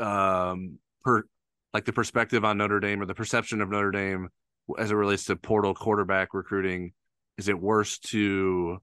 um 0.02 0.80
per 1.04 1.24
like 1.74 1.86
the 1.86 1.94
perspective 1.94 2.44
on 2.44 2.58
Notre 2.58 2.80
Dame 2.82 3.02
or 3.02 3.06
the 3.06 3.16
perception 3.16 3.62
of 3.62 3.70
Notre 3.70 3.92
Dame 3.92 4.30
as 4.78 4.92
it 4.92 4.96
relates 4.96 5.26
to 5.26 5.36
portal 5.36 5.74
quarterback 5.74 6.34
recruiting 6.34 6.92
is 7.38 7.48
it 7.48 7.60
worse 7.60 8.00
to 8.00 8.80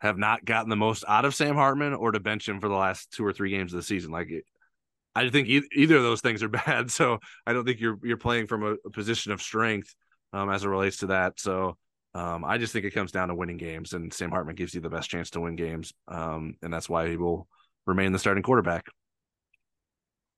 have 0.00 0.18
not 0.18 0.44
gotten 0.44 0.68
the 0.68 0.76
most 0.76 1.04
out 1.06 1.24
of 1.24 1.34
Sam 1.34 1.54
Hartman 1.54 1.94
or 1.94 2.10
to 2.12 2.20
bench 2.20 2.48
him 2.48 2.60
for 2.60 2.68
the 2.68 2.74
last 2.74 3.12
two 3.12 3.24
or 3.24 3.32
three 3.32 3.50
games 3.50 3.72
of 3.72 3.78
the 3.78 3.84
season 3.84 4.10
like 4.10 4.30
it, 4.30 4.44
I 5.14 5.28
think 5.30 5.48
e- 5.48 5.68
either 5.74 5.96
of 5.96 6.02
those 6.02 6.20
things 6.20 6.42
are 6.42 6.48
bad 6.66 6.90
so 6.90 7.18
I 7.46 7.52
don't 7.52 7.64
think 7.64 7.80
you're 7.80 7.98
you're 8.02 8.16
playing 8.16 8.46
from 8.46 8.62
a, 8.62 8.76
a 8.84 8.90
position 8.90 9.32
of 9.32 9.42
strength 9.42 9.94
um, 10.32 10.50
as 10.50 10.64
it 10.64 10.68
relates 10.68 10.98
to 10.98 11.06
that 11.08 11.38
so 11.38 11.76
um, 12.14 12.44
I 12.44 12.58
just 12.58 12.72
think 12.72 12.84
it 12.84 12.92
comes 12.92 13.10
down 13.10 13.28
to 13.28 13.34
winning 13.34 13.56
games 13.56 13.92
and 13.92 14.12
Sam 14.12 14.30
Hartman 14.30 14.54
gives 14.54 14.74
you 14.74 14.80
the 14.80 14.90
best 14.90 15.10
chance 15.10 15.30
to 15.30 15.40
win 15.40 15.56
games 15.56 15.92
um, 16.08 16.54
and 16.62 16.72
that's 16.72 16.88
why 16.88 17.08
he 17.08 17.16
will 17.16 17.48
remain 17.86 18.12
the 18.12 18.18
starting 18.18 18.42
quarterback 18.42 18.86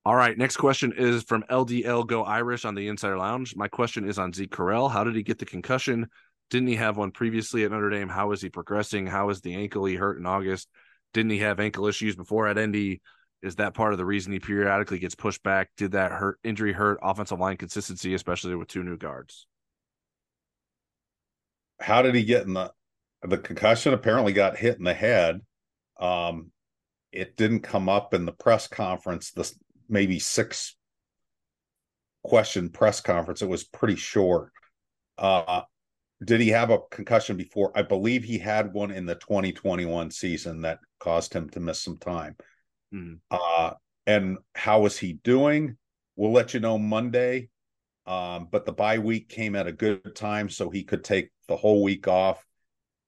all 0.07 0.15
right, 0.15 0.37
next 0.37 0.55
question 0.55 0.93
is 0.93 1.23
from 1.23 1.43
LDL 1.49 2.07
Go 2.07 2.23
Irish 2.23 2.63
on 2.63 2.75
the 2.75 2.87
Insider 2.87 3.17
Lounge. 3.17 3.57
My 3.57 3.67
question 3.67 4.07
is 4.07 4.17
on 4.17 4.31
Zeke 4.31 4.49
Correll. 4.49 4.89
How 4.89 5.03
did 5.03 5.15
he 5.17 5.21
get 5.21 5.37
the 5.37 5.45
concussion? 5.45 6.07
Didn't 6.49 6.69
he 6.69 6.77
have 6.77 6.95
one 6.95 7.11
previously 7.11 7.65
at 7.65 7.71
Notre 7.71 7.89
Dame? 7.89 8.07
How 8.07 8.31
is 8.31 8.41
he 8.41 8.47
progressing? 8.49 9.05
How 9.05 9.29
is 9.31 9.41
the 9.41 9.55
ankle 9.55 9.83
he 9.83 9.95
hurt 9.95 10.17
in 10.17 10.25
August? 10.25 10.69
Didn't 11.13 11.31
he 11.31 11.39
have 11.39 11.59
ankle 11.59 11.87
issues 11.87 12.15
before 12.15 12.47
at 12.47 12.57
ND? 12.57 13.01
Is 13.43 13.55
that 13.57 13.73
part 13.73 13.91
of 13.91 13.97
the 13.97 14.05
reason 14.05 14.33
he 14.33 14.39
periodically 14.39 14.99
gets 14.99 15.15
pushed 15.15 15.43
back? 15.43 15.69
Did 15.77 15.91
that 15.91 16.11
hurt 16.11 16.39
injury 16.43 16.73
hurt 16.73 16.99
offensive 17.01 17.39
line 17.39 17.57
consistency, 17.57 18.13
especially 18.13 18.55
with 18.55 18.67
two 18.67 18.83
new 18.83 18.97
guards? 18.97 19.45
How 21.79 22.01
did 22.01 22.15
he 22.15 22.23
get 22.23 22.47
in 22.47 22.53
the 22.53 22.71
the 23.21 23.37
concussion? 23.37 23.93
Apparently 23.93 24.33
got 24.33 24.57
hit 24.57 24.77
in 24.77 24.83
the 24.83 24.93
head. 24.93 25.41
Um, 25.99 26.51
it 27.11 27.37
didn't 27.37 27.61
come 27.61 27.89
up 27.89 28.13
in 28.13 28.25
the 28.25 28.31
press 28.31 28.67
conference. 28.67 29.31
The 29.31 29.51
maybe 29.87 30.19
six 30.19 30.75
question 32.23 32.69
press 32.69 33.01
conference. 33.01 33.41
It 33.41 33.49
was 33.49 33.63
pretty 33.63 33.95
short. 33.95 34.51
Uh, 35.17 35.61
did 36.23 36.41
he 36.41 36.49
have 36.49 36.71
a 36.71 36.79
concussion 36.89 37.37
before? 37.37 37.71
I 37.75 37.83
believe 37.83 38.23
he 38.23 38.39
had 38.39 38.73
one 38.73 38.91
in 38.91 39.05
the 39.05 39.15
2021 39.15 40.11
season 40.11 40.61
that 40.61 40.79
caused 40.99 41.33
him 41.33 41.49
to 41.51 41.59
miss 41.59 41.79
some 41.79 41.97
time. 41.97 42.35
Mm. 42.93 43.19
Uh, 43.29 43.73
and 44.05 44.37
how 44.55 44.85
is 44.85 44.97
he 44.97 45.13
doing? 45.13 45.77
We'll 46.15 46.31
let 46.31 46.53
you 46.53 46.59
know 46.59 46.77
Monday. 46.77 47.49
Um, 48.05 48.47
but 48.49 48.65
the 48.65 48.71
bye 48.71 48.99
week 48.99 49.27
came 49.27 49.55
at 49.55 49.67
a 49.67 49.71
good 49.73 50.15
time, 50.15 50.49
so 50.49 50.69
he 50.69 50.83
could 50.83 51.03
take 51.03 51.29
the 51.47 51.57
whole 51.57 51.83
week 51.83 52.07
off 52.07 52.43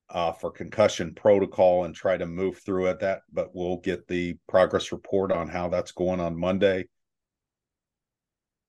uh, 0.10 0.34
for 0.34 0.52
concussion 0.52 1.16
protocol 1.16 1.86
and 1.86 1.96
try 1.96 2.18
to 2.18 2.26
move 2.26 2.58
through 2.58 2.88
it. 2.88 3.00
That, 3.00 3.22
but 3.32 3.52
we'll 3.54 3.78
get 3.78 4.08
the 4.08 4.38
progress 4.48 4.92
report 4.92 5.32
on 5.32 5.48
how 5.48 5.70
that's 5.70 5.94
going 5.94 6.20
on 6.20 6.38
Monday. 6.38 6.88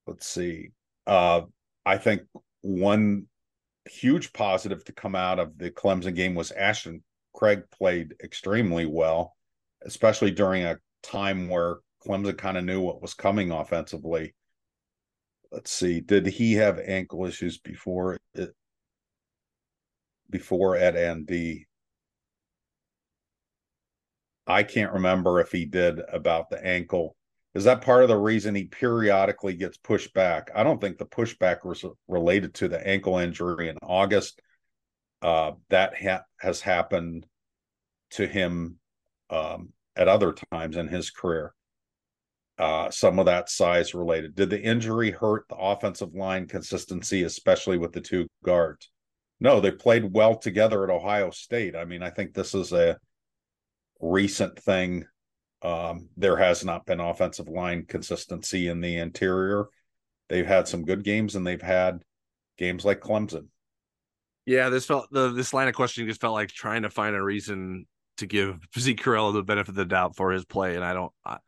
Let's 0.07 0.27
see. 0.27 0.71
Uh, 1.07 1.43
I 1.85 1.99
think 1.99 2.23
one 2.61 3.27
huge 3.87 4.33
positive 4.33 4.85
to 4.85 4.93
come 4.93 5.17
out 5.17 5.39
of 5.41 5.59
the 5.59 5.71
Clemson 5.71 6.15
game 6.15 6.35
was 6.35 6.53
Ashton 6.53 7.03
Craig 7.35 7.63
played 7.71 8.15
extremely 8.23 8.87
well, 8.87 9.35
especially 9.85 10.31
during 10.31 10.65
a 10.65 10.79
time 11.03 11.49
where 11.49 11.79
Clemson 12.07 12.37
kind 12.37 12.57
of 12.57 12.65
knew 12.65 12.81
what 12.81 13.03
was 13.03 13.15
coming 13.15 13.51
offensively. 13.51 14.35
Let's 15.53 15.71
see, 15.71 16.01
did 16.01 16.27
he 16.27 16.55
have 16.55 16.79
ankle 16.79 17.27
issues 17.27 17.59
before 17.59 18.19
it, 18.35 18.55
before 20.31 20.77
at 20.77 20.95
ND? 20.95 21.65
I 24.47 24.63
can't 24.63 24.93
remember 24.93 25.41
if 25.41 25.53
he 25.53 25.67
did 25.67 26.01
about 26.13 26.51
the 26.51 26.65
ankle. 26.65 27.17
Is 27.55 27.65
that 27.65 27.83
part 27.83 28.03
of 28.03 28.09
the 28.09 28.17
reason 28.17 28.55
he 28.55 28.65
periodically 28.65 29.55
gets 29.55 29.77
pushed 29.77 30.15
back? 30.15 30.51
I 30.55 30.63
don't 30.63 30.81
think 30.81 30.99
the 30.99 31.07
pushback 31.07 31.65
was 31.65 31.85
related 32.07 32.55
to 32.55 32.69
the 32.69 32.85
ankle 32.87 33.19
injury 33.19 33.69
in 33.69 33.77
August. 33.83 34.41
Uh, 35.21 35.53
that 35.69 35.95
ha- 36.01 36.25
has 36.39 36.61
happened 36.61 37.27
to 38.11 38.27
him 38.27 38.79
um, 39.29 39.73
at 39.97 40.09
other 40.09 40.35
times 40.53 40.77
in 40.77 40.89
his 40.89 41.11
career. 41.11 41.55
Uh, 42.59 42.91
some 42.91 43.19
of 43.19 43.27
that 43.27 43.49
size 43.49 43.95
related. 43.95 44.35
Did 44.35 44.51
the 44.51 44.61
injury 44.61 45.11
hurt 45.11 45.47
the 45.49 45.57
offensive 45.57 46.15
line 46.15 46.47
consistency, 46.47 47.23
especially 47.23 47.79
with 47.79 47.93
the 47.93 48.03
two 48.03 48.27
guards? 48.45 48.91
No, 49.41 49.61
they 49.61 49.71
played 49.71 50.13
well 50.13 50.37
together 50.37 50.85
at 50.85 50.91
Ohio 50.91 51.31
State. 51.31 51.75
I 51.75 51.87
mean, 51.87 52.03
I 52.03 52.11
think 52.11 52.35
this 52.35 52.55
is 52.55 52.73
a 52.73 52.99
recent 54.01 54.59
thing 54.59 55.07
um, 55.63 56.09
there 56.17 56.37
has 56.37 56.65
not 56.65 56.87
been 56.87 57.01
offensive 57.01 57.49
line 57.49 57.85
consistency 57.87 58.69
in 58.69 58.81
the 58.81 58.97
interior. 58.97 59.67
They've 60.29 60.47
had 60.47 60.69
some 60.69 60.85
good 60.85 61.05
games 61.05 61.37
and 61.37 61.47
they've 61.47 61.61
had 61.61 62.03
games 62.57 62.85
like 62.85 63.01
Clemson. 63.01 63.49
Yeah, 64.47 64.71
this 64.71 64.87
felt 64.87 65.09
the 65.11 65.31
this 65.33 65.53
line 65.53 65.69
of 65.69 65.75
questioning 65.75 66.09
just 66.09 66.21
felt 66.21 66.35
like 66.35 66.49
trying 66.49 66.83
to 66.83 66.91
find 66.91 67.15
a 67.15 67.23
reason 67.23 67.87
to 68.21 68.27
give 68.27 68.59
Zeke 68.79 69.03
Correll 69.03 69.33
the 69.33 69.43
benefit 69.43 69.71
of 69.71 69.75
the 69.75 69.85
doubt 69.85 70.17
for 70.17 70.31
his 70.31 70.45
play, 70.45 70.77
and 70.77 70.85
I 70.85 70.95
don't. 70.95 71.13
I, 71.25 71.39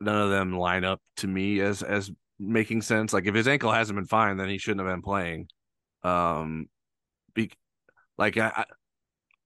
none 0.00 0.20
of 0.20 0.30
them 0.30 0.56
line 0.56 0.84
up 0.84 1.00
to 1.18 1.26
me 1.26 1.60
as 1.60 1.82
as 1.82 2.10
making 2.38 2.82
sense. 2.82 3.12
Like 3.12 3.26
if 3.26 3.34
his 3.34 3.48
ankle 3.48 3.72
hasn't 3.72 3.96
been 3.96 4.06
fine, 4.06 4.36
then 4.36 4.48
he 4.48 4.58
shouldn't 4.58 4.86
have 4.86 4.92
been 4.92 5.02
playing. 5.02 5.48
Um, 6.02 6.68
be 7.34 7.50
like 8.18 8.36
I, 8.36 8.64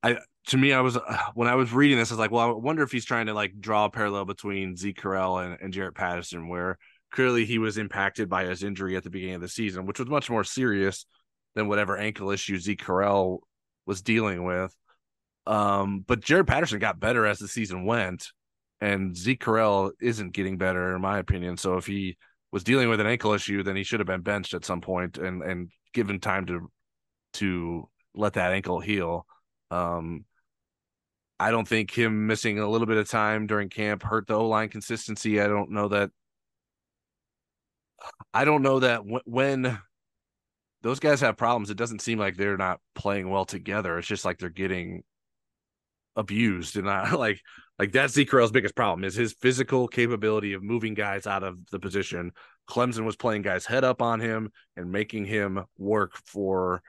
I 0.03 0.19
to 0.49 0.57
me, 0.57 0.73
I 0.73 0.81
was 0.81 0.99
when 1.35 1.49
I 1.49 1.55
was 1.55 1.73
reading 1.73 1.99
this, 1.99 2.11
I 2.11 2.15
was 2.15 2.19
like, 2.19 2.31
well, 2.31 2.49
I 2.49 2.53
wonder 2.53 2.83
if 2.83 2.93
he's 2.93 3.05
trying 3.05 3.27
to 3.27 3.35
like 3.35 3.61
draw 3.61 3.87
a 3.87 3.91
parallel 3.91 4.25
between 4.25 4.77
Zeke 4.77 5.01
Correll 5.01 5.45
and, 5.45 5.59
and 5.61 5.73
Jarrett 5.73 5.95
Patterson, 5.95 6.49
where 6.49 6.79
clearly 7.13 7.45
he 7.45 7.59
was 7.59 7.79
impacted 7.79 8.29
by 8.29 8.45
his 8.45 8.63
injury 8.63 8.97
at 8.97 9.05
the 9.05 9.11
beginning 9.11 9.37
of 9.37 9.41
the 9.41 9.49
season, 9.49 9.87
which 9.87 9.99
was 9.99 10.09
much 10.09 10.31
more 10.31 10.45
serious 10.45 11.07
than 11.55 11.69
whatever 11.69 11.97
ankle 11.97 12.31
issue 12.31 12.59
Zeke 12.59 12.85
Correll 12.85 13.41
was 13.87 14.03
dealing 14.03 14.45
with. 14.45 14.75
Um, 15.47 16.05
but 16.07 16.21
Jarrett 16.21 16.47
Patterson 16.47 16.79
got 16.79 17.01
better 17.01 17.27
as 17.27 17.39
the 17.39 17.49
season 17.49 17.85
went, 17.85 18.29
and 18.81 19.17
Zeke 19.17 19.43
Correll 19.43 19.93
isn't 20.01 20.33
getting 20.33 20.59
better, 20.59 20.95
in 20.95 21.01
my 21.01 21.19
opinion. 21.19 21.57
So 21.57 21.77
if 21.77 21.87
he 21.87 22.17
was 22.53 22.65
dealing 22.65 22.89
with 22.89 23.01
an 23.01 23.07
ankle 23.07 23.33
issue, 23.33 23.63
then 23.63 23.77
he 23.77 23.85
should 23.85 24.01
have 24.01 24.07
been 24.07 24.23
benched 24.23 24.55
at 24.55 24.65
some 24.65 24.81
point 24.81 25.19
and 25.19 25.43
and 25.43 25.71
given 25.93 26.21
time 26.21 26.47
to 26.47 26.71
to 27.35 27.89
let 28.15 28.35
that 28.35 28.53
ankle 28.53 28.81
heal. 28.81 29.27
Um, 29.71 30.25
I 31.39 31.51
don't 31.51 31.67
think 31.67 31.91
him 31.91 32.27
missing 32.27 32.59
a 32.59 32.69
little 32.69 32.87
bit 32.87 32.99
of 32.99 33.09
time 33.09 33.47
during 33.47 33.69
camp 33.71 34.03
hurt 34.03 34.27
the 34.27 34.35
O 34.35 34.47
line 34.49 34.69
consistency. 34.69 35.41
I 35.41 35.47
don't 35.47 35.71
know 35.71 35.89
that. 35.89 36.11
I 38.35 38.45
don't 38.45 38.63
know 38.63 38.81
that 38.81 38.99
w- 38.99 39.21
when 39.25 39.79
those 40.83 41.01
guys 41.01 41.21
have 41.21 41.37
problems, 41.37 41.71
it 41.71 41.77
doesn't 41.77 42.01
seem 42.01 42.19
like 42.19 42.37
they're 42.37 42.57
not 42.57 42.81
playing 42.95 43.29
well 43.31 43.45
together. 43.45 43.99
It's 43.99 44.09
just 44.09 44.25
like 44.25 44.39
they're 44.39 44.49
getting 44.49 45.03
abused, 46.17 46.77
and 46.77 46.89
I 46.89 47.13
like 47.15 47.41
like 47.79 47.93
that's 47.93 48.15
Zeke 48.15 48.31
Correll's 48.31 48.53
biggest 48.53 48.77
problem 48.77 49.05
is 49.05 49.15
his 49.15 49.33
physical 49.33 49.89
capability 49.89 50.53
of 50.53 50.63
moving 50.63 50.95
guys 50.95 51.27
out 51.27 51.43
of 51.43 51.59
the 51.71 51.79
position. 51.79 52.33
Clemson 52.69 53.05
was 53.05 53.17
playing 53.17 53.43
guys 53.43 53.67
head 53.67 53.85
up 53.85 54.01
on 54.01 54.21
him 54.21 54.53
and 54.77 54.93
making 54.93 55.25
him 55.25 55.65
work 55.79 56.13
for 56.27 56.83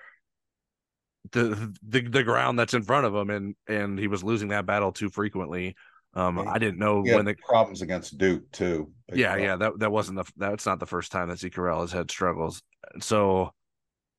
the, 1.32 1.74
the 1.88 2.02
the 2.02 2.24
ground 2.24 2.58
that's 2.60 2.74
in 2.74 2.84
front 2.84 3.06
of 3.06 3.16
him, 3.16 3.30
and 3.30 3.56
and 3.68 4.00
he 4.00 4.08
was 4.08 4.24
losing 4.24 4.50
that 4.50 4.66
battle 4.66 4.92
too 4.92 5.10
frequently. 5.10 5.76
Um, 6.14 6.40
I 6.40 6.60
didn't 6.60 6.78
know 6.78 7.02
when 7.02 7.24
the 7.24 7.36
problems 7.48 7.82
against 7.82 8.18
Duke 8.18 8.52
too. 8.52 8.92
Yeah, 9.14 9.38
yeah, 9.38 9.56
that 9.56 9.80
that 9.80 9.92
wasn't 9.92 10.18
the 10.18 10.26
that's 10.36 10.66
not 10.66 10.80
the 10.80 10.86
first 10.86 11.12
time 11.12 11.30
that 11.30 11.40
Zeke 11.40 11.54
Correll 11.54 11.82
has 11.82 11.92
had 11.92 12.12
struggles. 12.12 12.62
So 13.00 13.54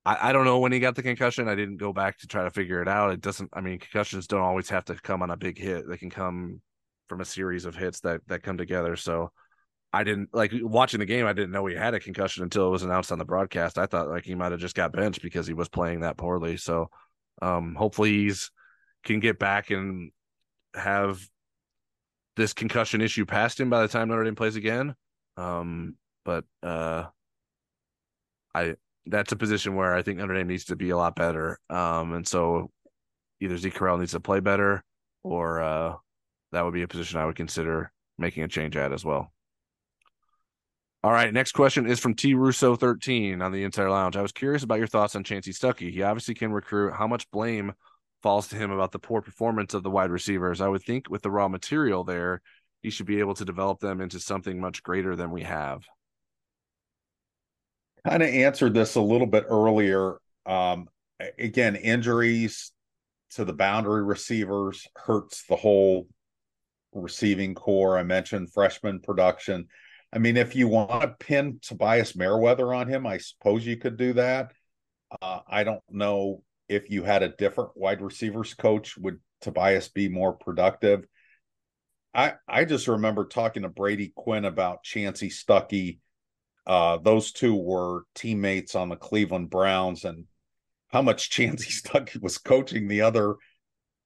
I, 0.04 0.30
I 0.30 0.32
don't 0.32 0.44
know 0.44 0.58
when 0.58 0.72
he 0.72 0.80
got 0.80 0.94
the 0.94 1.02
concussion. 1.02 1.48
I 1.48 1.54
didn't 1.54 1.76
go 1.76 1.92
back 1.92 2.18
to 2.18 2.26
try 2.26 2.44
to 2.44 2.50
figure 2.50 2.82
it 2.82 2.88
out. 2.88 3.12
It 3.12 3.20
doesn't. 3.20 3.50
I 3.52 3.60
mean, 3.60 3.78
concussions 3.78 4.26
don't 4.26 4.40
always 4.40 4.68
have 4.70 4.84
to 4.86 4.94
come 4.94 5.22
on 5.22 5.30
a 5.30 5.36
big 5.36 5.58
hit. 5.58 5.88
They 5.88 5.96
can 5.96 6.10
come 6.10 6.60
from 7.08 7.20
a 7.20 7.24
series 7.24 7.64
of 7.64 7.76
hits 7.76 8.00
that 8.00 8.20
that 8.28 8.42
come 8.42 8.58
together. 8.58 8.96
So 8.96 9.30
I 9.92 10.04
didn't 10.04 10.30
like 10.32 10.52
watching 10.54 11.00
the 11.00 11.06
game. 11.06 11.26
I 11.26 11.32
didn't 11.32 11.52
know 11.52 11.66
he 11.66 11.74
had 11.74 11.94
a 11.94 12.00
concussion 12.00 12.42
until 12.42 12.66
it 12.66 12.70
was 12.70 12.82
announced 12.82 13.12
on 13.12 13.18
the 13.18 13.24
broadcast. 13.24 13.78
I 13.78 13.86
thought 13.86 14.08
like 14.08 14.24
he 14.24 14.34
might 14.34 14.52
have 14.52 14.60
just 14.60 14.74
got 14.74 14.92
benched 14.92 15.22
because 15.22 15.46
he 15.46 15.54
was 15.54 15.68
playing 15.68 16.00
that 16.00 16.16
poorly. 16.16 16.56
So, 16.56 16.88
um, 17.40 17.74
hopefully 17.74 18.10
he's 18.10 18.50
can 19.04 19.20
get 19.20 19.38
back 19.38 19.70
and 19.70 20.10
have 20.74 21.20
this 22.36 22.52
concussion 22.52 23.00
issue 23.00 23.26
past 23.26 23.60
him 23.60 23.68
by 23.68 23.82
the 23.82 23.88
time 23.88 24.08
Notre 24.08 24.24
Dame 24.24 24.34
plays 24.34 24.56
again. 24.56 24.94
Um, 25.36 25.96
but 26.24 26.44
uh, 26.62 27.04
I 28.54 28.76
that's 29.06 29.32
a 29.32 29.36
position 29.36 29.74
where 29.74 29.94
I 29.94 30.02
think 30.02 30.18
Notre 30.18 30.34
Dame 30.34 30.48
needs 30.48 30.66
to 30.66 30.76
be 30.76 30.90
a 30.90 30.96
lot 30.96 31.16
better. 31.16 31.58
Um, 31.68 32.12
and 32.12 32.26
so 32.26 32.70
either 33.40 33.58
Zeke 33.58 33.74
Correll 33.74 33.98
needs 33.98 34.12
to 34.12 34.20
play 34.20 34.40
better, 34.40 34.84
or 35.22 35.60
uh, 35.60 35.94
that 36.52 36.64
would 36.64 36.74
be 36.74 36.82
a 36.82 36.88
position 36.88 37.18
I 37.18 37.26
would 37.26 37.36
consider 37.36 37.92
making 38.18 38.44
a 38.44 38.48
change 38.48 38.76
at 38.76 38.92
as 38.92 39.04
well. 39.04 39.32
All 41.04 41.10
right, 41.10 41.34
next 41.34 41.52
question 41.52 41.86
is 41.86 41.98
from 41.98 42.14
T 42.14 42.34
Russo 42.34 42.76
13 42.76 43.42
on 43.42 43.50
the 43.50 43.64
Insider 43.64 43.90
Lounge. 43.90 44.16
I 44.16 44.22
was 44.22 44.30
curious 44.30 44.62
about 44.62 44.78
your 44.78 44.86
thoughts 44.86 45.16
on 45.16 45.24
Chansi 45.24 45.48
Stuckey. 45.48 45.90
He 45.90 46.02
obviously 46.02 46.34
can 46.34 46.52
recruit. 46.52 46.92
How 46.92 47.08
much 47.08 47.28
blame 47.32 47.72
falls 48.22 48.46
to 48.48 48.56
him 48.56 48.70
about 48.70 48.92
the 48.92 49.00
poor 49.00 49.20
performance 49.20 49.74
of 49.74 49.82
the 49.82 49.90
wide 49.90 50.10
receivers? 50.10 50.60
I 50.60 50.68
would 50.68 50.84
think 50.84 51.10
with 51.10 51.22
the 51.22 51.30
raw 51.30 51.48
material 51.48 52.04
there, 52.04 52.40
he 52.82 52.90
should 52.90 53.06
be 53.06 53.18
able 53.18 53.34
to 53.34 53.44
develop 53.44 53.80
them 53.80 54.00
into 54.00 54.20
something 54.20 54.60
much 54.60 54.84
greater 54.84 55.16
than 55.16 55.32
we 55.32 55.42
have. 55.42 55.82
Kind 58.06 58.22
of 58.22 58.28
answered 58.28 58.74
this 58.74 58.96
a 58.96 59.00
little 59.00 59.26
bit 59.26 59.44
earlier. 59.48 60.16
Um, 60.44 60.88
again, 61.38 61.76
injuries 61.76 62.72
to 63.32 63.44
the 63.44 63.52
boundary 63.52 64.02
receivers 64.02 64.86
hurts 64.96 65.44
the 65.48 65.56
whole 65.56 66.08
receiving 66.92 67.54
corps. 67.54 67.96
I 67.96 68.02
mentioned 68.02 68.52
freshman 68.52 69.00
production 69.00 69.68
I 70.12 70.18
mean, 70.18 70.36
if 70.36 70.54
you 70.54 70.68
want 70.68 71.02
to 71.02 71.08
pin 71.08 71.58
Tobias 71.62 72.14
Merriweather 72.14 72.74
on 72.74 72.86
him, 72.86 73.06
I 73.06 73.16
suppose 73.16 73.64
you 73.64 73.78
could 73.78 73.96
do 73.96 74.12
that. 74.14 74.52
Uh, 75.22 75.40
I 75.48 75.64
don't 75.64 75.82
know 75.90 76.42
if 76.68 76.90
you 76.90 77.02
had 77.02 77.22
a 77.22 77.30
different 77.30 77.70
wide 77.76 78.02
receivers 78.02 78.52
coach, 78.54 78.96
would 78.98 79.20
Tobias 79.40 79.88
be 79.88 80.08
more 80.08 80.34
productive? 80.34 81.04
I 82.14 82.34
I 82.46 82.66
just 82.66 82.88
remember 82.88 83.24
talking 83.24 83.62
to 83.62 83.70
Brady 83.70 84.12
Quinn 84.14 84.44
about 84.44 84.84
Chansi 84.84 85.32
Stuckey. 85.32 85.98
Uh, 86.66 86.98
those 86.98 87.32
two 87.32 87.54
were 87.54 88.04
teammates 88.14 88.74
on 88.74 88.88
the 88.88 88.96
Cleveland 88.96 89.50
Browns, 89.50 90.04
and 90.04 90.24
how 90.88 91.02
much 91.02 91.30
Chansi 91.30 91.68
Stuckey 91.82 92.20
was 92.20 92.38
coaching 92.38 92.88
the 92.88 93.00
other 93.00 93.36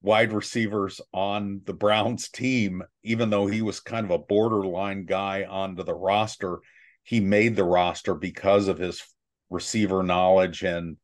wide 0.02 0.32
receivers 0.32 1.00
on 1.12 1.60
the 1.64 1.74
Browns 1.74 2.28
team, 2.28 2.82
even 3.02 3.30
though 3.30 3.46
he 3.46 3.60
was 3.60 3.80
kind 3.80 4.04
of 4.04 4.10
a 4.12 4.18
borderline 4.18 5.04
guy 5.04 5.44
onto 5.44 5.82
the 5.82 5.94
roster. 5.94 6.60
He 7.02 7.20
made 7.20 7.56
the 7.56 7.64
roster 7.64 8.14
because 8.14 8.68
of 8.68 8.78
his 8.78 9.02
receiver 9.50 10.02
knowledge 10.02 10.62
and 10.62 10.96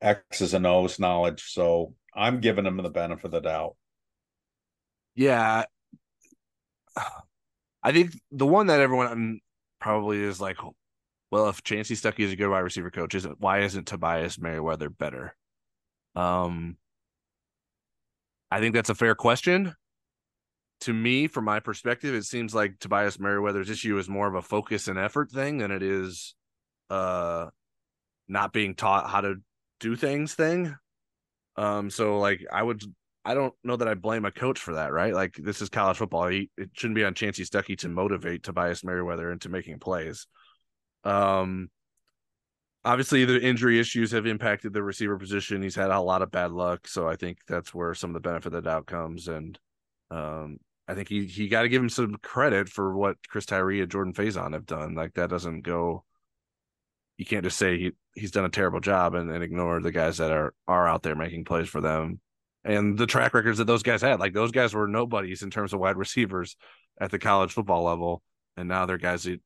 X's 0.00 0.54
and 0.54 0.66
O's 0.66 0.98
knowledge. 0.98 1.52
So 1.52 1.94
I'm 2.14 2.40
giving 2.40 2.66
him 2.66 2.76
the 2.76 2.90
benefit 2.90 3.26
of 3.26 3.30
the 3.30 3.40
doubt. 3.40 3.76
Yeah. 5.14 5.64
I 7.82 7.92
think 7.92 8.12
the 8.30 8.46
one 8.46 8.68
that 8.68 8.80
everyone 8.80 9.40
probably 9.80 10.22
is 10.22 10.40
like, 10.40 10.56
well, 11.34 11.48
if 11.48 11.64
Chansi 11.64 11.96
Stuckey 11.96 12.20
is 12.20 12.30
a 12.30 12.36
good 12.36 12.48
wide 12.48 12.60
receiver 12.60 12.92
coach, 12.92 13.12
isn't 13.16 13.40
why 13.40 13.62
isn't 13.62 13.88
Tobias 13.88 14.38
Merriweather 14.38 14.88
better? 14.88 15.34
Um, 16.14 16.76
I 18.52 18.60
think 18.60 18.72
that's 18.72 18.88
a 18.88 18.94
fair 18.94 19.16
question. 19.16 19.74
To 20.82 20.92
me, 20.92 21.26
from 21.26 21.46
my 21.46 21.58
perspective, 21.58 22.14
it 22.14 22.22
seems 22.22 22.54
like 22.54 22.78
Tobias 22.78 23.18
Merriweather's 23.18 23.68
issue 23.68 23.98
is 23.98 24.08
more 24.08 24.28
of 24.28 24.36
a 24.36 24.42
focus 24.42 24.86
and 24.86 24.96
effort 24.96 25.32
thing 25.32 25.58
than 25.58 25.72
it 25.72 25.82
is 25.82 26.36
uh 26.88 27.46
not 28.28 28.52
being 28.52 28.76
taught 28.76 29.10
how 29.10 29.22
to 29.22 29.34
do 29.80 29.96
things 29.96 30.34
thing. 30.34 30.76
Um, 31.56 31.90
so 31.90 32.20
like 32.20 32.46
I 32.52 32.62
would 32.62 32.80
I 33.24 33.34
don't 33.34 33.54
know 33.64 33.74
that 33.74 33.88
I 33.88 33.94
blame 33.94 34.24
a 34.24 34.30
coach 34.30 34.60
for 34.60 34.74
that, 34.74 34.92
right? 34.92 35.12
Like 35.12 35.34
this 35.34 35.60
is 35.60 35.68
college 35.68 35.96
football. 35.96 36.28
He, 36.28 36.48
it 36.56 36.70
shouldn't 36.74 36.94
be 36.94 37.04
on 37.04 37.14
Chansi 37.14 37.44
Stuckey 37.44 37.76
to 37.78 37.88
motivate 37.88 38.44
Tobias 38.44 38.84
Merriweather 38.84 39.32
into 39.32 39.48
making 39.48 39.80
plays. 39.80 40.28
Um, 41.04 41.68
obviously 42.84 43.24
the 43.24 43.40
injury 43.40 43.78
issues 43.78 44.10
have 44.12 44.26
impacted 44.26 44.72
the 44.72 44.82
receiver 44.82 45.18
position. 45.18 45.62
He's 45.62 45.74
had 45.74 45.90
a 45.90 46.00
lot 46.00 46.22
of 46.22 46.30
bad 46.30 46.52
luck, 46.52 46.86
so 46.86 47.08
I 47.08 47.16
think 47.16 47.38
that's 47.48 47.74
where 47.74 47.94
some 47.94 48.10
of 48.10 48.14
the 48.14 48.20
benefit 48.20 48.48
of 48.48 48.52
the 48.52 48.62
doubt 48.62 48.86
comes. 48.86 49.28
And 49.28 49.58
um, 50.10 50.58
I 50.88 50.94
think 50.94 51.08
he 51.08 51.26
he 51.26 51.48
got 51.48 51.62
to 51.62 51.68
give 51.68 51.82
him 51.82 51.88
some 51.88 52.16
credit 52.22 52.68
for 52.68 52.96
what 52.96 53.16
Chris 53.28 53.46
Tyree 53.46 53.80
and 53.80 53.90
Jordan 53.90 54.12
Faison 54.12 54.52
have 54.52 54.66
done. 54.66 54.94
Like 54.94 55.14
that 55.14 55.30
doesn't 55.30 55.62
go. 55.62 56.04
You 57.16 57.24
can't 57.24 57.44
just 57.44 57.58
say 57.58 57.78
he 57.78 57.92
he's 58.14 58.32
done 58.32 58.44
a 58.44 58.50
terrible 58.50 58.80
job 58.80 59.14
and, 59.14 59.30
and 59.30 59.42
ignore 59.42 59.80
the 59.80 59.92
guys 59.92 60.18
that 60.18 60.30
are 60.30 60.54
are 60.68 60.88
out 60.88 61.02
there 61.02 61.16
making 61.16 61.44
plays 61.44 61.68
for 61.68 61.80
them 61.80 62.20
and 62.64 62.96
the 62.96 63.06
track 63.06 63.34
records 63.34 63.58
that 63.58 63.66
those 63.66 63.82
guys 63.82 64.02
had. 64.02 64.20
Like 64.20 64.32
those 64.32 64.50
guys 64.50 64.74
were 64.74 64.88
nobodies 64.88 65.42
in 65.42 65.50
terms 65.50 65.72
of 65.72 65.80
wide 65.80 65.96
receivers 65.96 66.56
at 67.00 67.10
the 67.10 67.18
college 67.18 67.52
football 67.52 67.84
level, 67.84 68.22
and 68.56 68.68
now 68.68 68.86
they're 68.86 68.98
guys 68.98 69.24
that 69.24 69.40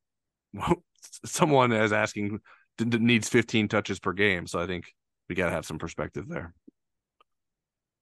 someone 1.25 1.71
is 1.71 1.93
asking 1.93 2.39
needs 2.79 3.29
15 3.29 3.67
touches 3.67 3.99
per 3.99 4.13
game. 4.13 4.47
So 4.47 4.59
I 4.59 4.67
think 4.67 4.93
we 5.27 5.35
got 5.35 5.45
to 5.45 5.51
have 5.51 5.65
some 5.65 5.79
perspective 5.79 6.27
there. 6.27 6.53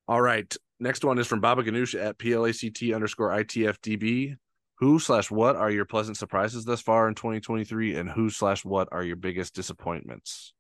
All 0.08 0.22
right. 0.22 0.54
Next 0.80 1.04
one 1.04 1.18
is 1.18 1.28
from 1.28 1.42
Baba 1.42 1.64
Ganoush 1.64 2.00
at 2.00 2.18
PLACT 2.18 2.94
underscore 2.94 3.30
ITFDB. 3.32 4.36
Who 4.80 5.00
slash 5.00 5.32
what 5.32 5.56
are 5.56 5.72
your 5.72 5.86
pleasant 5.86 6.18
surprises 6.18 6.64
thus 6.64 6.82
far 6.82 7.08
in 7.08 7.16
2023? 7.16 7.96
And 7.96 8.10
who 8.10 8.30
slash 8.30 8.64
what 8.64 8.88
are 8.92 9.04
your 9.04 9.16
biggest 9.16 9.56
disappointments? 9.56 10.54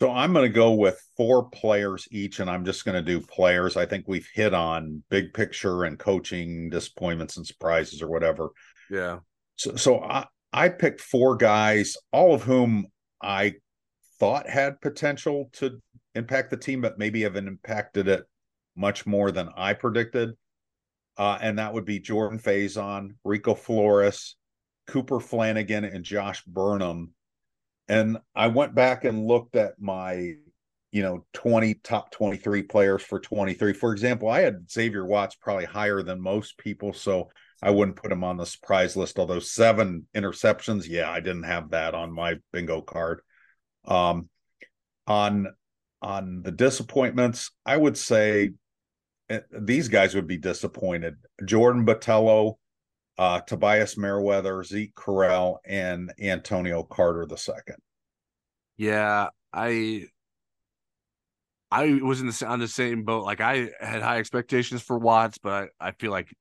So 0.00 0.10
I'm 0.10 0.32
going 0.32 0.50
to 0.50 0.52
go 0.52 0.72
with 0.72 1.00
four 1.16 1.48
players 1.50 2.08
each, 2.10 2.40
and 2.40 2.50
I'm 2.50 2.64
just 2.64 2.84
going 2.84 2.96
to 2.96 3.02
do 3.02 3.24
players. 3.24 3.76
I 3.76 3.86
think 3.86 4.06
we've 4.08 4.28
hit 4.34 4.52
on 4.52 5.02
big 5.10 5.32
picture 5.32 5.84
and 5.84 5.96
coaching 5.96 6.70
disappointments 6.70 7.36
and 7.36 7.46
surprises 7.46 8.02
or 8.02 8.08
whatever. 8.08 8.48
Yeah. 8.90 9.18
So, 9.56 9.76
so 9.76 10.02
I, 10.02 10.26
I 10.52 10.68
picked 10.68 11.00
four 11.00 11.36
guys, 11.36 11.96
all 12.12 12.34
of 12.34 12.42
whom 12.42 12.86
I 13.22 13.54
thought 14.18 14.48
had 14.48 14.80
potential 14.80 15.50
to 15.54 15.80
impact 16.14 16.50
the 16.50 16.56
team, 16.56 16.80
but 16.80 16.98
maybe 16.98 17.22
haven't 17.22 17.48
impacted 17.48 18.08
it 18.08 18.24
much 18.76 19.06
more 19.06 19.30
than 19.30 19.48
I 19.56 19.72
predicted. 19.74 20.30
Uh, 21.16 21.38
and 21.40 21.58
that 21.58 21.72
would 21.72 21.84
be 21.84 21.98
Jordan 21.98 22.38
Faison, 22.38 23.14
Rico 23.24 23.54
Flores, 23.54 24.36
Cooper 24.86 25.20
Flanagan, 25.20 25.84
and 25.84 26.04
Josh 26.04 26.42
Burnham 26.44 27.14
and 27.88 28.18
I 28.34 28.48
went 28.48 28.74
back 28.74 29.04
and 29.04 29.26
looked 29.26 29.56
at 29.56 29.80
my, 29.80 30.34
you 30.92 31.02
know, 31.02 31.26
20 31.34 31.74
top 31.82 32.10
23 32.10 32.62
players 32.62 33.02
for 33.02 33.20
23. 33.20 33.72
For 33.72 33.92
example, 33.92 34.28
I 34.30 34.40
had 34.40 34.70
Xavier 34.70 35.04
Watts 35.04 35.34
probably 35.34 35.64
higher 35.64 36.02
than 36.02 36.20
most 36.20 36.58
people. 36.58 36.92
So 36.92 37.28
I 37.62 37.70
wouldn't 37.70 37.96
put 37.96 38.10
him 38.10 38.24
on 38.24 38.36
the 38.36 38.44
surprise 38.46 38.96
list. 38.96 39.18
Although 39.18 39.38
seven 39.38 40.06
interceptions, 40.14 40.88
yeah, 40.88 41.10
I 41.10 41.20
didn't 41.20 41.44
have 41.44 41.70
that 41.70 41.94
on 41.94 42.12
my 42.12 42.36
bingo 42.52 42.80
card. 42.80 43.20
Um, 43.84 44.28
on 45.06 45.46
on 46.00 46.42
the 46.42 46.50
disappointments, 46.50 47.52
I 47.64 47.76
would 47.76 47.96
say 47.96 48.50
eh, 49.30 49.40
these 49.52 49.88
guys 49.88 50.14
would 50.14 50.26
be 50.26 50.38
disappointed. 50.38 51.14
Jordan 51.44 51.86
Botelho, 51.86 52.54
uh, 53.18 53.40
Tobias 53.40 53.96
Merriweather, 53.96 54.64
Zeke 54.64 54.94
Correll, 54.94 55.58
and 55.64 56.12
Antonio 56.20 56.82
Carter 56.82 57.26
the 57.26 57.38
second. 57.38 57.76
Yeah, 58.76 59.28
I 59.52 60.06
I 61.70 62.00
was 62.02 62.20
in 62.20 62.26
the 62.26 62.46
on 62.46 62.58
the 62.58 62.68
same 62.68 63.04
boat. 63.04 63.24
Like 63.24 63.40
I 63.40 63.70
had 63.80 64.02
high 64.02 64.18
expectations 64.18 64.82
for 64.82 64.98
Watts, 64.98 65.38
but 65.38 65.68
I 65.80 65.92
feel 65.92 66.10
like 66.10 66.34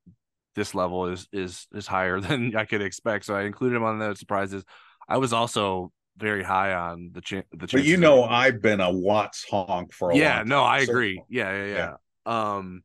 this 0.56 0.76
level 0.76 1.08
is 1.08 1.28
is 1.32 1.68
is 1.74 1.88
higher 1.88 2.20
than 2.22 2.56
I 2.56 2.66
could 2.66 2.82
expect. 2.82 3.26
So 3.26 3.36
I 3.36 3.44
included 3.44 3.76
him 3.76 3.84
on 3.84 4.00
the 4.00 4.16
surprises. 4.16 4.64
I 5.08 5.18
was 5.18 5.34
also 5.34 5.92
very 6.18 6.44
high 6.44 6.74
on 6.74 7.12
the 7.14 7.22
chance. 7.22 7.46
The 7.52 7.68
but 7.68 7.84
you 7.84 7.98
know, 7.98 8.24
I've 8.24 8.62
been 8.62 8.82
a 8.82 8.92
Watts 8.92 9.46
honk 9.50 9.94
for 9.94 10.10
a 10.10 10.14
while. 10.14 10.22
yeah. 10.22 10.44
no, 10.46 10.64
I 10.64 10.80
agree. 10.80 11.24
Yeah, 11.30 11.52
yeah, 11.52 11.66
yeah, 11.66 11.96
yeah. 12.28 12.56
Um, 12.56 12.84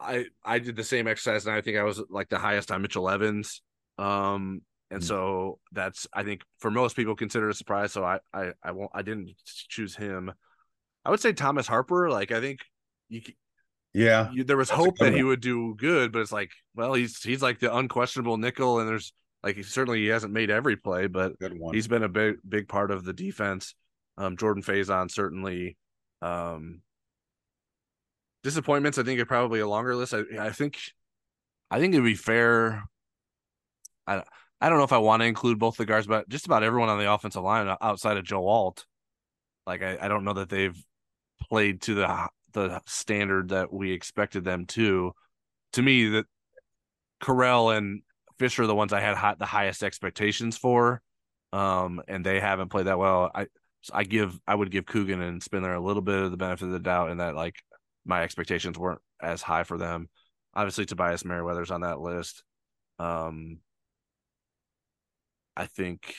I 0.00 0.26
I 0.44 0.58
did 0.58 0.76
the 0.76 0.84
same 0.84 1.06
exercise 1.06 1.46
and 1.46 1.54
I 1.54 1.60
think 1.60 1.78
I 1.78 1.82
was 1.84 2.02
like 2.10 2.28
the 2.28 2.38
highest 2.38 2.70
on 2.70 2.82
Mitchell 2.82 3.08
Evans. 3.08 3.62
Um 3.98 4.62
and 4.90 5.00
mm-hmm. 5.00 5.06
so 5.06 5.58
that's 5.72 6.06
I 6.12 6.24
think 6.24 6.42
for 6.58 6.70
most 6.70 6.96
people 6.96 7.14
considered 7.14 7.50
a 7.50 7.54
surprise. 7.54 7.92
So 7.92 8.04
I 8.04 8.18
I 8.32 8.52
I 8.62 8.72
won't 8.72 8.90
I 8.94 9.02
didn't 9.02 9.32
choose 9.44 9.96
him. 9.96 10.32
I 11.04 11.10
would 11.10 11.20
say 11.20 11.32
Thomas 11.32 11.66
Harper. 11.66 12.10
Like 12.10 12.32
I 12.32 12.40
think 12.40 12.60
you 13.08 13.22
yeah 13.94 14.30
you, 14.32 14.44
there 14.44 14.56
was 14.56 14.70
hope 14.70 14.98
that 14.98 15.06
one. 15.06 15.14
he 15.14 15.22
would 15.22 15.40
do 15.40 15.74
good, 15.76 16.12
but 16.12 16.20
it's 16.20 16.32
like 16.32 16.50
well 16.74 16.94
he's 16.94 17.22
he's 17.22 17.42
like 17.42 17.60
the 17.60 17.74
unquestionable 17.74 18.36
nickel 18.36 18.80
and 18.80 18.88
there's 18.88 19.12
like 19.42 19.56
he, 19.56 19.62
certainly 19.62 20.00
he 20.00 20.08
hasn't 20.08 20.32
made 20.32 20.50
every 20.50 20.76
play, 20.76 21.06
but 21.06 21.32
he's 21.72 21.88
been 21.88 22.02
a 22.02 22.08
big 22.08 22.36
big 22.46 22.68
part 22.68 22.90
of 22.90 23.04
the 23.04 23.12
defense. 23.12 23.74
Um 24.18 24.36
Jordan 24.36 24.62
Faison 24.62 25.10
certainly 25.10 25.76
um 26.20 26.82
disappointments. 28.44 28.98
I 28.98 29.02
think 29.02 29.18
are 29.18 29.24
probably 29.24 29.58
a 29.58 29.66
longer 29.66 29.96
list. 29.96 30.14
I, 30.14 30.22
I 30.38 30.50
think, 30.50 30.78
I 31.70 31.80
think 31.80 31.94
it'd 31.94 32.04
be 32.04 32.14
fair. 32.14 32.84
I 34.06 34.22
I 34.60 34.68
don't 34.68 34.78
know 34.78 34.84
if 34.84 34.92
I 34.92 34.98
want 34.98 35.22
to 35.22 35.26
include 35.26 35.58
both 35.58 35.76
the 35.76 35.86
guards, 35.86 36.06
but 36.06 36.28
just 36.28 36.46
about 36.46 36.62
everyone 36.62 36.88
on 36.88 36.98
the 36.98 37.12
offensive 37.12 37.42
line 37.42 37.74
outside 37.80 38.16
of 38.16 38.24
Joe 38.24 38.46
Alt. 38.46 38.86
Like 39.66 39.82
I, 39.82 39.98
I 40.00 40.08
don't 40.08 40.24
know 40.24 40.34
that 40.34 40.50
they've 40.50 40.80
played 41.48 41.82
to 41.82 41.94
the 41.94 42.28
the 42.54 42.80
standard 42.86 43.50
that 43.50 43.72
we 43.72 43.92
expected 43.92 44.44
them 44.44 44.66
to. 44.66 45.12
To 45.74 45.82
me, 45.82 46.08
that 46.08 46.26
Correll 47.22 47.76
and 47.76 48.02
Fisher 48.38 48.62
are 48.62 48.66
the 48.66 48.74
ones 48.74 48.92
I 48.92 49.00
had 49.00 49.38
the 49.38 49.46
highest 49.46 49.82
expectations 49.82 50.56
for, 50.56 51.02
um, 51.52 52.00
and 52.08 52.24
they 52.24 52.40
haven't 52.40 52.70
played 52.70 52.86
that 52.86 52.98
well. 52.98 53.30
I 53.34 53.46
I 53.92 54.04
give 54.04 54.38
I 54.46 54.54
would 54.54 54.70
give 54.70 54.86
Coogan 54.86 55.20
and 55.20 55.42
Spindler 55.42 55.74
a 55.74 55.80
little 55.80 56.02
bit 56.02 56.18
of 56.18 56.30
the 56.30 56.36
benefit 56.36 56.66
of 56.66 56.72
the 56.72 56.78
doubt 56.80 57.10
in 57.10 57.18
that 57.18 57.34
like 57.34 57.56
my 58.04 58.22
expectations 58.22 58.78
weren't 58.78 59.00
as 59.20 59.42
high 59.42 59.64
for 59.64 59.78
them. 59.78 60.08
Obviously, 60.54 60.86
Tobias 60.86 61.24
Merriweather's 61.24 61.70
on 61.70 61.82
that 61.82 62.00
list. 62.00 62.44
Um, 62.98 63.58
I 65.56 65.66
think, 65.66 66.14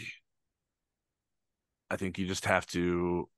I 1.90 1.98
think 1.98 2.18
you 2.18 2.28
just 2.28 2.46
have 2.46 2.66
to. 2.68 3.30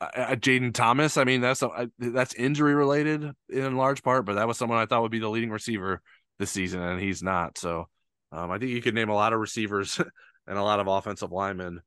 Uh, 0.00 0.36
Jayden 0.36 0.72
Thomas. 0.72 1.16
I 1.16 1.24
mean, 1.24 1.40
that's 1.40 1.62
a, 1.62 1.90
that's 1.98 2.34
injury 2.34 2.74
related 2.74 3.32
in 3.48 3.76
large 3.76 4.02
part, 4.02 4.26
but 4.26 4.34
that 4.34 4.46
was 4.46 4.56
someone 4.56 4.78
I 4.78 4.86
thought 4.86 5.02
would 5.02 5.10
be 5.10 5.18
the 5.18 5.28
leading 5.28 5.50
receiver 5.50 6.00
this 6.38 6.50
season, 6.50 6.80
and 6.80 7.00
he's 7.00 7.22
not. 7.22 7.58
So, 7.58 7.88
um, 8.30 8.50
I 8.50 8.58
think 8.58 8.70
you 8.70 8.82
could 8.82 8.94
name 8.94 9.08
a 9.08 9.14
lot 9.14 9.32
of 9.32 9.40
receivers 9.40 10.00
and 10.46 10.58
a 10.58 10.62
lot 10.62 10.78
of 10.78 10.86
offensive 10.86 11.32
linemen 11.32 11.80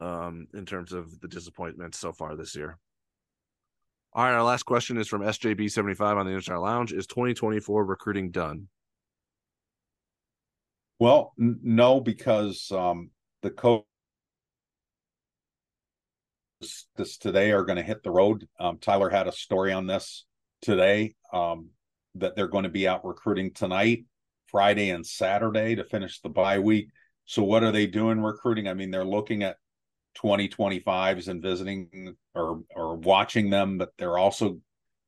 um, 0.00 0.46
in 0.54 0.64
terms 0.64 0.92
of 0.92 1.20
the 1.20 1.28
disappointments 1.28 1.98
so 1.98 2.12
far 2.12 2.36
this 2.36 2.54
year. 2.54 2.78
All 4.12 4.24
right, 4.24 4.32
our 4.32 4.44
last 4.44 4.62
question 4.62 4.96
is 4.96 5.08
from 5.08 5.22
SJB75 5.22 6.16
on 6.16 6.26
the 6.26 6.32
Internet 6.32 6.60
Lounge. 6.60 6.92
Is 6.92 7.06
2024 7.06 7.84
recruiting 7.84 8.30
done? 8.30 8.68
Well, 10.98 11.34
n- 11.38 11.58
no, 11.62 12.00
because 12.00 12.70
um, 12.72 13.10
the 13.42 13.50
coach 13.50 13.84
this 16.96 17.18
today 17.18 17.52
are 17.52 17.64
going 17.64 17.76
to 17.76 17.82
hit 17.82 18.02
the 18.02 18.10
road. 18.10 18.46
Um, 18.58 18.78
Tyler 18.78 19.10
had 19.10 19.26
a 19.26 19.32
story 19.32 19.72
on 19.72 19.86
this 19.86 20.24
today 20.62 21.14
um, 21.32 21.70
that 22.14 22.36
they're 22.36 22.48
going 22.48 22.64
to 22.64 22.70
be 22.70 22.88
out 22.88 23.04
recruiting 23.04 23.52
tonight, 23.52 24.04
Friday, 24.46 24.90
and 24.90 25.06
Saturday 25.06 25.74
to 25.74 25.84
finish 25.84 26.20
the 26.20 26.28
bye 26.28 26.58
week. 26.58 26.88
So, 27.26 27.42
what 27.42 27.62
are 27.62 27.72
they 27.72 27.86
doing 27.86 28.20
recruiting? 28.20 28.68
I 28.68 28.74
mean, 28.74 28.90
they're 28.90 29.04
looking 29.04 29.42
at 29.42 29.56
2025s 30.16 31.28
and 31.28 31.42
visiting 31.42 32.14
or 32.34 32.62
or 32.74 32.96
watching 32.96 33.50
them, 33.50 33.78
but 33.78 33.90
they're 33.98 34.18
also 34.18 34.58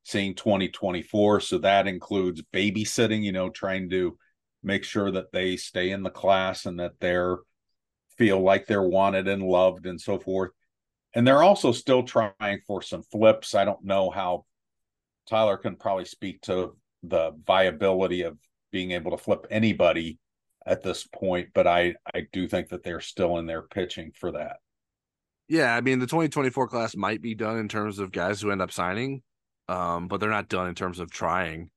seeing 0.05 0.35
2024. 0.35 1.41
So 1.41 1.59
that 1.59 1.87
includes 1.87 2.43
babysitting, 2.53 3.23
you 3.23 3.33
know, 3.33 3.51
trying 3.51 3.91
to 3.91 4.17
make 4.63 4.85
sure 4.85 5.11
that 5.11 5.33
they 5.33 5.57
stay 5.57 5.91
in 5.91 6.03
the 6.03 6.11
class 6.11 6.67
and 6.67 6.81
that 6.81 6.93
they're 7.01 7.39
feel 8.17 8.41
like 8.41 8.67
they're 8.67 8.83
wanted 8.83 9.29
and 9.29 9.43
loved 9.43 9.87
and 9.87 10.01
so 10.01 10.19
forth. 10.19 10.51
And 11.15 11.27
they're 11.27 11.43
also 11.43 11.73
still 11.73 12.03
trying 12.03 12.61
for 12.67 12.83
some 12.83 13.03
flips. 13.03 13.55
I 13.55 13.65
don't 13.65 13.85
know 13.85 14.11
how 14.11 14.45
Tyler 15.29 15.57
can 15.57 15.77
probably 15.77 16.05
speak 16.05 16.43
to 16.43 16.77
the 17.03 17.33
viability 17.47 18.23
of 18.23 18.37
being 18.71 18.91
able 18.93 19.13
to 19.13 19.23
flip 19.23 19.47
anybody 19.51 20.19
at 20.67 20.83
this 20.83 21.07
point, 21.07 21.49
but 21.55 21.67
I 21.67 21.95
I 22.15 22.27
do 22.33 22.47
think 22.47 22.69
that 22.69 22.83
they're 22.83 23.01
still 23.01 23.39
in 23.39 23.47
there 23.47 23.63
pitching 23.63 24.13
for 24.15 24.33
that. 24.33 24.59
Yeah, 25.49 25.75
I 25.75 25.81
mean 25.81 25.99
the 25.99 26.07
2024 26.07 26.69
class 26.69 26.95
might 26.95 27.23
be 27.23 27.35
done 27.35 27.59
in 27.59 27.69
terms 27.69 27.99
of 27.99 28.13
guys 28.13 28.41
who 28.41 28.51
end 28.51 28.61
up 28.61 28.71
signing, 28.71 29.23
um, 29.69 30.09
but 30.09 30.21
they're 30.21 30.29
not 30.29 30.49
done 30.49 30.69
in 30.69 30.75
terms 30.75 31.01
of 31.01 31.11
trying. 31.11 31.71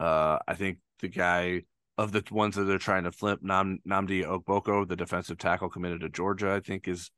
Uh, 0.00 0.38
I 0.48 0.54
think 0.54 0.78
the 1.00 1.08
guy 1.08 1.62
of 1.98 2.12
the 2.12 2.24
ones 2.30 2.54
that 2.54 2.64
they're 2.64 2.78
trying 2.78 3.04
to 3.04 3.12
flip, 3.12 3.40
Nam 3.42 3.80
Nnamdi 3.86 4.24
Ogboko, 4.24 4.88
the 4.88 4.96
defensive 4.96 5.36
tackle 5.36 5.68
committed 5.68 6.00
to 6.00 6.08
Georgia, 6.08 6.52
I 6.52 6.60
think 6.60 6.88
is 6.88 7.10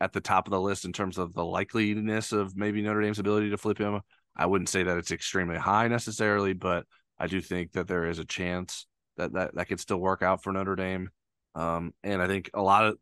at 0.00 0.12
the 0.12 0.20
top 0.20 0.46
of 0.46 0.50
the 0.50 0.60
list 0.60 0.84
in 0.84 0.92
terms 0.92 1.18
of 1.18 1.34
the 1.34 1.42
likeliness 1.42 2.32
of 2.32 2.56
maybe 2.56 2.82
Notre 2.82 3.02
Dame's 3.02 3.18
ability 3.18 3.50
to 3.50 3.58
flip 3.58 3.78
him. 3.78 4.00
I 4.36 4.46
wouldn't 4.46 4.68
say 4.68 4.82
that 4.82 4.96
it's 4.96 5.10
extremely 5.10 5.58
high 5.58 5.88
necessarily, 5.88 6.54
but 6.54 6.86
I 7.18 7.26
do 7.26 7.40
think 7.40 7.72
that 7.72 7.86
there 7.86 8.06
is 8.06 8.18
a 8.18 8.24
chance 8.24 8.86
that 9.16 9.32
that, 9.34 9.54
that 9.54 9.68
could 9.68 9.80
still 9.80 9.98
work 9.98 10.22
out 10.22 10.42
for 10.42 10.52
Notre 10.52 10.76
Dame. 10.76 11.10
Um, 11.54 11.92
and 12.02 12.22
I 12.22 12.26
think 12.26 12.50
a 12.54 12.62
lot 12.62 12.86
of 12.86 12.96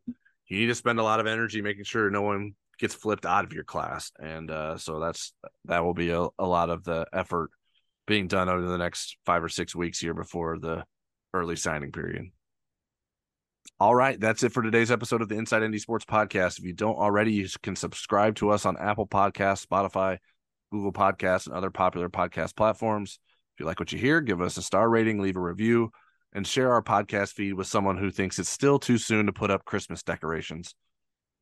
you 0.49 0.59
need 0.59 0.67
to 0.67 0.75
spend 0.75 0.99
a 0.99 1.05
lot 1.05 1.21
of 1.21 1.27
energy 1.27 1.61
making 1.61 1.85
sure 1.85 2.11
no 2.11 2.23
one 2.23 2.55
gets 2.79 2.95
flipped 2.95 3.27
out 3.27 3.45
of 3.45 3.53
your 3.53 3.65
class. 3.65 4.11
And 4.19 4.51
uh, 4.51 4.79
so 4.79 4.99
that's 4.99 5.33
that 5.67 5.85
will 5.85 5.95
be 5.95 6.11
a, 6.11 6.27
a 6.39 6.47
lot 6.47 6.71
of 6.71 6.85
the 6.85 7.07
effort 7.13 7.51
being 8.07 8.27
done 8.27 8.49
over 8.49 8.63
the 8.63 8.79
next 8.79 9.19
five 9.27 9.45
or 9.45 9.49
six 9.49 9.77
weeks 9.77 10.01
here 10.01 10.15
before 10.15 10.59
the 10.59 10.85
early 11.35 11.57
signing 11.57 11.93
period. 11.93 12.27
All 13.81 13.95
right, 13.95 14.19
that's 14.19 14.43
it 14.43 14.53
for 14.53 14.61
today's 14.61 14.91
episode 14.91 15.23
of 15.23 15.29
the 15.29 15.37
Inside 15.37 15.63
ND 15.63 15.81
Sports 15.81 16.05
Podcast. 16.05 16.59
If 16.59 16.65
you 16.65 16.73
don't 16.73 16.97
already, 16.97 17.33
you 17.33 17.47
can 17.63 17.77
subscribe 17.77 18.35
to 18.37 18.51
us 18.51 18.67
on 18.67 18.77
Apple 18.77 19.07
Podcasts, 19.07 19.65
Spotify, 19.65 20.19
Google 20.73 20.93
Podcasts, 20.93 21.47
and 21.47 21.55
other 21.55 21.71
popular 21.71 22.09
podcast 22.09 22.57
platforms. 22.57 23.21
If 23.55 23.61
you 23.61 23.67
like 23.67 23.79
what 23.79 23.93
you 23.93 23.99
hear, 24.01 24.21
give 24.21 24.41
us 24.41 24.57
a 24.57 24.63
star 24.63 24.91
rating, 24.91 25.21
leave 25.21 25.37
a 25.37 25.41
review, 25.41 25.93
and 26.33 26.45
share 26.45 26.73
our 26.73 26.83
podcast 26.83 27.35
feed 27.35 27.53
with 27.53 27.69
someone 27.69 27.97
who 27.97 28.11
thinks 28.11 28.41
it's 28.41 28.49
still 28.49 28.81
too 28.81 28.99
soon 28.99 29.27
to 29.27 29.33
put 29.33 29.53
up 29.53 29.65
Christmas 29.65 30.03
decorations. 30.03 30.75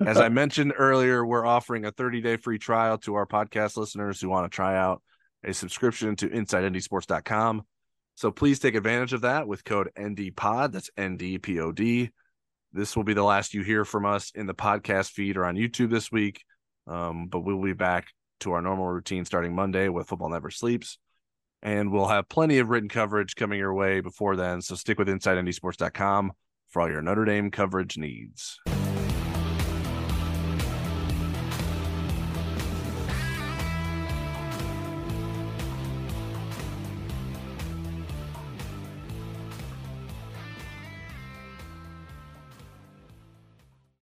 As 0.05 0.19
I 0.19 0.29
mentioned 0.29 0.75
earlier, 0.77 1.25
we're 1.25 1.47
offering 1.47 1.87
a 1.87 1.91
30 1.91 2.21
day 2.21 2.37
free 2.37 2.59
trial 2.59 2.99
to 2.99 3.15
our 3.15 3.27
podcast 3.27 3.79
listeners 3.79 4.21
who 4.21 4.29
want 4.29 4.45
to 4.45 4.55
try 4.55 4.77
out 4.77 5.01
a 5.43 5.55
subscription 5.55 6.15
to 6.17 6.29
InsideNDSports.com. 6.29 7.63
So 8.15 8.31
please 8.31 8.59
take 8.59 8.75
advantage 8.75 9.15
of 9.15 9.23
that 9.23 9.49
with 9.49 9.65
code 9.65 9.89
NDPOD. 9.97 10.73
That's 10.73 10.91
NDPOD. 10.99 12.11
This 12.77 12.95
will 12.95 13.05
be 13.05 13.15
the 13.15 13.23
last 13.23 13.55
you 13.55 13.63
hear 13.63 13.87
from 13.87 14.05
us 14.05 14.31
in 14.35 14.47
the 14.47 14.55
podcast 14.55 15.13
feed 15.13 15.39
or 15.39 15.47
on 15.47 15.57
YouTube 15.57 15.89
this 15.89 16.13
week. 16.13 16.45
Um, 16.87 17.27
but 17.27 17.41
we'll 17.41 17.63
be 17.63 17.73
back 17.73 18.09
to 18.41 18.53
our 18.53 18.61
normal 18.61 18.87
routine 18.87 19.25
starting 19.25 19.55
Monday 19.55 19.89
with 19.89 20.09
Football 20.09 20.29
Never 20.29 20.51
Sleeps. 20.51 20.99
And 21.63 21.91
we'll 21.91 22.09
have 22.09 22.29
plenty 22.29 22.59
of 22.59 22.69
written 22.69 22.91
coverage 22.91 23.35
coming 23.35 23.59
your 23.59 23.73
way 23.73 24.01
before 24.01 24.37
then. 24.37 24.61
So 24.61 24.75
stick 24.75 24.99
with 24.99 25.09
InsideNDSports.com 25.09 26.33
for 26.69 26.83
all 26.83 26.91
your 26.91 27.01
Notre 27.01 27.25
Dame 27.25 27.51
coverage 27.51 27.97
needs. 27.97 28.61